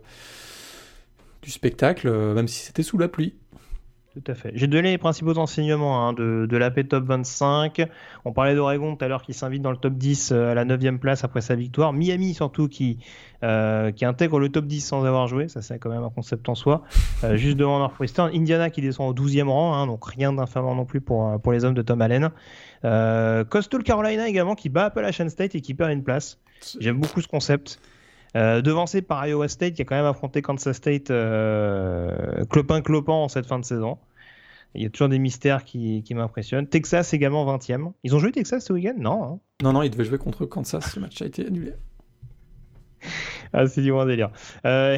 du 1.42 1.52
spectacle, 1.52 2.08
euh, 2.08 2.34
même 2.34 2.48
si 2.48 2.66
c'était 2.66 2.84
sous 2.84 2.98
la 2.98 3.08
pluie. 3.08 3.36
Tout 4.14 4.24
à 4.28 4.36
fait. 4.36 4.52
J'ai 4.56 4.68
donné 4.68 4.92
les 4.92 4.98
principaux 4.98 5.38
enseignements 5.38 6.06
hein, 6.06 6.12
de, 6.12 6.46
de 6.46 6.58
l'AP 6.58 6.86
Top 6.86 7.06
25. 7.06 7.88
On 8.26 8.34
parlait 8.34 8.56
d'Oregon 8.56 8.98
tout 8.98 9.06
à 9.06 9.08
l'heure 9.08 9.22
qui 9.22 9.34
s'invite 9.34 9.62
dans 9.62 9.72
le 9.72 9.78
top 9.78 9.94
10 9.94 10.34
euh, 10.34 10.52
à 10.52 10.54
la 10.54 10.66
9 10.66 10.98
place 10.98 11.24
après 11.24 11.40
sa 11.40 11.56
victoire. 11.56 11.94
Miami 11.94 12.34
surtout 12.34 12.68
qui, 12.68 12.98
euh, 13.44 13.92
qui 13.92 14.04
intègre 14.04 14.38
le 14.38 14.50
top 14.50 14.66
10 14.66 14.82
sans 14.82 15.06
avoir 15.06 15.28
joué. 15.28 15.48
Ça, 15.48 15.62
c'est 15.62 15.80
quand 15.80 15.90
même 15.90 16.04
un 16.04 16.10
concept 16.10 16.50
en 16.50 16.56
soi. 16.56 16.84
Euh, 17.24 17.36
juste 17.38 17.56
devant 17.56 17.80
Northwestern. 17.80 18.30
Indiana 18.34 18.70
qui 18.70 18.82
descend 18.82 19.10
au 19.10 19.14
12e 19.14 19.48
rang. 19.48 19.76
Hein, 19.76 19.88
donc 19.88 20.06
rien 20.06 20.34
d'infamant 20.34 20.76
non 20.76 20.84
plus 20.84 21.00
pour, 21.00 21.40
pour 21.40 21.54
les 21.54 21.64
hommes 21.64 21.74
de 21.74 21.82
Tom 21.82 22.02
Allen. 22.02 22.32
Coastal 22.84 23.84
Carolina 23.84 24.28
également 24.28 24.56
qui 24.56 24.68
bat 24.68 24.86
Appalachian 24.86 25.30
State 25.30 25.56
et 25.56 25.62
qui 25.62 25.74
perd 25.74 25.90
une 25.92 26.04
place. 26.04 26.38
J'aime 26.82 27.00
beaucoup 27.00 27.22
ce 27.22 27.30
concept. 27.30 27.80
Devancé 28.36 29.02
par 29.02 29.26
Iowa 29.28 29.48
State 29.48 29.74
qui 29.74 29.82
a 29.82 29.86
quand 29.86 29.96
même 29.96 30.06
affronté 30.06 30.42
Kansas 30.42 30.76
State 30.78 31.08
clopin-clopin 32.50 33.14
en 33.14 33.28
cette 33.28 33.46
fin 33.46 33.60
de 33.60 33.66
saison. 33.66 33.98
Il 34.74 34.84
y 34.84 34.86
a 34.86 34.90
toujours 34.90 35.10
des 35.10 35.20
mystères 35.20 35.66
qui, 35.66 36.02
qui 36.04 36.16
m'impressionnent. 36.16 36.68
Texas 36.68 37.14
également 37.14 37.46
20e. 37.46 37.92
Ils 38.04 38.16
ont 38.16 38.20
joué 38.20 38.32
Texas 38.32 38.66
ce 38.66 38.74
week-end? 38.74 38.94
Non. 38.98 39.24
Hein. 39.24 39.40
non, 39.64 39.74
non, 39.74 39.84
ils 39.84 39.90
devaient 39.90 40.06
jouer 40.06 40.18
contre 40.18 40.46
Kansas. 40.46 40.96
Le 40.96 41.02
match 41.02 41.22
a 41.22 41.26
été 41.26 41.46
annulé. 41.46 41.74
ah, 43.54 43.68
c'est 43.68 43.82
du 43.82 43.92
bon 43.92 44.06
délire. 44.06 44.32
Euh, 44.66 44.98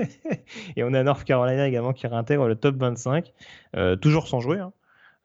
et 0.76 0.84
on 0.84 0.92
a 0.92 1.02
North 1.02 1.24
Carolina 1.24 1.66
également 1.66 1.92
qui 1.92 2.06
réintègre 2.06 2.46
le 2.46 2.56
top 2.56 2.76
25, 2.76 3.32
euh, 3.76 3.96
toujours 3.96 4.28
sans 4.28 4.40
jouer. 4.40 4.58
Hein. 4.58 4.72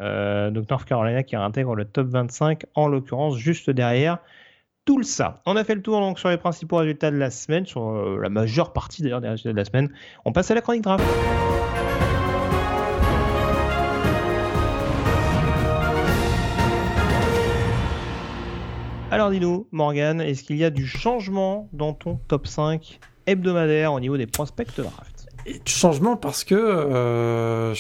Euh, 0.02 0.52
donc 0.52 0.70
North 0.70 0.86
Carolina 0.86 1.24
qui 1.24 1.36
réintègre 1.36 1.76
le 1.76 1.86
top 1.86 2.08
25, 2.08 2.66
en 2.76 2.88
l'occurrence 2.88 3.38
juste 3.38 3.70
derrière 3.70 4.20
tout 4.86 5.04
ça. 5.04 5.42
On 5.46 5.56
a 5.56 5.64
fait 5.64 5.76
le 5.76 5.82
tour 5.82 6.00
donc 6.00 6.20
sur 6.20 6.30
les 6.30 6.38
principaux 6.38 6.78
résultats 6.78 7.12
de 7.12 7.18
la 7.18 7.32
semaine, 7.32 7.66
sur 7.66 7.92
la 8.20 8.30
majeure 8.30 8.72
partie 8.72 9.02
d'ailleurs 9.02 9.22
des 9.22 9.30
résultats 9.30 9.52
de 9.52 9.58
la 9.58 9.66
semaine. 9.66 9.90
On 10.26 10.32
passe 10.32 10.52
à 10.52 10.56
la 10.56 10.62
chronique 10.62 10.84
draft. 10.84 11.04
Alors 19.16 19.30
dis-nous, 19.30 19.66
Morgan, 19.72 20.20
est-ce 20.20 20.44
qu'il 20.44 20.58
y 20.58 20.66
a 20.66 20.70
du 20.70 20.86
changement 20.86 21.70
dans 21.72 21.94
ton 21.94 22.20
top 22.28 22.48
5 22.48 23.00
hebdomadaire 23.28 23.94
au 23.94 24.02
niveau 24.02 24.18
des 24.18 24.28
prospects 24.28 24.68
draft? 24.76 25.28
Du 25.46 25.72
changement 25.72 26.18
parce 26.18 26.44
que 26.44 26.54
euh, 26.54 27.74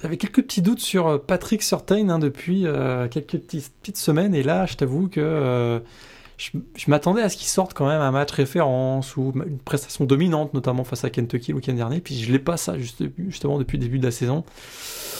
j'avais 0.00 0.16
quelques 0.18 0.42
petits 0.42 0.62
doutes 0.62 0.78
sur 0.78 1.08
euh, 1.08 1.18
Patrick 1.18 1.64
Surtain 1.64 2.08
hein, 2.10 2.20
depuis 2.20 2.64
euh, 2.64 3.08
quelques 3.08 3.38
petites 3.38 3.96
semaines 3.96 4.36
et 4.36 4.44
là 4.44 4.66
je 4.66 4.74
t'avoue 4.74 5.08
que 5.08 5.82
je, 6.38 6.90
m'attendais 6.90 7.20
à 7.20 7.28
ce 7.28 7.36
qu'il 7.36 7.48
sorte 7.48 7.74
quand 7.74 7.86
même 7.86 8.00
un 8.00 8.10
match 8.10 8.30
référence 8.30 9.16
ou 9.16 9.32
une 9.34 9.58
prestation 9.58 10.04
dominante, 10.04 10.54
notamment 10.54 10.84
face 10.84 11.04
à 11.04 11.10
Kentucky 11.10 11.50
le 11.50 11.56
week-end 11.56 11.74
dernier. 11.74 12.00
Puis 12.00 12.16
je 12.16 12.32
l'ai 12.32 12.38
pas 12.38 12.56
ça 12.56 12.76
justement 12.78 13.58
depuis 13.58 13.76
le 13.76 13.82
début 13.82 13.98
de 13.98 14.04
la 14.04 14.12
saison. 14.12 14.44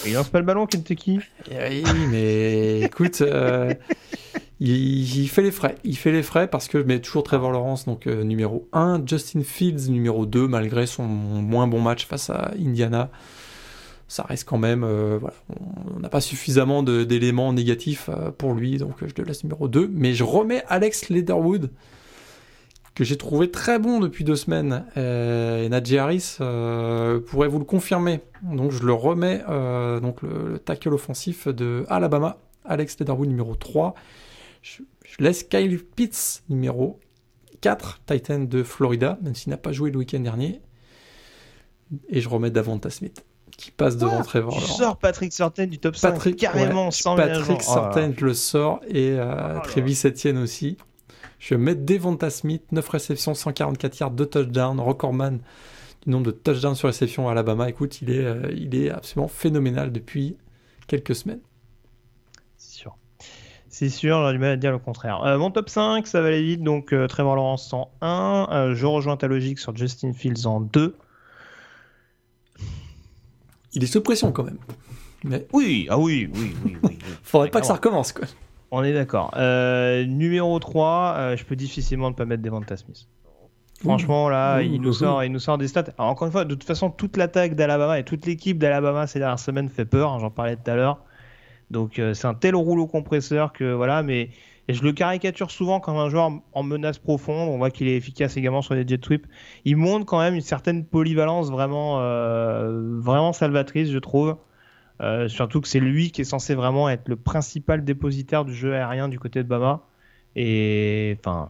Il 0.05 0.13
lance 0.13 0.29
pas 0.29 0.39
le 0.39 0.45
ballon 0.45 0.65
Kentucky. 0.65 1.19
Oui, 1.51 1.83
mais 2.09 2.81
écoute, 2.83 3.21
il, 4.61 5.29
fait 5.29 5.41
les 5.41 5.51
frais. 5.51 5.75
Il 5.83 5.97
fait 5.97 6.11
les 6.11 6.23
frais 6.23 6.47
parce 6.47 6.67
que 6.67 6.79
je 6.79 6.83
mets 6.83 6.99
toujours 6.99 7.23
Trevor 7.23 7.51
Lawrence, 7.51 7.85
donc 7.85 8.07
euh, 8.07 8.23
numéro 8.23 8.67
1, 8.73 9.03
Justin 9.05 9.41
Fields 9.43 9.89
numéro 9.89 10.25
2, 10.25 10.47
malgré 10.47 10.85
son 10.85 11.03
moins 11.03 11.67
bon 11.67 11.81
match 11.81 12.05
face 12.05 12.29
à 12.29 12.51
Indiana. 12.59 13.09
Ça 14.09 14.23
reste 14.23 14.43
quand 14.43 14.57
même. 14.57 14.83
Euh, 14.83 15.19
on 15.95 16.01
n'a 16.01 16.09
pas 16.09 16.19
suffisamment 16.19 16.83
d'éléments 16.83 17.53
négatifs 17.53 18.09
euh, 18.09 18.31
pour 18.31 18.53
lui, 18.53 18.77
donc 18.77 18.95
je 18.99 19.13
le 19.17 19.23
laisse 19.23 19.45
numéro 19.45 19.69
2. 19.69 19.89
Mais 19.93 20.13
je 20.13 20.25
remets 20.25 20.63
Alex 20.67 21.07
Leatherwood, 21.07 21.69
que 22.95 23.05
j'ai 23.05 23.15
trouvé 23.15 23.49
très 23.49 23.79
bon 23.79 24.01
depuis 24.01 24.25
deux 24.25 24.35
semaines. 24.35 24.83
et 24.97 25.69
Najee 25.69 25.97
Harris 25.97 26.37
pourrait 27.27 27.47
vous 27.47 27.59
le 27.59 27.65
confirmer. 27.65 28.19
Donc 28.43 28.71
je 28.71 28.83
le 28.83 28.91
remets, 28.91 29.41
donc 30.01 30.21
le, 30.21 30.49
le 30.53 30.59
tackle 30.59 30.93
offensif 30.93 31.47
de 31.47 31.85
Alabama, 31.87 32.39
Alex 32.65 32.99
Leatherwood 32.99 33.29
numéro 33.29 33.55
3. 33.55 33.95
Je, 34.61 34.81
laisse 35.19 35.43
Kyle 35.43 35.83
Pitts, 35.83 36.43
numéro 36.49 36.99
4, 37.61 38.01
Titan 38.05 38.39
de 38.39 38.63
Florida, 38.63 39.17
même 39.21 39.35
s'il 39.35 39.49
n'a 39.49 39.57
pas 39.57 39.71
joué 39.71 39.91
le 39.91 39.97
week-end 39.97 40.19
dernier. 40.19 40.61
Et 42.07 42.21
je 42.21 42.29
remets 42.29 42.51
Davanta 42.51 42.89
Smith, 42.89 43.25
qui 43.59 43.71
passe 43.71 43.97
devant 43.97 44.21
Trevor. 44.21 44.57
Tu 44.57 44.71
sors 44.71 44.97
Patrick 44.97 45.33
Sorten 45.33 45.69
du 45.69 45.79
top 45.79 45.95
5 45.95 46.11
Patrick, 46.11 46.35
carrément 46.37 46.91
sans 46.91 47.15
Patrick 47.15 47.61
Sorten, 47.61 48.13
je 48.17 48.25
le 48.25 48.33
sors, 48.33 48.79
et 48.87 49.11
euh, 49.11 49.57
oh 49.57 49.61
Travis 49.63 50.01
Etienne 50.05 50.37
aussi. 50.37 50.77
Je 51.39 51.55
mets 51.55 51.75
Devonta 51.75 52.29
Smith, 52.29 52.63
9 52.71 52.87
réceptions, 52.89 53.33
144 53.33 53.99
yards, 53.99 54.11
2 54.11 54.25
touchdowns, 54.25 54.79
recordman 54.79 55.39
du 56.05 56.11
nombre 56.11 56.27
de 56.27 56.31
touchdowns 56.31 56.75
sur 56.75 56.87
réception 56.87 57.27
à 57.27 57.31
Alabama. 57.31 57.69
Écoute, 57.69 58.01
il 58.01 58.11
est, 58.11 58.25
euh, 58.25 58.51
il 58.55 58.75
est 58.75 58.89
absolument 58.89 59.27
phénoménal 59.27 59.91
depuis 59.91 60.37
quelques 60.87 61.15
semaines. 61.15 61.41
C'est 63.69 63.89
sûr, 63.89 64.17
j'aurais 64.17 64.33
du 64.33 64.39
mal 64.39 64.51
à 64.51 64.57
dire 64.57 64.71
le 64.71 64.79
contraire. 64.79 65.23
Euh, 65.23 65.37
mon 65.37 65.51
top 65.51 65.69
5, 65.69 66.07
ça 66.07 66.21
va 66.21 66.29
aller 66.29 66.41
vite. 66.41 66.63
Donc, 66.63 66.91
euh, 66.91 67.07
Trevor 67.07 67.35
Lawrence 67.35 67.71
en 67.71 67.91
1. 68.01 68.47
Euh, 68.51 68.73
je 68.73 68.85
rejoins 68.87 69.15
ta 69.15 69.27
logique 69.27 69.59
sur 69.59 69.77
Justin 69.77 70.11
Fields 70.11 70.47
en 70.47 70.59
2. 70.59 70.95
Il 73.73 73.83
est 73.83 73.87
sous 73.87 74.01
pression 74.01 74.31
quand 74.31 74.43
même. 74.43 74.57
Mais... 75.23 75.45
Oui, 75.53 75.87
ah 75.89 75.99
oui, 75.99 76.29
oui, 76.33 76.53
oui. 76.65 76.77
oui, 76.83 76.97
Faudrait 77.23 77.49
pas 77.49 77.61
que 77.61 77.67
ça 77.67 77.73
recommence, 77.73 78.11
quoi. 78.11 78.25
On 78.71 78.83
est 78.83 78.93
d'accord. 78.93 79.33
numéro 79.35 80.59
3, 80.59 81.35
je 81.35 81.43
peux 81.43 81.55
difficilement 81.55 82.09
ne 82.09 82.15
pas 82.15 82.25
mettre 82.25 82.43
Devonta 82.43 82.77
Smith. 82.77 83.07
Franchement, 83.81 84.27
là, 84.27 84.61
il, 84.61 84.81
nous 84.81 84.91
sort, 84.91 85.23
il 85.23 85.31
nous 85.31 85.39
sort 85.39 85.57
des 85.57 85.69
stats. 85.69 85.85
encore 85.97 86.25
une 86.27 86.31
fois, 86.31 86.43
de 86.43 86.53
toute 86.53 86.65
façon, 86.65 86.89
toute 86.89 87.15
l'attaque 87.15 87.55
d'Alabama 87.55 87.97
et 87.97 88.03
toute 88.03 88.25
l'équipe 88.25 88.57
d'Alabama 88.57 89.07
ces 89.07 89.19
dernières 89.19 89.39
semaines 89.39 89.69
fait 89.69 89.85
peur. 89.85 90.11
Hein, 90.11 90.19
j'en 90.19 90.29
parlais 90.29 90.57
tout 90.57 90.69
à 90.69 90.75
l'heure. 90.75 90.99
Donc 91.71 91.99
euh, 91.99 92.13
c'est 92.13 92.27
un 92.27 92.33
tel 92.33 92.55
rouleau 92.55 92.87
compresseur 92.87 93.53
que 93.53 93.73
voilà, 93.73 94.03
mais 94.03 94.29
je 94.73 94.83
le 94.83 94.93
caricature 94.93 95.51
souvent 95.51 95.79
comme 95.79 95.97
un 95.97 96.09
joueur 96.09 96.31
en 96.53 96.63
menace 96.63 96.99
profonde. 96.99 97.49
On 97.49 97.57
voit 97.57 97.71
qu'il 97.71 97.87
est 97.87 97.95
efficace 97.95 98.37
également 98.37 98.61
sur 98.61 98.75
les 98.75 98.87
jet 98.87 99.03
sweeps. 99.03 99.27
Il 99.65 99.77
montre 99.77 100.05
quand 100.05 100.19
même 100.19 100.35
une 100.35 100.41
certaine 100.41 100.85
polyvalence 100.85 101.49
vraiment, 101.49 101.99
euh, 102.01 102.99
vraiment 102.99 103.33
salvatrice, 103.33 103.89
je 103.89 103.97
trouve. 103.97 104.37
Euh, 105.01 105.27
surtout 105.27 105.61
que 105.61 105.67
c'est 105.67 105.79
lui 105.79 106.11
qui 106.11 106.21
est 106.21 106.25
censé 106.25 106.55
vraiment 106.55 106.89
être 106.89 107.07
le 107.07 107.15
principal 107.15 107.85
dépositaire 107.85 108.45
du 108.45 108.53
jeu 108.53 108.75
aérien 108.75 109.07
du 109.07 109.17
côté 109.17 109.43
de 109.43 109.47
Bama. 109.47 109.81
Et 110.35 111.17
enfin, 111.19 111.49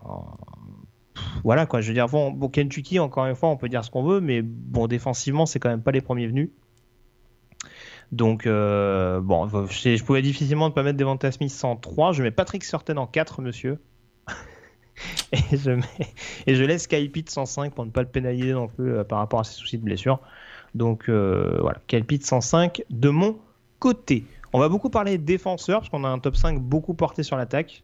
voilà 1.43 1.65
quoi. 1.65 1.81
Je 1.81 1.87
veux 1.89 1.93
dire, 1.93 2.07
bon, 2.07 2.31
bon, 2.31 2.49
Kentucky, 2.49 2.99
encore 2.99 3.25
une 3.25 3.35
fois, 3.35 3.49
on 3.49 3.57
peut 3.57 3.69
dire 3.69 3.83
ce 3.83 3.91
qu'on 3.91 4.03
veut, 4.03 4.21
mais 4.21 4.41
bon, 4.41 4.87
défensivement, 4.87 5.45
c'est 5.45 5.59
quand 5.59 5.69
même 5.69 5.81
pas 5.83 5.91
les 5.91 6.01
premiers 6.01 6.27
venus. 6.27 6.49
Donc, 8.11 8.47
euh, 8.47 9.19
bon, 9.19 9.47
je, 9.47 10.03
pouvais 10.03 10.21
difficilement 10.21 10.69
ne 10.69 10.73
pas 10.73 10.83
mettre 10.83 10.97
Devonta 10.97 11.31
Smith 11.31 11.57
en 11.63 11.75
3. 11.75 12.13
Je 12.13 12.23
mets 12.23 12.31
Patrick 12.31 12.63
Surtain 12.63 12.97
en 12.97 13.05
4, 13.05 13.41
monsieur. 13.41 13.79
et, 15.31 15.57
je 15.57 16.63
laisse 16.63 16.87
Kyle 16.87 17.11
Pitts 17.11 17.37
en 17.37 17.45
5 17.45 17.73
pour 17.73 17.85
ne 17.85 17.91
pas 17.91 18.01
le 18.01 18.07
pénaliser 18.07 18.53
non 18.53 18.67
plus 18.67 18.93
euh, 18.93 19.03
par 19.03 19.19
rapport 19.19 19.39
à 19.39 19.43
ses 19.43 19.53
soucis 19.53 19.77
de 19.77 19.83
blessure. 19.83 20.19
Donc, 20.73 21.07
euh, 21.07 21.57
voilà, 21.61 21.79
Kyle 21.87 22.03
Pitts 22.03 22.33
en 22.33 22.41
5 22.41 22.83
de 22.89 23.09
mon 23.09 23.37
côté. 23.77 24.25
On 24.53 24.59
va 24.59 24.69
beaucoup 24.69 24.89
parler 24.89 25.17
défenseurs, 25.19 25.81
parce 25.81 25.89
qu'on 25.89 26.03
a 26.03 26.09
un 26.09 26.19
top 26.19 26.35
5 26.35 26.59
beaucoup 26.59 26.95
porté 26.95 27.21
sur 27.21 27.37
l'attaque 27.37 27.83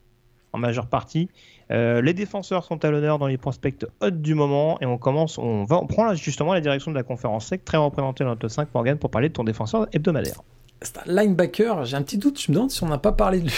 en 0.56 0.58
majeure 0.58 0.88
partie. 0.88 1.30
Euh, 1.72 2.02
les 2.02 2.14
défenseurs 2.14 2.64
sont 2.64 2.84
à 2.84 2.92
l'honneur 2.92 3.20
dans 3.20 3.28
les 3.28 3.38
prospects 3.38 3.86
hot 4.02 4.12
du 4.12 4.36
moment 4.36 4.78
et 4.82 4.86
on 4.86 4.98
commence, 4.98 5.38
on 5.38 5.64
va, 5.64 5.78
on 5.82 5.88
prend 5.88 6.14
justement 6.16 6.54
la 6.54 6.62
direction 6.62 6.92
de 6.92 6.96
la 6.96 7.04
conférence 7.04 7.48
sec, 7.48 7.66
très 7.66 7.78
représentée 7.78 8.24
dans 8.24 8.32
notre 8.32 8.48
5 8.48 8.70
Morgan 8.74 8.98
pour 8.98 9.10
parler 9.10 9.30
de 9.30 9.34
ton 9.34 9.44
défenseur 9.44 9.88
hebdomadaire. 9.92 10.42
C'est 10.82 10.98
un 10.98 11.12
linebacker, 11.12 11.86
j'ai 11.86 11.96
un 11.96 12.04
petit 12.04 12.18
doute, 12.18 12.40
je 12.40 12.52
me 12.52 12.56
demande 12.56 12.70
si 12.70 12.84
on 12.84 12.88
n'a 12.88 12.98
pas 12.98 13.14
parlé 13.14 13.40
de 13.40 13.50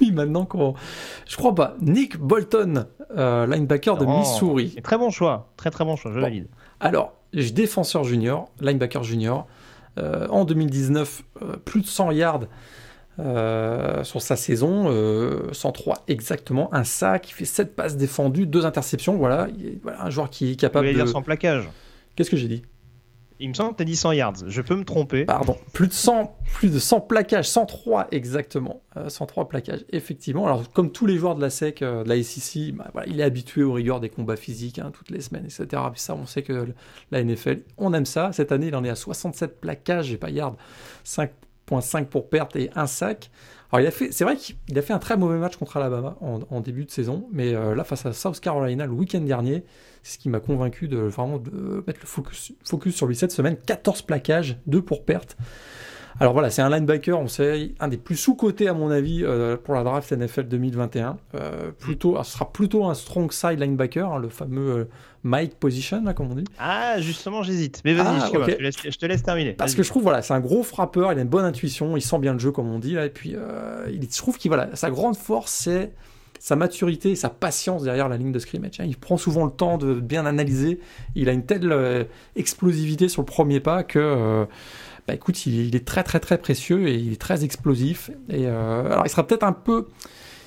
lui 0.00 0.10
maintenant 0.12 0.44
qu'on... 0.44 0.74
Je 1.28 1.36
crois 1.36 1.54
pas. 1.54 1.76
Nick 1.80 2.18
Bolton, 2.18 2.86
euh, 3.16 3.46
linebacker 3.46 3.96
de 3.98 4.06
Missouri. 4.06 4.74
Très 4.82 4.98
bon 4.98 5.10
choix, 5.10 5.52
très 5.56 5.70
très 5.70 5.84
bon 5.84 5.96
choix, 5.96 6.12
je 6.12 6.18
valide. 6.18 6.48
Alors, 6.80 7.12
défenseur 7.32 8.04
junior, 8.04 8.48
linebacker 8.60 9.04
junior, 9.04 9.46
euh, 9.98 10.26
en 10.28 10.44
2019, 10.44 11.22
plus 11.64 11.82
de 11.82 11.86
100 11.86 12.10
yards 12.12 12.46
euh, 13.24 14.04
sur 14.04 14.20
sa 14.20 14.36
saison, 14.36 14.84
103 15.52 15.94
euh, 15.94 15.98
exactement, 16.08 16.72
un 16.74 16.84
sac, 16.84 17.30
il 17.30 17.32
fait 17.32 17.44
7 17.44 17.76
passes 17.76 17.96
défendues, 17.96 18.46
2 18.46 18.66
interceptions, 18.66 19.16
voilà, 19.16 19.48
voilà 19.82 20.04
un 20.04 20.10
joueur 20.10 20.30
qui 20.30 20.52
est 20.52 20.56
capable 20.56 20.88
de... 20.88 20.92
dire 20.92 21.08
sans 21.08 21.22
plaquage? 21.22 21.68
Qu'est-ce 22.16 22.30
que 22.30 22.36
j'ai 22.36 22.48
dit? 22.48 22.62
Il 23.38 23.48
me 23.48 23.54
semble 23.54 23.72
que 23.72 23.78
tu 23.78 23.82
as 23.82 23.86
dit 23.86 23.96
100 23.96 24.12
yards, 24.12 24.34
je 24.46 24.62
peux 24.62 24.76
me 24.76 24.84
tromper. 24.84 25.24
Pardon, 25.24 25.56
plus 25.72 25.88
de 25.88 25.92
100, 25.92 26.36
plus 26.54 26.70
de 26.72 26.78
100 26.78 27.00
plaquages, 27.00 27.48
103 27.48 28.08
exactement, 28.12 28.82
103 29.08 29.44
euh, 29.44 29.46
plaquages, 29.46 29.84
effectivement. 29.90 30.46
Alors 30.46 30.70
comme 30.72 30.92
tous 30.92 31.06
les 31.06 31.16
joueurs 31.16 31.34
de 31.34 31.40
la 31.40 31.50
SEC, 31.50 31.80
de 31.80 32.08
la 32.08 32.22
SEC, 32.22 32.72
bah, 32.74 32.90
voilà, 32.92 33.08
il 33.08 33.20
est 33.20 33.24
habitué 33.24 33.62
aux 33.62 33.72
rigueurs 33.72 34.00
des 34.00 34.10
combats 34.10 34.36
physiques, 34.36 34.78
hein, 34.78 34.90
toutes 34.92 35.10
les 35.10 35.20
semaines, 35.20 35.44
etc. 35.44 35.82
Puis 35.90 36.00
ça, 36.00 36.14
on 36.14 36.26
sait 36.26 36.42
que 36.42 36.68
la 37.10 37.24
NFL, 37.24 37.62
on 37.78 37.92
aime 37.94 38.06
ça. 38.06 38.32
Cette 38.32 38.52
année, 38.52 38.68
il 38.68 38.76
en 38.76 38.84
est 38.84 38.90
à 38.90 38.96
67 38.96 39.60
plaquages, 39.60 40.06
j'ai 40.06 40.18
pas 40.18 40.30
yards, 40.30 40.56
5 41.04 41.30
5 41.80 42.08
pour 42.08 42.28
perte 42.28 42.56
et 42.56 42.70
un 42.74 42.86
sac. 42.86 43.30
Alors 43.70 43.80
il 43.80 43.86
a 43.86 43.90
fait, 43.90 44.12
c'est 44.12 44.24
vrai 44.24 44.36
qu'il 44.36 44.78
a 44.78 44.82
fait 44.82 44.92
un 44.92 44.98
très 44.98 45.16
mauvais 45.16 45.38
match 45.38 45.56
contre 45.56 45.78
Alabama 45.78 46.18
en, 46.20 46.60
début 46.60 46.84
de 46.84 46.90
saison, 46.90 47.26
mais 47.32 47.54
euh, 47.54 47.74
là 47.74 47.84
face 47.84 48.04
à 48.04 48.12
South 48.12 48.38
Carolina 48.38 48.84
le 48.84 48.92
week-end 48.92 49.22
dernier, 49.22 49.64
c'est 50.02 50.14
ce 50.14 50.18
qui 50.18 50.28
m'a 50.28 50.40
convaincu 50.40 50.88
de 50.88 50.98
vraiment 50.98 51.42
mettre 51.86 52.00
le 52.00 52.06
focus, 52.06 52.52
focus 52.64 52.94
sur 52.94 53.06
lui 53.06 53.16
cette 53.16 53.32
semaine. 53.32 53.56
14 53.56 54.02
plaquages, 54.02 54.58
2 54.66 54.82
pour 54.82 55.04
perte. 55.06 55.38
Alors 56.20 56.32
voilà, 56.32 56.50
c'est 56.50 56.62
un 56.62 56.68
linebacker, 56.70 57.18
on 57.18 57.26
sait, 57.26 57.72
un 57.80 57.88
des 57.88 57.96
plus 57.96 58.16
sous-cotés 58.16 58.68
à 58.68 58.74
mon 58.74 58.90
avis 58.90 59.24
euh, 59.24 59.56
pour 59.56 59.74
la 59.74 59.82
draft 59.82 60.12
NFL 60.12 60.44
2021. 60.44 61.16
Euh, 61.34 61.70
plutôt, 61.78 62.22
ce 62.22 62.32
sera 62.32 62.52
plutôt 62.52 62.84
un 62.84 62.94
strong 62.94 63.32
side 63.32 63.58
linebacker, 63.58 64.12
hein, 64.12 64.18
le 64.18 64.28
fameux 64.28 64.70
euh, 64.70 64.84
Mike 65.24 65.54
position, 65.58 66.02
là, 66.04 66.14
comme 66.14 66.30
on 66.30 66.34
dit. 66.34 66.44
Ah, 66.58 67.00
justement, 67.00 67.42
j'hésite. 67.42 67.80
Mais 67.84 67.94
vas-y, 67.94 68.06
Ah, 68.06 68.30
je, 68.32 68.38
te 68.54 68.62
laisse, 68.62 68.76
je 68.84 68.96
te 68.98 69.06
laisse 69.06 69.22
terminer. 69.22 69.52
Parce 69.54 69.74
que 69.74 69.82
je 69.82 69.88
trouve, 69.88 70.02
voilà, 70.02 70.22
c'est 70.22 70.34
un 70.34 70.40
gros 70.40 70.62
frappeur, 70.62 71.12
il 71.12 71.18
a 71.18 71.22
une 71.22 71.28
bonne 71.28 71.44
intuition, 71.44 71.96
il 71.96 72.02
sent 72.02 72.18
bien 72.18 72.34
le 72.34 72.38
jeu, 72.38 72.52
comme 72.52 72.68
on 72.70 72.78
dit, 72.78 72.92
là, 72.94 73.06
et 73.06 73.10
puis 73.10 73.32
euh, 73.34 73.86
il, 73.90 74.02
je 74.02 74.16
trouve 74.18 74.38
qu'il, 74.38 74.50
voilà, 74.50 74.68
sa 74.74 74.90
grande 74.90 75.16
force, 75.16 75.50
c'est 75.52 75.92
sa 76.38 76.56
maturité 76.56 77.12
et 77.12 77.14
sa 77.16 77.28
patience 77.30 77.84
derrière 77.84 78.08
la 78.08 78.16
ligne 78.16 78.32
de 78.32 78.38
scrimmage. 78.40 78.80
hein. 78.80 78.84
Il 78.84 78.96
prend 78.96 79.16
souvent 79.16 79.44
le 79.44 79.52
temps 79.52 79.78
de 79.78 79.94
bien 79.94 80.26
analyser, 80.26 80.80
il 81.14 81.28
a 81.28 81.32
une 81.32 81.46
telle 81.46 81.70
euh, 81.70 82.02
explosivité 82.34 83.08
sur 83.08 83.22
le 83.22 83.26
premier 83.26 83.60
pas 83.60 83.84
que, 83.84 84.44
bah, 85.08 85.14
écoute, 85.14 85.46
il, 85.46 85.66
il 85.68 85.76
est 85.76 85.84
très 85.86 86.02
très 86.02 86.20
très 86.20 86.38
précieux 86.38 86.88
et 86.88 86.94
il 86.94 87.12
est 87.12 87.20
très 87.20 87.44
explosif. 87.44 88.10
Et 88.28 88.46
euh, 88.46 88.86
alors, 88.92 89.04
il 89.06 89.10
sera 89.10 89.26
peut-être 89.26 89.44
un 89.44 89.52
peu... 89.52 89.86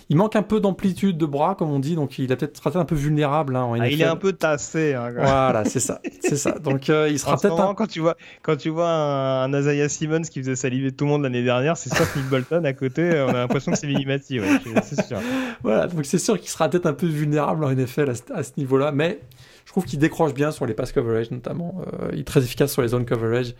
Il 0.08 0.18
manque 0.18 0.36
un 0.36 0.44
peu 0.44 0.60
d'amplitude 0.60 1.18
de 1.18 1.26
bras, 1.26 1.56
comme 1.58 1.72
on 1.72 1.80
dit, 1.80 1.96
donc 1.96 2.20
il 2.20 2.32
a 2.32 2.36
peut-être 2.36 2.56
sera 2.58 2.70
peut-être 2.70 2.84
un 2.84 2.86
peu 2.86 2.94
vulnérable 2.94 3.56
hein, 3.56 3.64
en 3.64 3.74
Ah, 3.74 3.88
il 3.90 4.00
est 4.00 4.06
un 4.06 4.16
peu 4.16 4.34
tassé. 4.34 4.94
hein. 4.94 5.10
Voilà, 5.12 5.66
c'est 5.66 5.80
ça, 5.80 6.00
c'est 6.22 6.36
ça. 6.38 6.60
Donc 6.60 6.92
euh, 6.92 7.10
il 7.10 7.18
sera 7.18 7.38
peut-être 7.38 7.60
un 7.60 7.74
quand 7.74 7.88
tu 7.88 8.02
vois 8.02 8.16
quand 8.44 8.56
tu 8.56 8.70
vois 8.70 8.88
un, 8.88 9.52
un 9.52 9.60
Isaiah 9.60 9.90
Simmons 9.90 10.22
qui 10.22 10.42
faisait 10.42 10.56
saliver 10.56 10.92
tout 10.92 11.06
le 11.06 11.10
monde 11.10 11.24
l'année 11.24 11.42
dernière, 11.42 11.76
c'est 11.76 11.92
sûr 11.92 12.06
que 12.14 12.20
Nick 12.20 12.30
Bolton 12.30 12.64
à 12.66 12.74
côté, 12.74 13.20
on 13.28 13.30
a 13.30 13.34
l'impression 13.34 13.72
que 13.72 13.80
c'est 13.80 13.88
Minimati, 13.88 14.40
ouais, 14.40 14.60
c'est 14.84 15.04
sûr. 15.08 15.18
Voilà, 15.64 15.88
donc 15.88 16.06
c'est 16.06 16.20
sûr 16.20 16.40
qu'il 16.40 16.50
sera 16.50 16.70
peut-être 16.70 16.86
un 16.86 16.94
peu 16.94 17.08
vulnérable 17.08 17.64
en 17.66 17.72
NFL 17.74 18.12
à 18.12 18.14
ce, 18.14 18.22
à 18.32 18.44
ce 18.44 18.52
niveau-là, 18.58 18.92
mais 18.92 19.22
je 19.66 19.72
trouve 19.72 19.86
qu'il 19.86 19.98
décroche 19.98 20.36
bien 20.36 20.52
sur 20.52 20.68
les 20.68 20.76
pass 20.76 20.92
coverage 20.92 21.32
notamment. 21.32 21.82
Euh, 22.00 22.10
il 22.14 22.20
est 22.20 22.24
très 22.26 22.42
efficace 22.44 22.72
sur 22.72 22.84
les 22.84 22.90
zone 22.90 23.08
coverage. 23.08 23.56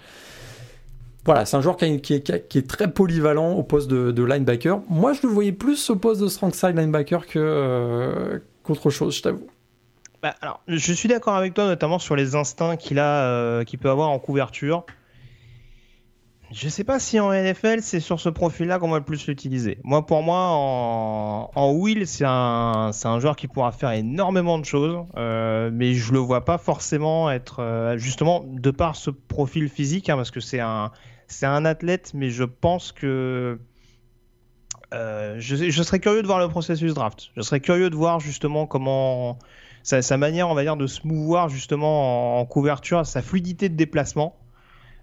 Voilà, 1.26 1.46
c'est 1.46 1.58
un 1.58 1.62
joueur 1.62 1.76
qui, 1.76 1.86
est, 1.86 2.68
très 2.68 2.92
polyvalent 2.92 3.54
au 3.54 3.64
poste 3.64 3.90
de, 3.90 4.24
linebacker. 4.24 4.82
Moi, 4.90 5.14
je 5.14 5.26
le 5.26 5.34
voyais 5.34 5.52
plus 5.52 5.90
au 5.90 5.96
poste 5.96 6.22
de 6.22 6.28
strong 6.28 6.54
side 6.54 6.78
linebacker 6.78 7.26
euh, 7.36 8.40
qu'autre 8.62 8.92
chose, 8.92 9.18
je 9.18 9.24
t'avoue. 9.24 9.48
Bah, 10.22 10.36
alors, 10.42 10.62
je 10.68 10.94
suis 10.94 11.10
d'accord 11.10 11.34
avec 11.34 11.56
toi, 11.56 11.66
notamment 11.66 11.98
sur 11.98 12.16
les 12.16 12.36
instincts 12.36 12.78
qu'il 12.78 13.00
a, 13.00 13.26
euh, 13.26 13.64
qu'il 13.64 13.80
peut 13.80 13.90
avoir 13.90 14.10
en 14.12 14.20
couverture. 14.20 14.86
Je 16.52 16.70
sais 16.70 16.84
pas 16.84 17.00
si 17.00 17.20
en 17.20 17.34
NFL, 17.34 17.82
c'est 17.82 18.00
sur 18.00 18.20
ce 18.20 18.30
profil-là 18.30 18.78
qu'on 18.78 18.90
va 18.90 19.00
le 19.00 19.04
plus 19.04 19.26
l'utiliser. 19.26 19.80
Moi, 19.84 20.06
pour 20.06 20.22
moi, 20.22 20.50
en, 20.52 21.50
en 21.56 21.72
Will, 21.72 22.06
c'est 22.06 22.24
un, 22.24 22.92
un 23.04 23.20
joueur 23.20 23.36
qui 23.36 23.48
pourra 23.48 23.72
faire 23.72 23.90
énormément 23.90 24.60
de 24.60 24.66
choses, 24.66 25.04
euh, 25.18 25.72
mais 25.74 25.96
je 25.96 26.14
le 26.14 26.20
vois 26.20 26.46
pas 26.46 26.60
forcément 26.60 27.32
être, 27.32 27.96
justement, 27.98 28.46
de 28.48 28.70
par 28.70 28.96
ce 28.96 29.10
profil 29.10 29.70
physique, 29.70 30.08
hein, 30.12 30.18
parce 30.18 30.30
que 30.30 30.40
c'est 30.40 30.60
un, 30.60 30.92
c'est 31.28 31.46
un 31.46 31.66
athlète, 31.66 32.12
mais 32.14 32.30
je 32.30 32.44
pense 32.44 32.92
que 32.92 33.60
euh, 34.94 35.36
je, 35.40 35.70
je 35.70 35.84
serais 35.84 36.00
curieux 36.00 36.22
de 36.22 36.28
voir 36.28 36.40
le 36.40 36.48
processus 36.48 36.94
draft. 36.94 37.32
Je 37.36 37.42
serais 37.42 37.60
curieux 37.60 37.90
de 37.90 37.96
voir 37.96 38.20
justement 38.20 38.66
comment 38.66 39.40
sa, 39.84 40.02
sa 40.02 40.18
manière, 40.18 40.50
on 40.50 40.56
va 40.56 40.64
dire, 40.64 40.78
de 40.78 40.88
se 40.88 41.06
mouvoir 41.06 41.50
justement 41.50 42.38
en, 42.38 42.42
en 42.42 42.46
couverture, 42.46 43.06
sa 43.06 43.22
fluidité 43.22 43.70
de 43.70 43.76
déplacement. 43.76 44.38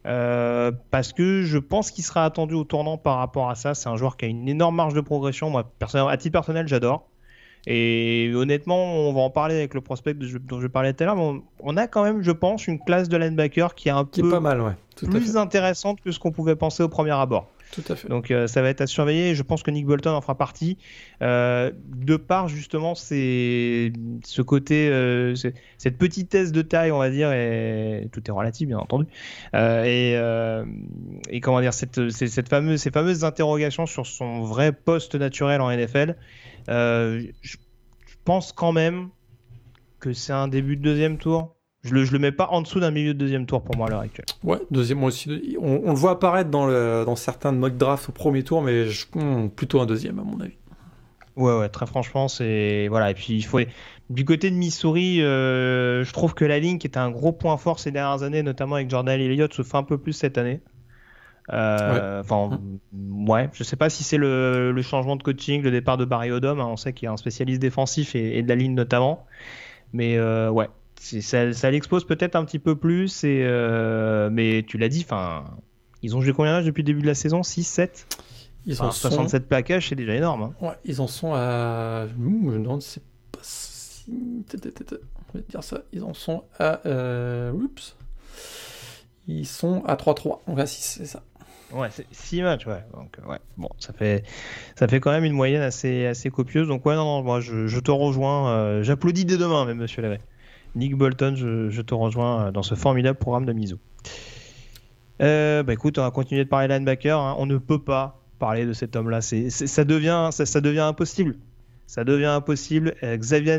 Euh, 0.04 0.72
parce 0.90 1.12
que 1.12 1.42
je 1.42 1.58
pense 1.58 1.92
qu'il 1.92 2.02
sera 2.02 2.24
attendu 2.24 2.54
au 2.54 2.64
tournant 2.64 2.98
par 2.98 3.18
rapport 3.18 3.50
à 3.50 3.54
ça. 3.54 3.74
C'est 3.74 3.88
un 3.88 3.96
joueur 3.96 4.16
qui 4.16 4.24
a 4.24 4.28
une 4.28 4.48
énorme 4.48 4.74
marge 4.74 4.94
de 4.94 5.00
progression. 5.00 5.50
Moi, 5.50 5.70
personnellement, 5.78 6.10
à 6.10 6.16
titre 6.16 6.32
personnel, 6.32 6.66
j'adore. 6.66 7.08
Et 7.66 8.32
honnêtement, 8.34 8.96
on 9.08 9.12
va 9.12 9.20
en 9.20 9.30
parler 9.30 9.54
avec 9.54 9.74
le 9.74 9.80
prospect 9.80 10.14
dont 10.14 10.60
je 10.60 10.66
parlais 10.66 10.92
tout 10.92 11.04
à 11.04 11.06
l'heure. 11.06 11.42
On, 11.60 11.76
a 11.76 11.86
quand 11.86 12.02
même, 12.02 12.22
je 12.22 12.32
pense, 12.32 12.66
une 12.66 12.80
classe 12.80 13.08
de 13.08 13.16
linebacker 13.16 13.76
qui 13.76 13.88
est 13.88 13.92
un 13.92 14.04
Qui 14.04 14.22
peu 14.22 14.28
est 14.28 14.30
pas 14.30 14.40
mal, 14.40 14.60
ouais. 14.60 14.72
Tout 14.96 15.06
plus 15.06 15.36
intéressante 15.36 16.00
que 16.00 16.10
ce 16.12 16.18
qu'on 16.18 16.32
pouvait 16.32 16.56
penser 16.56 16.82
au 16.82 16.88
premier 16.88 17.10
abord. 17.12 17.48
Tout 17.72 17.82
à 17.88 17.96
fait. 17.96 18.08
Donc 18.08 18.30
euh, 18.30 18.46
ça 18.46 18.60
va 18.60 18.68
être 18.68 18.82
à 18.82 18.86
surveiller. 18.86 19.30
et 19.30 19.34
Je 19.34 19.42
pense 19.42 19.62
que 19.62 19.70
Nick 19.70 19.86
Bolton 19.86 20.10
en 20.10 20.20
fera 20.20 20.36
partie. 20.36 20.76
Euh, 21.22 21.70
de 21.88 22.16
par 22.16 22.48
justement 22.48 22.94
ce 22.94 24.42
côté, 24.42 24.88
euh, 24.90 25.34
ce- 25.34 25.48
cette 25.78 25.96
petitesse 25.96 26.52
de 26.52 26.60
taille, 26.60 26.90
on 26.92 26.98
va 26.98 27.08
dire, 27.08 27.32
et 27.32 28.08
tout 28.12 28.22
est 28.28 28.30
relatif 28.30 28.68
bien 28.68 28.78
entendu. 28.78 29.06
Euh, 29.54 29.84
et, 31.30 31.34
et 31.34 31.40
comment 31.40 31.60
dire, 31.62 31.72
cette, 31.72 31.98
fameuse, 32.48 32.80
ces 32.80 32.90
fameuses 32.90 33.24
interrogations 33.24 33.86
sur 33.86 34.06
son 34.06 34.42
vrai 34.42 34.72
poste 34.72 35.14
naturel 35.14 35.60
en 35.62 35.70
NFL. 35.70 36.16
je 36.68 37.26
pense 38.24 38.52
quand 38.52 38.72
même 38.72 39.08
que 39.98 40.12
c'est 40.12 40.32
un 40.32 40.48
début 40.48 40.76
de 40.76 40.82
deuxième 40.82 41.16
tour. 41.16 41.56
Je 41.84 41.94
le, 41.94 42.04
je 42.04 42.12
le 42.12 42.18
mets 42.20 42.30
pas 42.32 42.48
en 42.50 42.62
dessous 42.62 42.78
d'un 42.78 42.92
milieu 42.92 43.12
de 43.12 43.18
deuxième 43.18 43.44
tour 43.44 43.62
pour 43.62 43.76
moi 43.76 43.88
à 43.88 43.90
l'heure 43.90 44.00
actuelle. 44.00 44.26
Ouais, 44.44 44.58
deuxième, 44.70 44.98
moi 44.98 45.08
aussi. 45.08 45.56
On, 45.60 45.80
on 45.84 45.90
le 45.90 45.96
voit 45.96 46.12
apparaître 46.12 46.48
dans, 46.48 46.66
le, 46.66 47.02
dans 47.04 47.16
certains 47.16 47.50
mock 47.50 47.76
drafts 47.76 48.08
au 48.08 48.12
premier 48.12 48.44
tour, 48.44 48.62
mais 48.62 48.86
je- 48.86 49.06
hmm, 49.14 49.48
plutôt 49.50 49.80
un 49.80 49.86
deuxième, 49.86 50.18
à 50.20 50.22
mon 50.22 50.40
avis. 50.40 50.56
Ouais, 51.34 51.58
ouais, 51.58 51.68
très 51.68 51.86
franchement, 51.86 52.28
c'est 52.28 52.86
voilà. 52.88 53.10
Et 53.10 53.14
puis 53.14 53.32
il 53.34 53.42
faut 53.42 53.58
du 54.10 54.24
côté 54.24 54.50
de 54.50 54.54
Missouri, 54.54 55.22
euh, 55.22 56.04
je 56.04 56.12
trouve 56.12 56.34
que 56.34 56.44
la 56.44 56.58
ligne 56.58 56.76
qui 56.78 56.86
était 56.86 56.98
un 56.98 57.10
gros 57.10 57.32
point 57.32 57.56
fort 57.56 57.80
ces 57.80 57.90
dernières 57.90 58.22
années, 58.22 58.42
notamment 58.42 58.74
avec 58.76 58.90
Jordan 58.90 59.18
Elliott, 59.18 59.52
se 59.52 59.62
fait 59.62 59.76
un 59.78 59.82
peu 59.82 59.96
plus 59.98 60.12
cette 60.12 60.36
année. 60.38 60.60
Euh, 61.52 62.20
Enfin, 62.20 62.60
ouais, 62.92 63.48
je 63.54 63.64
sais 63.64 63.76
pas 63.76 63.88
si 63.90 64.04
c'est 64.04 64.18
le, 64.18 64.70
le 64.72 64.82
changement 64.82 65.16
de 65.16 65.22
coaching, 65.22 65.62
le 65.62 65.70
départ 65.70 65.96
de 65.96 66.04
Barry 66.04 66.30
Odom. 66.30 66.60
hein, 66.60 66.66
on 66.66 66.76
sait 66.76 66.92
qu'il 66.92 67.08
a 67.08 67.12
un 67.12 67.16
spécialiste 67.16 67.60
défensif 67.60 68.14
et, 68.14 68.38
et 68.38 68.42
de 68.42 68.48
la 68.48 68.54
ligne 68.54 68.74
notamment. 68.74 69.26
Mais 69.94 70.16
euh, 70.18 70.50
ouais, 70.50 70.68
ça, 71.20 71.52
ça 71.52 71.70
l'expose 71.70 72.04
peut-être 72.06 72.36
un 72.36 72.44
petit 72.44 72.58
peu 72.58 72.76
plus. 72.76 73.24
Et, 73.24 73.42
euh, 73.44 74.30
mais 74.30 74.64
tu 74.66 74.78
l'as 74.78 74.88
dit, 74.88 75.02
enfin, 75.04 75.44
ils 76.02 76.16
ont 76.16 76.20
joué 76.20 76.32
combien 76.32 76.52
d'âge 76.52 76.64
depuis 76.66 76.82
le 76.82 76.86
début 76.86 77.02
de 77.02 77.06
la 77.06 77.14
saison? 77.14 77.42
6, 77.42 77.64
7 77.64 78.06
Ils 78.66 78.74
Enfin, 78.74 78.86
en 78.86 78.90
sont... 78.92 79.08
67 79.10 79.48
plaquages, 79.48 79.88
c'est 79.88 79.94
déjà 79.96 80.14
énorme. 80.14 80.42
hein. 80.42 80.54
Ouais, 80.60 80.74
ils 80.84 81.00
en 81.00 81.06
sont 81.08 81.32
à. 81.34 82.06
Ouh, 82.18 82.50
je 82.50 82.56
me 82.58 82.62
demande 82.62 82.82
c'est 82.82 83.02
pas 83.32 83.40
si. 83.42 84.04
Vais 84.52 84.70
te 85.42 85.50
dire 85.50 85.64
ça. 85.64 85.82
Ils 85.92 86.04
en 86.04 86.14
sont 86.14 86.44
à. 86.58 86.80
Euh... 86.86 87.52
Oups. 87.52 87.96
Ils 89.28 89.46
sont 89.46 89.84
à 89.86 89.94
3-3. 89.94 90.40
On 90.46 90.54
va 90.54 90.66
6, 90.66 90.98
c'est 90.98 91.06
ça. 91.06 91.22
Ouais, 91.72 91.88
c'est 91.90 92.06
6 92.10 92.42
matchs, 92.42 92.66
ouais. 92.66 92.84
Donc, 92.94 93.16
euh, 93.18 93.30
ouais. 93.30 93.38
Bon, 93.56 93.68
ça 93.78 93.92
fait, 93.94 94.24
ça 94.76 94.86
fait 94.88 95.00
quand 95.00 95.10
même 95.10 95.24
une 95.24 95.32
moyenne 95.32 95.62
assez, 95.62 96.06
assez 96.06 96.28
copieuse. 96.28 96.68
Donc, 96.68 96.84
ouais, 96.84 96.94
non, 96.96 97.04
non, 97.04 97.22
moi, 97.22 97.40
je, 97.40 97.66
je 97.66 97.80
te 97.80 97.90
rejoins. 97.90 98.50
euh, 98.50 98.82
J'applaudis 98.82 99.24
dès 99.24 99.38
demain, 99.38 99.64
même, 99.64 99.78
monsieur 99.78 100.02
Lavet. 100.02 100.20
Nick 100.74 100.96
Bolton, 100.96 101.34
je, 101.36 101.80
te 101.82 101.94
rejoins 101.94 102.46
euh, 102.46 102.50
dans 102.50 102.62
ce 102.62 102.74
formidable 102.74 103.18
programme 103.18 103.44
de 103.44 103.52
Miso. 103.52 103.78
Euh, 105.20 105.62
bah, 105.62 105.72
écoute, 105.72 105.98
on 105.98 106.02
va 106.02 106.10
continuer 106.10 106.44
de 106.44 106.48
parler 106.48 106.68
linebacker. 106.68 107.18
hein. 107.18 107.36
On 107.38 107.46
ne 107.46 107.58
peut 107.58 107.82
pas 107.82 108.20
parler 108.38 108.66
de 108.66 108.72
cet 108.72 108.96
homme-là. 108.96 109.20
C'est, 109.20 109.50
ça, 109.50 109.84
devient, 109.84 110.30
ça, 110.32 110.46
ça 110.46 110.60
devient 110.60 110.80
impossible. 110.80 111.36
Ça 111.86 112.04
devient 112.04 112.24
impossible. 112.24 112.94
Euh, 113.02 113.18
Xavier, 113.18 113.58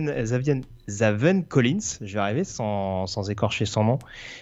Collins, 1.47 1.77
je 2.01 2.13
vais 2.13 2.19
arriver 2.19 2.43
sans, 2.43 3.05
sans 3.05 3.29
écorcher 3.29 3.65
son 3.65 3.83
nom. 3.83 3.99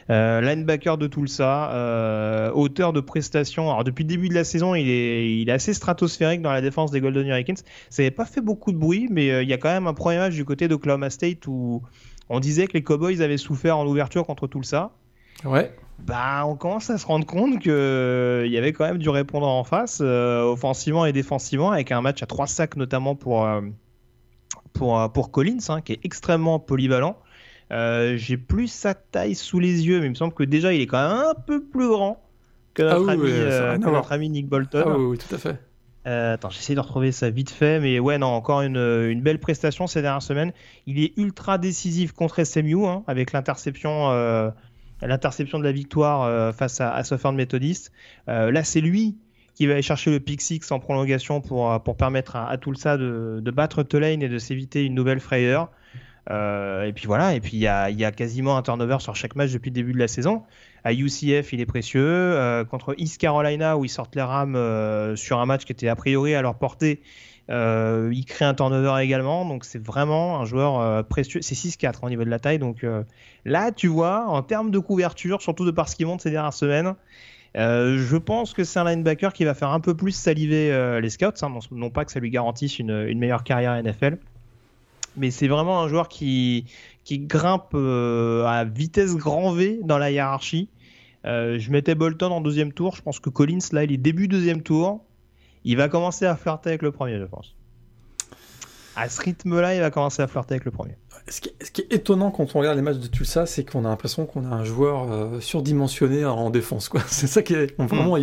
Euh, 0.09 0.39
linebacker 0.39 0.97
de 0.97 1.07
Tulsa, 1.07 1.71
euh, 1.73 2.51
auteur 2.51 2.93
de 2.93 3.01
prestations. 3.01 3.69
Alors 3.69 3.83
depuis 3.83 4.03
le 4.03 4.07
début 4.07 4.29
de 4.29 4.33
la 4.33 4.45
saison, 4.45 4.75
il 4.75 4.89
est, 4.89 5.41
il 5.41 5.49
est 5.49 5.51
assez 5.51 5.73
stratosphérique 5.73 6.41
dans 6.41 6.53
la 6.53 6.61
défense 6.61 6.91
des 6.91 7.01
Golden 7.01 7.27
Hurricanes. 7.27 7.57
Ça 7.89 8.01
n'avait 8.01 8.11
pas 8.11 8.25
fait 8.25 8.39
beaucoup 8.39 8.71
de 8.71 8.77
bruit, 8.77 9.09
mais 9.11 9.43
il 9.43 9.49
y 9.49 9.53
a 9.53 9.57
quand 9.57 9.69
même 9.69 9.87
un 9.87 9.93
premier 9.93 10.19
match 10.19 10.35
du 10.35 10.45
côté 10.45 10.69
d'Oklahoma 10.69 11.09
State 11.09 11.45
où 11.47 11.81
on 12.29 12.39
disait 12.39 12.67
que 12.67 12.73
les 12.73 12.83
Cowboys 12.83 13.21
avaient 13.21 13.37
souffert 13.37 13.77
en 13.77 13.85
ouverture 13.85 14.25
contre 14.25 14.47
Tulsa. 14.47 14.91
Ouais. 15.45 15.73
Bah, 15.99 16.43
on 16.45 16.55
commence 16.55 16.89
à 16.89 16.97
se 16.97 17.05
rendre 17.05 17.25
compte 17.25 17.59
qu'il 17.59 17.71
y 18.51 18.57
avait 18.57 18.73
quand 18.73 18.85
même 18.85 18.97
du 18.97 19.09
répondant 19.09 19.59
en 19.59 19.63
face, 19.63 19.99
euh, 20.01 20.43
offensivement 20.43 21.05
et 21.05 21.13
défensivement, 21.13 21.71
avec 21.71 21.91
un 21.91 22.01
match 22.01 22.23
à 22.23 22.25
trois 22.25 22.47
sacs 22.47 22.75
notamment 22.75 23.15
pour, 23.15 23.45
euh, 23.45 23.61
pour, 24.73 24.99
euh, 24.99 25.07
pour 25.07 25.31
Collins, 25.31 25.59
hein, 25.69 25.81
qui 25.81 25.93
est 25.93 25.99
extrêmement 26.03 26.59
polyvalent. 26.59 27.17
Euh, 27.71 28.17
J'ai 28.17 28.37
plus 28.37 28.67
sa 28.67 28.93
taille 28.93 29.35
sous 29.35 29.59
les 29.59 29.85
yeux, 29.87 29.99
mais 29.99 30.07
il 30.07 30.11
me 30.11 30.15
semble 30.15 30.33
que 30.33 30.43
déjà 30.43 30.73
il 30.73 30.81
est 30.81 30.87
quand 30.87 31.07
même 31.07 31.17
un 31.17 31.35
peu 31.35 31.63
plus 31.63 31.87
grand 31.87 32.21
que 32.73 32.83
notre, 32.83 33.09
Ah 33.09 33.15
oui, 33.15 33.29
ami, 33.29 33.29
ça 33.29 33.35
euh, 33.35 33.77
que 33.77 33.89
notre 33.89 34.11
ami 34.11 34.29
Nick 34.29 34.47
Bolton. 34.47 34.83
Ah 34.85 34.97
oui, 34.97 35.05
oui, 35.05 35.17
tout 35.17 35.35
à 35.35 35.37
fait. 35.37 35.59
Euh, 36.07 36.33
attends, 36.33 36.49
j'essaie 36.49 36.73
de 36.73 36.79
retrouver 36.79 37.11
ça 37.11 37.29
vite 37.29 37.51
fait, 37.51 37.79
mais 37.79 37.99
ouais, 37.99 38.17
non, 38.17 38.27
encore 38.27 38.61
une, 38.61 38.77
une 38.77 39.21
belle 39.21 39.39
prestation 39.39 39.85
ces 39.87 40.01
dernières 40.01 40.23
semaines. 40.23 40.51
Il 40.87 40.99
est 40.99 41.13
ultra 41.17 41.57
décisif 41.57 42.11
contre 42.11 42.43
SMU, 42.43 42.85
hein, 42.85 43.03
avec 43.07 43.33
l'interception, 43.33 44.09
euh, 44.09 44.49
l'interception 45.01 45.59
de 45.59 45.63
la 45.63 45.71
victoire 45.71 46.23
euh, 46.23 46.51
face 46.51 46.81
à, 46.81 46.91
à 46.93 47.03
Southern 47.03 47.35
Methodist. 47.35 47.91
Euh, 48.29 48.51
là, 48.51 48.63
c'est 48.63 48.81
lui 48.81 49.17
qui 49.53 49.67
va 49.67 49.73
aller 49.73 49.81
chercher 49.83 50.09
le 50.09 50.19
pick 50.19 50.41
six 50.41 50.71
en 50.71 50.79
prolongation 50.79 51.39
pour, 51.39 51.71
euh, 51.71 51.77
permettre 51.79 52.35
à, 52.35 52.49
à 52.49 52.57
de, 52.57 53.51
battre 53.51 53.83
Tulane 53.83 54.23
et 54.23 54.29
de 54.29 54.37
s'éviter 54.39 54.83
une 54.83 54.95
nouvelle 54.95 55.19
frayeur. 55.19 55.69
Euh, 56.29 56.83
et 56.83 56.93
puis 56.93 57.05
voilà, 57.07 57.35
et 57.35 57.41
puis 57.41 57.53
il 57.53 57.59
y 57.59 57.67
a 57.67 58.11
quasiment 58.11 58.57
un 58.57 58.61
turnover 58.61 58.97
sur 58.99 59.15
chaque 59.15 59.35
match 59.35 59.51
depuis 59.51 59.69
le 59.69 59.75
début 59.75 59.93
de 59.93 59.99
la 59.99 60.07
saison. 60.07 60.43
À 60.83 60.93
UCF, 60.93 61.53
il 61.53 61.61
est 61.61 61.65
précieux. 61.65 62.01
Euh, 62.03 62.65
contre 62.65 62.95
East 62.97 63.19
Carolina, 63.19 63.77
où 63.77 63.85
ils 63.85 63.89
sortent 63.89 64.15
les 64.15 64.21
rames 64.21 64.55
euh, 64.55 65.15
sur 65.15 65.39
un 65.39 65.45
match 65.45 65.65
qui 65.65 65.71
était 65.71 65.87
a 65.87 65.95
priori 65.95 66.33
à 66.33 66.41
leur 66.41 66.55
portée, 66.55 67.01
euh, 67.49 68.09
il 68.13 68.25
crée 68.25 68.45
un 68.45 68.55
turnover 68.55 69.03
également. 69.03 69.45
Donc 69.45 69.63
c'est 69.63 69.83
vraiment 69.83 70.39
un 70.39 70.45
joueur 70.45 71.05
précieux. 71.05 71.41
C'est 71.43 71.55
6-4 71.55 71.99
au 72.01 72.09
niveau 72.09 72.23
de 72.23 72.29
la 72.29 72.39
taille. 72.39 72.59
Donc 72.59 72.85
là, 73.45 73.71
tu 73.71 73.87
vois, 73.87 74.25
en 74.27 74.41
termes 74.41 74.71
de 74.71 74.79
couverture, 74.79 75.41
surtout 75.41 75.65
de 75.65 75.71
par 75.71 75.87
ce 75.87 75.95
qui 75.95 76.05
monte 76.05 76.21
ces 76.21 76.31
dernières 76.31 76.53
semaines, 76.53 76.95
je 77.55 78.17
pense 78.17 78.53
que 78.53 78.63
c'est 78.63 78.79
un 78.79 78.85
linebacker 78.85 79.33
qui 79.33 79.43
va 79.45 79.53
faire 79.53 79.69
un 79.69 79.81
peu 79.81 79.95
plus 79.95 80.13
saliver 80.13 80.99
les 81.01 81.09
scouts, 81.09 81.25
hein, 81.41 81.59
non, 81.71 81.89
pas 81.89 82.05
que 82.05 82.11
ça 82.11 82.19
lui 82.19 82.31
garantisse 82.31 82.79
une, 82.79 83.13
meilleure 83.19 83.43
carrière 83.43 83.81
NFL, 83.83 84.17
mais 85.17 85.31
c'est 85.31 85.47
vraiment 85.47 85.81
un 85.81 85.87
joueur 85.87 86.07
qui, 86.07 86.65
qui 87.03 87.19
grimpe 87.19 87.75
à 87.75 88.63
vitesse 88.65 89.15
grand 89.15 89.53
V 89.53 89.79
dans 89.83 89.97
la 89.97 90.11
hiérarchie. 90.11 90.69
je 91.23 91.71
mettais 91.71 91.95
Bolton 91.95 92.31
en 92.31 92.41
deuxième 92.41 92.73
tour, 92.73 92.95
je 92.95 93.01
pense 93.01 93.19
que 93.19 93.29
Collins, 93.29 93.59
là, 93.71 93.83
il 93.83 93.91
est 93.91 93.97
début 93.97 94.27
deuxième 94.27 94.61
tour, 94.61 95.03
il 95.63 95.77
va 95.77 95.89
commencer 95.89 96.25
à 96.25 96.35
flirter 96.35 96.69
avec 96.69 96.81
le 96.81 96.91
premier, 96.91 97.19
je 97.19 97.25
pense 97.25 97.55
à 98.95 99.09
ce 99.09 99.21
rythme-là, 99.21 99.75
il 99.75 99.81
va 99.81 99.91
commencer 99.91 100.21
à 100.21 100.27
flirter 100.27 100.55
avec 100.55 100.65
le 100.65 100.71
premier. 100.71 100.95
Ce 101.27 101.41
qui, 101.41 101.49
est, 101.49 101.93
étonnant 101.93 102.31
quand 102.31 102.55
on 102.55 102.59
regarde 102.59 102.75
les 102.75 102.81
matchs 102.81 102.97
de 102.97 103.07
Tulsa, 103.07 103.45
c'est 103.45 103.63
qu'on 103.63 103.85
a 103.85 103.89
l'impression 103.89 104.25
qu'on 104.25 104.45
a 104.45 104.53
un 104.53 104.63
joueur 104.63 105.11
euh, 105.11 105.39
surdimensionné 105.39 106.25
en 106.25 106.49
défense. 106.49 106.89
Quoi. 106.89 107.01
C'est 107.07 107.27
ça 107.27 107.41
qui 107.41 107.53
est 107.53 107.75
vraiment 107.77 108.17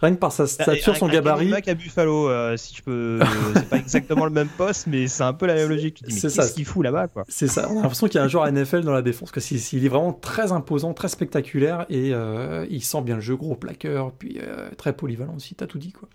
rien 0.00 0.14
que 0.14 0.18
par 0.18 0.32
sa 0.32 0.46
stature, 0.46 0.96
son 0.96 1.08
gabarit. 1.08 1.52
Un 1.52 1.60
à 1.70 1.74
Buffalo, 1.74 2.28
euh, 2.28 2.56
si 2.56 2.74
je 2.76 2.82
peux. 2.82 3.20
c'est 3.54 3.68
pas 3.68 3.76
exactement 3.76 4.24
le 4.24 4.30
même 4.30 4.48
poste, 4.48 4.86
mais 4.86 5.08
c'est 5.08 5.24
un 5.24 5.32
peu 5.32 5.46
la 5.46 5.54
même 5.54 5.68
logique. 5.68 6.02
C'est 6.08 6.28
ça. 6.28 6.44
ce 6.44 6.54
qu'il 6.54 6.64
fout 6.64 6.84
là-bas, 6.84 7.08
quoi? 7.08 7.24
C'est 7.28 7.48
ça. 7.48 7.68
On 7.70 7.78
a 7.78 7.82
l'impression 7.82 8.06
qu'il 8.06 8.18
y 8.18 8.22
a 8.22 8.24
un 8.24 8.28
joueur 8.28 8.50
NFL 8.50 8.82
dans 8.82 8.92
la 8.92 9.02
défense. 9.02 9.30
Que 9.30 9.40
il 9.40 9.84
est 9.84 9.88
vraiment 9.88 10.12
très 10.12 10.52
imposant, 10.52 10.94
très 10.94 11.08
spectaculaire 11.08 11.86
et 11.88 12.12
euh, 12.12 12.66
il 12.70 12.82
sent 12.82 13.02
bien 13.02 13.16
le 13.16 13.20
jeu, 13.20 13.36
gros 13.36 13.54
plaqueur, 13.54 14.12
puis 14.12 14.38
très 14.76 14.92
polyvalent 14.92 15.34
aussi. 15.36 15.54
T'as 15.54 15.66
tout 15.66 15.78
dit, 15.78 15.92
quoi. 15.92 16.08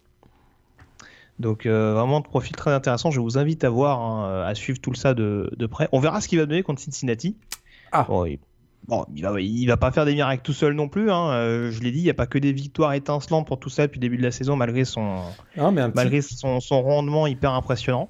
Donc 1.39 1.65
euh, 1.65 1.93
vraiment 1.93 2.19
de 2.19 2.25
profil 2.25 2.55
très 2.55 2.71
intéressant. 2.71 3.11
Je 3.11 3.19
vous 3.19 3.37
invite 3.37 3.63
à 3.63 3.69
voir, 3.69 4.01
hein, 4.01 4.43
à 4.45 4.55
suivre 4.55 4.79
tout 4.79 4.93
ça 4.93 5.13
de, 5.13 5.49
près. 5.69 5.89
On 5.91 5.99
verra 5.99 6.21
ce 6.21 6.27
qu'il 6.27 6.39
va 6.39 6.45
donner 6.45 6.63
contre 6.63 6.81
Cincinnati. 6.81 7.35
Ah. 7.91 8.05
Bon, 8.07 8.25
il, 8.25 8.39
bon, 8.87 9.05
va, 9.09 9.41
il 9.41 9.65
va 9.65 9.77
pas 9.77 9.91
faire 9.91 10.05
des 10.05 10.13
miracles 10.13 10.43
tout 10.43 10.53
seul 10.53 10.73
non 10.73 10.87
plus. 10.87 11.11
Hein. 11.11 11.31
Euh, 11.31 11.71
je 11.71 11.81
l'ai 11.81 11.91
dit, 11.91 11.99
il 11.99 12.03
n'y 12.03 12.09
a 12.09 12.15
pas 12.15 12.27
que 12.27 12.37
des 12.37 12.53
victoires 12.53 12.93
étincelantes 12.93 13.47
pour 13.47 13.59
tout 13.59 13.69
ça 13.69 13.83
depuis 13.83 13.97
le 13.97 14.01
début 14.01 14.17
de 14.17 14.23
la 14.23 14.31
saison, 14.31 14.55
malgré 14.55 14.85
son, 14.85 15.21
ah, 15.57 15.71
malgré 15.71 16.21
son, 16.21 16.59
rendement 16.81 17.27
hyper 17.27 17.51
impressionnant. 17.51 18.09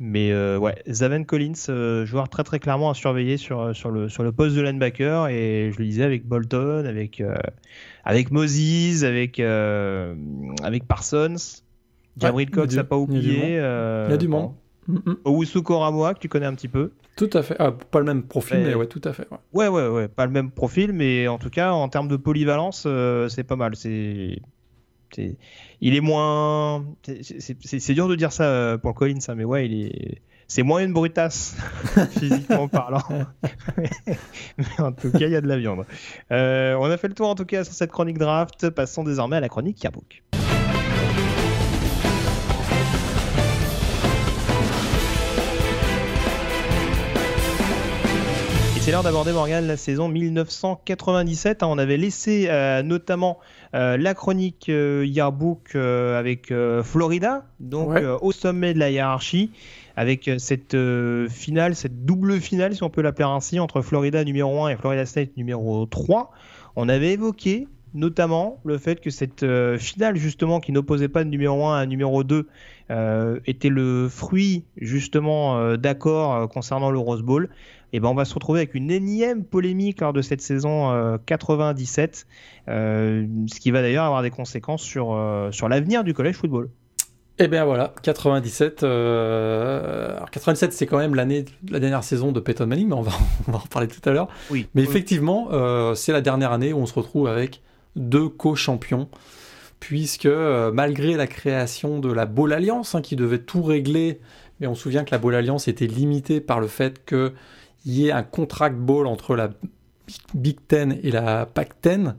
Mais 0.00 0.32
euh, 0.32 0.58
ouais, 0.58 0.74
Zaven 0.90 1.24
Collins, 1.24 2.04
joueur 2.04 2.28
très 2.28 2.42
très 2.42 2.58
clairement 2.58 2.90
à 2.90 2.94
surveiller 2.94 3.36
sur, 3.36 3.76
sur, 3.76 3.90
le, 3.90 4.08
sur 4.08 4.24
le 4.24 4.32
poste 4.32 4.56
de 4.56 4.60
linebacker. 4.60 5.28
Et 5.28 5.70
je 5.72 5.78
le 5.78 5.84
disais 5.84 6.02
avec 6.02 6.26
Bolton, 6.26 6.84
avec, 6.84 7.22
avec 8.04 8.30
Moses, 8.30 9.04
avec, 9.04 9.40
avec 9.40 10.88
Parsons. 10.88 11.63
Gabriel 12.16 12.50
Cox 12.50 12.74
n'a 12.74 12.84
pas 12.84 12.96
oublié. 12.96 13.56
Il 13.56 14.10
y 14.10 14.14
a 14.14 14.16
du 14.16 14.28
monde. 14.28 14.52
Euh, 14.88 15.14
Owusu 15.24 15.62
Koramoa, 15.62 16.14
que 16.14 16.20
tu 16.20 16.28
connais 16.28 16.46
un 16.46 16.54
petit 16.54 16.68
peu. 16.68 16.92
Tout 17.16 17.30
à 17.32 17.42
fait. 17.42 17.56
Ah, 17.58 17.72
pas 17.72 18.00
le 18.00 18.04
même 18.04 18.24
profil, 18.24 18.58
mais, 18.58 18.74
ouais, 18.74 18.86
tout 18.86 19.00
à 19.04 19.12
fait. 19.12 19.26
Ouais. 19.52 19.68
ouais. 19.68 19.88
ouais, 19.88 20.08
Pas 20.08 20.26
le 20.26 20.32
même 20.32 20.50
profil, 20.50 20.92
mais 20.92 21.28
en 21.28 21.38
tout 21.38 21.50
cas, 21.50 21.72
en 21.72 21.88
termes 21.88 22.08
de 22.08 22.16
polyvalence, 22.16 22.84
euh, 22.86 23.28
c'est 23.28 23.44
pas 23.44 23.56
mal. 23.56 23.76
C'est. 23.76 24.40
Il 25.80 25.94
est 25.94 26.00
moins. 26.00 26.84
C'est 27.22 27.94
dur 27.94 28.08
de 28.08 28.16
dire 28.16 28.32
ça 28.32 28.44
euh, 28.44 28.78
pour 28.78 28.94
Collins, 28.94 29.20
mais 29.36 29.44
ouais, 29.44 29.66
il 29.66 29.86
est. 29.86 30.22
C'est 30.46 30.62
moins 30.62 30.84
une 30.84 30.92
brutasse, 30.92 31.56
physiquement 32.18 32.68
parlant. 32.68 33.02
mais 33.78 34.66
en 34.78 34.92
tout 34.92 35.10
cas, 35.10 35.26
il 35.26 35.30
y 35.30 35.36
a 35.36 35.40
de 35.40 35.48
la 35.48 35.56
viande. 35.56 35.86
on 36.30 36.34
a 36.34 36.96
fait 36.98 37.08
le 37.08 37.14
tour 37.14 37.28
en 37.28 37.34
tout 37.34 37.46
cas 37.46 37.64
sur 37.64 37.72
cette 37.72 37.90
chronique 37.90 38.18
draft. 38.18 38.68
Passons 38.70 39.04
désormais 39.04 39.36
à 39.36 39.40
la 39.40 39.48
chronique 39.48 39.82
Yearbook. 39.82 40.22
C'est 48.84 48.90
l'heure 48.90 49.02
d'aborder 49.02 49.32
Morgan 49.32 49.66
la 49.66 49.78
saison 49.78 50.08
1997. 50.08 51.62
Hein. 51.62 51.68
on 51.70 51.78
avait 51.78 51.96
laissé 51.96 52.48
euh, 52.50 52.82
notamment 52.82 53.38
euh, 53.74 53.96
la 53.96 54.12
chronique 54.12 54.68
euh, 54.68 55.06
Yearbook 55.06 55.74
avec 55.74 56.52
Florida, 56.82 57.46
donc 57.60 57.96
au 58.20 58.30
sommet 58.30 58.74
de 58.74 58.78
la 58.78 58.90
hiérarchie, 58.90 59.52
avec 59.96 60.30
cette 60.36 60.76
finale, 61.30 61.74
cette 61.74 62.04
double 62.04 62.38
finale, 62.40 62.74
si 62.74 62.82
on 62.82 62.90
peut 62.90 63.00
l'appeler 63.00 63.26
ainsi, 63.26 63.58
entre 63.58 63.80
Florida 63.80 64.22
numéro 64.22 64.64
1 64.64 64.68
et 64.68 64.76
Florida 64.76 65.06
State 65.06 65.34
numéro 65.38 65.86
3. 65.86 66.30
On 66.76 66.90
avait 66.90 67.12
évoqué 67.12 67.66
notamment 67.94 68.60
le 68.66 68.76
fait 68.76 69.00
que 69.00 69.08
cette 69.08 69.46
finale 69.78 70.16
justement 70.16 70.60
qui 70.60 70.72
n'opposait 70.72 71.08
pas 71.08 71.24
de 71.24 71.30
numéro 71.30 71.64
1 71.68 71.78
à 71.78 71.86
numéro 71.86 72.22
2 72.22 72.48
était 72.90 73.70
le 73.70 74.08
fruit 74.08 74.64
justement 74.76 75.76
d'accords 75.76 76.48
concernant 76.48 76.90
le 76.90 76.98
Rose 76.98 77.22
Bowl 77.22 77.48
et 77.94 78.00
ben 78.00 78.08
on 78.08 78.14
va 78.14 78.24
se 78.24 78.34
retrouver 78.34 78.58
avec 78.58 78.74
une 78.74 78.90
énième 78.90 79.44
polémique 79.44 80.00
lors 80.00 80.12
de 80.12 80.20
cette 80.20 80.40
saison 80.40 81.16
97, 81.26 82.26
euh, 82.66 82.72
euh, 82.72 83.26
ce 83.46 83.60
qui 83.60 83.70
va 83.70 83.82
d'ailleurs 83.82 84.02
avoir 84.02 84.20
des 84.22 84.30
conséquences 84.30 84.82
sur, 84.82 85.12
euh, 85.12 85.52
sur 85.52 85.68
l'avenir 85.68 86.02
du 86.02 86.12
collège 86.12 86.34
football. 86.34 86.70
Et 87.38 87.44
eh 87.44 87.48
bien 87.48 87.64
voilà, 87.64 87.94
97. 88.02 88.82
Alors 88.82 90.28
97, 90.28 90.72
c'est 90.72 90.86
quand 90.86 90.98
même 90.98 91.14
l'année, 91.14 91.44
la 91.70 91.78
dernière 91.78 92.02
saison 92.02 92.32
de 92.32 92.40
Peyton 92.40 92.66
Manning, 92.66 92.88
mais 92.88 92.94
on 92.94 93.02
va, 93.02 93.12
on 93.46 93.52
va 93.52 93.58
en 93.58 93.66
parler 93.70 93.86
tout 93.86 94.06
à 94.08 94.12
l'heure. 94.12 94.26
Oui. 94.50 94.66
Mais 94.74 94.82
effectivement, 94.82 95.48
c'est 95.94 96.12
la 96.12 96.20
dernière 96.20 96.50
année 96.50 96.72
où 96.72 96.78
on 96.78 96.86
se 96.86 96.94
retrouve 96.94 97.28
avec 97.28 97.62
deux 97.94 98.28
co-champions, 98.28 99.08
puisque 99.86 100.26
malgré 100.72 101.14
la 101.14 101.26
création 101.26 101.98
de 101.98 102.10
la 102.10 102.24
Ball 102.24 102.54
Alliance, 102.54 102.94
hein, 102.94 103.02
qui 103.02 103.16
devait 103.16 103.40
tout 103.40 103.62
régler, 103.62 104.18
mais 104.58 104.66
on 104.66 104.74
se 104.74 104.84
souvient 104.84 105.04
que 105.04 105.10
la 105.10 105.18
Ball 105.18 105.34
Alliance 105.34 105.68
était 105.68 105.86
limitée 105.86 106.40
par 106.40 106.58
le 106.58 106.68
fait 106.68 107.04
que 107.04 107.34
il 107.84 107.92
y 107.92 108.08
ait 108.08 108.12
un 108.12 108.22
contract 108.22 108.76
ball 108.76 109.06
entre 109.06 109.36
la 109.36 109.50
Big 110.32 110.56
Ten 110.66 110.98
et 111.02 111.10
la 111.10 111.44
Pac 111.44 111.78
Ten 111.82 112.16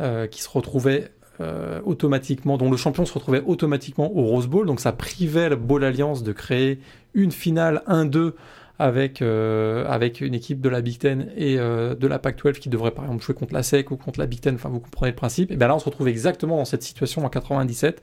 euh, 0.00 0.26
qui 0.26 0.40
se 0.40 0.48
retrouvait 0.48 1.10
euh, 1.42 1.82
automatiquement, 1.84 2.56
dont 2.56 2.70
le 2.70 2.78
champion 2.78 3.04
se 3.04 3.12
retrouvait 3.12 3.42
automatiquement 3.44 4.10
au 4.16 4.22
Rose 4.22 4.46
Bowl. 4.46 4.66
Donc 4.66 4.80
ça 4.80 4.92
privait 4.92 5.50
la 5.50 5.56
Ball 5.56 5.84
Alliance 5.84 6.22
de 6.22 6.32
créer 6.32 6.80
une 7.12 7.30
finale 7.30 7.82
1-2 7.88 8.32
avec, 8.78 9.22
euh, 9.22 9.86
avec 9.88 10.20
une 10.20 10.34
équipe 10.34 10.60
de 10.60 10.68
la 10.68 10.80
Big 10.80 10.98
Ten 10.98 11.30
et 11.36 11.56
de 11.56 12.06
la 12.06 12.18
Pac-12 12.18 12.58
qui 12.58 12.68
devrait 12.68 12.90
par 12.90 13.04
exemple 13.04 13.24
jouer 13.24 13.34
contre 13.34 13.54
la 13.54 13.62
SEC 13.62 13.90
ou 13.90 13.96
contre 13.96 14.18
la 14.20 14.26
Big 14.26 14.40
Ten, 14.40 14.54
enfin 14.54 14.68
vous 14.68 14.80
comprenez 14.80 15.10
le 15.12 15.16
principe. 15.16 15.50
Et 15.50 15.56
bien 15.56 15.68
là 15.68 15.76
on 15.76 15.78
se 15.78 15.86
retrouve 15.86 16.08
exactement 16.08 16.56
dans 16.56 16.64
cette 16.64 16.82
situation 16.82 17.24
en 17.24 17.28
97, 17.28 18.02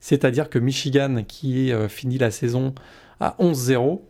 c'est-à-dire 0.00 0.50
que 0.50 0.58
Michigan 0.58 1.24
qui 1.26 1.72
finit 1.88 2.18
la 2.18 2.30
saison 2.30 2.74
à 3.20 3.36
11-0 3.40 4.00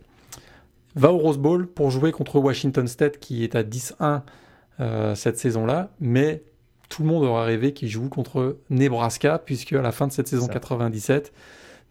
va 0.97 1.13
au 1.13 1.19
Rose 1.19 1.39
Bowl 1.39 1.67
pour 1.67 1.91
jouer 1.91 2.13
contre 2.13 2.39
Washington 2.39 2.87
State 2.87 3.19
qui 3.19 3.45
est 3.45 3.55
à 3.55 3.63
10-1 3.63 4.23
euh, 4.81 5.15
cette 5.15 5.39
saison-là, 5.39 5.91
mais 6.01 6.43
tout 6.89 7.03
le 7.03 7.09
monde 7.09 7.23
aura 7.23 7.45
rêvé 7.45 7.73
qu'il 7.73 7.89
joue 7.89 8.09
contre 8.09 8.59
Nebraska, 8.71 9.39
puisque 9.39 9.73
à 9.73 9.83
la 9.83 9.93
fin 9.93 10.09
de 10.09 10.13
cette 10.13 10.27
saison 10.27 10.49
97, 10.49 11.33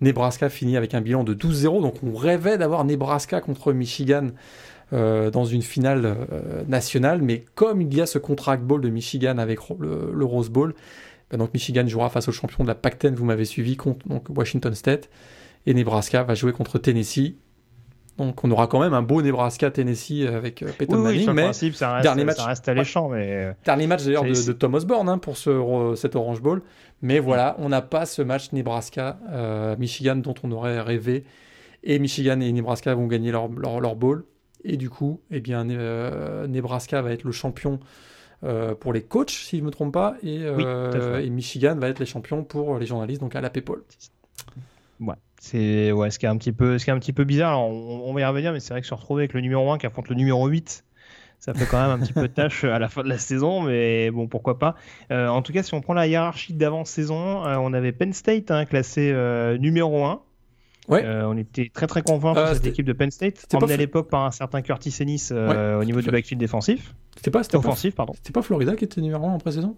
Nebraska 0.01 0.49
finit 0.49 0.77
avec 0.77 0.93
un 0.93 1.01
bilan 1.01 1.23
de 1.23 1.33
12-0, 1.33 1.81
donc 1.81 1.95
on 2.03 2.15
rêvait 2.15 2.57
d'avoir 2.57 2.83
Nebraska 2.83 3.41
contre 3.41 3.73
Michigan 3.73 4.29
euh, 4.91 5.31
dans 5.31 5.45
une 5.45 5.61
finale 5.61 6.05
euh, 6.05 6.63
nationale, 6.67 7.21
mais 7.21 7.45
comme 7.55 7.81
il 7.81 7.93
y 7.93 8.01
a 8.01 8.05
ce 8.05 8.19
contract 8.19 8.63
ball 8.63 8.81
de 8.81 8.89
Michigan 8.89 9.37
avec 9.37 9.59
le, 9.79 10.25
Rose 10.25 10.49
Bowl, 10.49 10.75
ben 11.31 11.37
donc 11.37 11.53
Michigan 11.53 11.87
jouera 11.87 12.09
face 12.09 12.27
au 12.27 12.31
champion 12.31 12.63
de 12.63 12.67
la 12.67 12.75
Pac-10, 12.75 13.13
vous 13.15 13.25
m'avez 13.25 13.45
suivi, 13.45 13.77
contre 13.77 14.05
Washington 14.29 14.75
State, 14.75 15.09
et 15.65 15.73
Nebraska 15.73 16.23
va 16.23 16.35
jouer 16.35 16.51
contre 16.51 16.77
Tennessee. 16.77 17.37
Donc 18.17 18.43
on 18.43 18.51
aura 18.51 18.67
quand 18.67 18.79
même 18.79 18.93
un 18.93 19.01
beau 19.01 19.21
Nebraska-Tennessee 19.21 20.27
avec 20.27 20.61
euh, 20.61 20.69
Peyton 20.77 20.99
Manning, 20.99 21.31
mais 21.31 21.43
principe, 21.43 21.73
ça 21.73 21.93
reste, 21.93 22.03
dernier 22.03 22.25
match, 22.25 22.37
ça 22.37 22.45
reste 22.45 22.69
alléchant. 22.69 23.09
Mais... 23.09 23.31
Euh, 23.31 23.53
dernier 23.65 23.87
match 23.87 24.03
d'ailleurs 24.03 24.23
de, 24.23 24.51
Thomas 24.51 24.81
Bourne 24.81 25.09
hein, 25.09 25.17
pour 25.17 25.35
ce, 25.37 25.93
cet 25.95 26.15
Orange 26.15 26.41
Bowl. 26.41 26.61
Mais 27.01 27.19
voilà, 27.19 27.55
on 27.59 27.69
n'a 27.69 27.81
pas 27.81 28.05
ce 28.05 28.21
match 28.21 28.51
Nebraska-Michigan 28.51 30.17
euh, 30.17 30.21
dont 30.21 30.35
on 30.43 30.51
aurait 30.51 30.79
rêvé. 30.79 31.23
Et 31.83 31.99
Michigan 31.99 32.39
et 32.39 32.51
Nebraska 32.51 32.93
vont 32.93 33.07
gagner 33.07 33.31
leur, 33.31 33.49
leur, 33.49 33.81
leur 33.81 33.95
bowl. 33.95 34.25
Et 34.63 34.77
du 34.77 34.89
coup, 34.89 35.19
eh 35.31 35.41
bien, 35.41 35.65
Nebraska 35.65 37.01
va 37.01 37.11
être 37.11 37.23
le 37.23 37.33
champion 37.33 37.79
pour 38.79 38.93
les 38.93 39.01
coachs, 39.01 39.31
si 39.31 39.57
je 39.57 39.61
ne 39.61 39.65
me 39.65 39.71
trompe 39.71 39.93
pas, 39.93 40.15
et, 40.23 40.43
et, 40.43 41.29
Michigan 41.29 41.75
va 41.75 41.89
être 41.89 41.99
les 41.99 42.05
champions 42.05 42.45
pour 42.45 42.77
les 42.77 42.85
journalistes, 42.85 43.19
donc 43.19 43.35
à 43.35 43.41
la 43.41 43.49
PayPal. 43.49 43.79
Ouais. 45.01 45.15
C'est 45.43 45.91
ouais, 45.91 46.09
ce 46.09 46.19
qui 46.19 46.25
est 46.25 46.29
un 46.29 46.37
petit 46.37 46.53
peu, 46.53 46.77
ce 46.79 46.85
qui 46.85 46.89
est 46.89 46.93
un 46.93 46.99
petit 46.99 47.11
peu 47.11 47.25
bizarre. 47.25 47.59
on, 47.59 48.13
va 48.13 48.21
y 48.21 48.23
revenir, 48.23 48.53
mais 48.53 48.61
c'est 48.61 48.73
vrai 48.73 48.79
que 48.79 48.87
se 48.87 48.93
retrouver 48.93 49.23
avec 49.23 49.33
le 49.33 49.41
numéro 49.41 49.69
1 49.73 49.77
qui 49.77 49.85
affronte 49.85 50.07
le 50.07 50.15
numéro 50.15 50.47
8, 50.47 50.85
ça 51.37 51.53
fait 51.53 51.65
quand 51.65 51.81
même 51.81 51.91
un 51.91 51.99
petit 51.99 52.13
peu 52.13 52.21
de 52.21 52.27
tâche 52.33 52.63
à 52.63 52.79
la 52.79 52.87
fin 52.87 53.03
de 53.03 53.09
la 53.09 53.17
saison, 53.17 53.61
mais 53.61 54.09
bon, 54.09 54.29
pourquoi 54.29 54.57
pas. 54.57 54.75
Euh, 55.11 55.27
en 55.27 55.41
tout 55.41 55.51
cas, 55.51 55.61
si 55.61 55.73
on 55.73 55.81
prend 55.81 55.93
la 55.93 56.07
hiérarchie 56.07 56.53
d'avant-saison, 56.53 57.45
euh, 57.45 57.57
on 57.57 57.73
avait 57.73 57.91
Penn 57.91 58.13
State 58.13 58.51
hein, 58.51 58.63
classé 58.63 59.11
euh, 59.13 59.57
numéro 59.57 60.05
1. 60.05 60.21
Ouais. 60.87 61.05
on 61.05 61.37
était 61.37 61.69
très 61.73 61.87
très 61.87 62.01
convaincus 62.01 62.49
de 62.49 62.53
cette 62.53 62.67
équipe 62.67 62.85
de 62.85 62.93
Penn 62.93 63.11
State, 63.11 63.45
emmenée 63.53 63.73
à 63.73 63.77
l'époque 63.77 64.09
par 64.09 64.23
un 64.23 64.31
certain 64.31 64.61
Curtis 64.61 64.95
Ennis 65.01 65.33
au 65.33 65.83
niveau 65.83 65.99
du 65.99 66.09
backfield 66.09 66.39
défensif. 66.39 66.95
C'était 67.17 67.31
pas, 67.31 67.41
offensif, 67.53 67.95
pardon. 67.95 68.13
C'était 68.13 68.31
pas 68.31 68.43
Florida 68.43 68.77
qui 68.77 68.85
était 68.85 69.01
numéro 69.01 69.27
1 69.27 69.33
en 69.33 69.39
pré-saison? 69.39 69.75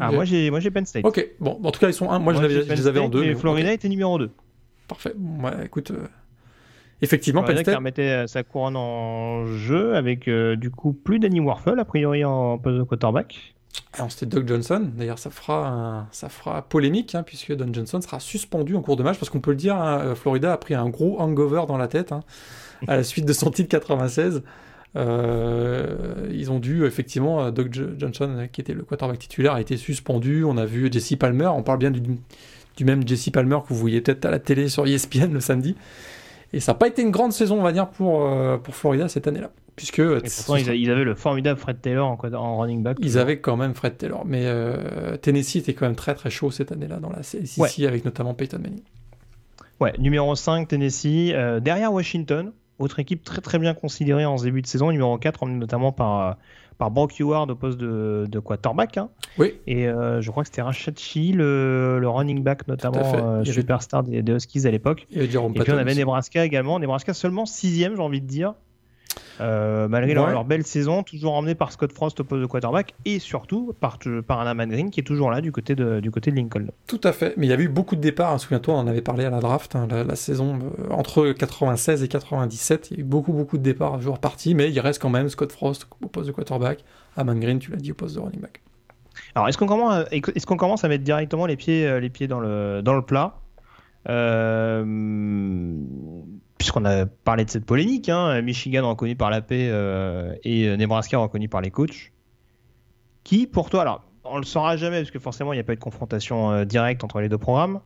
Ah, 0.00 0.10
moi 0.10 0.24
j'ai 0.24 0.70
Penn 0.70 0.86
State. 0.86 1.04
Ok, 1.04 1.22
bon, 1.38 1.60
en 1.62 1.70
tout 1.70 1.80
cas 1.80 1.88
ils 1.88 1.94
sont 1.94 2.10
1. 2.10 2.18
Moi, 2.18 2.32
je, 2.32 2.40
les 2.40 2.86
avais 2.86 3.00
en 3.00 3.10
2. 3.10 3.20
Mais 3.20 3.34
Florida 3.34 3.74
était 3.74 3.90
numéro 3.90 4.16
2. 4.16 4.30
Parfait. 4.88 5.14
Ouais, 5.18 5.66
écoute. 5.66 5.90
Euh, 5.90 6.06
effectivement, 7.00 7.42
Penn 7.42 7.56
State. 7.58 7.74
remettait 7.76 8.02
euh, 8.24 8.26
sa 8.26 8.42
couronne 8.42 8.76
en 8.76 9.46
jeu 9.46 9.94
avec 9.96 10.28
euh, 10.28 10.56
du 10.56 10.70
coup 10.70 10.92
plus 10.92 11.18
Danny 11.18 11.40
Warfel, 11.40 11.78
a 11.78 11.84
priori 11.84 12.24
en 12.24 12.58
poste 12.58 12.78
de 12.78 12.82
quarterback. 12.82 13.54
Alors 13.94 14.12
c'était 14.12 14.26
Doug 14.26 14.46
Johnson. 14.46 14.90
D'ailleurs, 14.94 15.18
ça 15.18 15.30
fera, 15.30 15.66
un- 15.68 16.08
ça 16.12 16.28
fera 16.28 16.60
polémique, 16.62 17.14
hein, 17.14 17.22
puisque 17.22 17.54
Don 17.54 17.72
Johnson 17.72 18.00
sera 18.02 18.20
suspendu 18.20 18.76
en 18.76 18.82
cours 18.82 18.96
de 18.96 19.02
match, 19.02 19.18
parce 19.18 19.30
qu'on 19.30 19.40
peut 19.40 19.52
le 19.52 19.56
dire, 19.56 19.76
hein, 19.76 20.00
euh, 20.00 20.14
Florida 20.14 20.52
a 20.52 20.56
pris 20.58 20.74
un 20.74 20.88
gros 20.90 21.18
hangover 21.20 21.62
dans 21.66 21.78
la 21.78 21.88
tête 21.88 22.12
hein, 22.12 22.20
à 22.86 22.96
la 22.96 23.02
suite 23.02 23.24
de 23.24 23.32
son 23.32 23.50
titre 23.50 23.70
96. 23.70 24.42
Euh, 24.94 26.28
ils 26.30 26.50
ont 26.50 26.58
dû, 26.58 26.84
effectivement, 26.84 27.50
Doug 27.50 27.72
Jo- 27.72 27.90
Johnson, 27.96 28.46
qui 28.52 28.60
était 28.60 28.74
le 28.74 28.82
quarterback 28.82 29.18
titulaire, 29.18 29.54
a 29.54 29.60
été 29.60 29.76
suspendu. 29.78 30.44
On 30.44 30.56
a 30.58 30.66
vu 30.66 30.90
Jesse 30.92 31.16
Palmer, 31.16 31.46
on 31.46 31.62
parle 31.62 31.78
bien 31.78 31.90
du, 31.90 32.02
du 32.82 32.90
même 32.90 33.06
Jesse 33.06 33.30
Palmer 33.30 33.58
que 33.62 33.72
vous 33.72 33.78
voyez 33.80 34.00
peut-être 34.00 34.24
à 34.24 34.30
la 34.30 34.38
télé 34.38 34.68
sur 34.68 34.86
ESPN 34.86 35.32
le 35.32 35.40
samedi. 35.40 35.76
Et 36.52 36.60
ça 36.60 36.72
n'a 36.72 36.78
pas 36.78 36.88
été 36.88 37.00
une 37.02 37.10
grande 37.10 37.32
saison, 37.32 37.58
on 37.58 37.62
va 37.62 37.72
dire, 37.72 37.88
pour, 37.88 38.26
euh, 38.26 38.58
pour 38.58 38.74
Florida 38.74 39.08
cette 39.08 39.26
année-là. 39.26 39.50
Puisque 39.74 40.00
Et 40.00 40.18
pourtant, 40.36 40.56
ils, 40.56 40.90
avaient 40.90 41.04
le 41.04 41.14
formidable 41.14 41.58
Fred 41.58 41.80
Taylor 41.80 42.06
en, 42.06 42.58
running 42.58 42.82
back. 42.82 42.98
ils 43.00 43.16
avaient 43.16 43.38
quand 43.38 43.56
même 43.56 43.74
Fred 43.74 43.96
Taylor. 43.96 44.24
Mais 44.26 44.42
euh, 44.44 45.16
Tennessee 45.16 45.56
était 45.56 45.72
quand 45.72 45.86
même 45.86 45.96
très 45.96 46.14
très 46.14 46.28
chaud 46.28 46.50
cette 46.50 46.72
année-là 46.72 46.98
dans 46.98 47.08
la 47.08 47.22
SEC, 47.22 47.56
Ouais. 47.56 47.86
avec 47.86 48.04
notamment 48.04 48.34
Peyton 48.34 48.58
Manning. 48.58 48.82
Ouais, 49.80 49.94
numéro 49.98 50.34
5, 50.34 50.68
Tennessee. 50.68 51.32
euh, 51.32 51.58
derrière 51.58 51.90
Washington, 51.92 52.52
autre 52.78 52.98
équipe 52.98 53.24
très 53.24 53.40
très 53.40 53.58
bien 53.58 53.72
considérée 53.72 54.26
en 54.26 54.36
ce 54.36 54.44
début 54.44 54.60
de 54.60 54.66
saison. 54.66 54.90
Numéro 54.90 55.16
4, 55.16 55.42
emmené 55.44 55.58
notamment 55.58 55.90
par, 55.90 56.36
par 56.82 56.90
Brock 56.90 57.12
Howard 57.20 57.48
au 57.48 57.54
poste 57.54 57.78
de, 57.78 58.26
de 58.28 58.38
quarterback. 58.40 58.96
hein. 58.98 59.08
Oui. 59.38 59.54
Et 59.68 59.86
euh, 59.86 60.20
je 60.20 60.30
crois 60.32 60.42
que 60.42 60.48
c'était 60.48 60.62
Rashad 60.62 60.98
Shee, 60.98 61.30
le, 61.32 62.00
le 62.00 62.08
running 62.08 62.42
back 62.42 62.66
notamment, 62.66 62.96
euh, 63.14 63.36
avait- 63.36 63.52
superstar 63.52 64.02
des, 64.02 64.20
des 64.22 64.32
Huskies 64.32 64.66
à 64.66 64.70
l'époque. 64.72 65.06
Et 65.50 65.52
puis 65.62 65.72
on 65.72 65.78
avait. 65.78 65.94
Nebraska 65.94 66.44
également. 66.44 66.80
Nebraska 66.80 67.14
seulement 67.14 67.46
sixième, 67.46 67.94
j'ai 67.94 68.02
envie 68.02 68.20
de 68.20 68.26
dire. 68.26 68.54
Euh, 69.40 69.88
malgré 69.88 70.14
leur, 70.14 70.26
Ouais. 70.26 70.32
leur 70.32 70.44
belle 70.44 70.64
saison, 70.64 71.02
toujours 71.02 71.34
emmené 71.34 71.54
par 71.54 71.72
Scott 71.72 71.92
Frost 71.92 72.20
au 72.20 72.24
poste 72.24 72.42
de 72.42 72.46
quarterback 72.46 72.94
et 73.04 73.18
surtout 73.18 73.74
par, 73.80 73.98
par 74.26 74.40
un 74.40 74.46
Aman 74.46 74.68
Green 74.68 74.90
qui 74.90 75.00
est 75.00 75.04
toujours 75.04 75.30
là 75.30 75.40
du 75.40 75.50
côté 75.52 75.74
de, 75.74 76.00
du 76.00 76.10
côté 76.10 76.30
de 76.30 76.36
Lincoln. 76.36 76.66
Tout 76.86 77.00
à 77.02 77.12
fait. 77.12 77.34
Mais 77.36 77.46
il 77.46 77.50
y 77.50 77.52
avait 77.52 77.64
eu 77.64 77.68
beaucoup 77.68 77.96
de 77.96 78.00
départs. 78.00 78.32
hein. 78.32 78.38
Souviens-toi, 78.38 78.74
on 78.74 78.78
en 78.78 78.86
avait 78.86 79.00
parlé 79.02 79.24
à 79.24 79.30
la 79.30 79.40
draft, 79.40 79.74
hein, 79.74 79.88
la, 79.90 80.04
la 80.04 80.16
saison 80.16 80.58
euh, 80.60 80.90
entre 80.92 81.32
96 81.32 82.02
et 82.02 82.08
97. 82.08 82.90
Il 82.90 82.96
y 82.96 83.00
a 83.00 83.00
eu 83.00 83.04
beaucoup, 83.04 83.32
beaucoup 83.32 83.58
de 83.58 83.62
départs, 83.62 84.00
joueurs 84.00 84.18
partis, 84.20 84.54
mais 84.54 84.70
il 84.70 84.78
reste 84.80 85.00
quand 85.02 85.10
même 85.10 85.28
Scott 85.28 85.50
Frost 85.52 85.88
au 86.02 86.08
poste 86.08 86.26
de 86.28 86.32
quarterback. 86.32 86.84
Aman 87.16 87.38
Green, 87.40 87.58
tu 87.58 87.70
l'as 87.70 87.78
dit, 87.78 87.92
au 87.92 87.94
poste 87.94 88.14
de 88.14 88.20
running 88.20 88.40
back. 88.40 88.60
Alors, 89.34 89.48
est-ce 89.48 89.58
qu'on 89.58 89.66
commence, 89.66 89.92
à- 89.92 90.06
est-ce 90.12 90.46
qu'on 90.46 90.56
commence 90.56 90.84
à 90.84 90.88
mettre 90.88 91.04
directement 91.04 91.46
les 91.46 91.56
pieds, 91.56 91.86
euh, 91.86 92.00
les 92.00 92.10
pieds 92.10 92.28
dans, 92.28 92.40
le, 92.40 92.80
dans 92.82 92.94
le 92.94 93.02
plat? 93.02 93.34
Euh, 94.08 94.84
Puisqu'on 96.62 96.84
a 96.84 97.06
parlé 97.06 97.44
de 97.44 97.50
cette 97.50 97.66
polémique, 97.66 98.08
hein, 98.08 98.40
Michigan 98.40 98.88
reconnu 98.88 99.16
par 99.16 99.30
la 99.30 99.40
paix 99.40 99.66
euh, 99.72 100.32
et 100.44 100.68
euh, 100.68 100.76
Nebraska 100.76 101.18
reconnu 101.18 101.48
par 101.48 101.60
les 101.60 101.72
coachs. 101.72 102.12
Qui, 103.24 103.48
pour 103.48 103.68
toi, 103.68 103.80
alors, 103.80 104.04
on 104.22 104.38
le 104.38 104.44
saura 104.44 104.76
jamais 104.76 105.00
parce 105.00 105.10
que 105.10 105.18
forcément, 105.18 105.52
il 105.52 105.56
n'y 105.56 105.60
a 105.60 105.64
pas 105.64 105.72
eu 105.72 105.76
de 105.76 105.80
confrontation 105.80 106.52
euh, 106.52 106.64
directe 106.64 107.02
entre 107.02 107.20
les 107.20 107.28
deux 107.28 107.36
programmes. 107.36 107.80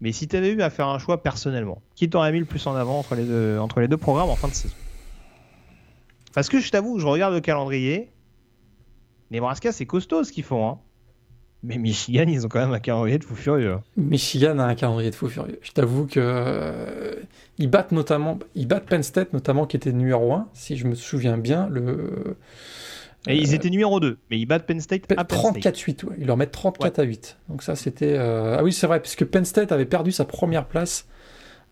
Mais 0.00 0.12
si 0.12 0.26
tu 0.26 0.34
avais 0.34 0.50
eu 0.50 0.62
à 0.62 0.70
faire 0.70 0.88
un 0.88 0.98
choix 0.98 1.22
personnellement, 1.22 1.82
qui 1.94 2.08
t'aurait 2.08 2.32
mis 2.32 2.38
le 2.38 2.46
plus 2.46 2.66
en 2.66 2.74
avant 2.74 3.00
entre 3.00 3.16
les 3.16 3.88
deux, 3.88 3.96
programmes 3.98 4.30
en 4.30 4.36
fin 4.36 4.48
de 4.48 4.54
saison? 4.54 4.74
Parce 6.32 6.48
que 6.48 6.58
je 6.58 6.70
t'avoue, 6.70 6.98
je 7.00 7.06
regarde 7.06 7.34
le 7.34 7.40
calendrier. 7.42 8.10
Nebraska, 9.30 9.72
c'est 9.72 9.84
costaud 9.84 10.24
ce 10.24 10.32
qu'ils 10.32 10.44
font. 10.44 10.70
Hein. 10.70 10.78
Mais 11.62 11.76
Michigan, 11.76 12.24
ils 12.26 12.46
ont 12.46 12.48
quand 12.48 12.60
même 12.60 12.72
un 12.72 12.80
calendrier 12.80 13.18
de 13.18 13.24
fou 13.24 13.34
furieux. 13.34 13.76
Michigan 13.96 14.58
a 14.58 14.64
un 14.64 14.74
calendrier 14.74 15.10
de 15.10 15.14
fou 15.14 15.28
furieux. 15.28 15.58
Je 15.62 15.72
t'avoue 15.72 16.06
que 16.06 16.18
euh, 16.18 17.14
ils 17.58 17.68
battent 17.68 17.92
notamment, 17.92 18.38
ils 18.54 18.66
battent 18.66 18.86
Penn 18.86 19.02
State 19.02 19.32
notamment 19.32 19.66
qui 19.66 19.76
était 19.76 19.92
numéro 19.92 20.32
1, 20.32 20.48
si 20.54 20.76
je 20.76 20.86
me 20.86 20.94
souviens 20.94 21.36
bien, 21.36 21.68
le 21.68 22.36
Et 23.28 23.36
ils 23.36 23.52
étaient 23.52 23.68
numéro 23.68 24.00
2, 24.00 24.16
mais 24.30 24.38
ils 24.38 24.46
battent 24.46 24.66
Penn 24.66 24.80
State 24.80 25.12
à 25.12 25.24
Penn 25.24 25.38
State. 25.38 25.74
34-8, 25.74 26.04
ouais. 26.04 26.16
ils 26.18 26.26
leur 26.26 26.38
mettent 26.38 26.52
34 26.52 26.98
à 26.98 27.02
8. 27.02 27.36
Donc 27.50 27.62
ça 27.62 27.76
c'était 27.76 28.16
euh, 28.16 28.56
ah 28.58 28.64
oui 28.64 28.72
c'est 28.72 28.86
vrai 28.86 29.00
puisque 29.00 29.26
Penn 29.26 29.44
State 29.44 29.70
avait 29.70 29.84
perdu 29.84 30.12
sa 30.12 30.24
première 30.24 30.64
place 30.64 31.06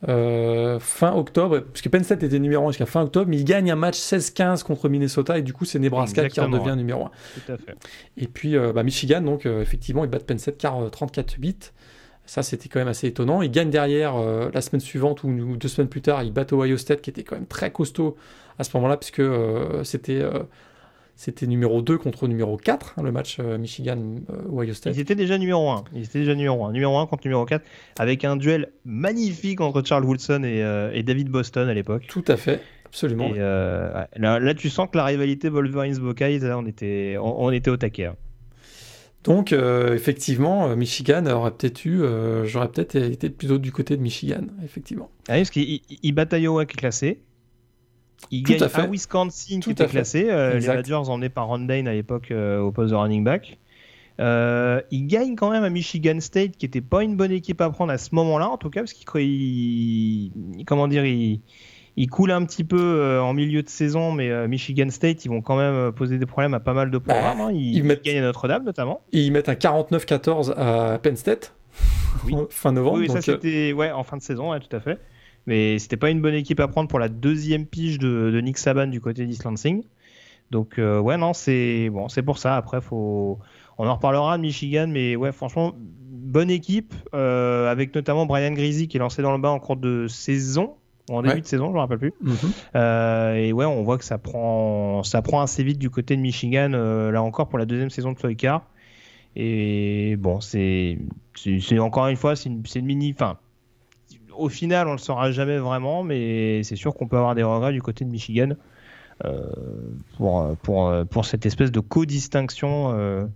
euh, 0.06 0.78
fin 0.78 1.12
octobre, 1.12 1.58
puisque 1.58 1.88
Penn 1.88 2.04
State 2.04 2.22
était 2.22 2.38
numéro 2.38 2.68
1 2.68 2.70
jusqu'à 2.70 2.86
fin 2.86 3.02
octobre, 3.02 3.28
mais 3.28 3.38
il 3.38 3.44
gagne 3.44 3.70
un 3.70 3.76
match 3.76 3.96
16-15 3.96 4.62
contre 4.62 4.88
Minnesota 4.88 5.38
et 5.38 5.42
du 5.42 5.52
coup 5.52 5.64
c'est 5.64 5.80
Nebraska 5.80 6.22
Exactement, 6.22 6.46
qui 6.46 6.54
redevient 6.54 6.70
ouais. 6.70 6.76
numéro 6.76 7.06
1. 7.06 7.10
Tout 7.34 7.52
à 7.52 7.56
fait. 7.56 7.74
Et 8.16 8.28
puis 8.28 8.56
euh, 8.56 8.72
bah, 8.72 8.84
Michigan, 8.84 9.20
donc 9.22 9.44
euh, 9.44 9.60
effectivement, 9.60 10.04
ils 10.04 10.10
battent 10.10 10.26
Penn 10.26 10.38
State 10.38 10.58
car 10.58 10.80
euh, 10.80 10.88
34-8. 10.88 11.72
Ça, 12.26 12.42
c'était 12.42 12.68
quand 12.68 12.78
même 12.78 12.88
assez 12.88 13.08
étonnant. 13.08 13.42
Ils 13.42 13.50
gagnent 13.50 13.70
derrière 13.70 14.16
la 14.52 14.60
semaine 14.60 14.82
suivante 14.82 15.24
ou, 15.24 15.28
ou 15.28 15.56
deux 15.56 15.68
semaines 15.68 15.88
plus 15.88 16.02
tard, 16.02 16.22
ils 16.22 16.32
battent 16.32 16.52
Ohio 16.52 16.76
State, 16.76 17.00
qui 17.00 17.08
était 17.08 17.24
quand 17.24 17.36
même 17.36 17.46
très 17.46 17.72
costaud 17.72 18.18
à 18.58 18.64
ce 18.64 18.76
moment-là, 18.76 18.98
puisque 18.98 19.22
c'était 19.82 20.22
c'était 21.20 21.48
numéro 21.48 21.82
2 21.82 21.98
contre 21.98 22.28
numéro 22.28 22.56
4, 22.56 22.94
hein, 22.96 23.02
le 23.02 23.10
match 23.10 23.38
euh, 23.40 23.58
Michigan-Ohio 23.58 24.72
State. 24.72 24.94
Ils 24.94 25.00
étaient 25.00 25.16
déjà 25.16 25.36
numéro 25.36 25.68
1. 25.68 25.82
Ils 25.92 26.04
étaient 26.04 26.20
déjà 26.20 26.36
numéro 26.36 26.64
1. 26.64 26.70
Numéro 26.70 26.96
1 26.96 27.06
contre 27.06 27.26
numéro 27.26 27.44
4, 27.44 27.64
avec 27.98 28.24
un 28.24 28.36
duel 28.36 28.70
magnifique 28.84 29.60
entre 29.60 29.84
Charles 29.84 30.04
Woodson 30.04 30.44
et, 30.44 30.62
euh, 30.62 30.92
et 30.94 31.02
David 31.02 31.28
Boston 31.28 31.68
à 31.68 31.74
l'époque. 31.74 32.04
Tout 32.08 32.24
à 32.28 32.36
fait, 32.36 32.60
absolument. 32.86 33.26
Et 33.26 33.34
euh, 33.38 34.04
là, 34.14 34.38
là, 34.38 34.54
tu 34.54 34.70
sens 34.70 34.88
que 34.92 34.96
la 34.96 35.04
rivalité 35.06 35.48
Wolverines-Buckeyes, 35.48 36.44
on 36.52 36.64
était, 36.66 37.16
on, 37.20 37.46
on 37.46 37.50
était 37.50 37.70
au 37.70 37.76
taquet. 37.76 38.04
hein. 38.04 38.16
Donc, 39.24 39.52
euh, 39.52 39.94
effectivement, 39.94 40.68
euh, 40.68 40.76
Michigan 40.76 41.26
aurait 41.26 41.50
peut-être 41.50 41.84
eu, 41.84 42.02
euh, 42.02 42.46
j'aurais 42.46 42.68
peut-être 42.68 42.94
été 42.94 43.28
plutôt 43.28 43.58
du 43.58 43.72
côté 43.72 43.96
de 43.96 44.02
Michigan, 44.02 44.42
effectivement. 44.64 45.10
Ah 45.28 45.34
oui, 45.34 45.38
parce 45.40 45.50
battent 46.12 46.32
Iowa 46.34 46.64
qui 46.64 46.74
est 46.74 46.78
classé. 46.78 47.20
Ils 48.30 48.42
Tout 48.42 48.62
à 48.62 48.68
fait. 48.68 48.86
Wisconsin 48.86 49.60
Tout 49.60 49.60
qui 49.60 49.70
à 49.70 49.72
était 49.72 49.84
fait. 49.84 49.90
classé. 49.90 50.26
euh, 50.30 50.58
les. 50.58 50.66
Badgers 50.66 50.94
emmenés 51.08 51.28
par 51.28 51.46
Ron 51.46 51.60
Dane 51.60 51.88
à 51.88 51.92
l'époque 51.94 52.30
euh, 52.30 52.58
au 52.60 52.72
poste 52.72 52.90
de 52.90 52.96
running 52.96 53.24
back. 53.24 53.58
Euh, 54.20 54.80
ils 54.90 55.06
gagnent 55.06 55.36
quand 55.36 55.50
même 55.50 55.62
à 55.62 55.70
Michigan 55.70 56.18
State, 56.20 56.56
qui 56.56 56.66
n'était 56.66 56.80
pas 56.80 57.04
une 57.04 57.16
bonne 57.16 57.30
équipe 57.30 57.60
à 57.60 57.70
prendre 57.70 57.92
à 57.92 57.98
ce 57.98 58.12
moment-là, 58.16 58.48
en 58.48 58.56
tout 58.56 58.68
cas, 58.70 58.80
parce 58.80 58.92
ils- 59.14 60.32
comment 60.66 60.88
dire, 60.88 61.04
ils 61.04 62.08
coulent 62.10 62.32
un 62.32 62.44
petit 62.44 62.64
peu 62.64 62.78
euh, 62.80 63.22
en 63.22 63.32
milieu 63.32 63.62
de 63.62 63.68
saison, 63.68 64.10
mais 64.12 64.48
Michigan 64.48 64.90
State, 64.90 65.24
ils 65.24 65.28
vont 65.28 65.40
quand 65.40 65.56
même 65.56 65.92
poser 65.92 66.18
des 66.18 66.26
problèmes 66.26 66.54
à 66.54 66.60
pas 66.60 66.72
mal 66.74 66.90
de 66.90 66.98
programmes. 66.98 67.40
hein. 67.40 67.50
Ils, 67.52 67.76
ils 67.76 67.84
mettent- 67.84 68.02
gagnent 68.04 68.18
à 68.18 68.22
Notre-Dame 68.22 68.64
notamment. 68.64 69.00
Ils 69.12 69.30
mettent 69.32 69.48
un 69.48 69.54
49-14 69.54 70.52
à 70.56 70.98
Penn 70.98 71.14
State, 71.16 71.54
Oui. 72.26 72.34
fin 72.50 72.72
novembre. 72.72 72.98
Oui, 72.98 73.06
ça 73.06 73.14
donc, 73.14 73.22
c'était 73.22 73.72
ouais, 73.72 73.92
en 73.92 74.02
fin 74.02 74.16
de 74.16 74.22
saison, 74.22 74.50
ouais, 74.50 74.58
tout 74.60 74.74
à 74.74 74.80
fait. 74.80 74.98
Mais 75.48 75.78
c'était 75.78 75.96
pas 75.96 76.10
une 76.10 76.20
bonne 76.20 76.34
équipe 76.34 76.60
à 76.60 76.68
prendre 76.68 76.88
pour 76.90 76.98
la 76.98 77.08
deuxième 77.08 77.64
pige 77.64 77.98
de, 77.98 78.30
de 78.30 78.40
Nick 78.42 78.58
Saban 78.58 78.86
du 78.86 79.00
côté 79.00 79.24
d'East 79.24 79.44
Lansing. 79.44 79.82
Donc 80.50 80.78
euh, 80.78 81.00
ouais, 81.00 81.16
non, 81.16 81.32
c'est 81.32 81.88
bon, 81.90 82.10
c'est 82.10 82.22
pour 82.22 82.36
ça. 82.36 82.54
Après, 82.56 82.82
faut, 82.82 83.38
on 83.78 83.86
en 83.88 83.94
reparlera 83.94 84.36
de 84.36 84.42
Michigan, 84.42 84.86
mais 84.88 85.16
ouais, 85.16 85.32
franchement, 85.32 85.72
bonne 85.74 86.50
équipe 86.50 86.92
euh, 87.14 87.70
avec 87.72 87.94
notamment 87.94 88.26
Brian 88.26 88.52
Greasy 88.52 88.88
qui 88.88 88.98
est 88.98 89.00
lancé 89.00 89.22
dans 89.22 89.32
le 89.32 89.38
bas 89.38 89.48
en 89.48 89.58
cours 89.58 89.76
de 89.76 90.06
saison. 90.06 90.74
En 91.10 91.22
début 91.22 91.36
Ouais. 91.36 91.40
de 91.40 91.46
saison, 91.46 91.68
je 91.68 91.72
me 91.72 91.78
rappelle 91.78 91.98
plus. 91.98 92.12
mhm. 92.20 92.36
Euh, 92.76 93.34
et 93.36 93.50
ouais, 93.54 93.64
on 93.64 93.82
voit 93.84 93.96
que 93.96 94.04
ça 94.04 94.18
prend, 94.18 95.02
ça 95.02 95.22
prend 95.22 95.40
assez 95.40 95.64
vite 95.64 95.78
du 95.78 95.88
côté 95.88 96.14
de 96.14 96.20
Michigan, 96.20 96.68
là 96.68 97.22
encore 97.22 97.48
pour 97.48 97.58
la 97.58 97.64
deuxième 97.64 97.88
saison 97.88 98.12
de 98.12 98.18
Floyd 98.18 98.36
Carr. 98.36 98.66
Et 99.34 100.16
bon, 100.18 100.42
c'est, 100.42 100.98
encore 101.78 102.08
une 102.08 102.16
fois, 102.16 102.36
c'est 102.36 102.50
une, 102.50 102.62
c'est 102.66 102.80
une 102.80 102.86
mini. 102.86 103.14
Enfin, 103.14 103.38
au 104.38 104.48
final, 104.48 104.88
on 104.88 104.92
le 104.92 104.98
saura 104.98 105.30
jamais 105.32 105.58
vraiment, 105.58 106.02
mais 106.02 106.62
c'est 106.62 106.76
sûr 106.76 106.94
qu'on 106.94 107.06
peut 107.08 107.16
avoir 107.16 107.34
des 107.34 107.42
regrets 107.42 107.72
du 107.72 107.82
côté 107.82 108.04
de 108.04 108.10
Michigan 108.10 108.50
euh, 109.24 109.42
pour, 110.16 110.56
pour, 110.62 110.92
pour 111.10 111.24
cette 111.24 111.44
espèce 111.46 111.72
de 111.72 111.80
co-distinction. 111.80 112.92
euh, 112.94 113.26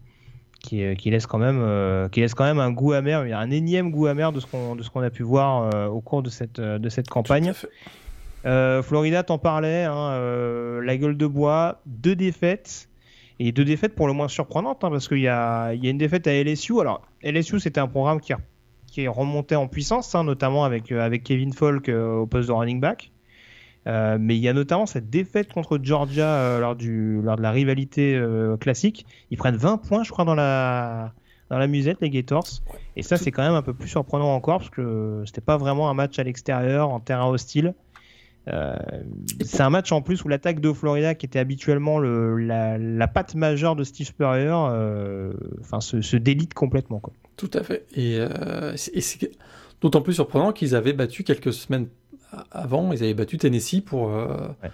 qui, 0.61 0.95
qui 0.95 1.11
laisse 1.11 1.27
quand 1.27 1.39
même 1.39 1.59
euh, 1.61 2.09
qui 2.09 2.21
laisse 2.21 2.35
quand 2.35 2.45
même 2.45 2.61
un 2.61 2.71
goût 2.71 2.93
amer 2.93 3.23
un 3.37 3.51
énième 3.51 3.91
goût 3.91 4.07
amer 4.07 4.31
de 4.31 4.39
ce 4.39 4.47
qu'on 4.47 4.77
qu'on 4.77 5.01
a 5.03 5.11
pu 5.11 5.25
voir 5.25 5.69
euh, 5.75 5.89
au 5.89 6.01
cours 6.01 6.23
de 6.23 6.31
cette 6.31 6.61
de 6.61 6.89
cette 6.89 7.09
campagne 7.09 7.53
euh, 8.47 8.81
Florida, 8.83 9.25
t'en 9.25 9.39
parlais, 9.39 9.83
hein, 9.85 10.11
euh, 10.13 10.81
la 10.83 10.97
gueule 10.97 11.17
de 11.17 11.27
bois, 11.27 11.81
deux 11.87 12.15
défaites. 12.17 12.89
Et 13.41 13.51
deux 13.51 13.65
défaites 13.65 13.95
pour 13.97 14.07
le 14.07 14.13
moins 14.13 14.29
surprenantes, 14.29 14.85
hein, 14.85 14.91
parce 14.91 15.09
qu'il 15.09 15.19
y 15.21 15.27
a, 15.29 15.73
y 15.75 15.87
a 15.87 15.91
une 15.91 15.99
défaite 15.99 16.27
à 16.29 16.33
LSU. 16.33 16.81
Alors, 16.81 17.03
LSU, 17.23 17.59
c'était 17.59 17.81
un 17.81 17.89
programme 17.89 18.21
qui, 18.21 18.33
a- 18.33 18.39
qui 18.93 19.03
est 19.03 19.09
remonté 19.09 19.57
en 19.57 19.67
puissance, 19.67 20.15
hein, 20.15 20.23
notamment 20.23 20.65
avec, 20.65 20.93
euh, 20.93 21.01
avec 21.01 21.25
Kevin 21.25 21.53
Falk 21.53 21.89
euh, 21.89 22.19
au 22.19 22.27
poste 22.27 22.49
de 22.49 22.53
running 22.53 22.79
back. 22.79 23.11
Euh, 23.89 24.17
mais 24.21 24.37
il 24.37 24.41
y 24.41 24.49
a 24.49 24.53
notamment 24.53 24.87
cette 24.87 25.11
défaite 25.11 25.53
contre 25.53 25.81
Georgia 25.83 26.27
euh, 26.27 26.61
lors, 26.61 26.77
du, 26.77 27.21
lors 27.23 27.37
de 27.37 27.43
la 27.43 27.51
rivalité 27.51 28.15
euh, 28.15 28.57
classique. 28.57 29.07
Ils 29.31 29.39
prennent 29.39 29.57
20 29.57 29.79
points, 29.79 30.05
je 30.05 30.13
crois, 30.13 30.25
dans 30.25 30.35
la, 30.35 31.13
dans 31.51 31.59
la 31.59 31.67
musette, 31.67 31.99
les 32.03 32.11
Gators. 32.11 32.47
Et 32.97 33.03
ça, 33.03 33.17
c'est 33.17 33.33
quand 33.33 33.43
même 33.43 33.55
un 33.55 33.63
peu 33.63 33.75
plus 33.75 33.89
surprenant 33.89 34.35
encore, 34.35 34.59
parce 34.59 34.71
que 34.71 35.23
c'était 35.27 35.41
pas 35.41 35.57
vraiment 35.57 35.89
un 35.89 35.95
match 35.95 36.19
à 36.19 36.23
l'extérieur, 36.23 36.91
en 36.91 37.01
terrain 37.01 37.27
hostile. 37.27 37.75
Euh, 38.49 38.75
c'est 39.45 39.61
un 39.63 39.71
match 39.71 39.93
en 39.93 40.03
plus 40.03 40.25
où 40.25 40.29
l'attaque 40.29 40.59
de 40.61 40.73
Florida, 40.73 41.15
qui 41.15 41.27
était 41.27 41.39
habituellement 41.39 41.99
le, 41.99 42.37
la, 42.39 42.77
la 42.79 43.07
patte 43.09 43.35
majeure 43.37 43.77
de 43.77 43.85
Steve 43.85 44.07
Spurrier, 44.07 44.51
euh, 44.51 45.33
enfin 45.61 45.81
se, 45.81 46.03
se 46.03 46.17
délite 46.17 46.53
complètement. 46.55 46.99
Quoi. 46.99 47.13
Tout 47.37 47.51
à 47.55 47.63
fait. 47.63 47.87
Et, 47.95 48.17
euh, 48.19 48.77
c'est- 48.77 48.97
et 48.97 49.01
c'est 49.01 49.31
d'autant 49.81 50.01
plus 50.01 50.15
surprenant 50.15 50.53
qu'ils 50.53 50.75
avaient 50.75 50.93
battu 50.93 51.23
quelques 51.23 51.53
semaines 51.53 51.87
avant, 52.51 52.93
ils 52.93 53.03
avaient 53.03 53.15
battu 53.15 53.37
Tennessee 53.39 53.81
pour 53.85 54.09
Ouais. 54.09 54.71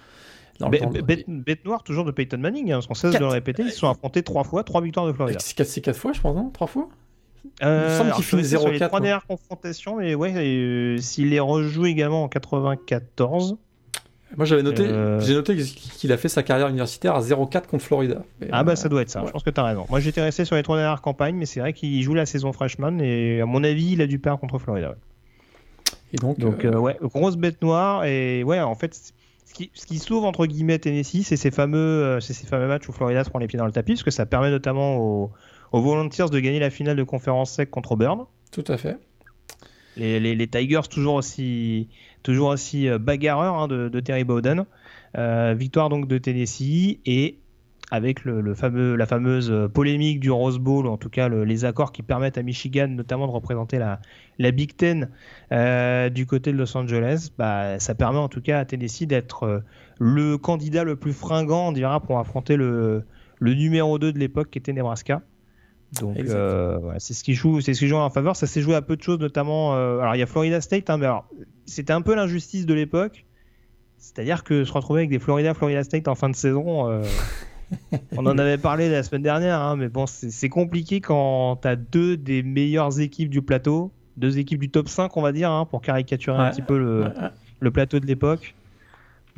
bête, 1.29 1.65
noire 1.65 1.83
toujours 1.83 2.05
de 2.05 2.11
Peyton 2.11 2.39
Manning, 2.39 2.73
hein, 2.73 2.81
sans 2.81 2.95
cesse 2.95 3.15
de 3.15 3.19
le 3.19 3.27
répéter. 3.27 3.63
Ils 3.65 3.71
se 3.71 3.79
sont 3.79 3.89
affrontés 3.89 4.23
trois 4.23 4.45
fois, 4.45 4.65
trois 4.65 4.81
victoires 4.81 5.07
de 5.07 5.13
Florida. 5.13 5.39
C'est 5.41 5.81
quatre, 5.83 5.97
fois, 5.97 6.13
je 6.13 6.21
pense, 6.21 6.35
non? 6.35 6.51
Trois 6.51 6.67
fois? 6.67 6.89
Euh, 7.63 7.87
Il 7.87 7.93
me 7.93 7.99
semble 7.99 8.13
qu'il 8.13 8.25
finit 8.25 8.43
0-4. 8.43 8.71
les 8.71 8.81
trois 8.81 9.01
dernières 9.01 9.27
confrontations, 9.27 9.97
mais 9.97 10.15
ouais, 10.15 10.33
euh, 10.37 10.99
s'il 10.99 11.31
les 11.31 11.41
rejoue 11.41 11.87
également 11.87 12.25
en 12.25 12.29
94. 12.29 13.57
Moi 14.37 14.45
j'avais 14.45 14.63
noté, 14.63 14.83
euh, 14.83 15.21
j'ai 15.21 15.33
noté 15.33 15.57
qu'il 15.57 16.13
a 16.13 16.19
fait 16.19 16.29
sa 16.29 16.43
carrière 16.43 16.69
universitaire 16.69 17.15
à 17.15 17.23
0-4 17.23 17.67
contre 17.67 17.83
Florida. 17.83 18.23
ah 18.53 18.63
bah 18.63 18.77
ça 18.77 18.91
doit 18.91 19.01
être 19.01 19.09
ça, 19.09 19.23
je 19.25 19.31
pense 19.31 19.43
que 19.43 19.49
tu 19.49 19.59
as 19.59 19.65
raison. 19.65 19.87
Moi 19.89 20.01
j'étais 20.01 20.21
resté 20.21 20.45
sur 20.45 20.55
les 20.55 20.63
trois 20.63 20.77
dernières 20.77 21.01
campagnes, 21.01 21.37
mais 21.37 21.47
c'est 21.47 21.61
vrai 21.61 21.73
qu'il 21.73 22.03
joue 22.03 22.13
la 22.13 22.27
saison 22.27 22.53
freshman 22.53 23.01
et 23.01 23.41
à 23.41 23.47
mon 23.47 23.65
avis 23.65 23.93
il 23.93 24.03
a 24.03 24.07
dû 24.07 24.19
perdre 24.19 24.39
contre 24.39 24.59
Florida. 24.59 24.97
Et 26.13 26.19
donc, 26.19 26.39
donc 26.39 26.65
ouais, 26.65 26.99
grosse 27.01 27.37
bête 27.37 27.63
noire 27.63 28.05
et 28.05 28.43
ouais 28.45 28.61
en 28.61 28.75
fait 28.75 28.95
ce 29.47 29.55
qui, 29.55 29.71
ce 29.73 29.87
qui 29.87 29.99
sauve 29.99 30.27
entre 30.27 30.45
guillemets 30.45 30.79
Tennessee, 30.79 31.23
c'est 31.25 31.37
ces 31.37 31.51
fameux, 31.51 32.19
c'est 32.21 32.35
ces 32.35 32.47
fameux 32.47 32.69
matchs 32.69 32.87
où 32.87 32.93
Florida 32.93 33.25
se 33.25 33.31
prend 33.31 33.39
les 33.39 33.47
pieds 33.47 33.59
dans 33.59 33.67
le 33.67 33.73
tapis, 33.73 33.95
parce 33.95 34.03
que 34.03 34.11
ça 34.11 34.27
permet 34.27 34.51
notamment 34.51 34.99
aux, 34.99 35.33
aux 35.73 35.81
Volunteers 35.81 36.31
de 36.31 36.41
gagner 36.41 36.59
la 36.59 36.71
finale 36.71 36.97
de 36.97 37.03
conférence 37.03 37.53
sec 37.53 37.71
contre 37.71 37.93
Auburn. 37.93 38.27
Tout 38.51 38.65
à 38.69 38.77
fait. 38.77 38.99
Les, 39.97 40.21
les, 40.21 40.47
Tigers 40.47 40.89
toujours 40.89 41.15
aussi, 41.15 41.89
toujours 42.23 42.51
aussi 42.51 42.89
euh, 42.89 42.99
bagarreurs 42.99 43.55
hein, 43.55 43.69
de, 43.69 44.01
Terry 44.01 44.25
Bowden. 44.25 44.65
Euh, 45.17 45.55
victoire 45.59 45.89
donc 45.89 46.07
de 46.07 46.19
Tennessee 46.19 46.99
et 47.05 47.39
avec 47.91 48.25
le, 48.25 48.55
fameux, 48.55 48.95
la 48.97 49.07
fameuse 49.07 49.51
euh, 49.51 49.67
polémique 49.67 50.21
du 50.21 50.31
Rose 50.31 50.59
Bowl, 50.59 50.87
en 50.87 50.99
tout 50.99 51.09
cas 51.09 51.29
les 51.29 51.65
accords 51.65 51.91
qui 51.91 52.03
permettent 52.03 52.39
à 52.39 52.43
Michigan 52.43 52.87
notamment 52.89 53.27
de 53.27 53.33
représenter 53.33 53.79
la, 53.79 54.01
la 54.39 54.51
Big 54.51 54.77
Ten 54.77 55.09
du 55.51 56.27
côté 56.27 56.53
de 56.53 56.59
Los 56.59 56.77
Angeles, 56.77 57.31
bah, 57.37 57.79
ça 57.81 57.95
permet 57.95 58.19
en 58.19 58.29
tout 58.29 58.43
cas 58.43 58.61
à 58.61 58.65
Tennessee 58.67 59.07
d'être 59.07 59.63
le 59.99 60.37
candidat 60.37 60.85
le 60.85 60.97
plus 60.97 61.15
fringant, 61.15 61.69
on 61.69 61.73
dira, 61.73 62.01
pour 62.01 62.19
affronter 62.19 62.57
le, 62.57 63.05
le 63.41 63.55
numéro 63.55 63.99
2 63.99 64.13
de 64.13 64.19
l'époque 64.19 64.51
qui 64.51 64.59
était 64.59 64.73
Nebraska. 64.73 65.23
Donc 65.93 66.19
euh, 66.19 66.79
c'est 66.99 67.15
ce 67.15 67.25
qui 67.25 67.35
joue, 67.35 67.61
c'est 67.61 67.75
ce 67.75 67.81
qui 67.81 67.89
joue 67.89 67.97
en 67.97 68.11
faveur. 68.11 68.37
Ça 68.37 68.47
s'est 68.47 68.61
joué 68.61 68.75
à 68.75 68.83
peu 68.83 68.97
de 68.97 69.03
choses, 69.03 69.19
notamment. 69.19 69.75
Euh, 69.75 70.01
alors 70.01 70.15
il 70.15 70.19
y 70.19 70.23
a 70.23 70.27
Florida 70.27 70.61
State, 70.61 70.91
hein, 70.91 70.99
mais 70.99 71.07
alors 71.07 71.27
c'était 71.67 71.93
un 71.93 72.03
peu 72.03 72.15
l'injustice 72.15 72.67
de 72.67 72.75
l'époque. 72.75 73.25
C'est-à-dire 73.97 74.45
que 74.45 74.65
se 74.65 74.73
retrouver 74.73 75.01
avec 75.01 75.11
des 75.11 75.19
Florida, 75.19 75.55
Florida 75.55 75.83
State 75.83 76.07
en 76.07 76.15
fin 76.15 76.29
de 76.29 76.37
saison, 76.37 76.89
euh, 76.89 77.03
on 78.17 78.27
en 78.27 78.39
avait 78.39 78.59
parlé 78.59 78.89
la 78.89 79.03
semaine 79.03 79.23
dernière, 79.23 79.61
hein, 79.61 79.77
mais 79.77 79.89
bon, 79.89 80.07
c'est 80.07 80.49
compliqué 80.49 81.01
quand 81.01 81.57
tu 81.63 81.69
as 81.69 81.77
deux 81.77 82.17
des 82.17 82.43
meilleures 82.43 83.01
équipes 83.01 83.31
du 83.31 83.43
plateau, 83.43 83.91
deux 84.17 84.39
équipes 84.39 84.61
du 84.61 84.71
top 84.71 84.89
5, 84.89 85.17
on 85.17 85.23
va 85.23 85.33
dire, 85.33 85.51
hein, 85.51 85.65
pour 85.65 85.81
caricaturer 85.81 86.37
un 86.37 86.51
petit 86.51 86.63
peu 86.63 86.79
le, 86.79 87.07
le 87.61 87.71
plateau 87.71 87.99
de 87.99 88.07
l'époque. 88.07 88.55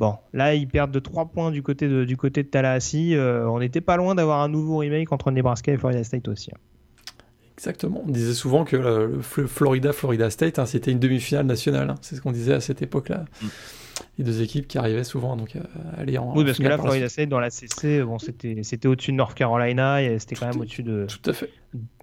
Bon, 0.01 0.15
là, 0.33 0.55
ils 0.55 0.67
perdent 0.67 0.89
de 0.89 0.97
3 0.97 1.27
points 1.27 1.51
du 1.51 1.61
côté 1.61 1.87
de, 1.87 2.05
du 2.05 2.17
côté 2.17 2.41
de 2.41 2.47
Tallahassee. 2.47 3.13
Euh, 3.13 3.45
on 3.45 3.59
n'était 3.59 3.81
pas 3.81 3.97
loin 3.97 4.15
d'avoir 4.15 4.41
un 4.41 4.49
nouveau 4.49 4.77
remake 4.77 5.11
entre 5.11 5.29
Nebraska 5.29 5.71
et 5.71 5.77
Florida 5.77 6.03
State 6.03 6.27
aussi. 6.27 6.49
Hein. 6.51 6.57
Exactement. 7.55 8.01
On 8.07 8.09
disait 8.09 8.33
souvent 8.33 8.63
que 8.63 8.77
le 8.77 9.21
Florida, 9.21 9.93
Florida 9.93 10.31
State, 10.31 10.57
hein, 10.57 10.65
c'était 10.65 10.91
une 10.91 10.97
demi-finale 10.97 11.45
nationale. 11.45 11.87
Hein. 11.91 11.95
C'est 12.01 12.15
ce 12.15 12.21
qu'on 12.21 12.31
disait 12.31 12.55
à 12.55 12.61
cette 12.61 12.81
époque-là. 12.81 13.25
Mm. 13.43 13.47
Les 14.17 14.23
deux 14.23 14.41
équipes 14.41 14.67
qui 14.67 14.79
arrivaient 14.79 15.03
souvent 15.03 15.35
donc, 15.37 15.55
à 15.55 15.59
euh, 15.59 16.01
aller 16.01 16.17
en. 16.17 16.35
Oui, 16.35 16.45
parce 16.45 16.57
que 16.57 16.63
là, 16.63 16.79
Florida 16.79 17.07
State, 17.07 17.29
dans 17.29 17.39
la 17.39 17.51
CC, 17.51 18.01
bon, 18.01 18.17
c'était 18.17 18.87
au-dessus 18.87 19.11
de 19.11 19.17
North 19.17 19.35
Carolina 19.35 20.01
et 20.01 20.17
c'était 20.17 20.33
quand 20.33 20.47
même 20.47 20.59
au-dessus 20.59 20.81
de. 20.81 21.05
Tout 21.05 21.29
à 21.29 21.33
fait. 21.33 21.51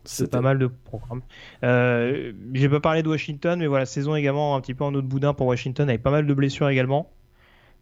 C'est 0.04 0.30
pas 0.30 0.40
mal 0.40 0.60
de 0.60 0.68
programmes. 0.68 1.22
Euh, 1.64 2.32
J'ai 2.52 2.68
pas 2.68 2.78
parlé 2.78 3.02
de 3.02 3.08
Washington, 3.08 3.58
mais 3.58 3.66
voilà, 3.66 3.86
saison 3.86 4.14
également 4.14 4.54
un 4.54 4.60
petit 4.60 4.74
peu 4.74 4.84
en 4.84 4.94
autre 4.94 5.08
boudin 5.08 5.34
pour 5.34 5.48
Washington, 5.48 5.88
avec 5.88 6.04
pas 6.04 6.12
mal 6.12 6.28
de 6.28 6.32
blessures 6.34 6.68
également. 6.68 7.10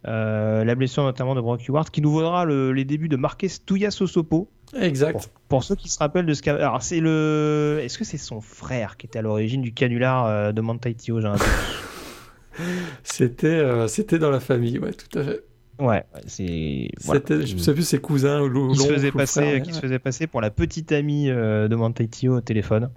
Euh, 0.05 0.63
la 0.63 0.75
blessure 0.75 1.03
notamment 1.03 1.35
de 1.35 1.41
Brock 1.41 1.61
Howard, 1.67 1.89
qui 1.89 2.01
nous 2.01 2.11
vaudra 2.11 2.45
les 2.45 2.85
débuts 2.85 3.09
de 3.09 3.17
Marquez 3.17 3.49
Sosopo. 3.49 4.47
Exact. 4.79 5.31
Pour, 5.47 5.63
ceux 5.63 5.75
qui 5.75 5.89
se 5.89 5.97
rappellent 5.99 6.25
de 6.25 6.33
ce 6.33 6.41
qu'a. 6.41 6.55
Alors, 6.55 6.81
c'est 6.81 6.99
le. 6.99 7.79
Est-ce 7.81 7.97
que 7.97 8.03
c'est 8.03 8.17
son 8.17 8.41
frère 8.41 8.97
qui 8.97 9.07
était 9.07 9.19
à 9.19 9.21
l'origine 9.21 9.61
du 9.61 9.73
canular 9.73 10.25
euh, 10.25 10.51
de 10.51 10.61
Mantaitio 10.61 11.19
C'était 13.03 13.47
euh, 13.47 13.87
c'était 13.87 14.19
dans 14.19 14.29
la 14.29 14.39
famille, 14.39 14.77
ouais, 14.79 14.91
tout 14.91 15.19
à 15.19 15.23
fait. 15.23 15.43
Ouais, 15.79 16.03
c'est. 16.25 16.89
Je 16.99 17.53
ne 17.53 17.59
sais 17.59 17.73
plus 17.73 17.83
ses 17.83 17.99
cousins 17.99 18.41
ou 18.41 18.71
qui 18.71 18.79
se 18.79 18.93
faisait 18.93 19.11
passer, 19.11 19.61
qui 19.63 19.73
se 19.73 19.79
faisait 19.79 19.99
passer 19.99 20.27
pour 20.27 20.41
la 20.41 20.49
petite 20.49 20.91
amie 20.91 21.27
de 21.27 21.75
Mantaitio 21.75 22.37
au 22.37 22.41
téléphone 22.41 22.89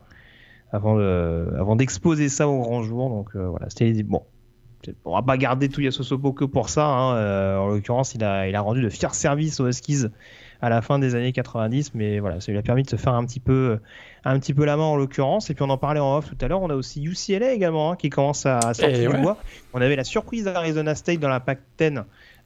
avant 0.73 0.99
avant 0.99 1.77
d'exposer 1.77 2.29
ça 2.29 2.49
au 2.49 2.61
grand 2.61 2.83
jour. 2.83 3.11
Donc 3.11 3.37
voilà, 3.37 3.69
c'était 3.69 4.03
bon 4.03 4.23
on 5.05 5.15
va 5.15 5.23
pas 5.23 5.37
garder 5.37 5.69
tout 5.69 5.83
Sosopo 5.91 6.33
que 6.33 6.45
pour 6.45 6.69
ça. 6.69 6.87
Hein. 6.87 7.17
Euh, 7.17 7.57
en 7.59 7.69
l'occurrence, 7.69 8.15
il 8.15 8.25
a, 8.25 8.49
il 8.49 8.57
a 8.57 8.61
rendu 8.61 8.83
de 8.83 8.89
fiers 8.89 9.13
services 9.13 9.61
aux 9.61 9.69
Huskies 9.69 10.07
à 10.63 10.69
la 10.69 10.83
fin 10.83 10.99
des 10.99 11.15
années 11.15 11.33
90, 11.33 11.93
mais 11.95 12.19
voilà, 12.19 12.41
ça 12.41 12.53
lui 12.53 12.59
a 12.59 12.63
permis 12.63 12.83
de 12.83 12.91
se 12.91 12.97
faire 12.97 13.15
un 13.15 13.25
petit 13.25 13.41
peu, 13.41 13.79
un 14.25 14.39
petit 14.39 14.53
peu 14.53 14.67
la 14.67 14.77
main 14.77 14.85
en 14.85 14.97
l'occurrence. 14.97 15.49
Et 15.49 15.55
puis 15.55 15.63
on 15.63 15.71
en 15.71 15.79
parlait 15.79 16.01
en 16.01 16.19
off 16.19 16.29
tout 16.29 16.37
à 16.45 16.49
l'heure. 16.49 16.61
On 16.61 16.69
a 16.69 16.75
aussi 16.75 17.03
UCLA 17.03 17.53
également 17.53 17.93
hein, 17.93 17.97
qui 17.97 18.11
commence 18.11 18.45
à 18.45 18.61
sortir 18.75 19.11
du 19.11 19.19
bois. 19.19 19.39
On 19.73 19.81
avait 19.81 19.97
la 19.97 20.05
surprise 20.05 20.45
d'Arizona 20.45 20.95
State 20.95 21.19
dans 21.19 21.31
la 21.31 21.41
PAC 21.41 21.61
10 21.79 21.93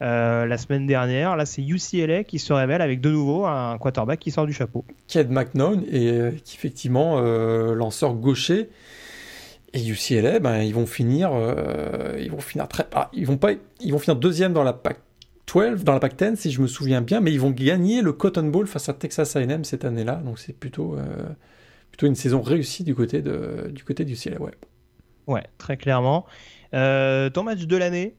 euh, 0.01 0.45
la 0.45 0.57
semaine 0.57 0.87
dernière. 0.87 1.35
Là, 1.35 1.45
c'est 1.45 1.61
UCLA 1.61 2.23
qui 2.23 2.39
se 2.39 2.53
révèle 2.53 2.81
avec 2.81 3.01
de 3.01 3.09
nouveau 3.09 3.45
un 3.45 3.77
quarterback 3.77 4.19
qui 4.19 4.31
sort 4.31 4.45
du 4.45 4.53
chapeau. 4.53 4.85
Ked 5.07 5.29
McNown 5.29 5.83
et 5.91 6.09
euh, 6.11 6.31
qui 6.43 6.55
effectivement 6.55 7.19
lanceur 7.19 8.13
gaucher. 8.13 8.69
Et 9.75 9.85
UCLA, 9.85 10.39
ben, 10.39 10.61
ils 10.61 10.73
vont 10.73 10.85
finir, 10.85 11.31
euh, 11.33 12.17
ils 12.17 12.31
vont 12.31 12.39
finir 12.39 12.65
très, 12.69 12.87
ah, 12.93 13.09
ils 13.11 13.27
vont 13.27 13.35
pas, 13.35 13.51
ils 13.81 13.91
vont 13.91 13.99
finir 13.99 14.15
deuxième 14.15 14.53
dans 14.53 14.63
la 14.63 14.71
PAC 14.71 14.99
12, 15.53 15.83
dans 15.83 15.91
la 15.91 15.99
PAC 15.99 16.15
10 16.15 16.39
si 16.39 16.51
je 16.51 16.61
me 16.61 16.67
souviens 16.67 17.01
bien, 17.01 17.19
mais 17.19 17.33
ils 17.33 17.41
vont 17.41 17.51
gagner 17.51 18.01
le 18.01 18.13
Cotton 18.13 18.43
Bowl 18.43 18.67
face 18.67 18.87
à 18.87 18.93
Texas 18.93 19.35
A&M 19.35 19.65
cette 19.65 19.83
année-là, 19.83 20.15
donc 20.23 20.39
c'est 20.39 20.57
plutôt, 20.57 20.95
euh, 20.95 21.03
plutôt 21.91 22.07
une 22.07 22.15
saison 22.15 22.41
réussie 22.41 22.85
du 22.85 22.95
côté 22.95 23.21
de, 23.21 23.69
du 23.69 23.83
côté 23.83 24.05
du 24.05 24.15
ouais. 24.39 24.53
Ouais, 25.27 25.43
très 25.57 25.75
clairement. 25.75 26.25
Euh, 26.73 27.29
ton 27.29 27.43
match 27.43 27.65
de 27.65 27.75
l'année, 27.75 28.15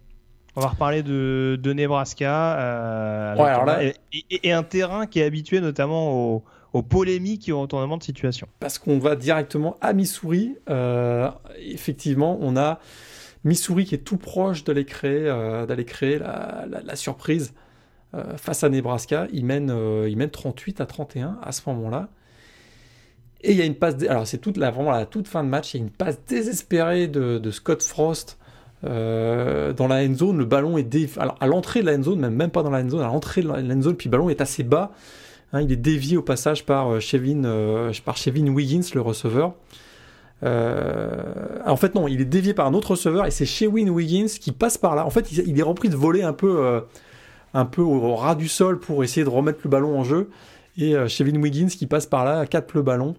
on 0.57 0.61
va 0.61 0.69
reparler 0.69 1.03
de, 1.03 1.59
de 1.59 1.73
Nebraska, 1.73 3.35
ouais, 3.39 3.49
alors 3.49 3.65
là... 3.65 3.79
et, 4.13 4.53
un 4.53 4.63
terrain 4.63 5.07
qui 5.07 5.21
est 5.21 5.25
habitué 5.25 5.63
notamment 5.63 6.13
au 6.13 6.45
aux 6.77 6.83
polémiques 6.83 7.49
et 7.49 7.53
aux 7.53 7.63
retournements 7.63 7.97
de 7.97 8.03
situation. 8.03 8.47
Parce 8.61 8.79
qu'on 8.79 8.99
va 8.99 9.17
directement 9.17 9.79
à 9.81 9.95
Missouri. 9.95 10.57
Euh, 10.69 11.31
effectivement, 11.59 12.37
on 12.43 12.55
a 12.55 12.81
Missouri 13.45 13.87
qui 13.87 13.95
est 13.95 14.05
tout 14.05 14.19
proche 14.19 14.63
d'aller 14.63 14.85
créer, 14.85 15.27
euh, 15.27 15.65
d'aller 15.65 15.87
créer 15.87 16.19
la, 16.19 16.97
surprise 16.97 17.55
euh, 18.15 18.37
face 18.37 18.63
à 18.63 18.69
Nebraska. 18.69 19.27
Il 19.33 19.47
mène, 19.47 19.75
il 20.07 20.17
mène 20.19 20.29
38 20.29 20.83
à 20.83 20.87
31 20.87 21.39
à 21.43 21.53
ce 21.53 21.63
moment-là. 21.69 22.11
Et 23.41 23.53
il 23.53 23.57
y 23.57 23.63
a 23.63 23.65
une 23.65 23.75
passe, 23.75 23.95
alors 24.07 24.27
c'est 24.27 24.39
toute 24.39 24.59
la, 24.59 24.71
vraiment 24.71 24.91
la 24.91 25.07
toute 25.07 25.29
fin 25.29 25.45
de 25.45 25.49
match, 25.49 25.73
il 25.73 25.79
y 25.79 25.81
a 25.81 25.85
une 25.85 25.93
passe 25.93 26.19
désespérée 26.27 27.07
de, 27.07 27.51
Scott 27.51 27.83
Frost 27.83 28.39
dans 28.83 29.89
la 29.89 30.05
end 30.05 30.15
zone. 30.15 30.37
Le 30.37 30.45
ballon 30.45 30.77
est 30.77 30.83
dé... 30.83 31.09
alors, 31.17 31.37
à 31.41 31.47
l'entrée 31.47 31.81
de 31.81 31.87
la 31.87 31.95
end 31.95 32.03
zone, 32.03 32.21
même, 32.21 32.35
même 32.35 32.51
pas 32.51 32.63
dans 32.63 32.71
la 32.71 32.83
end 32.83 32.91
zone, 32.91 33.01
à 33.01 33.07
l'entrée 33.07 33.41
de 33.41 33.49
la 33.49 33.75
end 33.75 33.81
zone, 33.81 33.97
puis 33.97 34.09
le 34.09 34.13
ballon 34.13 34.29
est 34.29 34.43
assez 34.43 34.63
bas. 34.63 34.93
Hein, 35.57 35.63
il 35.63 35.73
est 35.73 35.77
dévié 35.77 36.17
au 36.17 36.23
passage 36.23 36.65
par 36.65 36.93
euh, 36.93 37.01
Chevin, 37.01 37.45
euh, 37.45 37.93
par 38.05 38.17
Chevin 38.17 38.47
Wiggins, 38.49 38.83
le 38.95 39.01
receveur. 39.01 39.55
Euh, 40.43 41.23
en 41.65 41.77
fait, 41.77 41.95
non, 41.95 42.09
il 42.09 42.21
est 42.21 42.27
dévié 42.27 42.53
par 42.53 42.67
un 42.67 42.75
autre 42.75 42.91
receveur 42.91 43.25
et 43.27 43.31
c'est 43.31 43.47
Chevin 43.47 43.89
Wiggins 43.89 44.27
qui 44.27 44.53
passe 44.53 44.77
par 44.77 44.95
là. 44.95 45.07
En 45.07 45.11
fait, 45.11 45.33
il, 45.33 45.59
est 45.59 45.63
repris 45.63 45.89
de 45.89 45.97
voler 45.97 46.23
un 46.23 46.35
peu, 46.35 46.83
un 47.55 47.65
peu 47.65 47.81
au, 47.81 48.15
ras 48.15 48.35
du 48.35 48.47
sol 48.47 48.79
pour 48.79 49.03
essayer 49.03 49.25
de 49.25 49.31
remettre 49.31 49.61
le 49.65 49.71
ballon 49.71 49.99
en 49.99 50.05
jeu. 50.05 50.29
Et 50.77 50.95
Chevin 51.09 51.41
Wiggins 51.41 51.69
qui 51.69 51.87
passe 51.87 52.05
par 52.05 52.27
là, 52.27 52.45
capte 52.45 52.75
le 52.75 52.83
ballon. 52.83 53.15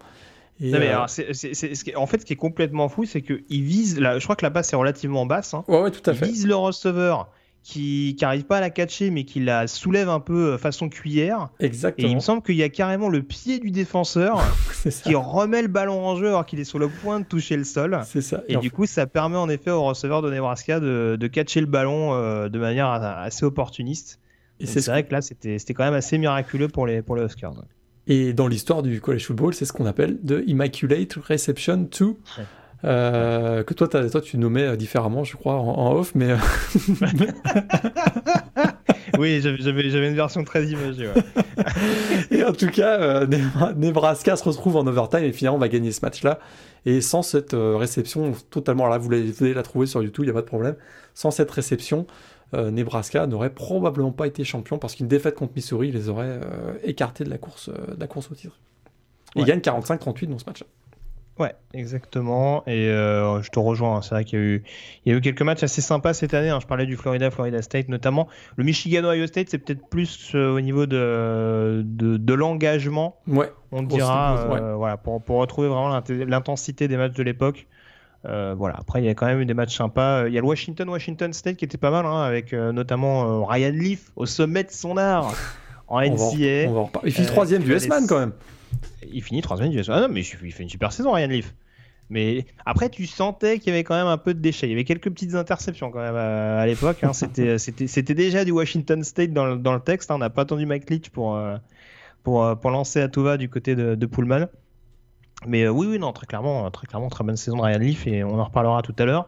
Et 0.62 0.72
en 0.94 1.08
fait, 1.08 1.34
ce 1.34 2.26
qui 2.26 2.34
est 2.34 2.36
complètement 2.36 2.88
fou, 2.88 3.06
c'est 3.06 3.24
qu'il 3.24 3.64
vise. 3.64 3.96
je 3.96 4.24
crois 4.24 4.36
que 4.36 4.46
la 4.46 4.52
passe 4.52 4.72
est 4.72 4.76
relativement 4.76 5.26
basse. 5.26 5.56
Hein. 5.56 5.64
Ouais, 5.68 5.90
tout 5.90 6.08
à 6.08 6.14
il 6.14 6.20
fait. 6.20 6.28
vise 6.28 6.46
le 6.46 6.56
receveur 6.56 7.32
qui 7.68 8.16
n'arrive 8.22 8.46
pas 8.46 8.60
à 8.60 8.62
la 8.62 8.70
catcher 8.70 9.10
mais 9.10 9.26
qui 9.26 9.42
la 9.42 9.68
soulève 9.68 10.08
un 10.08 10.22
peu 10.22 10.54
euh, 10.54 10.58
façon 10.58 10.88
cuillère. 10.88 11.50
Exactement. 11.60 12.08
Et 12.08 12.12
il 12.12 12.16
me 12.16 12.22
semble 12.22 12.42
qu'il 12.42 12.56
y 12.56 12.64
a 12.64 12.70
carrément 12.70 13.10
le 13.10 13.22
pied 13.22 13.60
du 13.60 13.72
défenseur 13.72 14.42
qui 15.04 15.16
remet 15.16 15.62
le 15.64 15.68
ballon 15.68 16.06
en 16.08 16.16
jeu 16.16 16.28
alors 16.28 16.46
qu'il 16.46 16.62
est 16.62 16.64
sur 16.64 16.80
le 16.80 16.88
point 16.88 17.20
de 17.20 17.26
toucher 17.26 17.58
le 17.58 17.66
sol. 17.66 18.00
C'est 18.06 18.22
ça. 18.22 18.42
Et, 18.48 18.56
du 18.56 18.72
coup, 18.72 18.86
ça 18.86 19.06
permet 19.06 19.36
en 19.36 19.50
effet 19.50 19.72
au 19.72 19.84
receveur 19.84 20.22
de 20.22 20.32
Nebraska 20.32 20.80
de, 20.80 21.18
de 21.20 21.28
catcher 21.28 21.60
le 21.60 21.66
ballon 21.66 22.14
euh, 22.14 22.48
de 22.48 22.58
manière 22.58 22.88
assez 22.88 23.44
opportuniste. 23.44 24.22
Et 24.62 24.66
c'est 24.66 24.86
vrai 24.86 25.06
que 25.06 25.12
là, 25.12 25.22
c'était 25.22 25.74
quand 25.74 25.84
même 25.84 25.94
assez 25.94 26.18
miraculeux 26.18 26.70
pour 26.70 26.88
les, 26.88 27.02
pour 27.02 27.18
les 27.18 27.24
Oscars. 27.24 27.54
Et 28.08 28.32
dans 28.32 28.48
l'histoire 28.48 28.82
du 28.82 29.02
college 29.02 29.26
football, 29.26 29.54
c'est 29.54 29.66
ce 29.66 29.74
qu'on 29.74 29.86
appelle 29.86 30.18
de 30.24 30.42
Immaculate 30.48 31.16
Reception 31.16 31.90
2. 32.00 32.16
Euh, 32.84 33.64
que 33.64 33.74
toi, 33.74 33.88
toi, 33.88 34.22
tu 34.22 34.38
nommais 34.38 34.64
euh, 34.64 34.76
différemment, 34.76 35.24
je 35.24 35.36
crois, 35.36 35.56
en, 35.56 35.94
off, 35.94 36.14
mais. 36.14 36.32
Euh, 36.32 36.38
oui, 39.18 39.42
j'avais 39.42 40.10
une 40.10 40.16
version 40.16 40.44
très 40.44 40.66
imagée. 40.66 41.10
et 42.32 42.44
en 42.44 42.54
tout 42.54 42.70
cas, 42.70 43.26
Nebraska 43.76 44.36
se 44.36 44.44
retrouve 44.44 44.76
en 44.76 44.86
overtime 44.86 45.24
et 45.24 45.34
finalement, 45.34 45.58
on 45.58 45.62
va 45.62 45.70
gagner 45.70 45.92
ce 45.92 46.02
match-là. 46.04 46.40
Et 46.86 47.02
sans 47.02 47.24
cette 47.24 47.54
réception, 47.54 48.34
totalement, 48.50 48.88
là, 48.88 48.98
vous, 48.98 49.10
vous 49.10 49.44
allez 49.44 49.54
la 49.54 49.64
trouver 49.64 49.88
sur 49.88 50.04
YouTube, 50.04 50.26
il 50.26 50.28
n'y 50.28 50.32
a 50.32 50.36
pas 50.36 50.42
de 50.42 50.48
problème. 50.48 50.76
Sans 51.16 51.32
cette 51.32 51.52
réception, 51.52 52.06
Nebraska 52.54 53.28
n'aurait 53.28 53.50
probablement 53.50 54.12
pas 54.12 54.28
été 54.28 54.46
champion 54.46 54.78
parce 54.78 54.96
qu'une 54.96 55.10
défaite 55.10 55.36
contre 55.36 55.52
Missouri 55.56 55.92
les 55.92 56.08
aurait 56.08 56.40
écartés 56.84 57.26
de 57.26 57.30
la 57.30 57.38
course, 57.38 57.70
de 57.70 58.00
la 58.00 58.08
course 58.08 58.32
au 58.32 58.36
titre. 58.36 58.58
Ils 59.36 59.44
gagnent 59.44 59.60
45-38 59.60 60.28
dans 60.28 60.40
ce 60.40 60.46
match-là. 60.46 60.68
Ouais, 61.40 61.54
exactement. 61.74 62.64
Et 62.66 62.90
euh, 62.90 63.42
je 63.42 63.50
te 63.50 63.60
rejoins. 63.60 63.98
Hein. 63.98 64.02
C'est 64.02 64.16
vrai 64.16 64.26
qu'il 64.26 64.40
y, 64.40 64.42
a 64.42 64.46
eu, 64.46 64.64
il 65.06 65.12
y 65.12 65.16
a 65.16 65.18
eu 65.18 65.22
quelques 65.22 65.42
matchs 65.42 65.64
assez 65.64 65.82
sympas 65.82 66.14
cette 66.14 66.34
année. 66.34 66.50
Hein. 66.50 66.60
Je 66.62 66.66
parlais 66.68 66.86
du 66.86 66.98
Florida, 66.98 67.30
Florida 67.30 67.62
State 67.62 67.90
notamment. 67.90 68.28
Le 68.56 68.64
Michigan, 68.64 69.04
Ohio 69.04 69.28
State, 69.28 69.50
c'est 69.50 69.60
peut-être 69.60 69.88
plus 69.88 70.32
euh, 70.34 70.56
au 70.56 70.62
niveau 70.62 70.88
de, 70.88 71.84
de, 71.86 72.34
l'engagement. 72.34 73.18
Ouais. 73.28 73.52
On 73.72 73.84
dira, 73.84 74.48
euh, 74.52 74.76
voilà, 74.76 74.98
pour, 74.98 75.22
pour, 75.22 75.38
retrouver 75.38 75.68
vraiment 75.68 76.02
l'intensité 76.10 76.88
des 76.88 76.98
matchs 76.98 77.16
de 77.16 77.24
l'époque. 77.24 77.68
voilà. 78.24 78.76
Après, 78.80 79.02
il 79.02 79.06
y 79.06 79.10
a 79.10 79.14
quand 79.14 79.28
même 79.28 79.40
eu 79.42 79.46
des 79.46 79.54
matchs 79.54 79.76
sympas. 79.76 80.28
Il 80.28 80.34
y 80.34 80.38
a 80.40 80.42
le 80.42 80.48
Washington, 80.48 80.90
Washington 80.90 81.34
State 81.34 81.58
qui 81.58 81.66
était 81.66 81.78
pas 81.78 81.92
mal, 81.92 82.06
hein, 82.06 82.22
avec 82.22 82.54
notamment 82.54 83.46
Ryan 83.46 83.74
Leaf 83.74 84.12
au 84.16 84.26
sommet 84.26 84.64
de 84.64 84.72
son 84.72 84.98
art 84.98 85.36
en 85.88 86.02
NCA. 86.02 86.70
il 87.04 87.12
finit 87.12 87.28
troisième 87.28 87.62
du 87.62 87.74
S-Man 87.74 88.08
quand 88.08 88.20
même 88.20 88.34
il 89.12 89.24
finit 89.24 89.42
troisième 89.42 89.70
du 89.70 89.82
Ah 89.90 90.02
non, 90.02 90.08
mais 90.10 90.22
il 90.22 90.52
fait 90.52 90.64
une 90.64 90.70
super 90.70 90.92
saison, 90.92 91.12
Ryan 91.14 91.28
Leaf. 91.28 91.54
Mais 92.10 92.46
après, 92.66 92.90
tu 92.90 93.06
sentais 93.06 93.60
qu'il 93.60 93.68
y 93.68 93.76
avait 93.76 93.84
quand 93.84 93.96
même 93.96 94.08
un 94.08 94.18
peu 94.18 94.34
de 94.34 94.40
déchets. 94.40 94.68
Il 94.68 94.72
y 94.72 94.74
avait 94.74 94.86
quelques 94.86 95.10
petites 95.10 95.36
interceptions 95.36 95.92
quand 95.92 96.00
même 96.00 96.16
à, 96.16 96.66
l'époque. 96.66 97.04
Hein. 97.04 97.12
C'était 97.14 98.14
déjà 98.14 98.46
du 98.46 98.52
Washington 98.52 99.04
State 99.04 99.34
dans 99.34 99.46
le, 99.46 99.80
texte. 99.80 100.10
Hein. 100.12 100.16
On 100.16 100.20
n'a 100.20 100.30
pas 100.30 100.44
attendu 100.44 100.66
Mike 100.66 100.90
Leach 100.90 101.10
pour, 101.10 101.36
euh, 101.36 101.58
euh, 102.28 102.56
lancer 102.64 103.02
à 103.02 103.10
tout 103.10 103.28
du 103.38 103.50
côté 103.50 103.76
de, 103.76 104.06
Pullman. 104.06 104.48
Mais 105.46 105.64
euh, 105.64 105.70
oui, 105.70 105.88
oui, 105.88 106.00
non, 106.00 106.14
très 106.14 106.26
clairement, 106.26 106.70
très 106.72 106.88
clairement, 106.88 107.10
très 107.10 107.24
bonne 107.24 107.38
saison 107.38 107.58
de 107.58 107.62
Ryan 107.62 107.78
Leaf 107.78 108.08
et 108.08 108.24
on 108.24 108.40
en 108.40 108.44
reparlera 108.46 108.82
tout 108.82 108.96
à 108.98 109.06
l'heure. 109.06 109.28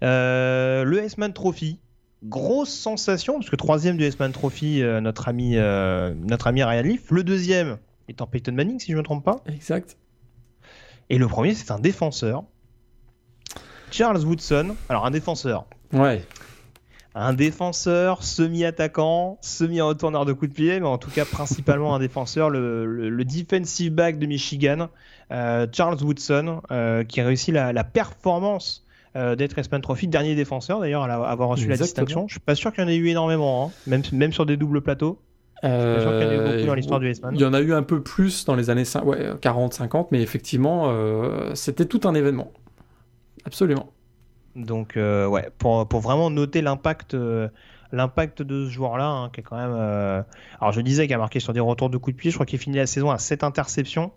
le 0.00 0.98
S-Man 1.02 1.32
Trophy, 1.32 1.80
grosse 2.22 2.72
sensation 2.72 3.34
parce 3.34 3.50
que 3.50 3.56
troisième 3.56 3.96
du 3.96 4.04
S-Man 4.04 4.30
Trophy, 4.30 4.82
notre 5.02 5.28
ami, 5.28 5.56
notre 5.56 6.46
ami 6.46 6.62
Ryan 6.62 6.82
Leaf. 6.82 7.10
Le 7.10 7.24
deuxième, 7.24 7.76
étant 8.10 8.26
Peyton 8.26 8.52
Manning, 8.52 8.78
si 8.78 8.88
je 8.88 8.92
ne 8.92 8.98
me 8.98 9.02
trompe 9.02 9.24
pas. 9.24 9.40
Exact. 9.46 9.96
Et 11.08 11.18
le 11.18 11.26
premier, 11.26 11.54
c'est 11.54 11.70
un 11.70 11.78
défenseur. 11.78 12.44
Charles 13.90 14.24
Woodson. 14.24 14.76
Alors, 14.88 15.06
un 15.06 15.10
défenseur. 15.10 15.66
Ouais. 15.92 16.22
Un 17.14 17.32
défenseur 17.32 18.22
semi-attaquant, 18.22 19.38
semi-retourneur 19.40 20.24
de 20.24 20.32
coup 20.32 20.46
de 20.46 20.52
pied, 20.52 20.78
mais 20.78 20.86
en 20.86 20.98
tout 20.98 21.10
cas 21.10 21.24
principalement 21.24 21.92
un 21.96 21.98
défenseur, 21.98 22.50
le, 22.50 23.24
defensive 23.24 23.92
back 23.92 24.20
de 24.20 24.26
Michigan, 24.26 24.88
euh, 25.32 25.66
Charles 25.72 26.00
Woodson, 26.00 26.60
euh, 26.70 27.02
qui 27.02 27.20
a 27.20 27.26
réussi 27.26 27.50
la, 27.50 27.82
performance 27.82 28.86
euh, 29.16 29.34
d'être 29.34 29.58
S-Man 29.58 29.80
Trophy, 29.80 30.06
dernier 30.06 30.36
défenseur 30.36 30.78
d'ailleurs 30.78 31.02
à 31.02 31.28
avoir 31.28 31.48
reçu 31.48 31.66
la 31.66 31.76
distinction. 31.76 32.28
Je 32.28 32.34
suis 32.34 32.40
pas 32.40 32.54
sûr 32.54 32.72
qu'il 32.72 32.84
y 32.84 32.86
en 32.86 32.88
ait 32.88 32.96
eu 32.96 33.08
énormément, 33.08 33.66
hein. 33.66 33.72
même, 33.88 34.02
même 34.12 34.32
sur 34.32 34.46
des 34.46 34.56
doubles 34.56 34.80
plateaux. 34.80 35.18
Euh, 35.64 36.58
il 37.32 37.40
y 37.40 37.44
en 37.44 37.52
a 37.52 37.60
eu 37.60 37.74
un 37.74 37.82
peu 37.82 38.02
plus 38.02 38.44
dans 38.44 38.54
les 38.54 38.70
années 38.70 38.84
40-50, 38.84 40.08
mais 40.10 40.22
effectivement, 40.22 40.86
euh, 40.88 41.54
c'était 41.54 41.84
tout 41.84 42.00
un 42.04 42.14
événement. 42.14 42.50
Absolument. 43.44 43.90
Donc, 44.56 44.96
euh, 44.96 45.26
ouais, 45.26 45.50
pour, 45.58 45.86
pour, 45.86 46.00
vraiment 46.00 46.30
noter 46.30 46.62
l'impact 46.62 47.16
l'impact 47.92 48.42
de 48.42 48.66
ce 48.66 48.70
joueur-là, 48.70 49.08
hein, 49.08 49.30
qui 49.32 49.40
est 49.40 49.42
quand 49.42 49.56
même. 49.56 49.74
Alors, 50.60 50.72
je 50.72 50.80
disais 50.80 51.06
qu'il 51.06 51.14
a 51.14 51.18
marqué 51.18 51.40
sur 51.40 51.52
des 51.52 51.60
retours 51.60 51.90
de 51.90 51.98
coups 51.98 52.16
de 52.16 52.20
pied, 52.20 52.30
je 52.30 52.36
crois 52.36 52.46
qu'il 52.46 52.58
finit 52.58 52.76
la 52.76 52.86
saison 52.86 53.10
à 53.10 53.18
7 53.18 53.44
interceptions. 53.44 54.12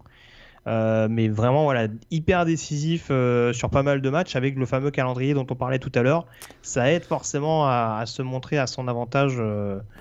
mais 0.66 1.28
vraiment 1.28 1.64
voilà 1.64 1.88
hyper 2.10 2.46
décisif 2.46 3.12
sur 3.52 3.70
pas 3.70 3.84
mal 3.84 4.02
de 4.02 4.10
matchs 4.10 4.36
avec 4.36 4.56
le 4.56 4.66
fameux 4.66 4.92
calendrier 4.92 5.34
dont 5.34 5.48
on 5.50 5.56
parlait 5.56 5.80
tout 5.80 5.92
à 5.96 6.04
l'heure 6.04 6.26
ça 6.62 6.90
aide 6.90 7.04
forcément 7.04 7.66
à, 7.68 8.04
se 8.06 8.22
montrer 8.22 8.58
à 8.58 8.68
son 8.68 8.88
avantage 8.88 9.42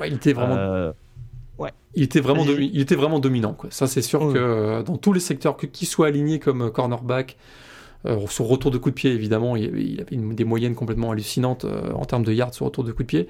il 0.05 0.13
était 0.13 0.35
vraiment 0.35 0.93
il 1.95 2.03
était 2.03 2.21
vraiment, 2.21 2.45
il 2.45 2.81
était 2.81 2.95
vraiment 2.95 3.19
dominant. 3.19 3.53
Quoi. 3.53 3.71
Ça, 3.71 3.87
c'est 3.87 4.03
sûr 4.03 4.33
que 4.33 4.39
euh, 4.39 4.83
dans 4.83 4.97
tous 4.97 5.13
les 5.13 5.21
secteurs, 5.21 5.57
que 5.57 5.67
qui 5.67 5.87
soit 5.87 6.07
aligné 6.07 6.39
comme 6.39 6.63
euh, 6.63 6.71
cornerback, 6.71 7.37
euh, 8.07 8.27
sur 8.29 8.47
retour 8.47 8.71
de 8.71 8.79
coup 8.79 8.91
de 8.91 8.95
pied, 8.95 9.13
évidemment, 9.13 9.57
il, 9.57 10.01
avait 10.01 10.17
des 10.17 10.45
moyennes 10.45 10.75
complètement 10.75 11.11
hallucinantes 11.11 11.65
en 11.65 12.05
termes 12.05 12.25
de 12.25 12.33
yards 12.33 12.55
sur 12.55 12.67
retour 12.67 12.85
de 12.85 12.93
coup 12.93 13.03
de 13.03 13.09
pied. 13.09 13.29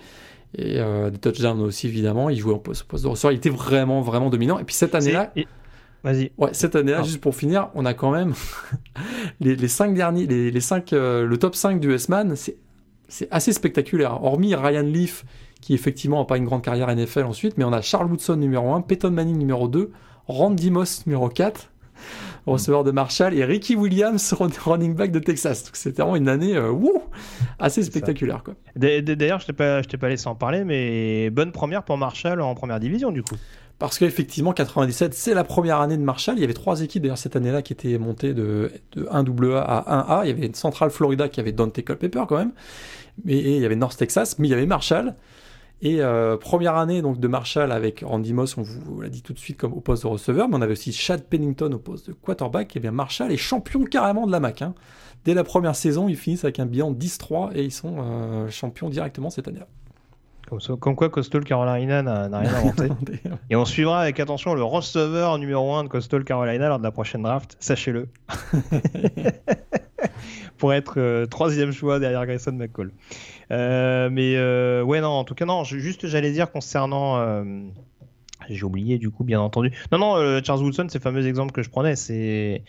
Et 0.56 0.78
des 1.10 1.18
touchdowns 1.18 1.62
aussi, 1.62 1.86
évidemment. 1.88 2.28
Il 2.28 2.38
jouait 2.38 2.52
en 2.52 2.58
poste, 2.58 2.86
de 2.90 3.06
ressort. 3.08 3.32
Il 3.32 3.36
était 3.36 3.50
vraiment, 3.50 4.02
vraiment 4.02 4.28
dominant. 4.28 4.58
Et 4.58 4.64
puis 4.64 4.74
cette 4.74 4.94
année-là. 4.94 5.32
Vas-y. 6.04 6.32
Ouais, 6.36 6.50
cette 6.52 6.74
année-là, 6.74 6.98
ah. 7.00 7.04
juste 7.04 7.20
pour 7.20 7.34
finir, 7.34 7.68
on 7.74 7.84
a 7.84 7.94
quand 7.94 8.10
même 8.10 8.34
les, 9.40 9.54
les, 9.54 9.68
cinq 9.68 9.94
derniers, 9.94 10.26
les, 10.26 10.50
les 10.50 10.60
cinq, 10.60 10.90
le 10.90 11.34
top 11.36 11.54
5 11.54 11.80
du 11.80 11.92
S-Man, 11.94 12.34
c'est 12.36 13.28
assez 13.30 13.52
spectaculaire. 13.52 14.22
Hormis 14.24 14.54
Ryan 14.54 14.82
Leaf, 14.82 15.24
qui 15.62 15.72
effectivement 15.72 16.18
n'a 16.18 16.26
pas 16.26 16.36
une 16.36 16.44
grande 16.44 16.62
carrière 16.62 16.94
NFL 16.94 17.24
ensuite, 17.24 17.56
mais 17.56 17.64
on 17.64 17.72
a 17.72 17.80
Charles 17.80 18.10
Woodson 18.10 18.36
numéro 18.36 18.74
1, 18.74 18.82
Peyton 18.82 19.12
Manning 19.12 19.38
numéro 19.38 19.68
2, 19.68 19.90
Randy 20.26 20.70
Moss 20.70 21.06
numéro 21.06 21.28
4, 21.28 21.70
receveur 22.46 22.84
de 22.84 22.90
Marshall, 22.90 23.32
et 23.32 23.44
Ricky 23.44 23.76
Williams, 23.76 24.34
running 24.66 24.94
back 24.94 25.12
de 25.12 25.20
Texas. 25.20 25.70
C'était 25.72 26.02
vraiment 26.02 26.16
une 26.16 26.28
année 26.28 26.56
euh, 26.56 26.74
assez 27.60 27.82
spectaculaire. 27.82 28.42
D'ailleurs, 28.76 29.38
je 29.38 29.52
ne 29.52 29.82
t'ai 29.82 29.96
pas 29.96 30.08
laissé 30.08 30.26
en 30.26 30.34
parler, 30.34 30.64
mais 30.64 31.30
bonne 31.30 31.52
première 31.52 31.84
pour 31.84 31.96
Marshall 31.96 32.42
en 32.42 32.54
première 32.54 32.80
division 32.80 33.12
du 33.12 33.22
coup. 33.22 33.36
Parce 33.78 33.98
qu'effectivement, 33.98 34.52
97, 34.52 35.14
c'est 35.14 35.34
la 35.34 35.42
première 35.42 35.80
année 35.80 35.96
de 35.96 36.02
Marshall. 36.02 36.36
Il 36.36 36.40
y 36.40 36.44
avait 36.44 36.52
trois 36.52 36.82
équipes 36.82 37.02
d'ailleurs 37.02 37.18
cette 37.18 37.34
année-là 37.34 37.62
qui 37.62 37.72
étaient 37.72 37.98
montées 37.98 38.32
de, 38.32 38.70
de 38.92 39.04
1AA 39.06 39.56
à 39.56 40.20
1A. 40.20 40.24
Il 40.24 40.28
y 40.28 40.30
avait 40.30 40.46
une 40.46 40.54
Central 40.54 40.90
Florida 40.90 41.28
qui 41.28 41.40
avait 41.40 41.50
Dante 41.50 41.82
Culpepper 41.82 42.22
quand 42.28 42.38
même. 42.38 42.52
Mais, 43.24 43.34
et 43.34 43.56
il 43.56 43.62
y 43.62 43.64
avait 43.64 43.74
North 43.74 43.96
Texas, 43.96 44.38
mais 44.38 44.46
il 44.46 44.50
y 44.52 44.54
avait 44.54 44.66
Marshall. 44.66 45.14
Et 45.84 46.00
euh, 46.00 46.36
première 46.36 46.76
année 46.76 47.02
donc 47.02 47.18
de 47.18 47.26
Marshall 47.26 47.72
avec 47.72 48.04
Randy 48.06 48.32
Moss, 48.32 48.56
on 48.56 48.62
vous, 48.62 49.00
l'a 49.00 49.08
dit 49.08 49.20
tout 49.20 49.32
de 49.32 49.38
suite 49.40 49.58
comme 49.58 49.72
au 49.72 49.80
poste 49.80 50.04
de 50.04 50.08
receveur, 50.08 50.48
mais 50.48 50.56
on 50.56 50.62
avait 50.62 50.72
aussi 50.72 50.92
Chad 50.92 51.24
Pennington 51.24 51.72
au 51.72 51.78
poste 51.78 52.06
de 52.08 52.12
quarterback. 52.12 52.76
Et 52.76 52.80
bien 52.80 52.92
Marshall 52.92 53.32
est 53.32 53.36
champion 53.36 53.84
carrément 53.84 54.24
de 54.24 54.30
la 54.30 54.38
MAC. 54.38 54.62
Hein. 54.62 54.74
Dès 55.24 55.34
la 55.34 55.42
première 55.42 55.74
saison, 55.74 56.08
ils 56.08 56.16
finissent 56.16 56.44
avec 56.44 56.60
un 56.60 56.66
bilan 56.66 56.92
10-3 56.92 57.50
et 57.56 57.64
ils 57.64 57.72
sont 57.72 57.96
euh, 57.98 58.48
champions 58.48 58.90
directement 58.90 59.28
cette 59.28 59.48
année-là. 59.48 59.66
Comme, 60.80 60.96
quoi 60.96 61.08
Coastal 61.08 61.44
Carolina 61.44 62.02
n'a 62.02 62.38
rien 62.38 62.54
inventé. 62.56 62.88
et 63.48 63.56
on 63.56 63.64
suivra 63.64 64.02
avec 64.02 64.20
attention 64.20 64.54
le 64.54 64.62
receveur 64.62 65.38
numéro 65.38 65.74
1 65.74 65.84
de 65.84 65.88
Coastal 65.88 66.24
Carolina 66.24 66.68
lors 66.68 66.78
de 66.78 66.84
la 66.84 66.90
prochaine 66.92 67.22
draft, 67.22 67.56
sachez-le. 67.58 68.08
Pour 70.62 70.72
être 70.72 71.00
euh, 71.00 71.26
troisième 71.26 71.72
choix 71.72 71.98
derrière 71.98 72.24
Grayson 72.24 72.52
McCall. 72.52 72.92
Euh, 73.50 74.08
mais 74.12 74.36
euh, 74.36 74.80
ouais, 74.84 75.00
non, 75.00 75.08
en 75.08 75.24
tout 75.24 75.34
cas, 75.34 75.44
non, 75.44 75.64
juste 75.64 76.06
j'allais 76.06 76.30
dire 76.30 76.52
concernant. 76.52 77.18
Euh, 77.18 77.42
j'ai 78.48 78.62
oublié 78.62 78.96
du 78.98 79.10
coup, 79.10 79.24
bien 79.24 79.40
entendu. 79.40 79.72
Non, 79.90 79.98
non, 79.98 80.40
Charles 80.44 80.62
Woodson, 80.62 80.86
ces 80.88 81.00
fameux 81.00 81.26
exemples 81.26 81.50
que 81.50 81.64
je 81.64 81.68
prenais, 81.68 81.96
c'est 81.96 82.62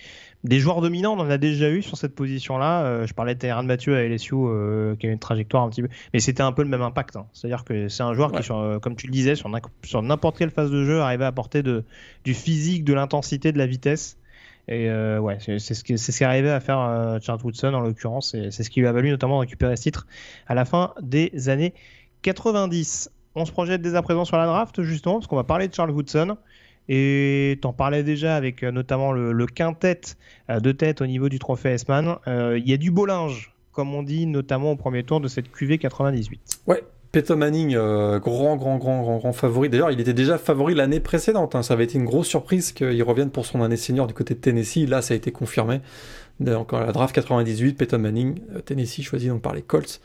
des 0.43 0.59
joueurs 0.59 0.81
dominants, 0.81 1.13
on 1.13 1.19
en 1.19 1.29
a 1.29 1.37
déjà 1.37 1.69
eu 1.69 1.83
sur 1.83 1.95
cette 1.95 2.15
position-là. 2.15 3.05
je 3.05 3.13
parlais 3.13 3.35
de 3.35 3.39
Tyrann 3.39 3.67
Mathieu 3.67 3.95
à 3.95 4.01
LSU, 4.01 4.37
qui 4.97 5.05
a 5.05 5.11
une 5.11 5.19
trajectoire 5.19 5.61
un 5.61 5.69
petit 5.69 5.83
peu. 5.83 5.89
Mais 6.15 6.19
c'était 6.19 6.41
un 6.41 6.51
peu 6.51 6.63
le 6.63 6.69
même 6.69 6.81
impact. 6.81 7.15
Hein. 7.15 7.27
C'est-à-dire 7.31 7.63
que 7.63 7.89
c'est 7.89 8.01
un 8.01 8.15
joueur 8.15 8.31
qui, 8.31 8.47
comme 8.81 8.95
tu 8.95 9.05
le 9.05 9.11
disais, 9.11 9.35
sur 9.35 10.01
n'importe 10.01 10.39
quelle 10.39 10.49
phase 10.49 10.71
de 10.71 10.83
jeu, 10.83 10.99
arrivait 10.99 11.25
à 11.25 11.27
apporter 11.27 11.61
de, 11.61 11.83
du 12.23 12.33
physique, 12.33 12.85
de 12.85 12.93
l'intensité, 12.95 13.51
de 13.51 13.59
la 13.59 13.67
vitesse. 13.67 14.17
Et 14.67 14.89
euh, 14.89 15.19
ouais, 15.19 15.37
c'est 15.39 15.59
ce 15.59 15.83
qui 15.83 15.93
est 15.93 16.21
arrivé 16.21 16.49
à 16.49 16.59
faire 16.59 16.79
euh, 16.79 17.19
Charles 17.21 17.41
Woodson 17.43 17.73
en 17.73 17.81
l'occurrence. 17.81 18.31
C'est 18.31 18.63
ce 18.63 18.69
qui 18.69 18.79
lui 18.79 18.87
a 18.87 18.91
valu 18.91 19.09
notamment 19.09 19.35
de 19.35 19.41
récupérer 19.41 19.75
ce 19.75 19.83
titre 19.83 20.07
à 20.47 20.55
la 20.55 20.65
fin 20.65 20.93
des 21.01 21.49
années 21.49 21.73
90. 22.21 23.11
On 23.35 23.45
se 23.45 23.51
projette 23.51 23.81
dès 23.81 23.95
à 23.95 24.01
présent 24.01 24.25
sur 24.25 24.37
la 24.37 24.45
draft 24.45 24.81
justement 24.83 25.15
parce 25.15 25.27
qu'on 25.27 25.35
va 25.35 25.43
parler 25.43 25.67
de 25.67 25.73
Charles 25.73 25.91
Woodson. 25.91 26.37
Et 26.89 27.59
t'en 27.61 27.71
parlais 27.71 28.03
déjà 28.03 28.35
avec 28.35 28.63
euh, 28.63 28.71
notamment 28.71 29.11
le, 29.11 29.45
quintet 29.45 30.01
de 30.49 30.71
tête 30.71 31.01
au 31.01 31.07
niveau 31.07 31.29
du 31.29 31.39
trophée 31.39 31.69
S-Man. 31.71 32.17
Il 32.27 32.67
y 32.67 32.73
a 32.73 32.77
du 32.77 32.91
beau 32.91 33.05
linge, 33.05 33.53
comme 33.71 33.93
on 33.93 34.03
dit, 34.03 34.25
notamment 34.25 34.71
au 34.71 34.75
premier 34.75 35.03
tour 35.03 35.19
de 35.19 35.27
cette 35.27 35.51
QV 35.51 35.77
98. 35.77 36.61
Ouais, 36.67 36.83
Peyton 37.13 37.35
Manning, 37.35 37.75
euh, 37.75 38.17
grand, 38.17 38.55
grand, 38.55 38.77
grand, 38.77 39.03
grand, 39.03 39.17
grand 39.17 39.33
favori. 39.33 39.69
D'ailleurs, 39.69 39.91
il 39.91 40.01
était 40.01 40.15
déjà 40.15 40.39
favori 40.39 40.73
l'année 40.73 40.99
précédente. 40.99 41.53
Hein. 41.53 41.61
Ça 41.61 41.75
avait 41.75 41.83
été 41.83 41.99
une 41.99 42.05
grosse 42.05 42.27
surprise 42.27 42.71
qu'il 42.71 43.03
revienne 43.03 43.29
pour 43.29 43.45
son 43.45 43.61
année 43.61 43.77
senior 43.77 44.07
du 44.07 44.15
côté 44.15 44.33
de 44.33 44.39
Tennessee. 44.39 44.89
Là, 44.89 45.03
ça 45.03 45.13
a 45.13 45.17
été 45.17 45.31
confirmé. 45.31 45.81
Encore 46.47 46.81
la 46.81 46.91
draft 46.91 47.13
98, 47.13 47.77
Peyton 47.77 47.99
Manning, 47.99 48.39
euh, 48.55 48.61
Tennessee 48.61 49.03
choisi 49.03 49.27
donc 49.27 49.43
par 49.43 49.53
les 49.53 49.61
Colts 49.61 50.01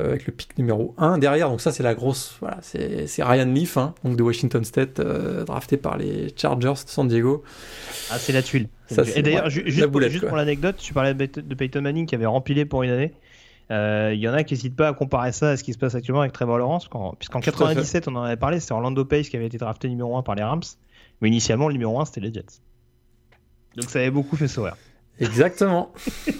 euh, 0.00 0.08
avec 0.08 0.26
le 0.26 0.32
pick 0.32 0.58
numéro 0.58 0.92
1. 0.98 1.18
Derrière, 1.18 1.50
donc 1.50 1.60
ça, 1.60 1.70
c'est 1.70 1.84
la 1.84 1.94
grosse. 1.94 2.34
Voilà, 2.40 2.58
c'est 2.62 3.22
Ryan 3.22 3.46
Leaf, 3.46 3.76
hein, 3.76 3.94
donc 4.02 4.16
de 4.16 4.22
Washington 4.24 4.64
State, 4.64 5.00
drafté 5.00 5.76
par 5.76 5.98
les 5.98 6.34
Chargers 6.36 6.82
de 6.84 6.90
San 6.90 7.06
Diego. 7.06 7.44
Ah, 8.10 8.18
c'est 8.18 8.32
la 8.32 8.42
tuile. 8.42 8.66
Et 9.14 9.22
d'ailleurs, 9.22 9.50
juste, 9.50 9.86
pour, 9.86 10.00
l'anecdote, 10.36 10.78
tu 10.78 10.94
parlais 10.94 11.14
de 11.14 11.54
Peyton 11.54 11.82
Manning 11.82 12.06
qui 12.06 12.16
avait 12.16 12.26
rempilé 12.26 12.64
pour 12.64 12.82
une 12.82 12.90
année. 12.90 13.12
Euh, 13.70 14.10
il 14.12 14.20
y 14.20 14.28
en 14.28 14.32
a 14.32 14.42
qui 14.42 14.54
n'hésitent 14.54 14.76
pas 14.76 14.88
à 14.88 14.92
comparer 14.92 15.32
ça 15.32 15.50
à 15.50 15.56
ce 15.56 15.62
qui 15.62 15.72
se 15.72 15.78
passe 15.78 15.94
actuellement 15.94 16.22
avec 16.22 16.32
Trevor 16.32 16.58
Lawrence. 16.58 16.88
Puisqu'en 17.18 17.40
97, 17.40 18.08
on 18.08 18.16
en 18.16 18.22
avait 18.22 18.36
parlé, 18.36 18.58
c'était 18.58 18.72
Orlando 18.72 19.04
Pace 19.04 19.28
qui 19.28 19.36
avait 19.36 19.46
été 19.46 19.58
drafté 19.58 19.88
numéro 19.88 20.16
1 20.16 20.22
par 20.22 20.34
les 20.34 20.42
Rams. 20.42 20.62
Mais 21.20 21.28
initialement, 21.28 21.68
le 21.68 21.74
numéro 21.74 22.00
1, 22.00 22.06
c'était 22.06 22.20
les 22.20 22.32
Jets. 22.32 22.60
Donc 23.76 23.88
ça 23.88 24.00
avait 24.00 24.10
beaucoup 24.10 24.36
fait 24.36 24.48
sourire. 24.48 24.76
Exactement. 25.18 25.92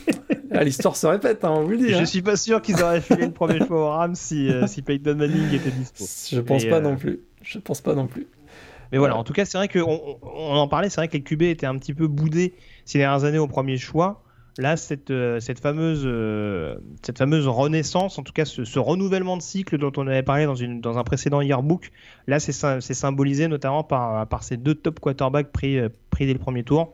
Ah, 0.53 0.65
L'histoire 0.65 0.97
se 0.97 1.07
répète, 1.07 1.45
hein, 1.45 1.53
on 1.53 1.63
vous 1.63 1.71
le 1.71 1.77
dit. 1.77 1.91
Je 1.91 1.95
hein. 1.95 2.05
suis 2.05 2.23
pas 2.23 2.37
sûr 2.37 2.61
qu'ils 2.61 2.83
auraient 2.83 3.01
filé 3.01 3.27
le 3.27 3.33
premier 3.33 3.65
choix 3.65 3.81
au 3.81 3.89
Rams 3.91 4.17
si, 4.17 4.51
euh, 4.51 4.67
si 4.67 4.83
Peyton 4.83 5.15
Manning 5.15 5.55
était 5.55 5.71
dispo. 5.71 6.05
Je 6.33 6.41
pense 6.41 6.65
Et, 6.65 6.69
pas 6.69 6.79
euh, 6.79 6.81
non 6.81 6.97
plus. 6.97 7.21
Je 7.41 7.61
pense 7.61 7.81
pas 7.81 7.95
non 7.95 8.09
plus. 8.09 8.27
Mais 8.91 8.99
voilà, 8.99 9.17
en 9.17 9.23
tout 9.23 9.33
cas, 9.33 9.45
c'est 9.45 9.57
vrai 9.57 9.69
qu'on 9.69 9.81
on, 9.83 10.19
on 10.23 10.57
en 10.57 10.67
parlait, 10.67 10.91
c'est 10.91 10.97
vrai 11.01 11.07
que 11.07 11.13
les 11.13 11.23
QB 11.23 11.43
étaient 11.43 11.67
un 11.67 11.79
petit 11.79 11.95
peu 11.95 12.09
boudés 12.09 12.55
ces 12.85 12.99
dernières 12.99 13.23
années 13.23 13.39
au 13.39 13.47
premier 13.47 13.77
choix. 13.79 14.25
Là, 14.61 14.77
cette, 14.77 15.11
euh, 15.11 15.41
cette, 15.41 15.59
fameuse, 15.59 16.03
euh, 16.05 16.77
cette 17.03 17.17
fameuse 17.19 17.49
renaissance, 17.49 18.19
en 18.19 18.23
tout 18.23 18.33
cas 18.33 18.45
ce, 18.45 18.65
ce 18.65 18.79
renouvellement 18.79 19.37
de 19.39 19.43
cycle 19.43 19.79
dont 19.79 19.93
on 19.97 20.07
avait 20.07 20.23
parlé 20.23 20.45
dans, 20.45 20.55
une, 20.55 20.81
dans 20.81 20.99
un 20.99 21.03
précédent 21.05 21.41
yearbook, 21.41 21.91
là, 22.27 22.39
c'est 22.41 22.53
sy- 22.53 22.81
c'est 22.81 22.95
symbolisé 22.95 23.49
notamment 23.49 23.83
par, 23.85 24.27
par 24.27 24.43
ces 24.43 24.57
deux 24.59 24.75
top 24.75 25.01
quarterbacks 25.01 25.51
pris, 25.51 25.79
euh, 25.79 25.89
pris 26.11 26.27
dès 26.27 26.35
le 26.35 26.39
premier 26.39 26.63
tour, 26.63 26.93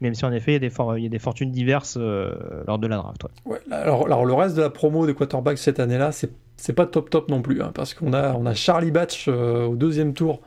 même 0.00 0.14
si 0.14 0.24
en 0.24 0.32
effet, 0.32 0.52
il 0.52 0.54
y 0.54 0.56
a 0.56 0.60
des, 0.60 0.70
for- 0.70 0.96
il 0.96 1.02
y 1.02 1.06
a 1.06 1.10
des 1.10 1.18
fortunes 1.18 1.50
diverses 1.50 1.96
euh, 2.00 2.32
lors 2.68 2.78
de 2.78 2.86
la 2.86 2.96
draft. 2.98 3.24
ouais. 3.24 3.52
Ouais, 3.54 3.58
alors, 3.74 4.06
alors, 4.06 4.24
le 4.24 4.34
reste 4.34 4.56
de 4.56 4.62
la 4.62 4.70
promo 4.70 5.04
des 5.06 5.14
quarterbacks 5.14 5.58
cette 5.58 5.80
année-là, 5.80 6.12
c'est 6.12 6.72
pas 6.72 6.86
top 6.86 7.10
top 7.10 7.28
non 7.30 7.42
plus, 7.42 7.60
hein, 7.62 7.72
parce 7.74 7.94
qu'on 7.94 8.12
a, 8.12 8.32
on 8.34 8.46
a 8.46 8.54
Charlie 8.54 8.90
Batch 8.92 9.26
euh, 9.28 9.66
au 9.66 9.74
deuxième 9.74 10.14
tour, 10.14 10.40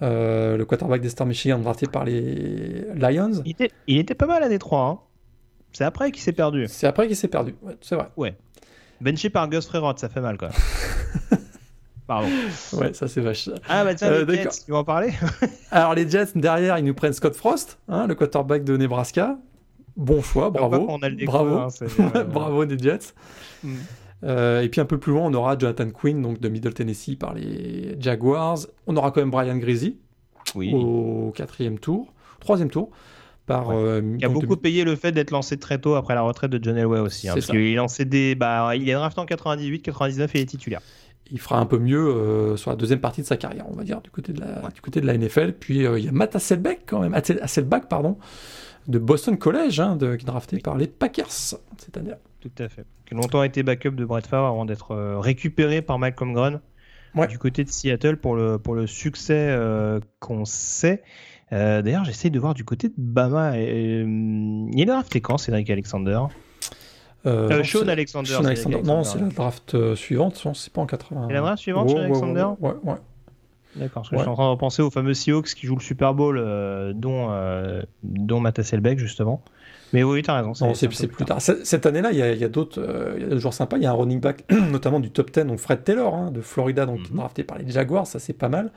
euh, 0.00 0.56
le 0.56 0.64
quarterback 0.64 1.00
d'Eastern 1.00 1.28
Michigan 1.28 1.58
drafté 1.58 1.86
par 1.86 2.04
les 2.04 2.84
Lions. 2.96 3.42
Il, 3.44 3.50
était, 3.52 3.70
il 3.86 3.98
était 3.98 4.14
pas 4.14 4.26
mal 4.26 4.42
à 4.42 4.48
Détroit. 4.48 4.86
Hein. 4.86 4.98
C'est 5.72 5.84
après 5.84 6.10
qu'il 6.12 6.22
s'est 6.22 6.32
perdu. 6.32 6.66
C'est 6.68 6.86
après 6.86 7.06
qu'il 7.06 7.16
s'est 7.16 7.28
perdu, 7.28 7.54
ouais, 7.62 7.76
c'est 7.80 7.96
vrai. 7.96 8.34
Benché 9.00 9.30
par 9.30 9.48
Gus 9.48 9.66
Freerot, 9.66 9.96
ça 9.96 10.08
fait 10.08 10.20
mal 10.20 10.36
quand 10.38 10.46
même. 11.30 11.40
Pardon. 12.06 12.28
Ouais, 12.74 12.92
ça 12.94 13.06
c'est 13.08 13.20
vache. 13.20 13.48
Ah 13.68 13.84
bah 13.84 13.94
tiens, 13.94 14.08
Euh, 14.08 14.24
les. 14.26 14.42
Jets, 14.42 14.48
tu 14.64 14.70
veux 14.72 14.76
en 14.76 14.84
parler? 14.84 15.12
Alors 15.70 15.94
les 15.94 16.08
Jets, 16.08 16.32
derrière, 16.34 16.78
ils 16.78 16.84
nous 16.84 16.94
prennent 16.94 17.12
Scott 17.12 17.34
Frost, 17.34 17.78
hein, 17.88 18.06
le 18.06 18.14
quarterback 18.14 18.64
de 18.64 18.76
Nebraska. 18.76 19.38
Bon 19.96 20.20
choix, 20.22 20.50
bravo. 20.50 20.86
on 20.88 20.98
a 21.02 21.08
le 21.08 21.16
déco, 21.16 21.30
bravo. 21.32 21.56
hein, 21.56 21.68
euh, 22.16 22.24
bravo 22.24 22.64
des 22.64 22.78
Jets. 22.78 23.12
Mm. 23.62 23.74
Euh, 24.24 24.62
et 24.62 24.68
puis 24.68 24.80
un 24.80 24.84
peu 24.84 24.98
plus 24.98 25.12
loin, 25.12 25.22
on 25.24 25.34
aura 25.34 25.56
Jonathan 25.58 25.90
Quinn, 25.90 26.20
donc 26.22 26.40
de 26.40 26.48
Middle 26.48 26.74
Tennessee 26.74 27.16
par 27.16 27.34
les 27.34 27.96
Jaguars. 28.00 28.58
On 28.86 28.96
aura 28.96 29.10
quand 29.10 29.20
même 29.20 29.30
Brian 29.30 29.56
Greasy 29.56 29.98
Oui. 30.54 30.72
au 30.74 31.32
quatrième 31.34 31.78
tour, 31.78 32.12
troisième 32.40 32.70
tour, 32.70 32.90
par. 33.46 33.68
Ouais. 33.68 33.74
euh, 33.76 34.16
Qui 34.18 34.24
a 34.24 34.28
beaucoup 34.28 34.56
de- 34.56 34.60
payé 34.60 34.84
le 34.84 34.96
fait 34.96 35.12
d'être 35.12 35.30
lancé 35.30 35.58
très 35.58 35.78
tôt 35.78 35.94
après 35.94 36.14
la 36.14 36.22
retraite 36.22 36.50
de 36.50 36.62
John 36.62 36.76
Elway 36.76 37.00
aussi. 37.00 37.28
Hein, 37.28 37.34
parce 37.34 37.46
qu'il 37.46 37.60
est 37.60 37.74
lancé 37.74 38.04
des. 38.04 38.34
Bah, 38.34 38.74
il 38.76 38.88
est 38.88 38.94
drafté 38.94 39.20
en 39.20 39.26
98, 39.26 39.82
99 39.82 40.34
et 40.34 40.38
il 40.38 40.42
est 40.42 40.46
titulaire. 40.46 40.80
Il 41.30 41.40
fera 41.40 41.58
un 41.58 41.66
peu 41.66 41.78
mieux 41.78 41.98
euh, 42.08 42.56
sur 42.56 42.70
la 42.70 42.76
deuxième 42.76 43.00
partie 43.00 43.22
de 43.22 43.26
sa 43.26 43.36
carrière, 43.38 43.64
on 43.70 43.74
va 43.74 43.84
dire, 43.84 44.00
du 44.02 44.10
côté 44.10 44.32
de 44.34 44.40
la, 44.40 44.68
du 44.74 44.80
côté 44.82 45.00
de 45.00 45.06
la 45.06 45.16
NFL. 45.16 45.52
Puis 45.54 45.86
euh, 45.86 45.98
il 45.98 46.04
y 46.04 46.08
a 46.08 46.12
Matt 46.12 46.36
Hasselbeck 46.36 46.80
quand 46.86 47.00
même, 47.00 47.14
Hassel- 47.14 47.38
Hasselbeck, 47.40 47.88
pardon, 47.88 48.18
de 48.86 48.98
Boston 48.98 49.38
College, 49.38 49.80
hein, 49.80 49.96
de, 49.96 50.16
qui 50.16 50.24
est 50.24 50.26
drafté 50.26 50.58
par 50.58 50.76
les 50.76 50.88
Packers 50.88 51.30
cette 51.30 51.96
année. 51.96 52.10
Tout 52.40 52.50
à 52.58 52.68
fait. 52.68 52.84
Qui 53.06 53.14
a 53.14 53.16
longtemps 53.16 53.42
été 53.44 53.62
backup 53.62 53.92
de 53.92 54.04
Brett 54.04 54.26
Favre 54.26 54.46
avant 54.46 54.64
d'être 54.66 54.90
euh, 54.90 55.18
récupéré 55.20 55.80
par 55.80 55.98
Malcolm 55.98 56.34
Grun 56.34 56.60
Ouais. 57.14 57.26
du 57.28 57.38
côté 57.38 57.62
de 57.62 57.68
Seattle 57.70 58.16
pour 58.16 58.36
le, 58.36 58.58
pour 58.58 58.74
le 58.74 58.86
succès 58.86 59.46
euh, 59.50 60.00
qu'on 60.18 60.44
sait. 60.44 61.02
Euh, 61.52 61.82
D'ailleurs, 61.82 62.04
j'essaye 62.04 62.30
de 62.30 62.38
voir 62.40 62.54
du 62.54 62.64
côté 62.64 62.88
de 62.88 62.94
Bama. 62.96 63.58
et, 63.58 64.02
euh, 64.02 64.66
il 64.72 64.80
est 64.80 64.84
drafté 64.86 65.20
quand, 65.20 65.38
Cédric 65.38 65.68
Alexander? 65.70 66.20
Euh, 67.26 67.48
Euh, 67.50 67.62
Sean 67.64 67.86
Alexander. 67.88 68.28
Sean 68.30 68.38
Cédric 68.38 68.58
Alexander. 68.66 68.76
Non, 68.84 69.04
c'est 69.04 69.18
Alexander. 69.18 69.24
la 69.24 69.34
draft 69.36 69.74
euh, 69.74 69.94
suivante, 69.94 70.42
c'est 70.54 70.72
pas 70.72 70.80
en 70.80 70.86
80. 70.86 71.26
C'est 71.28 71.34
la 71.34 71.40
draft 71.40 71.58
suivante, 71.62 71.86
Ouais, 71.88 71.94
Sean 71.94 72.00
Alexander 72.00 72.46
ouais, 72.60 72.70
ouais, 72.70 72.74
ouais. 72.84 72.94
D'accord, 73.76 74.02
parce 74.02 74.10
que 74.10 74.14
Ouais. 74.16 74.18
je 74.18 74.22
suis 74.24 74.30
en 74.30 74.34
train 74.34 74.44
de 74.46 74.50
repenser 74.50 74.82
aux 74.82 74.90
fameux 74.90 75.14
Seahawks 75.14 75.54
qui 75.54 75.66
jouent 75.66 75.76
le 75.76 75.82
Super 75.82 76.14
Bowl, 76.14 76.36
euh, 76.38 76.92
dont, 76.94 77.28
euh, 77.30 77.82
dont 78.02 78.40
justement. 78.96 79.42
Mais 79.94 80.02
oui, 80.02 80.22
t'as 80.22 80.36
raison. 80.42 80.52
Non, 80.64 80.70
un 80.72 80.74
c'est 80.74 80.88
plus 81.06 81.24
tard. 81.24 81.40
Cette 81.40 81.86
année-là, 81.86 82.12
il 82.12 82.18
y 82.18 82.22
a, 82.22 82.46
a 82.46 82.48
d'autres 82.48 82.80
euh, 82.80 83.38
joueurs 83.38 83.54
sympas. 83.54 83.76
Il 83.76 83.82
y 83.82 83.86
a 83.86 83.90
un 83.90 83.94
running 83.94 84.20
back, 84.20 84.44
notamment 84.70 85.00
du 85.00 85.10
top 85.10 85.30
10, 85.30 85.44
donc 85.44 85.58
Fred 85.58 85.84
Taylor, 85.84 86.14
hein, 86.14 86.30
de 86.30 86.40
Florida, 86.40 86.86
donc 86.86 86.98
Mhm. 87.10 87.16
drafté 87.18 87.44
par 87.44 87.58
les 87.58 87.70
Jaguars, 87.70 88.06
ça 88.06 88.18
c'est 88.18 88.32
pas 88.32 88.48
mal. 88.48 88.70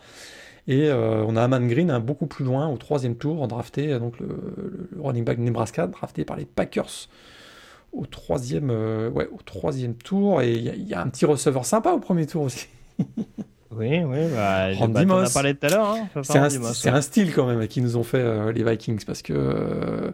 Et 0.67 0.89
euh, 0.89 1.23
on 1.27 1.35
a 1.35 1.43
Aman 1.43 1.67
Green, 1.67 1.91
un 1.91 1.99
beaucoup 1.99 2.25
plus 2.25 2.43
loin, 2.45 2.67
au 2.67 2.77
troisième 2.77 3.15
tour, 3.15 3.47
drafté, 3.47 3.93
euh, 3.93 3.99
donc 3.99 4.19
le, 4.19 4.89
running 4.99 5.23
back 5.23 5.37
de 5.37 5.43
Nebraska, 5.43 5.87
drafté 5.87 6.25
par 6.25 6.37
les 6.37 6.45
Packers 6.45 7.07
au 7.93 8.05
troisième, 8.05 8.69
euh, 8.71 9.09
ouais, 9.11 9.27
au 9.31 9.39
troisième 9.45 9.93
tour. 9.95 10.41
Et 10.41 10.51
il 10.53 10.63
y, 10.63 10.69
a- 10.69 10.75
y 10.75 10.93
a 10.93 11.01
un 11.01 11.07
petit 11.07 11.25
receveur 11.25 11.65
sympa 11.65 11.91
au 11.91 11.99
premier 11.99 12.25
tour 12.27 12.43
aussi. 12.43 12.67
Oui, 13.77 13.99
oui, 14.05 14.17
bah, 14.33 14.71
Randy 14.73 14.93
bah, 14.93 15.05
Moss. 15.05 15.33
parlé 15.33 15.53
tout 15.53 15.65
à 15.65 15.69
l'heure. 15.69 15.87
Hein, 15.87 16.07
C'est 16.23 16.37
un, 16.37 16.93
ouais. 16.93 17.01
style 17.01 17.33
quand 17.33 17.45
même 17.45 17.67
qui 17.67 17.81
nous 17.81 17.97
ont 17.97 18.03
fait 18.03 18.19
euh, 18.19 18.53
les 18.53 18.63
Vikings 18.63 19.03
parce 19.03 19.21
que 19.21 19.33
euh, 19.33 20.11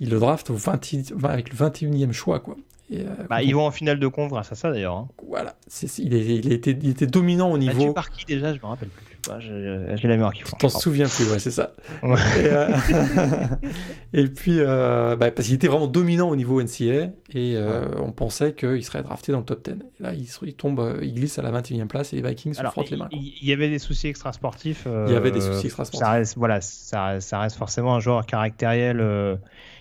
ils 0.00 0.08
le 0.08 0.18
draftent 0.18 0.48
au 0.48 0.54
20 0.54 1.12
avec 1.24 1.50
le 1.50 1.56
21e 1.58 2.12
choix 2.12 2.40
quoi. 2.40 2.56
Et, 2.90 3.04
Bah, 3.28 3.42
ils 3.42 3.54
vont 3.54 3.66
en 3.66 3.70
finale 3.70 3.98
de 4.00 4.06
conf 4.06 4.30
grâce 4.30 4.50
à 4.50 4.54
ça 4.54 4.70
d'ailleurs. 4.70 4.94
Hein. 4.96 5.08
Voilà, 5.28 5.56
il, 5.98 6.14
est- 6.14 6.36
il 6.36 6.52
était, 6.52 6.70
il 6.80 6.88
était 6.88 7.06
dominant 7.06 7.50
au 7.52 7.58
Battu 7.58 7.76
niveau. 7.76 7.92
par 7.92 8.10
qui 8.10 8.24
déjà 8.24 8.54
Je 8.54 8.60
me 8.60 8.66
rappelle 8.66 8.88
plus. 8.88 9.15
Bah, 9.28 9.38
J'ai 9.40 10.08
la 10.08 10.14
mémoire 10.16 10.32
qui 10.32 10.42
t'en 10.58 10.68
souviens 10.68 11.08
plus, 11.08 11.30
ouais, 11.30 11.38
c'est 11.38 11.50
ça. 11.50 11.72
Ouais. 12.02 12.14
Et, 12.40 12.46
euh, 12.46 12.68
et 14.12 14.24
puis, 14.28 14.58
euh, 14.60 15.16
bah, 15.16 15.30
parce 15.30 15.46
qu'il 15.46 15.56
était 15.56 15.68
vraiment 15.68 15.86
dominant 15.86 16.28
au 16.28 16.36
niveau 16.36 16.62
NCA 16.62 17.10
et 17.34 17.56
euh, 17.56 17.86
on 17.98 18.12
pensait 18.12 18.52
qu'il 18.54 18.84
serait 18.84 19.02
drafté 19.02 19.32
dans 19.32 19.38
le 19.38 19.44
top 19.44 19.64
10. 19.64 19.72
Et 19.72 20.02
là, 20.02 20.12
il, 20.14 20.54
tombe, 20.54 20.80
euh, 20.80 20.98
il 21.02 21.14
glisse 21.14 21.38
à 21.38 21.42
la 21.42 21.50
21e 21.50 21.86
place 21.86 22.12
et 22.12 22.16
les 22.16 22.28
Vikings 22.28 22.54
se 22.54 22.62
frottent 22.62 22.90
les 22.90 22.96
mains. 22.96 23.08
il 23.12 23.46
y 23.46 23.52
avait 23.52 23.68
des 23.68 23.78
soucis 23.78 24.08
extrasportifs. 24.08 24.84
euh, 24.86 25.06
Il 25.08 25.14
y 25.14 25.16
avait 25.16 25.30
des 25.32 25.40
soucis 25.40 25.66
extrasportifs. 25.66 26.06
Ça 26.06 26.12
reste, 26.12 26.36
voilà, 26.36 26.60
ça, 26.60 27.20
ça 27.20 27.40
reste 27.40 27.56
forcément 27.56 27.94
un 27.96 28.00
joueur 28.00 28.24
caractériel 28.26 29.00
euh, 29.00 29.36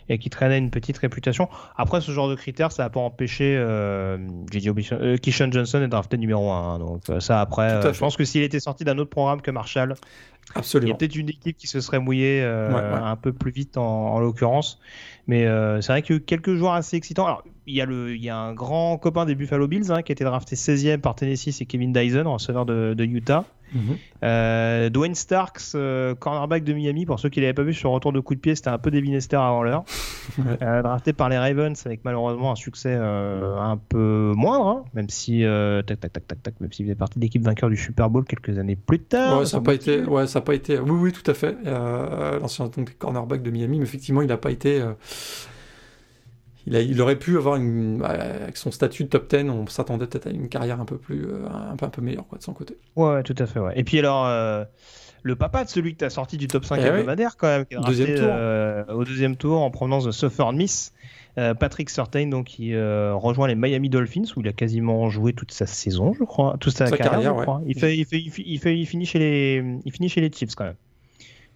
et 0.09 0.17
qui 0.19 0.29
traînait 0.29 0.57
une 0.57 0.69
petite 0.69 0.97
réputation. 0.97 1.49
Après, 1.75 1.99
ce 2.01 2.11
genre 2.11 2.29
de 2.29 2.35
critères, 2.35 2.71
ça 2.71 2.83
n'a 2.83 2.89
pas 2.89 2.99
empêché 2.99 3.55
euh, 3.57 4.17
Obisson- 4.53 4.97
euh, 5.01 5.17
Johnson 5.51 5.81
est 5.81 5.87
drafté 5.87 6.17
numéro 6.17 6.51
1. 6.51 6.79
donc 6.79 7.01
euh, 7.09 7.19
ça, 7.19 7.41
après, 7.41 7.71
euh, 7.71 7.93
je 7.93 7.99
pense 7.99 8.15
que 8.15 8.23
s'il 8.25 8.43
était 8.43 8.59
sorti 8.59 8.83
d'un 8.83 8.97
autre 8.97 9.09
programme 9.09 9.41
que 9.41 9.51
Marshall, 9.51 9.95
il 9.95 10.49
y 10.51 10.55
a 10.55 10.59
Absolument. 10.59 10.95
peut-être 10.95 11.15
une 11.15 11.29
équipe 11.29 11.57
qui 11.57 11.65
se 11.67 11.79
serait 11.81 11.99
mouillée 11.99 12.41
euh, 12.43 12.69
Ouais, 12.69 12.75
ouais. 12.75 13.03
un 13.03 13.15
peu 13.15 13.33
plus 13.33 13.51
vite 13.51 13.77
en, 13.77 13.83
en 14.13 14.19
l'occurrence. 14.19 14.79
Mais 15.27 15.47
c'est 15.81 15.87
vrai 15.91 16.01
qu'il 16.03 16.15
y 16.15 16.19
a 16.19 16.21
eu 16.21 16.23
quelques 16.23 16.53
joueurs 16.53 16.73
assez 16.73 16.95
excitants. 16.97 17.25
Alors, 17.25 17.43
il 17.65 17.73
y, 17.75 17.81
a 17.81 17.85
le, 17.87 18.15
il 18.15 18.23
y 18.23 18.29
a 18.29 18.37
un 18.37 18.53
grand 18.53 18.95
copain 18.99 19.25
des 19.25 19.33
Buffalo 19.33 19.67
Bills 19.67 19.91
hein, 19.91 20.03
qui 20.03 20.11
a 20.11 20.13
été 20.13 20.23
drafté 20.23 20.55
16e 20.55 20.99
par 20.99 21.15
Tennessee, 21.15 21.49
c'est 21.51 21.65
Kevin 21.65 21.91
Dyson, 21.91 22.25
receveur 22.31 22.67
de, 22.67 22.93
de 22.95 23.03
Utah. 23.05 23.43
Mhm. 23.73 23.97
Euh, 24.23 24.89
Dwayne 24.89 25.15
Starks, 25.15 25.73
euh, 25.75 26.15
cornerback 26.15 26.63
de 26.63 26.73
Miami, 26.73 27.05
pour 27.05 27.19
ceux 27.19 27.29
qui 27.29 27.41
l'avaient 27.41 27.53
pas 27.53 27.63
vu 27.63 27.73
sur 27.73 27.91
retour 27.91 28.13
de 28.13 28.19
coup 28.19 28.35
de 28.35 28.39
pied, 28.39 28.55
c'était 28.55 28.69
un 28.69 28.77
peu 28.77 28.91
Devin 28.91 29.13
Hester 29.13 29.37
avant 29.37 29.63
l'heure. 29.63 29.83
Euh, 30.61 30.81
drafté 30.81 31.13
par 31.13 31.29
les 31.29 31.37
Ravens 31.37 31.79
avec 31.85 32.03
malheureusement 32.03 32.51
un 32.51 32.55
succès 32.55 32.95
euh, 32.97 33.57
un 33.57 33.77
peu 33.77 34.33
moindre, 34.35 34.67
hein, 34.67 34.85
même 34.93 35.09
si 35.09 35.43
euh, 35.43 35.81
tac 35.81 35.99
tac 35.99 36.13
tac 36.13 36.27
tac 36.27 36.41
tac, 36.41 36.59
même 36.59 36.71
s'il 36.71 36.85
faisait 36.85 36.95
partie 36.95 37.19
de 37.19 37.23
l'équipe 37.23 37.43
vainqueur 37.43 37.69
du 37.69 37.77
Super 37.77 38.09
Bowl 38.09 38.25
quelques 38.25 38.57
années 38.57 38.75
plus 38.75 38.99
tard. 38.99 39.39
Ouais, 39.39 39.45
ça 39.45 39.57
n'a 39.57 39.63
pas 39.63 39.73
été. 39.73 40.03
Ouais, 40.03 40.27
ça 40.27 40.39
a 40.39 40.41
pas 40.41 40.55
été. 40.55 40.79
Oui, 40.79 40.91
oui, 40.91 41.11
tout 41.11 41.29
à 41.29 41.33
fait. 41.33 41.55
Euh, 41.65 42.39
L'ancien 42.39 42.67
donc, 42.67 42.97
cornerback 42.97 43.43
de 43.43 43.51
Miami, 43.51 43.77
mais 43.77 43.85
effectivement, 43.85 44.21
il 44.21 44.27
n'a 44.27 44.37
pas 44.37 44.51
été. 44.51 44.83
Il, 46.67 46.75
a, 46.75 46.81
il 46.81 46.99
aurait 47.01 47.17
pu 47.17 47.37
avoir 47.37 47.55
une. 47.57 48.01
Avec 48.03 48.57
son 48.57 48.71
statut 48.71 49.03
de 49.03 49.09
top 49.09 49.29
10, 49.33 49.49
on 49.49 49.67
s'attendait 49.67 50.07
peut-être 50.07 50.27
à 50.27 50.31
une 50.31 50.49
carrière 50.49 50.79
un 50.81 50.85
peu 50.85 50.97
plus. 50.97 51.25
euh, 51.25 51.45
un, 51.47 51.75
peu, 51.75 51.85
un 51.85 51.89
peu 51.89 52.01
meilleure, 52.01 52.27
quoi, 52.27 52.37
de 52.37 52.43
son 52.43 52.53
côté. 52.53 52.75
Ouais, 52.95 53.21
tout 53.23 53.35
à 53.37 53.45
fait. 53.45 53.59
Ouais. 53.59 53.73
Et 53.75 53.83
puis 53.83 53.99
alors, 53.99 54.25
euh, 54.25 54.63
le 55.23 55.35
papa 55.35 55.63
de 55.63 55.69
celui 55.69 55.93
que 55.93 55.99
tu 55.99 56.05
as 56.05 56.09
sorti 56.09 56.37
du 56.37 56.47
top 56.47 56.65
5 56.65 56.77
Eh 56.79 56.81
oui. 56.83 56.87
hebdomadaire, 56.87 57.37
quand 57.37 57.47
même, 57.47 57.65
qui 57.65 57.75
tour. 57.75 57.85
euh, 57.95 58.83
au 58.93 59.03
deuxième 59.03 59.35
tour 59.35 59.61
en 59.61 59.69
provenance 59.71 60.05
de 60.05 60.11
Southern 60.11 60.55
Miss, 60.55 60.91
euh, 61.37 61.53
Patrick 61.53 61.89
Surtain, 61.89 62.27
donc, 62.27 62.45
qui 62.47 62.73
rejoint 62.75 63.47
les 63.47 63.55
Miami 63.55 63.89
Dolphins, 63.89 64.23
où 64.35 64.41
il 64.41 64.47
a 64.47 64.53
quasiment 64.53 65.09
joué 65.09 65.33
toute 65.33 65.51
sa 65.51 65.65
saison, 65.67 66.13
je 66.13 66.23
crois, 66.23 66.57
toute 66.59 66.75
sa, 66.75 66.87
Sa 66.87 66.97
carrière, 66.97 67.11
carrière, 67.13 67.33
je 67.33 67.37
ouais. 67.39 67.43
crois. 67.43 67.61
Il, 67.67 67.77
fait, 67.79 67.95
il, 67.97 68.05
fait, 68.05 68.19
il, 68.19 68.31
fait, 68.31 68.43
il, 68.45 68.59
fait- 68.59 68.77
il 68.79 68.85
finit 68.87 69.05
chez 69.05 69.19
les, 69.19 69.63
il 69.85 69.91
finit 69.91 70.09
chez 70.09 70.21
les 70.21 70.31
Chiefs, 70.31 70.55
quand 70.55 70.65
même. 70.65 70.75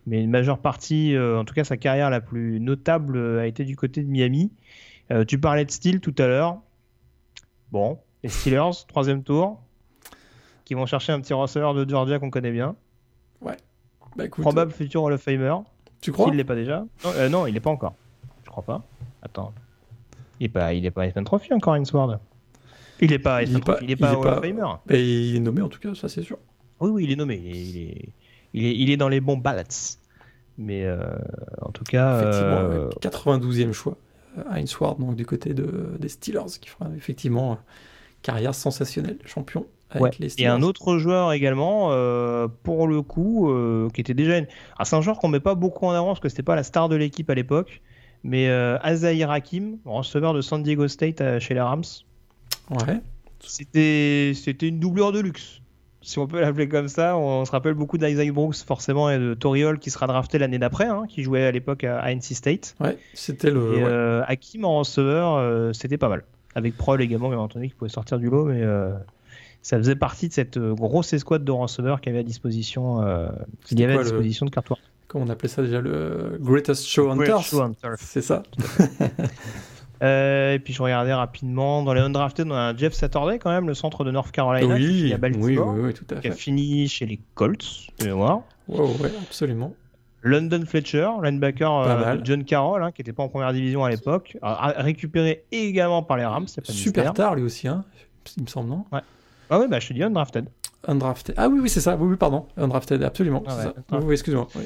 Mais 0.07 0.23
une 0.23 0.29
majeure 0.31 0.59
partie, 0.59 1.15
euh, 1.15 1.39
en 1.39 1.45
tout 1.45 1.53
cas 1.53 1.63
sa 1.63 1.77
carrière 1.77 2.09
la 2.09 2.21
plus 2.21 2.59
notable, 2.59 3.17
euh, 3.17 3.41
a 3.41 3.45
été 3.47 3.63
du 3.63 3.75
côté 3.75 4.01
de 4.01 4.07
Miami. 4.09 4.51
Euh, 5.11 5.25
tu 5.25 5.39
parlais 5.39 5.65
de 5.65 5.71
style 5.71 5.99
tout 5.99 6.13
à 6.17 6.27
l'heure. 6.27 6.57
Bon, 7.71 7.99
les 8.23 8.29
Steelers, 8.29 8.71
troisième 8.87 9.23
tour, 9.23 9.61
qui 10.65 10.73
vont 10.73 10.85
chercher 10.85 11.11
un 11.13 11.19
petit 11.21 11.33
receveur 11.33 11.73
de 11.73 11.87
Georgia 11.89 12.19
qu'on 12.19 12.29
connaît 12.29 12.51
bien. 12.51 12.75
Bah, 14.15 14.25
écoute, 14.25 14.41
Probable 14.41 14.71
futur 14.71 15.03
Hall 15.03 15.13
of 15.13 15.21
Famer. 15.21 15.53
Tu 16.01 16.11
crois? 16.11 16.25
S'il 16.25 16.35
l'est 16.35 16.43
pas 16.43 16.55
déjà. 16.55 16.79
Non, 17.05 17.11
euh, 17.15 17.29
non, 17.29 17.45
il 17.47 17.53
l'est 17.53 17.59
pas 17.59 17.69
encore. 17.69 17.93
Je 18.43 18.49
crois 18.49 18.63
pas. 18.63 18.81
Attends. 19.21 19.53
Il 20.39 20.45
est 20.45 20.49
pas, 20.49 20.73
il 20.73 20.83
est 20.85 20.91
pas 20.91 21.05
Heisman 21.05 21.23
Trophy 21.23 21.53
encore, 21.53 21.73
Insword. 21.75 22.17
Il 23.01 23.13
est 23.13 23.19
pas 23.19 23.43
Il 23.43 23.55
est 23.55 23.63
pas- 23.63 23.77
il 23.81 23.89
est 23.91 23.93
il 23.93 23.97
pas 23.97 24.11
est 24.13 24.15
Hall 24.15 24.23
pas- 24.23 24.37
of 24.39 24.43
Famer. 24.43 24.65
Il 24.89 25.35
est 25.35 25.39
nommé 25.39 25.61
en 25.61 25.69
tout 25.69 25.79
cas, 25.79 25.93
ça 25.93 26.09
c'est 26.09 26.23
sûr. 26.23 26.37
Oui, 26.79 26.89
oui, 26.89 27.03
il 27.03 27.11
est 27.11 27.15
nommé. 27.15 27.35
Il 27.43 27.55
est, 27.55 27.61
il 27.61 27.77
est, 27.77 28.13
il 28.53 28.65
est, 28.65 28.75
il 28.77 28.89
est 28.89 28.97
dans 28.97 29.09
les 29.09 29.19
bons 29.21 29.37
ballots. 29.37 29.61
Mais 30.57 30.85
euh, 30.85 30.97
en 31.61 31.71
tout 31.71 31.83
cas, 31.83 32.19
Effectivement, 32.21 32.57
euh, 32.57 32.87
ouais, 32.87 32.93
92e 33.01 33.71
choix. 33.73 33.95
Euh, 34.39 34.43
Heinz 34.51 34.75
Ward, 34.79 34.99
donc 34.99 35.15
du 35.15 35.25
côté 35.25 35.53
de, 35.53 35.95
des 35.99 36.09
Steelers, 36.09 36.59
qui 36.61 36.69
fera 36.69 36.89
effectivement 36.97 37.53
euh, 37.53 37.55
carrière 38.21 38.55
sensationnelle, 38.55 39.17
champion 39.25 39.65
avec 39.91 40.03
Ouais. 40.03 40.11
les 40.19 40.25
Et 40.27 40.29
Steelers. 40.29 40.47
un 40.49 40.61
autre 40.61 40.97
joueur 40.97 41.33
également, 41.33 41.89
euh, 41.91 42.47
pour 42.63 42.87
le 42.87 43.01
coup, 43.01 43.49
euh, 43.51 43.89
qui 43.89 44.01
était 44.01 44.13
déjà 44.13 44.37
une. 44.37 44.47
Ah, 44.77 44.85
c'est 44.85 44.95
un 44.95 45.01
joueur 45.01 45.17
qu'on 45.19 45.29
met 45.29 45.39
pas 45.39 45.55
beaucoup 45.55 45.85
en 45.85 45.91
avant 45.91 46.07
parce 46.07 46.19
que 46.19 46.29
c'était 46.29 46.43
pas 46.43 46.55
la 46.55 46.63
star 46.63 46.89
de 46.89 46.95
l'équipe 46.95 47.29
à 47.29 47.35
l'époque. 47.35 47.81
Mais 48.23 48.49
euh, 48.49 48.77
Azair 48.81 49.31
Hakim, 49.31 49.77
receveur 49.85 50.33
de 50.33 50.41
San 50.41 50.61
Diego 50.61 50.87
State 50.87 51.39
chez 51.39 51.53
les 51.53 51.61
Rams, 51.61 51.83
Ouais. 52.69 52.99
c'était 53.39 54.33
c'était 54.35 54.67
une 54.67 54.79
doublure 54.79 55.11
de 55.11 55.19
luxe. 55.19 55.61
Si 56.01 56.17
on 56.17 56.27
peut 56.27 56.39
l'appeler 56.39 56.69
comme 56.69 56.87
ça, 56.87 57.17
on, 57.17 57.43
se 57.43 57.51
rappelle 57.51 57.73
beaucoup 57.73 57.97
d'Isaac 57.97 58.31
Brooks 58.31 58.55
forcément 58.65 59.09
et 59.09 59.19
de 59.19 59.33
Toriol 59.33 59.79
qui 59.79 59.89
sera 59.91 60.07
drafté 60.07 60.37
l'année 60.37 60.57
d'après, 60.57 60.85
hein, 60.85 61.03
qui 61.09 61.23
jouait 61.23 61.43
à 61.43 61.51
l'époque 61.51 61.83
à, 61.83 61.99
à 61.99 62.11
NC 62.13 62.35
State. 62.35 62.75
Ouais, 62.79 62.97
c'était 63.13 63.51
le. 63.51 63.73
Et 63.73 63.83
ouais. 63.83 63.83
euh, 63.85 64.23
Hakim 64.25 64.63
en 64.63 64.79
receveur, 64.79 65.35
euh, 65.35 65.73
c'était 65.73 65.97
pas 65.97 66.07
mal. 66.07 66.23
Avec 66.55 66.77
Prol 66.77 67.01
également, 67.01 67.29
bien 67.29 67.37
entendu, 67.37 67.67
qui 67.67 67.75
pouvait 67.75 67.89
sortir 67.89 68.17
du 68.17 68.29
lot, 68.29 68.45
mais 68.45 68.61
euh, 68.63 68.93
ça 69.61 69.77
faisait 69.77 69.95
partie 69.95 70.29
de 70.29 70.33
cette 70.33 70.57
grosse 70.57 71.13
escouade 71.13 71.43
de 71.43 71.51
receveurs 71.51 71.99
qu'il 72.01 72.11
y 72.11 72.15
avait 72.15 72.21
à 72.21 72.27
disposition, 72.27 73.01
qu'il 73.65 73.79
y 73.79 73.83
avait 73.83 73.93
à 73.93 73.97
le- 73.97 74.03
disposition 74.03 74.45
de 74.45 74.51
Cartoir. 74.51 74.79
Comment 75.09 75.25
on 75.25 75.29
appelait 75.29 75.49
ça 75.49 75.63
déjà 75.63 75.81
Le 75.81 76.37
Greatest 76.39 76.85
Show 76.85 77.09
on 77.09 77.17
Turf 77.17 77.53
C'est 77.99 78.21
ça 78.21 78.43
Euh, 80.01 80.53
et 80.53 80.59
puis 80.59 80.73
je 80.73 80.81
regardais 80.81 81.13
rapidement 81.13 81.83
dans 81.83 81.93
les 81.93 82.01
undrafted, 82.01 82.47
on 82.47 82.53
a 82.55 82.75
Jeff 82.75 82.93
Saturday 82.93 83.37
quand 83.39 83.49
même, 83.51 83.67
le 83.67 83.73
centre 83.73 84.03
de 84.03 84.11
North 84.11 84.31
Carolina, 84.31 84.75
qui 84.77 84.81
finit 84.85 85.01
Oui, 85.03 85.11
à 85.11 85.15
oui, 85.15 85.19
Baltimore, 85.21 85.73
oui, 85.75 85.79
oui, 85.83 85.93
tout 85.93 86.05
à 86.11 86.15
qui 86.19 86.27
a 86.27 86.31
fait. 86.31 86.37
fini 86.37 86.87
chez 86.87 87.05
les 87.05 87.19
Colts, 87.35 87.65
de 87.99 88.05
mémoire. 88.05 88.41
Ouais, 88.67 88.79
ouais, 88.79 89.11
absolument. 89.21 89.73
London 90.21 90.63
Fletcher, 90.65 91.09
linebacker 91.23 91.71
euh. 91.87 92.17
John 92.23 92.43
Carroll, 92.43 92.83
hein, 92.83 92.91
qui 92.91 93.01
n'était 93.01 93.13
pas 93.13 93.23
en 93.23 93.29
première 93.29 93.53
division 93.53 93.83
à 93.83 93.89
l'époque, 93.89 94.37
récupéré 94.41 95.43
également 95.51 96.03
par 96.03 96.17
les 96.17 96.25
Rams. 96.25 96.45
pas 96.45 96.73
Super 96.73 97.03
mystère. 97.03 97.13
tard 97.13 97.35
lui 97.35 97.43
aussi, 97.43 97.67
hein, 97.67 97.83
il 98.37 98.43
me 98.43 98.47
semble, 98.47 98.69
non? 98.69 98.85
Ah 98.91 99.59
oui, 99.59 99.65
bah, 99.69 99.79
je 99.79 99.87
te 99.87 99.93
dis 99.93 100.03
undrafted. 100.03 100.45
Undrafted. 100.87 101.35
Ah 101.37 101.49
oui, 101.49 101.59
oui, 101.61 101.69
c'est 101.69 101.81
ça. 101.81 101.97
Oui, 101.97 102.07
oui, 102.11 102.15
pardon. 102.15 102.45
Undrafted, 102.55 103.03
absolument. 103.03 103.43
Ah 103.47 103.57
ouais, 103.57 103.63
ça. 103.63 103.73
Oui, 103.91 103.99
oui, 104.03 104.13
excuse-moi. 104.13 104.47
Oui. 104.55 104.63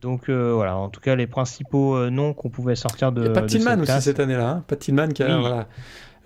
Donc 0.00 0.28
euh, 0.28 0.52
voilà, 0.54 0.76
en 0.76 0.88
tout 0.88 1.00
cas, 1.00 1.16
les 1.16 1.26
principaux 1.26 1.96
euh, 1.96 2.10
noms 2.10 2.32
qu'on 2.32 2.50
pouvait 2.50 2.76
sortir 2.76 3.10
de. 3.12 3.22
Il 3.22 3.26
y 3.26 3.30
a 3.30 3.32
Pat 3.32 3.46
Tillman 3.46 3.70
cette 3.84 3.90
aussi 3.90 4.02
cette 4.02 4.20
année-là. 4.20 4.50
Hein. 4.50 4.64
Pat 4.66 4.78
Tillman, 4.78 5.08
qui 5.08 5.22
est 5.22 5.26
Oui. 5.26 5.40
voilà, 5.40 5.66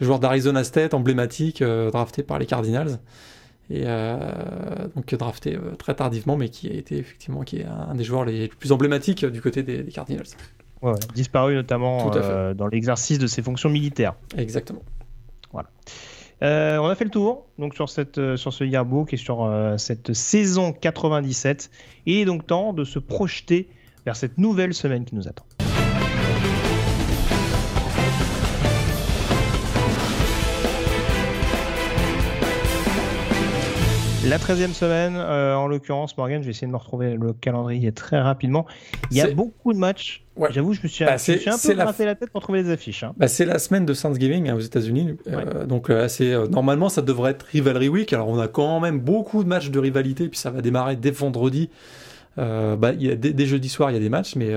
joueur 0.00 0.18
d'Arizona 0.18 0.62
State, 0.64 0.94
emblématique, 0.94 1.62
euh, 1.62 1.90
drafté 1.90 2.22
par 2.22 2.38
les 2.38 2.46
Cardinals. 2.46 2.98
Et 3.70 3.84
donc 4.94 5.14
drafté 5.14 5.58
très 5.78 5.94
tardivement, 5.94 6.36
mais 6.36 6.50
qui 6.50 6.68
a 6.68 6.74
été 6.74 6.98
effectivement 6.98 7.42
qui 7.42 7.60
est 7.60 7.64
un 7.64 7.94
des 7.94 8.04
joueurs 8.04 8.26
les 8.26 8.48
plus 8.48 8.70
emblématiques 8.70 9.24
du 9.24 9.40
côté 9.40 9.62
des, 9.62 9.82
des 9.82 9.92
Cardinals. 9.92 10.26
Ouais, 10.82 10.90
ouais, 10.90 10.98
disparu 11.14 11.54
notamment 11.54 12.10
dans 12.54 12.66
l'exercice 12.66 13.18
de 13.18 13.26
ses 13.26 13.40
fonctions 13.40 13.70
militaires. 13.70 14.14
Exactement. 14.36 14.82
Euh, 16.42 16.78
on 16.78 16.86
a 16.86 16.94
fait 16.96 17.04
le 17.04 17.10
tour 17.10 17.46
donc 17.58 17.74
sur, 17.74 17.86
euh, 18.18 18.36
ce 18.36 18.64
yearbook 18.64 19.12
et 19.14 19.16
sur 19.16 19.44
euh, 19.44 19.76
cette 19.78 20.12
saison 20.12 20.72
97. 20.72 21.70
Il 22.06 22.18
est 22.18 22.24
donc 22.24 22.46
temps 22.46 22.72
de 22.72 22.84
se 22.84 22.98
projeter 22.98 23.68
vers 24.04 24.16
cette 24.16 24.38
nouvelle 24.38 24.74
semaine 24.74 25.04
qui 25.04 25.14
nous 25.14 25.28
attend. 25.28 25.44
La 34.28 34.38
13e 34.38 34.72
semaine, 34.72 35.14
euh, 35.16 35.54
en 35.56 35.66
l'occurrence, 35.66 36.16
Morgan, 36.16 36.40
je 36.42 36.44
vais 36.46 36.52
essayer 36.52 36.68
de 36.68 36.72
me 36.72 36.76
retrouver 36.76 37.16
le 37.16 37.32
calendrier 37.32 37.90
très 37.90 38.20
rapidement. 38.20 38.66
Il 39.10 39.16
y 39.16 39.20
a 39.20 39.28
beaucoup 39.32 39.72
de 39.72 39.78
matchs. 39.78 40.24
Ouais. 40.36 40.48
J'avoue, 40.52 40.74
je 40.74 40.80
me 40.84 40.88
suis, 40.88 41.04
Bah, 41.04 41.16
je 41.16 41.32
me 41.32 41.36
suis 41.38 41.50
un 41.50 41.58
peu 41.58 41.74
la- 41.76 41.84
gratté 41.84 42.04
la 42.04 42.14
tête 42.14 42.30
pour 42.30 42.40
trouver 42.40 42.62
les 42.62 42.70
affiches. 42.70 43.02
hein. 43.02 43.14
Bah, 43.16 43.26
c'est 43.26 43.44
la 43.44 43.58
semaine 43.58 43.84
de 43.84 43.92
Thanksgiving 43.94 44.48
hein, 44.48 44.54
aux 44.54 44.60
États-Unis. 44.60 45.16
Euh, 45.26 45.66
donc 45.66 45.90
euh, 45.90 46.06
normalement 46.48 46.88
ça 46.88 47.02
devrait 47.02 47.32
être 47.32 47.42
Rivalry 47.46 47.88
Week. 47.88 48.12
Alors 48.12 48.28
on 48.28 48.38
a 48.38 48.46
quand 48.46 48.78
même 48.78 49.00
beaucoup 49.00 49.42
de 49.42 49.48
matchs 49.48 49.70
de 49.70 49.78
rivalité, 49.80 50.28
puis 50.28 50.38
ça 50.38 50.50
va 50.50 50.60
démarrer 50.62 50.94
dès 50.94 51.10
vendredi. 51.10 51.68
Bah, 52.36 52.92
y 52.96 53.10
a, 53.10 53.16
dès, 53.16 53.32
dès 53.32 53.44
jeudi 53.44 53.68
soir, 53.68 53.90
il 53.90 53.94
y 53.94 53.96
a 53.96 54.00
des 54.00 54.08
matchs, 54.08 54.36
mais, 54.36 54.50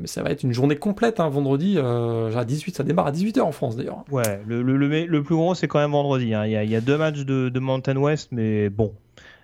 mais 0.00 0.06
ça 0.06 0.22
va 0.22 0.30
être 0.30 0.44
une 0.44 0.52
journée 0.52 0.76
complète. 0.76 1.18
Hein, 1.18 1.28
vendredi, 1.28 1.76
à 1.78 2.44
18, 2.44 2.76
ça 2.76 2.84
démarre 2.84 3.08
à 3.08 3.12
18h 3.12 3.40
en 3.40 3.52
France 3.52 3.74
d'ailleurs. 3.76 4.04
Ouais, 4.12 4.40
le, 4.46 4.62
le, 4.62 4.76
le, 4.76 5.04
le 5.06 5.22
plus 5.24 5.34
gros, 5.34 5.54
c'est 5.56 5.66
quand 5.66 5.80
même 5.80 5.90
vendredi. 5.90 6.32
hein. 6.34 6.46
Il, 6.46 6.52
y 6.52 6.56
a, 6.56 6.62
il 6.62 6.70
y 6.70 6.76
a 6.76 6.80
deux 6.80 6.96
matchs 6.96 7.24
de, 7.24 7.48
de 7.48 7.58
Mountain 7.60 7.96
West, 7.96 8.28
mais 8.30 8.70
bon. 8.70 8.94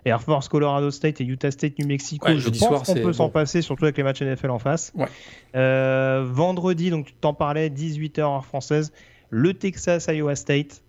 Air 0.05 0.21
Force 0.23 0.49
Colorado 0.49 0.91
State 0.91 1.21
et 1.21 1.25
Utah 1.25 1.51
State 1.51 1.79
New 1.79 1.87
Mexico, 1.87 2.27
Ouais, 2.29 2.37
je 2.39 2.49
pense 2.51 2.83
qu'on 2.87 2.95
peut 2.95 3.13
s'en 3.13 3.25
bon. 3.27 3.31
passer, 3.31 3.63
surtout 3.63 3.85
avec 3.85 3.97
les 3.97 4.03
matchs 4.03 4.21
NFL 4.23 4.51
en 4.51 4.59
face. 4.59 4.93
Ouais. 4.95 5.07
Euh, 5.57 6.25
vendredi, 6.31 6.91
donc 6.91 7.07
tu 7.07 7.13
t'en 7.15 7.33
parlais, 7.35 7.71
18h 7.71 8.21
heure 8.21 8.45
française, 8.45 8.93
le 9.31 9.55
Texas 9.55 10.07
Iowa 10.09 10.35
State. 10.37 10.83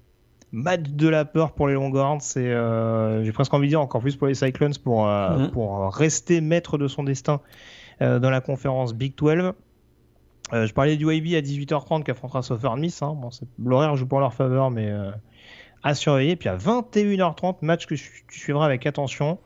Match 0.51 0.83
de 0.89 1.07
la 1.09 1.25
peur 1.25 1.51
pour 1.51 1.67
les 1.67 1.73
Longhorns, 1.73 2.21
c'est, 2.21 2.39
euh, 2.47 3.23
j'ai 3.25 3.31
presque 3.33 3.53
envie 3.53 3.67
de 3.67 3.71
dire 3.71 3.81
encore 3.81 3.99
plus 4.01 4.15
pour 4.15 4.27
les 4.27 4.35
Cyclones 4.35 4.73
pour, 4.83 5.07
euh, 5.07 5.37
Mhm. 5.37 5.51
pour 5.51 5.93
rester 5.93 6.39
maître 6.39 6.77
de 6.77 6.87
son 6.87 7.03
destin 7.03 7.41
dans 7.99 8.29
la 8.29 8.41
conférence 8.41 8.93
Big 8.93 9.15
12. 9.17 9.53
Euh, 10.53 10.65
je 10.67 10.73
parlais 10.73 10.95
du 10.97 11.05
YB 11.11 11.35
à 11.35 11.41
18h30 11.41 12.03
qui 12.03 12.11
affrontera 12.11 12.41
Southern 12.43 12.79
Miss. 12.79 13.01
Hein. 13.01 13.15
Bon, 13.17 13.29
L'horaire 13.63 13.95
joue 13.95 14.05
pas 14.05 14.17
en 14.17 14.19
leur 14.19 14.33
faveur, 14.33 14.69
mais 14.69 14.91
à 15.85 15.93
surveiller. 15.95 16.35
Puis 16.35 16.49
à 16.49 16.57
21h30, 16.57 17.57
match 17.61 17.85
que 17.85 17.95
tu 17.95 18.11
suivras 18.29 18.65
avec 18.65 18.85
attention. 18.85 19.37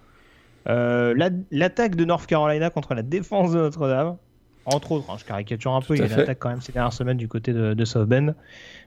Euh, 0.68 1.14
la- 1.16 1.30
L'attaque 1.52 1.96
de 1.96 2.06
North 2.06 2.26
Carolina 2.26 2.70
contre 2.72 2.96
la 2.96 3.04
défense 3.04 3.52
de 3.52 3.58
Notre-Dame. 3.60 4.18
Entre 4.66 4.92
autres, 4.92 5.10
hein, 5.10 5.16
je 5.18 5.26
caricature 5.26 5.74
un 5.74 5.82
peu, 5.82 5.96
il 5.96 6.00
y 6.00 6.02
a 6.04 6.06
une 6.06 6.12
attaque 6.24 6.38
quand 6.40 6.50
même 6.50 6.62
ces 6.62 6.72
dernières 6.72 6.94
semaines 6.94 7.18
du 7.18 7.28
côté 7.28 7.54
de, 7.54 7.74
de 7.74 7.86
South 7.86 8.08
Bend. 8.08 8.36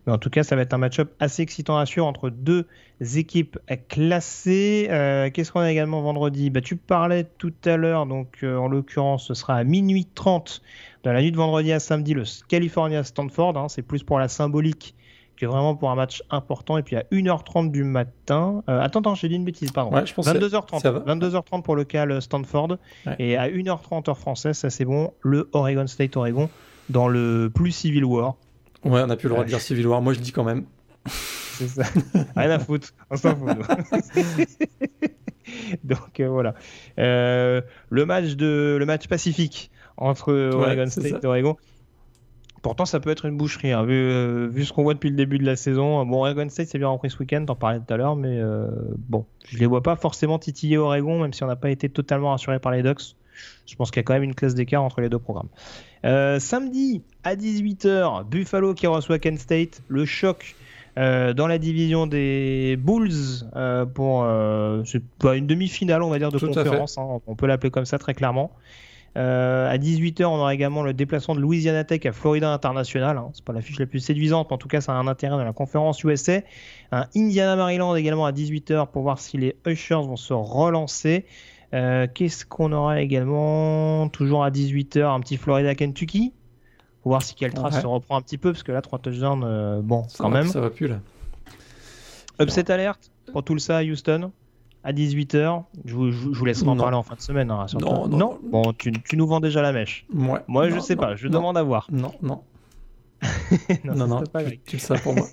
Mais 0.06 0.12
en 0.12 0.18
tout 0.18 0.30
cas, 0.30 0.44
ça 0.44 0.54
va 0.54 0.62
être 0.62 0.74
un 0.74 0.78
match-up 0.78 1.10
assez 1.18 1.42
excitant 1.42 1.76
à 1.76 1.86
suivre 1.86 2.06
entre 2.06 2.30
deux 2.30 2.68
équipes 3.16 3.58
classées. 3.88 4.86
Euh, 4.90 5.30
Qu'est-ce 5.30 5.50
qu'on 5.50 5.60
a 5.60 5.70
également 5.72 6.00
vendredi? 6.02 6.50
Bah, 6.50 6.60
Tu 6.60 6.76
parlais 6.76 7.24
tout 7.38 7.52
à 7.64 7.76
l'heure, 7.76 8.06
donc 8.06 8.38
euh, 8.44 8.56
en 8.56 8.68
l'occurrence, 8.68 9.26
ce 9.26 9.34
sera 9.34 9.56
à 9.56 9.64
minuit 9.64 10.06
30 10.14 10.62
dans 11.02 11.12
la 11.12 11.20
nuit 11.20 11.32
de 11.32 11.36
vendredi 11.36 11.72
à 11.72 11.80
samedi, 11.80 12.14
le 12.14 12.22
California 12.48 13.02
Stanford. 13.02 13.56
hein, 13.56 13.68
C'est 13.68 13.82
plus 13.82 14.04
pour 14.04 14.18
la 14.20 14.28
symbolique 14.28 14.94
que 15.36 15.46
vraiment 15.46 15.74
pour 15.74 15.90
un 15.90 15.94
match 15.94 16.22
important. 16.30 16.78
Et 16.78 16.82
puis 16.82 16.96
à 16.96 17.02
1h30 17.10 17.70
du 17.70 17.84
matin. 17.84 18.62
euh, 18.68 18.80
attends, 18.80 19.00
attends, 19.00 19.14
j'ai 19.14 19.28
dit 19.28 19.34
une 19.36 19.44
bêtise, 19.44 19.72
pardon. 19.72 19.94
Ouais, 19.94 20.06
je 20.06 20.14
pense 20.14 20.30
que 20.30 20.38
22h30, 20.38 20.80
ça 20.80 20.90
va. 20.92 21.00
22h30 21.14 21.62
pour 21.62 21.74
le 21.76 21.84
cal 21.84 22.20
Stanford 22.22 22.78
Ouais. 23.06 23.16
et 23.18 23.36
à 23.36 23.48
1h30 23.48 24.08
heure 24.10 24.18
française, 24.18 24.56
ça 24.58 24.70
c'est 24.70 24.84
bon, 24.84 25.12
le 25.22 25.48
Oregon 25.52 25.86
State 25.86 26.16
Oregon 26.16 26.48
dans 26.90 27.08
le 27.08 27.50
plus 27.52 27.72
Civil 27.72 28.04
War. 28.04 28.36
Ouais, 28.84 29.00
on 29.02 29.06
n'a 29.06 29.16
plus 29.16 29.28
le 29.28 29.34
droit 29.34 29.44
de 29.44 29.48
dire 29.48 29.60
Civil 29.60 29.86
War. 29.86 30.02
Moi, 30.02 30.12
je 30.12 30.20
dis 30.20 30.32
quand 30.32 30.44
même. 30.44 30.64
C'est 31.06 31.68
ça. 31.68 31.82
Rien 32.36 32.50
à 32.50 32.58
foutre, 32.58 32.88
on 33.10 33.16
s'en 33.16 33.36
fout. 33.36 33.48
Donc 35.84 36.20
euh, 36.20 36.28
voilà. 36.28 36.54
Euh, 36.98 37.60
le 37.90 38.06
match 38.06 38.34
de 38.36 38.76
le 38.78 38.86
match 38.86 39.06
pacifique 39.08 39.70
entre 39.96 40.32
Oregon 40.32 40.86
State 40.88 41.22
et 41.22 41.26
Oregon. 41.26 41.56
Pourtant, 42.62 42.84
ça 42.84 43.00
peut 43.00 43.10
être 43.10 43.24
une 43.26 43.36
boucherie, 43.36 43.72
hein, 43.72 43.82
vu, 43.84 43.92
euh, 43.92 44.48
vu 44.48 44.64
ce 44.64 44.72
qu'on 44.72 44.84
voit 44.84 44.94
depuis 44.94 45.10
le 45.10 45.16
début 45.16 45.38
de 45.38 45.44
la 45.44 45.56
saison. 45.56 46.06
Bon, 46.06 46.18
Oregon 46.18 46.48
State 46.48 46.68
s'est 46.68 46.78
bien 46.78 46.88
repris 46.88 47.10
ce 47.10 47.18
week-end, 47.18 47.44
t'en 47.44 47.56
parlais 47.56 47.80
tout 47.80 47.92
à 47.92 47.96
l'heure, 47.96 48.14
mais 48.14 48.38
euh, 48.40 48.68
bon, 49.08 49.26
je 49.48 49.58
les 49.58 49.66
vois 49.66 49.82
pas 49.82 49.96
forcément 49.96 50.38
titiller 50.38 50.78
Oregon, 50.78 51.20
même 51.20 51.32
si 51.32 51.42
on 51.42 51.48
n'a 51.48 51.56
pas 51.56 51.70
été 51.70 51.88
totalement 51.88 52.30
rassuré 52.30 52.60
par 52.60 52.70
les 52.70 52.84
Ducks. 52.84 53.16
Je 53.66 53.74
pense 53.74 53.90
qu'il 53.90 53.98
y 53.98 54.00
a 54.00 54.04
quand 54.04 54.12
même 54.12 54.22
une 54.22 54.34
classe 54.34 54.54
d'écart 54.54 54.84
entre 54.84 55.00
les 55.00 55.08
deux 55.08 55.18
programmes. 55.18 55.48
Euh, 56.04 56.38
samedi 56.38 57.02
à 57.24 57.34
18h, 57.34 58.28
Buffalo 58.28 58.74
qui 58.74 58.86
reçoit 58.86 59.18
Kent 59.18 59.40
State. 59.40 59.82
Le 59.88 60.04
choc 60.04 60.54
dans 60.96 61.46
la 61.48 61.58
division 61.58 62.06
des 62.06 62.76
Bulls 62.78 63.44
pour 63.94 64.22
une 64.24 65.46
demi-finale, 65.46 66.02
on 66.02 66.10
va 66.10 66.18
dire, 66.18 66.30
de 66.30 66.38
Tout 66.38 66.46
conférence. 66.46 66.96
hein, 66.98 67.20
on 67.26 67.34
peut 67.34 67.46
l'appeler 67.46 67.70
comme 67.70 67.86
ça 67.86 67.98
très 67.98 68.14
clairement. 68.14 68.52
Euh, 69.18 69.70
à 69.70 69.76
18h, 69.76 70.24
on 70.24 70.36
aura 70.38 70.54
également 70.54 70.82
le 70.82 70.94
déplacement 70.94 71.34
de 71.34 71.40
Louisiana 71.40 71.84
Tech 71.84 72.06
à 72.06 72.12
Florida 72.12 72.50
International. 72.52 73.18
Hein. 73.18 73.28
C'est 73.34 73.44
pas 73.44 73.52
l'affiche 73.52 73.78
la 73.78 73.84
plus 73.86 74.00
séduisante, 74.00 74.48
mais 74.50 74.54
en 74.54 74.58
tout 74.58 74.68
cas, 74.68 74.80
ça 74.80 74.92
a 74.92 74.94
un 74.96 75.06
intérêt 75.06 75.36
dans 75.36 75.44
la 75.44 75.52
conférence 75.52 76.02
USA. 76.02 76.40
Un 76.92 77.06
Indiana 77.14 77.54
Maryland 77.56 77.94
également 77.94 78.24
à 78.24 78.32
18h 78.32 78.86
pour 78.88 79.02
voir 79.02 79.18
si 79.18 79.36
les 79.36 79.54
Ushers 79.66 79.96
vont 79.96 80.16
se 80.16 80.32
relancer. 80.32 81.26
Euh, 81.74 82.06
Qu'est-ce 82.12 82.46
qu'on 82.46 82.72
aura 82.72 83.00
également? 83.02 84.08
Toujours 84.08 84.44
à 84.44 84.50
18h, 84.50 85.04
un 85.04 85.20
petit 85.20 85.36
Florida 85.36 85.74
Kentucky. 85.74 86.32
Pour 87.02 87.10
voir 87.10 87.22
si 87.22 87.34
Keltras 87.34 87.70
Ouais. 87.74 87.80
se 87.80 87.86
reprend 87.86 88.16
un 88.16 88.22
petit 88.22 88.38
peu, 88.38 88.52
parce 88.52 88.62
que 88.62 88.72
là, 88.72 88.80
3 88.80 88.98
touchdowns, 89.00 89.42
euh, 89.44 89.80
bon, 89.82 90.04
Ça 90.08 90.18
quand 90.24 90.30
va, 90.30 90.38
même. 90.38 90.48
Ça 90.48 90.60
va 90.60 90.70
plus 90.70 90.86
là. 90.88 91.00
Upset 92.40 92.70
alerte 92.70 93.10
pour 93.32 93.44
Tulsa 93.44 93.78
à 93.78 93.82
Houston 93.82 94.30
à 94.84 94.92
18h. 94.92 95.62
Je 95.84 95.94
vous, 95.94 96.10
je 96.10 96.16
vous- 96.38 96.44
laisserai 96.44 96.68
en 96.70 96.74
Non. 96.74 96.82
parler 96.82 96.96
en 96.96 97.02
fin 97.02 97.14
de 97.14 97.20
semaine. 97.20 97.50
hein. 97.50 97.66
Non, 97.80 98.08
non, 98.08 98.16
non. 98.18 98.38
Bon, 98.50 98.72
tu, 98.76 98.92
tu 98.92 99.16
nous 99.16 99.26
vends 99.26 99.40
déjà 99.40 99.62
la 99.62 99.72
mèche. 99.72 100.06
Ouais. 100.14 100.40
Moi, 100.48 100.68
je 100.70 100.78
sais 100.80 100.96
pas. 100.96 101.14
Je 101.16 101.28
demande 101.28 101.56
à 101.56 101.62
voir. 101.62 101.86
Non, 101.90 102.12
non, 102.22 102.42
non, 103.84 103.94
non, 103.94 104.06
non. 104.06 104.22
pas 104.24 104.42
tu, 104.44 104.76
le 104.76 104.78
sais 104.78 104.94
pour 105.02 105.14
moi. 105.14 105.26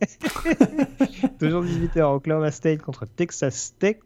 Toujours 1.40 1.64
18h, 1.64 2.02
Oklahoma 2.02 2.52
State 2.52 2.82
contre 2.82 3.06
Texas 3.06 3.74
Tech. 3.80 3.98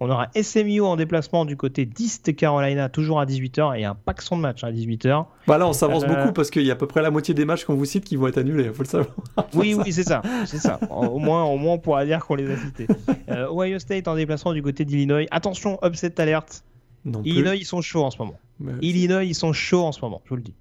On 0.00 0.08
aura 0.10 0.28
SMU 0.40 0.80
en 0.80 0.96
déplacement 0.96 1.44
du 1.44 1.56
côté 1.56 1.84
d'East 1.84 2.34
Carolina, 2.34 2.88
toujours 2.88 3.20
à 3.20 3.26
18h. 3.26 3.78
Et 3.78 3.84
un 3.84 3.94
paxon 3.94 4.36
de 4.36 4.42
match 4.42 4.64
à 4.64 4.72
18h. 4.72 5.26
Bah 5.46 5.58
là, 5.58 5.66
on 5.66 5.72
s'avance 5.72 6.04
Euh, 6.04 6.06
beaucoup 6.06 6.32
parce 6.32 6.50
qu'il 6.50 6.62
y 6.62 6.70
a 6.70 6.74
à 6.74 6.76
peu 6.76 6.86
près 6.86 7.02
la 7.02 7.10
moitié 7.10 7.34
des 7.34 7.44
matchs 7.44 7.64
qu'on 7.64 7.74
vous 7.74 7.84
cite 7.84 8.04
qui 8.04 8.16
vont 8.16 8.28
être 8.28 8.38
annulés. 8.38 8.72
Faut 8.72 8.82
le 8.82 8.88
savoir. 8.88 9.14
Oui, 9.54 9.74
oui, 9.74 9.92
c'est 9.92 10.04
ça. 10.04 10.22
C'est 10.46 10.58
ça. 10.58 10.78
Au 10.90 11.18
moins, 11.18 11.44
au 11.44 11.56
moins, 11.56 11.74
on 11.74 11.78
pourra 11.78 12.04
dire 12.04 12.24
qu'on 12.24 12.34
les 12.34 12.50
a 12.50 12.56
cités. 12.56 12.86
Euh, 13.28 13.50
Ohio 13.50 13.78
State 13.78 14.08
en 14.08 14.14
déplacement 14.14 14.52
du 14.52 14.62
côté 14.62 14.84
d'Illinois. 14.84 15.26
Attention, 15.30 15.78
upset 15.84 16.20
alerte. 16.20 16.64
Non 17.04 17.22
plus. 17.22 17.30
Illinois, 17.30 17.56
ils 17.56 17.64
sont 17.64 17.80
chauds 17.80 18.04
en 18.04 18.10
ce 18.10 18.18
moment. 18.18 18.38
Mais 18.60 18.72
Illinois, 18.82 19.24
ils 19.24 19.34
sont 19.34 19.52
chauds 19.52 19.84
en 19.84 19.92
ce 19.92 20.00
moment, 20.00 20.20
je 20.24 20.30
vous 20.30 20.36
le 20.36 20.42
dis. 20.42 20.54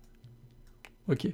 Ok. 1.10 1.28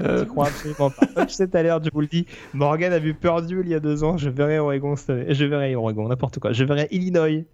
Euh... 0.00 0.24
crois 0.24 0.48
absolument 0.48 0.90
pas. 0.90 1.22
Upset 1.22 1.56
alert, 1.56 1.84
je 1.84 1.90
vous 1.92 2.00
le 2.00 2.06
dis. 2.06 2.26
Morgan 2.52 2.92
a 2.92 2.98
vu 2.98 3.14
Purdue 3.14 3.60
il 3.62 3.68
y 3.68 3.74
a 3.74 3.80
deux 3.80 4.02
ans. 4.02 4.16
Je 4.16 4.28
verrai 4.28 4.58
Oregon 4.58 4.96
cette 4.96 5.10
année. 5.10 5.34
Je 5.34 5.44
verrai 5.44 5.74
Oregon, 5.76 6.08
n'importe 6.08 6.38
quoi. 6.40 6.52
Je 6.52 6.64
verrai 6.64 6.88
Illinois 6.90 7.44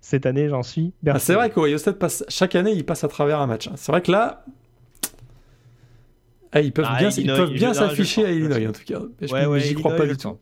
cette 0.00 0.24
année, 0.24 0.48
j'en 0.48 0.62
suis. 0.62 0.92
Ah, 1.06 1.18
c'est 1.18 1.34
vrai 1.34 1.50
qu'Ohio 1.50 1.78
State 1.78 1.98
passe 1.98 2.24
chaque 2.28 2.54
année, 2.54 2.72
il 2.72 2.84
passe 2.84 3.04
à 3.04 3.08
travers 3.08 3.40
un 3.40 3.46
match. 3.46 3.68
C'est 3.76 3.92
vrai 3.92 4.00
que 4.00 4.12
là, 4.12 4.44
ah, 6.52 6.60
ils 6.60 6.72
peuvent 6.72 6.86
ah, 6.88 6.98
bien, 6.98 7.10
ils 7.10 7.26
peuvent 7.26 7.52
bien 7.52 7.74
s'afficher 7.74 8.24
à 8.24 8.30
Illinois 8.30 8.66
en 8.68 8.72
tout 8.72 8.84
cas. 8.84 9.00
Mais 9.20 9.32
ouais, 9.32 9.46
ouais, 9.46 9.60
j'y 9.60 9.74
crois 9.74 9.94
pas 9.94 10.06
du 10.06 10.16
tout. 10.16 10.38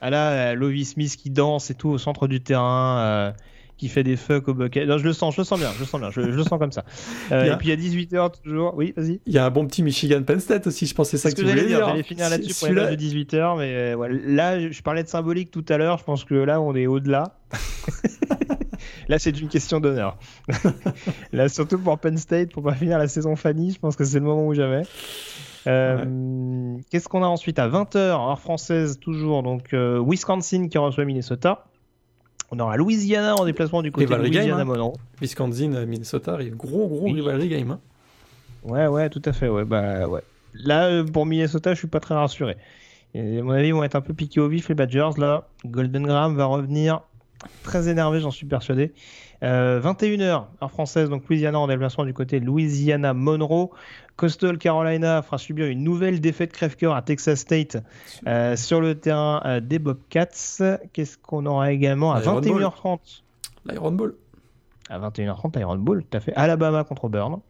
Ah 0.00 0.10
là, 0.10 0.54
Lovie 0.54 0.84
Smith 0.84 1.16
qui 1.16 1.30
danse 1.30 1.70
et 1.70 1.74
tout 1.74 1.88
au 1.88 1.98
centre 1.98 2.28
du 2.28 2.42
terrain. 2.42 2.98
Euh, 2.98 3.32
qui 3.76 3.88
fait 3.88 4.02
des 4.02 4.16
fucks 4.16 4.46
au 4.48 4.54
bucket. 4.54 4.86
Non, 4.86 4.98
je 4.98 5.04
le 5.04 5.12
sens, 5.12 5.34
je 5.34 5.40
le 5.40 5.44
sens 5.44 5.58
bien, 5.58 5.70
je 5.74 5.80
le 5.80 5.86
sens 5.86 6.00
bien, 6.00 6.10
je, 6.10 6.20
le 6.20 6.42
sens 6.44 6.58
comme 6.58 6.72
ça. 6.72 6.84
Euh, 7.32 7.52
et 7.52 7.56
puis 7.56 7.72
à 7.72 7.76
18h 7.76 8.42
toujours, 8.42 8.74
oui, 8.76 8.92
vas-y. 8.96 9.20
Il 9.26 9.32
y 9.32 9.38
a 9.38 9.44
un 9.44 9.50
bon 9.50 9.66
petit 9.66 9.82
Michigan 9.82 10.22
Penn 10.22 10.40
State 10.40 10.66
aussi, 10.66 10.86
je 10.86 10.94
pensais 10.94 11.16
ça 11.16 11.30
que, 11.30 11.36
que 11.36 11.40
tu 11.42 11.48
voulais 11.48 11.66
dire. 11.66 11.86
J'allais 11.86 12.02
finir 12.02 12.28
là-dessus 12.28 12.54
pour 12.54 12.68
les 12.68 12.96
de 12.96 13.02
18h, 13.02 13.58
mais 13.58 13.94
euh, 13.94 14.20
là, 14.24 14.70
je 14.70 14.82
parlais 14.82 15.02
de 15.02 15.08
symbolique 15.08 15.50
tout 15.50 15.64
à 15.68 15.78
l'heure, 15.78 15.98
je 15.98 16.04
pense 16.04 16.24
que 16.24 16.34
là, 16.34 16.60
on 16.60 16.74
est 16.74 16.86
au-delà. 16.86 17.34
là, 19.08 19.18
c'est 19.18 19.38
une 19.40 19.48
question 19.48 19.80
d'honneur. 19.80 20.16
là, 21.32 21.48
surtout 21.48 21.78
pour 21.78 21.98
Penn 21.98 22.16
State, 22.16 22.52
pour 22.52 22.62
pas 22.62 22.74
finir 22.74 22.98
la 22.98 23.08
saison 23.08 23.36
Fanny, 23.36 23.72
je 23.72 23.78
pense 23.78 23.96
que 23.96 24.04
c'est 24.04 24.18
le 24.18 24.24
moment 24.24 24.46
où 24.46 24.54
jamais. 24.54 24.82
Euh, 25.66 26.76
qu'est-ce 26.90 27.08
qu'on 27.08 27.22
a 27.22 27.26
ensuite? 27.26 27.58
À 27.58 27.68
20h, 27.68 27.96
heure 27.96 28.38
française 28.38 28.98
toujours, 29.00 29.42
donc 29.42 29.72
Wisconsin 29.72 30.68
qui 30.68 30.78
reçoit 30.78 31.04
Minnesota. 31.04 31.64
On 32.54 32.58
aura 32.58 32.76
Louisiana 32.76 33.34
en 33.34 33.46
déplacement 33.46 33.80
du 33.80 33.90
côté 33.90 34.06
de 34.06 34.14
Louisiana 34.14 34.62
Monroe. 34.64 34.92
Wisconsin, 35.22 35.72
euh, 35.72 35.86
Minnesota, 35.86 36.38
gros 36.50 36.86
gros 36.86 37.06
rivalry 37.06 37.48
game. 37.48 37.70
Hein. 37.70 37.80
Ouais 38.62 38.86
ouais 38.86 39.08
tout 39.08 39.22
à 39.24 39.32
fait 39.32 39.48
ouais 39.48 39.64
bah 39.64 40.06
ouais. 40.06 40.20
Là 40.52 40.84
euh, 40.84 41.04
pour 41.04 41.24
Minnesota 41.24 41.72
je 41.72 41.78
suis 41.78 41.88
pas 41.88 41.98
très 41.98 42.14
rassuré. 42.14 42.58
Et, 43.14 43.38
à 43.38 43.42
mon 43.42 43.52
avis 43.52 43.68
ils 43.68 43.74
vont 43.74 43.82
être 43.84 43.96
un 43.96 44.02
peu 44.02 44.12
piqués 44.12 44.38
au 44.38 44.48
vif 44.48 44.68
les 44.68 44.74
Badgers 44.74 45.12
là. 45.16 45.48
Golden 45.64 46.02
Graham 46.04 46.36
va 46.36 46.44
revenir 46.44 47.00
très 47.62 47.88
énervé 47.88 48.20
j'en 48.20 48.30
suis 48.30 48.46
persuadé. 48.46 48.92
21h 49.42 50.22
euh, 50.22 50.40
heure 50.62 50.70
française 50.70 51.10
donc 51.10 51.28
Louisiana 51.28 51.58
en 51.58 51.66
déplacement 51.66 52.04
du 52.04 52.14
côté 52.14 52.38
Louisiana 52.38 53.12
Monroe. 53.12 53.70
Coastal 54.16 54.58
Carolina 54.58 55.20
fera 55.22 55.38
subir 55.38 55.66
une 55.66 55.82
nouvelle 55.82 56.20
défaite 56.20 56.52
crève-cœur 56.52 56.94
à 56.94 57.02
Texas 57.02 57.40
State 57.40 57.78
euh, 58.26 58.54
sur 58.56 58.80
le 58.80 58.94
terrain 58.94 59.42
euh, 59.44 59.60
des 59.60 59.80
Bobcats. 59.80 60.78
Qu'est-ce 60.92 61.18
qu'on 61.18 61.46
aura 61.46 61.72
également 61.72 62.12
à 62.12 62.20
21h30 62.20 63.22
L'Iron 63.68 63.92
Bowl. 63.92 64.14
À 64.88 64.98
21h30, 64.98 65.58
l'Iron 65.58 65.76
Bowl, 65.76 66.04
tout 66.04 66.16
à 66.16 66.20
fait. 66.20 66.32
Alabama 66.34 66.84
contre 66.84 67.08
Burn. 67.08 67.40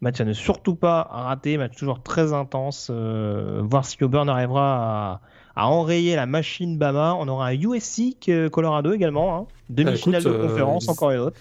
Match 0.00 0.20
à 0.20 0.24
ne 0.24 0.32
surtout 0.32 0.76
pas 0.76 1.08
rater, 1.10 1.58
match 1.58 1.76
toujours 1.76 2.02
très 2.02 2.32
intense. 2.32 2.90
Voir 2.90 3.84
si 3.84 4.02
Auburn 4.04 4.28
arrivera 4.28 5.12
à, 5.14 5.20
enrayer 5.66 6.16
la 6.16 6.26
machine 6.26 6.78
Bama. 6.78 7.16
On 7.18 7.28
aura 7.28 7.48
un 7.48 7.54
USC 7.54 8.16
Colorado 8.52 8.92
également. 8.92 9.36
Hein. 9.36 9.46
Demi-finale 9.68 10.22
bah, 10.22 10.30
de 10.30 10.36
conférence, 10.36 10.88
encore 10.88 11.10
une 11.10 11.20
autre. 11.20 11.36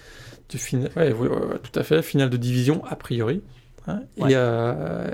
tout 0.49 1.79
à 1.79 1.83
fait. 1.83 2.01
Finale 2.01 2.29
de 2.29 2.37
division, 2.37 2.83
a 2.85 2.95
priori. 2.95 3.41
Hein, 3.87 4.01
euh, 4.19 5.13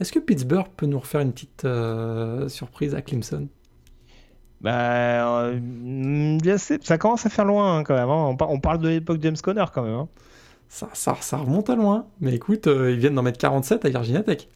est-ce 0.00 0.12
que 0.12 0.18
Pittsburgh 0.18 0.68
peut 0.76 0.86
nous 0.86 0.98
refaire 0.98 1.20
une 1.20 1.32
petite 1.32 1.64
euh, 1.64 2.48
surprise 2.48 2.94
à 2.94 3.02
Clemson? 3.02 3.48
Bah, 4.60 5.44
euh, 5.44 6.38
ça 6.54 6.98
commence 6.98 7.26
à 7.26 7.30
faire 7.30 7.44
loin 7.44 7.78
hein, 7.78 7.84
quand 7.84 7.94
même. 7.94 8.08
Hein. 8.08 8.36
On, 8.40 8.60
parle 8.60 8.78
de 8.78 8.88
l'époque 8.88 9.18
James 9.22 9.36
Conner 9.42 9.64
quand 9.72 9.82
même. 9.82 10.06
Ça, 10.68 10.88
ça, 10.92 11.36
remonte 11.36 11.70
à 11.70 11.76
loin. 11.76 12.06
Mais 12.20 12.34
écoute, 12.34 12.66
ils 12.66 12.96
viennent 12.96 13.14
d'en 13.14 13.22
mettre 13.22 13.38
47 13.38 13.84
à 13.84 13.88
Virginia 13.88 14.22
Tech. 14.22 14.48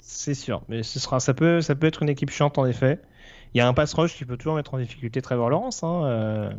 C'est 0.00 0.34
sûr, 0.34 0.62
mais 0.68 0.82
ce 0.82 0.98
sera, 0.98 1.20
ça, 1.20 1.32
peut, 1.32 1.60
ça 1.60 1.74
peut 1.74 1.86
être 1.86 2.02
une 2.02 2.08
équipe 2.08 2.30
chiante 2.30 2.58
en 2.58 2.66
effet. 2.66 3.00
Il 3.54 3.58
y 3.58 3.60
a 3.60 3.68
un 3.68 3.74
pass 3.74 3.92
rush 3.94 4.16
qui 4.16 4.24
peut 4.24 4.36
toujours 4.36 4.54
mettre 4.54 4.74
en 4.74 4.78
difficulté 4.78 5.20
Trevor 5.20 5.50
Lawrence. 5.50 5.82
Hein, 5.82 6.50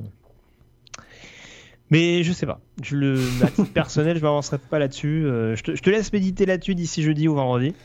mais 1.94 2.24
je 2.24 2.34
sais 2.34 2.48
pas. 2.48 2.60
Je 2.82 2.96
le, 2.96 3.20
à 3.44 3.52
titre 3.52 3.72
personnel, 3.74 4.18
je 4.18 4.24
m'avancerai 4.24 4.58
pas 4.58 4.80
là-dessus. 4.80 5.26
Euh, 5.28 5.56
je, 5.56 5.62
te, 5.62 5.90
laisse 5.92 6.12
méditer 6.12 6.48
là-dessus 6.48 6.74
d'ici 6.74 7.04
jeudi 7.04 7.28
ou 7.28 7.36
vendredi. 7.36 7.76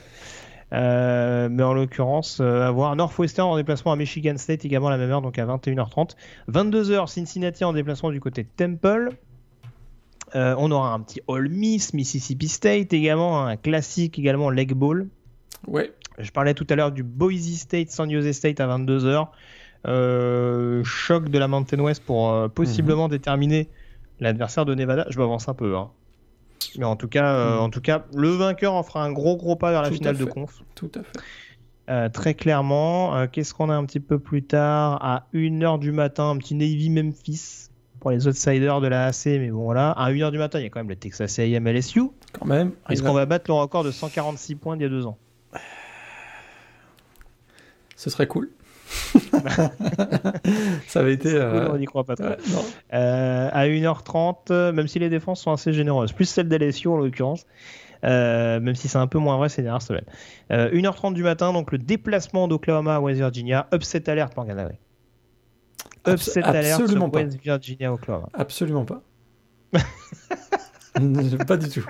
Euh, 0.72 1.50
mais 1.50 1.62
en 1.62 1.74
l'occurrence, 1.74 2.38
euh, 2.40 2.62
avoir 2.62 2.96
Northwestern 2.96 3.50
en 3.50 3.56
déplacement 3.56 3.92
à 3.92 3.96
Michigan 3.96 4.38
State 4.38 4.64
également 4.64 4.88
à 4.88 4.92
la 4.92 4.96
même 4.96 5.10
heure, 5.10 5.20
donc 5.20 5.38
à 5.38 5.44
21h30. 5.44 6.12
22h, 6.50 7.06
Cincinnati 7.06 7.64
en 7.64 7.74
déplacement 7.74 8.10
du 8.10 8.18
côté 8.18 8.44
de 8.44 8.48
Temple. 8.56 9.10
on 10.34 10.70
aura 10.70 10.94
un 10.94 11.00
petit 11.00 11.20
All 11.28 11.50
Miss, 11.50 11.92
Mississippi 11.92 12.48
State 12.48 12.94
également, 12.94 13.44
un 13.44 13.58
classique 13.58 14.18
également 14.18 14.48
Leg 14.48 14.72
Ball. 14.72 15.06
Ouais. 15.66 15.92
Je 16.18 16.30
parlais 16.30 16.54
tout 16.54 16.66
à 16.70 16.76
l'heure 16.76 16.92
du 16.92 17.02
Boise 17.02 17.54
State, 17.56 17.90
San 17.90 18.10
Jose 18.10 18.32
State 18.32 18.60
à 18.60 18.66
22h. 18.66 19.28
choc 20.84 21.28
de 21.28 21.38
la 21.38 21.48
Mountain 21.48 21.80
West 21.80 22.02
pour 22.04 22.50
possiblement 22.50 23.04
mhm. 23.04 23.12
déterminer 23.12 23.68
l'adversaire 24.20 24.64
de 24.64 24.74
Nevada, 24.74 25.06
je 25.08 25.18
m'avance 25.18 25.48
un 25.48 25.54
peu. 25.54 25.76
Hein. 25.76 25.90
Mais 26.76 26.84
en 26.84 26.96
tout, 26.96 27.08
cas, 27.08 27.32
euh, 27.32 27.56
hmm. 27.56 27.62
en 27.62 27.70
tout 27.70 27.80
cas, 27.80 28.04
le 28.14 28.30
vainqueur 28.30 28.74
en 28.74 28.82
fera 28.82 29.04
un 29.04 29.12
gros 29.12 29.36
gros 29.36 29.56
pas 29.56 29.70
vers 29.70 29.82
la 29.82 29.90
finale 29.90 30.16
de 30.16 30.24
conf. 30.24 30.62
Tout 30.74 30.90
à 30.94 31.02
fait. 31.02 31.18
Euh, 31.88 32.08
très 32.08 32.34
clairement. 32.34 33.16
Euh, 33.16 33.26
qu'est-ce 33.30 33.54
qu'on 33.54 33.70
a 33.70 33.74
un 33.74 33.84
petit 33.86 34.00
peu 34.00 34.18
plus 34.18 34.42
tard? 34.42 34.98
À 35.02 35.26
1h 35.32 35.78
du 35.78 35.92
matin, 35.92 36.30
un 36.30 36.36
petit 36.36 36.54
Navy 36.54 36.90
Memphis 36.90 37.68
pour 38.00 38.10
les 38.10 38.28
outsiders 38.28 38.80
de 38.80 38.88
la 38.88 39.06
AC. 39.06 39.26
Mais 39.26 39.50
bon, 39.50 39.64
voilà. 39.64 39.92
À 39.92 40.10
1h 40.10 40.30
du 40.30 40.38
matin, 40.38 40.58
il 40.58 40.64
y 40.64 40.66
a 40.66 40.68
quand 40.68 40.80
même 40.80 40.90
le 40.90 40.96
Texas 40.96 41.38
AM 41.38 41.66
LSU. 41.66 42.10
Quand 42.32 42.46
même. 42.46 42.72
Est-ce 42.90 43.02
qu'on 43.02 43.14
va 43.14 43.24
battre 43.24 43.46
le 43.48 43.54
record 43.54 43.84
de 43.84 43.90
146 43.90 44.56
points 44.56 44.76
d'il 44.76 44.82
y 44.82 44.86
a 44.86 44.90
deux 44.90 45.06
ans? 45.06 45.16
Ce 47.98 48.10
serait 48.10 48.28
cool. 48.28 48.48
ça 50.86 51.00
avait 51.00 51.14
été. 51.14 51.34
Euh, 51.34 51.68
on 51.72 51.78
n'y 51.78 51.84
croit 51.84 52.04
pas 52.04 52.14
trop. 52.14 52.28
Euh, 52.92 53.48
à 53.52 53.66
1h30, 53.66 54.70
même 54.70 54.86
si 54.86 55.00
les 55.00 55.10
défenses 55.10 55.42
sont 55.42 55.50
assez 55.50 55.72
généreuses, 55.72 56.12
plus 56.12 56.26
celle 56.26 56.48
d'LSU 56.48 56.86
en 56.86 56.96
l'occurrence. 56.96 57.44
Euh, 58.04 58.60
même 58.60 58.76
si 58.76 58.86
c'est 58.86 58.98
un 58.98 59.08
peu 59.08 59.18
moins 59.18 59.36
vrai 59.36 59.48
ces 59.48 59.62
dernières 59.62 59.82
semaines. 59.82 60.04
1h30 60.48 61.12
du 61.12 61.24
matin, 61.24 61.52
donc 61.52 61.72
le 61.72 61.78
déplacement 61.78 62.46
d'Oklahoma 62.46 62.94
à 62.94 63.00
West 63.00 63.18
Virginia. 63.18 63.66
Upset 63.74 64.08
alert, 64.08 64.36
Morgan 64.36 64.70
Upset 66.06 66.44
alert 66.44 66.86
sur 66.86 67.12
West 67.12 67.36
Virginia, 67.42 67.92
Oklahoma. 67.92 68.28
Absolument 68.32 68.84
pas. 68.84 69.02
pas 71.48 71.56
du 71.56 71.68
tout. 71.68 71.84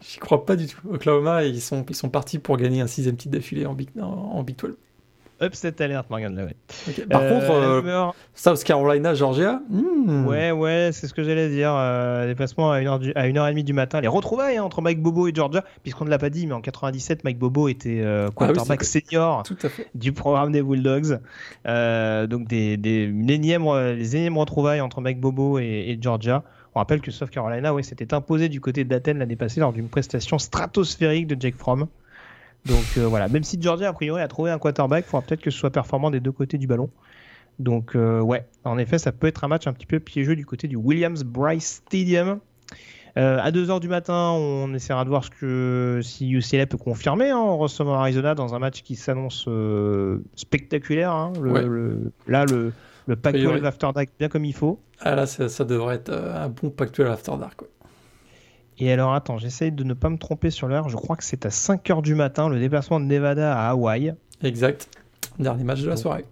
J'y 0.00 0.18
crois 0.20 0.46
pas 0.46 0.56
du 0.56 0.68
tout. 0.68 0.80
Oklahoma, 0.88 1.44
ils 1.44 1.60
sont, 1.60 1.84
ils 1.86 1.94
sont 1.94 2.08
partis 2.08 2.38
pour 2.38 2.56
gagner 2.56 2.80
un 2.80 2.86
sixième 2.86 3.16
titre 3.16 3.34
d'affilée 3.34 3.66
en 3.66 3.74
Big, 3.74 3.90
en 4.00 4.42
Big 4.42 4.56
12. 4.56 4.78
Upset 5.42 5.82
alert, 5.82 6.10
Morgan 6.10 6.52
Par 7.08 7.22
euh, 7.22 7.30
contre, 7.30 7.50
euh, 7.50 8.10
South 8.34 8.62
Carolina, 8.62 9.14
Georgia 9.14 9.62
hmm. 9.70 10.26
Ouais, 10.26 10.50
ouais, 10.50 10.90
c'est 10.92 11.06
ce 11.06 11.14
que 11.14 11.22
j'allais 11.22 11.48
dire. 11.48 11.72
Euh, 11.74 12.26
déplacement 12.26 12.70
à 12.70 12.80
1h, 12.80 13.12
à 13.14 13.26
1h30 13.26 13.64
du 13.64 13.72
matin. 13.72 14.00
Les 14.02 14.08
retrouvailles 14.08 14.58
hein, 14.58 14.64
entre 14.64 14.82
Mike 14.82 15.00
Bobo 15.02 15.28
et 15.28 15.32
Georgia, 15.34 15.64
puisqu'on 15.82 16.04
ne 16.04 16.10
l'a 16.10 16.18
pas 16.18 16.28
dit, 16.28 16.46
mais 16.46 16.52
en 16.52 16.60
97, 16.60 17.24
Mike 17.24 17.38
Bobo 17.38 17.68
était 17.68 18.02
euh, 18.02 18.28
quarterback 18.30 18.84
senior 18.84 19.44
du 19.94 20.12
programme 20.12 20.52
des 20.52 20.62
Bulldogs. 20.62 21.20
donc, 21.64 22.46
des, 22.46 22.76
des, 22.76 23.04
énième, 23.28 23.64
les 23.96 24.16
énièmes 24.16 24.36
retrouvailles 24.36 24.82
entre 24.82 25.00
Mike 25.00 25.20
Bobo 25.20 25.58
et, 25.58 25.98
Georgia. 26.00 26.42
On 26.74 26.78
rappelle 26.78 27.00
que 27.00 27.10
South 27.10 27.30
Carolina 27.30 27.74
ouais, 27.74 27.82
s'était 27.82 28.14
imposé 28.14 28.48
du 28.48 28.60
côté 28.60 28.84
d'Athènes 28.84 29.18
l'année 29.18 29.36
passée 29.36 29.58
lors 29.58 29.72
d'une 29.72 29.88
prestation 29.88 30.38
stratosphérique 30.38 31.26
de 31.26 31.36
Jake 31.40 31.56
Fromm. 31.56 31.88
Donc 32.66 32.84
euh, 32.98 33.06
voilà, 33.06 33.28
même 33.28 33.42
si 33.42 33.60
Georgia 33.60 33.88
a 33.88 33.92
priori 33.92 34.20
a 34.20 34.28
trouvé 34.28 34.50
un 34.50 34.58
quarterback, 34.58 35.04
il 35.06 35.10
faudra 35.10 35.26
peut-être 35.26 35.40
que 35.40 35.50
ce 35.50 35.58
soit 35.58 35.70
performant 35.70 36.10
des 36.10 36.20
deux 36.20 36.32
côtés 36.32 36.58
du 36.58 36.66
ballon. 36.66 36.90
Donc 37.58 37.94
euh, 37.94 38.20
ouais, 38.20 38.46
en 38.64 38.78
effet, 38.78 38.98
ça 38.98 39.12
peut 39.12 39.26
être 39.26 39.44
un 39.44 39.48
match 39.48 39.66
un 39.66 39.72
petit 39.72 39.86
peu 39.86 40.00
piégeux 40.00 40.36
du 40.36 40.46
côté 40.46 40.68
du 40.68 40.76
Williams 40.76 41.24
Bryce 41.24 41.82
Stadium. 41.86 42.40
Euh, 43.16 43.38
à 43.42 43.50
2h 43.50 43.80
du 43.80 43.88
matin, 43.88 44.30
on 44.30 44.72
essaiera 44.72 45.04
de 45.04 45.08
voir 45.08 45.24
ce 45.24 45.30
que 45.30 46.00
si 46.02 46.30
UCLA 46.30 46.66
peut 46.66 46.78
confirmer 46.78 47.30
hein, 47.30 47.38
en 47.38 47.58
recevant 47.58 47.94
Arizona 47.94 48.36
dans 48.36 48.54
un 48.54 48.60
match 48.60 48.82
qui 48.82 48.94
s'annonce 48.94 49.48
spectaculaire. 50.36 51.10
Hein. 51.10 51.32
le, 51.42 52.12
là, 52.28 52.44
le, 52.44 52.72
le 53.06 53.16
Pac-12 53.16 53.64
After 53.64 53.88
Dark 53.92 54.10
bien 54.18 54.28
comme 54.28 54.44
il 54.44 54.54
faut. 54.54 54.78
Ah 55.00 55.16
là, 55.16 55.26
ça, 55.26 55.64
devrait 55.64 55.96
être 55.96 56.12
un 56.12 56.48
bon 56.48 56.70
Pac-12 56.70 57.10
After 57.10 57.32
Dark. 57.40 57.62
Et 58.80 58.90
alors, 58.90 59.12
attends, 59.12 59.36
j'essaye 59.36 59.70
de 59.70 59.84
ne 59.84 59.92
pas 59.92 60.08
me 60.08 60.16
tromper 60.16 60.50
sur 60.50 60.66
l'heure. 60.66 60.88
Je 60.88 60.96
crois 60.96 61.14
que 61.14 61.22
c'est 61.22 61.44
à 61.44 61.50
5h 61.50 62.00
du 62.00 62.14
matin, 62.14 62.48
le 62.48 62.58
déplacement 62.58 62.98
de 62.98 63.04
Nevada 63.04 63.54
à 63.54 63.70
Hawaï. 63.70 64.14
Exact. 64.42 64.88
Dernier 65.38 65.64
match 65.64 65.82
de 65.82 65.88
la 65.88 65.96
soirée. 65.96 66.24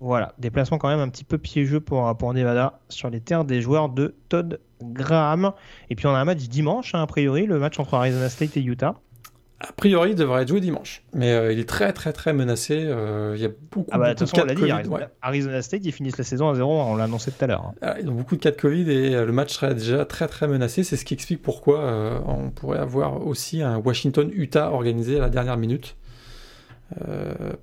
Voilà, 0.00 0.34
déplacement 0.38 0.76
quand 0.76 0.88
même 0.88 1.00
un 1.00 1.08
petit 1.08 1.24
peu 1.24 1.38
piégeux 1.38 1.80
pour, 1.80 2.14
pour 2.18 2.34
Nevada 2.34 2.78
sur 2.90 3.08
les 3.08 3.20
terres 3.20 3.46
des 3.46 3.62
joueurs 3.62 3.88
de 3.88 4.14
Todd 4.28 4.60
Graham. 4.82 5.52
Et 5.88 5.94
puis 5.94 6.06
on 6.06 6.14
a 6.14 6.18
un 6.18 6.24
match 6.26 6.46
dimanche, 6.48 6.94
hein, 6.94 7.00
a 7.00 7.06
priori, 7.06 7.46
le 7.46 7.58
match 7.58 7.78
entre 7.78 7.94
Arizona 7.94 8.28
State 8.28 8.58
et 8.58 8.62
Utah. 8.62 8.96
A 9.66 9.72
priori, 9.72 10.10
il 10.10 10.14
devrait 10.14 10.42
être 10.42 10.48
joué 10.48 10.60
dimanche. 10.60 11.02
Mais 11.14 11.32
euh, 11.32 11.52
il 11.52 11.58
est 11.58 11.68
très, 11.68 11.92
très, 11.92 12.12
très 12.12 12.32
menacé. 12.32 12.84
Euh, 12.84 13.32
il 13.36 13.42
y 13.42 13.46
a 13.46 13.48
beaucoup, 13.70 13.88
Ah 13.92 13.98
bah, 13.98 14.12
de 14.14 14.18
beaucoup 14.20 14.30
toute 14.30 14.30
façon, 14.30 14.42
on 14.42 14.44
de 14.44 14.48
l'a 14.48 14.54
cas 14.54 14.60
dit, 14.60 14.66
de 14.66 14.72
Arizona, 14.72 14.96
Covid. 14.96 15.04
ouais. 15.04 15.10
Arizona 15.22 15.62
State, 15.62 15.80
ils 15.84 15.92
finissent 15.92 16.18
la 16.18 16.24
saison 16.24 16.48
à 16.50 16.54
0, 16.54 16.70
on 16.82 16.96
l'a 16.96 17.04
annoncé 17.04 17.30
tout 17.30 17.42
à 17.44 17.46
l'heure. 17.48 17.62
hein. 17.66 17.74
Ah, 17.82 17.96
Ils 18.00 18.08
ont 18.08 18.14
beaucoup 18.14 18.36
de 18.36 18.40
cas 18.42 18.50
de 18.50 18.56
Covid 18.60 18.90
et 18.90 19.14
euh, 19.14 19.24
le 19.26 19.32
match 19.32 19.54
serait 19.54 19.74
déjà 19.74 20.04
très, 20.04 20.28
très 20.28 20.46
menacé. 20.48 20.84
C'est 20.84 20.96
ce 20.96 21.04
qui 21.04 21.14
explique 21.14 21.40
pourquoi 21.42 21.80
euh, 21.80 22.18
on 22.26 22.50
pourrait 22.50 22.78
avoir 22.78 23.26
aussi 23.26 23.62
un 23.62 23.78
Washington-Utah 23.78 24.70
organisé 24.70 25.16
à 25.18 25.20
la 25.20 25.30
dernière 25.30 25.56
minute 25.56 25.96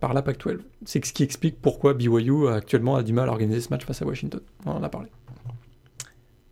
par 0.01 0.13
la 0.13 0.21
Pac-12. 0.23 0.59
C'est 0.85 1.05
ce 1.05 1.13
qui 1.13 1.23
explique 1.23 1.61
pourquoi 1.61 1.93
BYU 1.93 2.49
actuellement 2.49 2.95
a 2.97 3.03
du 3.03 3.13
mal 3.13 3.29
à 3.29 3.31
organiser 3.31 3.61
ce 3.61 3.69
match 3.69 3.85
face 3.85 4.01
à 4.01 4.05
Washington. 4.05 4.41
On 4.65 4.71
en 4.71 4.83
a 4.83 4.89
parlé. 4.89 5.07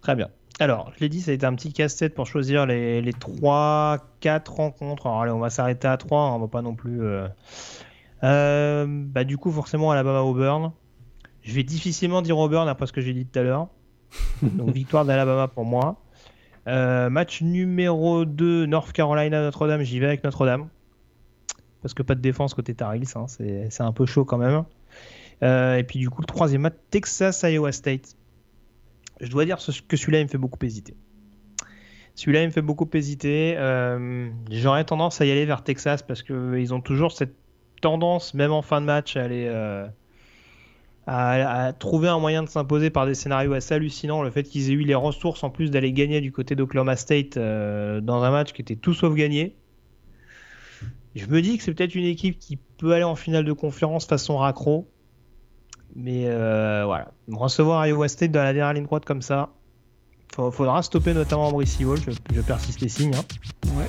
Très 0.01 0.15
bien. 0.15 0.29
Alors, 0.61 0.91
je 0.95 0.99
l'ai 0.99 1.09
dit, 1.09 1.21
ça 1.21 1.31
a 1.31 1.33
été 1.33 1.45
un 1.45 1.55
petit 1.55 1.71
casse-tête 1.71 2.13
pour 2.13 2.27
choisir 2.27 2.65
les, 2.65 3.01
les 3.01 3.13
3, 3.13 3.97
4 4.19 4.53
rencontres. 4.53 5.07
Alors, 5.07 5.21
allez, 5.21 5.31
on 5.31 5.39
va 5.39 5.49
s'arrêter 5.49 5.87
à 5.87 5.95
3, 5.95 6.33
on 6.33 6.39
va 6.39 6.47
pas 6.49 6.61
non 6.61 6.75
plus. 6.75 7.01
euh, 7.01 7.27
euh, 8.25 8.85
bah, 8.89 9.23
du 9.23 9.37
coup, 9.37 9.51
forcément, 9.51 9.91
Alabama-Auburn. 9.91 10.73
Je 11.43 11.53
vais 11.53 11.63
difficilement 11.63 12.21
dire 12.21 12.37
Auburn 12.37 12.67
après 12.67 12.87
ce 12.87 12.91
que 12.91 12.99
j'ai 12.99 13.13
dit 13.13 13.25
tout 13.25 13.39
à 13.39 13.43
l'heure. 13.43 13.69
Donc, 14.41 14.71
victoire 14.71 15.05
d'Alabama 15.05 15.47
pour 15.47 15.63
moi. 15.63 16.01
Euh, 16.67 17.09
match 17.09 17.41
numéro 17.41 18.25
2, 18.25 18.65
North 18.65 18.91
Carolina-Notre-Dame. 18.91 19.83
J'y 19.83 19.99
vais 19.99 20.07
avec 20.07 20.25
Notre-Dame. 20.25 20.67
Parce 21.81 21.93
que 21.93 22.03
pas 22.03 22.15
de 22.15 22.19
défense 22.19 22.53
côté 22.53 22.75
Tar 22.75 22.93
Heels, 22.93 23.15
hein, 23.15 23.27
c'est 23.27 23.81
un 23.81 23.93
peu 23.93 24.05
chaud 24.05 24.25
quand 24.25 24.37
même. 24.37 24.65
Et 25.41 25.85
puis, 25.87 25.99
du 25.99 26.09
coup, 26.09 26.21
le 26.21 26.25
troisième 26.25 26.63
match, 26.63 26.75
Texas-Iowa 26.91 27.71
State. 27.71 28.17
Je 29.19 29.29
dois 29.29 29.45
dire 29.45 29.57
que 29.57 29.97
celui-là, 29.97 30.19
il 30.19 30.25
me 30.25 30.29
fait 30.29 30.37
beaucoup 30.37 30.63
hésiter. 30.65 30.95
Celui-là, 32.15 32.43
il 32.43 32.47
me 32.47 32.51
fait 32.51 32.61
beaucoup 32.61 32.89
hésiter. 32.93 33.55
Euh, 33.57 34.29
J'aurais 34.51 34.83
tendance 34.83 35.21
à 35.21 35.25
y 35.25 35.31
aller 35.31 35.45
vers 35.45 35.63
Texas 35.63 36.03
parce 36.03 36.21
qu'ils 36.21 36.73
ont 36.73 36.81
toujours 36.81 37.11
cette 37.11 37.33
tendance, 37.81 38.33
même 38.33 38.51
en 38.51 38.61
fin 38.61 38.81
de 38.81 38.85
match, 38.85 39.13
euh, 39.15 39.87
à, 41.07 41.73
trouver 41.79 42.09
un 42.09 42.19
moyen 42.19 42.43
de 42.43 42.49
s'imposer 42.49 42.89
par 42.89 43.05
des 43.05 43.15
scénarios 43.15 43.53
assez 43.53 43.73
hallucinants. 43.73 44.21
Le 44.21 44.31
fait 44.31 44.43
qu'ils 44.43 44.69
aient 44.69 44.73
eu 44.73 44.83
les 44.83 44.95
ressources 44.95 45.43
en 45.43 45.49
plus 45.49 45.71
d'aller 45.71 45.93
gagner 45.93 46.21
du 46.21 46.31
côté 46.31 46.55
d'Oklahoma 46.55 46.95
State 46.95 47.37
euh, 47.37 48.01
dans 48.01 48.21
un 48.23 48.31
match 48.31 48.51
qui 48.51 48.61
était 48.61 48.75
tout 48.75 48.93
sauf 48.93 49.15
gagné. 49.15 49.55
Je 51.15 51.25
me 51.25 51.41
dis 51.41 51.57
que 51.57 51.63
c'est 51.63 51.73
peut-être 51.73 51.95
une 51.95 52.05
équipe 52.05 52.37
qui 52.37 52.57
peut 52.77 52.93
aller 52.93 53.03
en 53.03 53.15
finale 53.15 53.45
de 53.45 53.53
conférence 53.53 54.05
façon 54.05 54.37
raccro. 54.37 54.87
Mais 55.95 56.25
euh, 56.27 56.83
voilà, 56.85 57.09
recevoir 57.31 57.85
Iowa 57.87 58.07
State 58.07 58.31
dans 58.31 58.43
la 58.43 58.53
dernière 58.53 58.73
ligne 58.73 58.85
droite 58.85 59.05
comme 59.05 59.21
ça, 59.21 59.49
fa- 60.35 60.51
faudra 60.51 60.81
stopper 60.83 61.13
notamment 61.13 61.51
Brice 61.51 61.79
Hall, 61.81 61.97
je, 62.05 62.11
je 62.33 62.41
persiste 62.41 62.79
les 62.81 62.89
signes. 62.89 63.15
hein. 63.15 63.23
Ouais. 63.75 63.87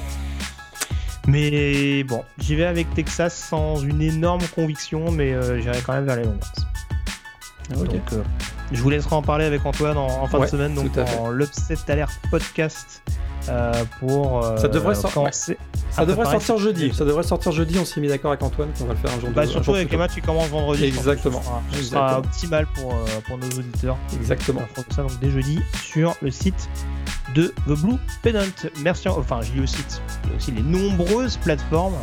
Mais 1.27 2.03
bon, 2.05 2.25
j'y 2.39 2.55
vais 2.57 2.65
avec 2.65 2.93
Texas 2.95 3.35
sans 3.35 3.83
une 3.83 4.01
énorme 4.01 4.41
conviction, 4.55 5.11
mais 5.11 5.33
euh, 5.35 5.61
j'irai 5.61 5.81
quand 5.85 5.93
même 5.93 6.07
vers 6.07 6.17
les 6.17 6.25
Longhorns. 6.25 6.41
Ok. 7.77 7.89
Donc, 7.93 8.13
euh, 8.15 8.23
je 8.73 8.83
vous 8.83 8.91
laisserai 8.91 9.15
en 9.15 9.23
parler 9.23 9.45
avec 9.45 9.65
Antoine 9.65 9.97
en, 9.99 10.07
en 10.07 10.27
fin 10.27 10.39
Ouais, 10.39 10.47
de 10.47 10.51
semaine, 10.51 10.75
donc 10.75 10.91
dans 10.93 11.31
l'Upset 11.31 11.77
Alert 11.89 12.11
podcast 12.31 13.03
euh, 13.49 13.73
pour 13.99 14.45
euh, 14.45 14.57
Ça 14.57 14.69
devrait. 14.69 14.95
Ça 14.95 15.03
sortir 16.33 16.57
jeudi. 16.59 16.93
Ça 16.95 17.05
devrait 17.05 17.23
sortir 17.23 17.53
jeudi. 17.53 17.79
On 17.81 17.85
s'est 17.85 18.01
mis 18.01 18.09
d'accord 18.09 18.31
avec 18.31 18.43
Antoine 18.43 18.69
qu'on 18.79 18.85
va 18.85 18.93
le 18.95 18.99
faire 18.99 19.11
un 19.17 19.21
jour. 19.21 19.31
Bah, 19.31 19.43
de- 19.45 19.49
un 19.49 19.51
surtout 19.51 19.65
jour 19.67 19.75
avec 19.77 19.91
les 19.91 19.97
matchs 19.97 20.15
qui 20.15 20.21
commencent 20.21 20.49
vendredi. 20.49 20.85
Exactement. 20.85 21.43
Ce 21.73 21.83
sera, 21.83 22.19
optimal 22.19 22.67
pour, 22.75 22.93
euh, 22.93 22.97
pour 23.27 23.39
nos 23.39 23.47
auditeurs. 23.47 23.97
Exactement. 24.15 24.61
On 24.63 24.83
fera 24.83 24.95
ça 24.95 25.03
donc 25.03 25.19
dès 25.21 25.31
jeudi 25.31 25.61
sur 25.83 26.15
le 26.23 26.31
site 26.31 26.69
de 27.35 27.55
The 27.67 27.79
Blue 27.81 27.97
Pennant. 28.23 28.41
Merci, 28.83 29.09
en- 29.09 29.19
enfin 29.19 29.41
je 29.43 29.53
dis 29.53 29.59
le 29.61 29.67
site, 29.67 30.01
il 30.25 30.31
y 30.31 30.33
a 30.33 30.37
aussi 30.37 30.53
les 30.53 30.63
nombreuses 30.63 31.37
plateformes. 31.39 31.95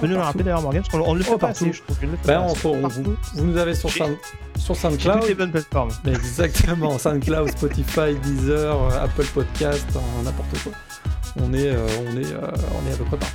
Peux 0.00 0.06
nous 0.06 0.14
le 0.14 0.20
rappeler 0.22 0.44
d'ailleurs 0.44 0.62
Morgan, 0.62 0.80
parce 0.82 0.92
qu'on 0.92 1.00
on 1.10 1.14
le 1.14 1.22
fait 1.24 1.30
Oh, 1.34 1.38
pas 1.38 1.48
partout. 1.48 1.64
assez, 1.64 1.72
je 1.72 1.82
trouve. 1.82 1.96
je 2.00 2.06
ne 2.06 2.10
le 2.12 2.16
fais 2.18 2.28
Ben, 2.28 2.34
pas 2.34 2.40
on- 2.46 2.52
assez. 2.52 2.66
on- 2.68 2.80
Partout. 2.82 3.02
vous, 3.02 3.16
vous 3.34 3.44
nous 3.46 3.56
avez 3.56 3.74
sur, 3.74 3.90
Sound- 3.90 4.16
sur 4.56 4.74
J'ai 4.74 4.80
toutes 4.88 5.00
SoundCloud. 5.00 5.28
les 5.28 5.34
bonnes 5.34 5.50
plateformes. 5.50 5.90
Exactement, 6.06 6.98
SoundCloud, 6.98 7.50
Spotify, 7.50 8.14
Deezer, 8.22 8.76
Apple 9.02 9.26
Podcast, 9.34 9.86
n'importe 10.24 10.62
quoi. 10.62 10.72
On 11.42 11.52
est, 11.52 11.68
euh, 11.70 11.86
on, 12.06 12.16
est, 12.16 12.32
euh, 12.32 12.40
on 12.40 12.88
est 12.90 12.94
à 12.94 12.96
peu 12.96 13.04
près 13.04 13.16
partout. 13.16 13.34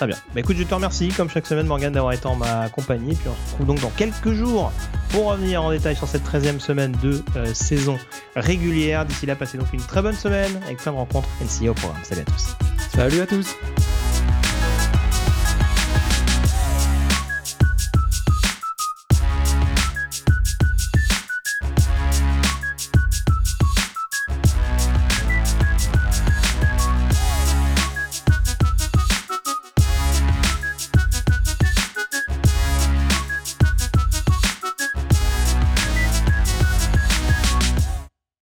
Très 0.00 0.06
bien. 0.06 0.16
Bah 0.32 0.40
écoute, 0.40 0.56
je 0.56 0.62
te 0.62 0.72
remercie 0.72 1.08
comme 1.08 1.28
chaque 1.28 1.46
semaine 1.46 1.66
Morgan 1.66 1.92
d'avoir 1.92 2.14
été 2.14 2.26
en 2.26 2.34
ma 2.34 2.70
compagnie. 2.70 3.14
Puis 3.14 3.28
on 3.28 3.34
se 3.34 3.50
retrouve 3.50 3.66
donc 3.66 3.80
dans 3.80 3.90
quelques 3.90 4.32
jours 4.32 4.72
pour 5.10 5.26
revenir 5.26 5.62
en 5.62 5.70
détail 5.70 5.94
sur 5.94 6.08
cette 6.08 6.24
13e 6.24 6.58
semaine 6.58 6.96
de 7.02 7.22
euh, 7.36 7.52
saison 7.52 7.98
régulière. 8.34 9.04
D'ici 9.04 9.26
là, 9.26 9.36
passez 9.36 9.58
donc 9.58 9.70
une 9.74 9.82
très 9.82 10.00
bonne 10.00 10.14
semaine 10.14 10.58
avec 10.64 10.78
plein 10.78 10.92
de 10.92 10.96
rencontres 10.96 11.28
NCA 11.42 11.72
au 11.72 11.74
programme. 11.74 12.00
Salut 12.02 12.22
à 12.22 12.24
tous. 12.24 12.56
Salut 12.94 13.20
à 13.20 13.26
tous 13.26 13.54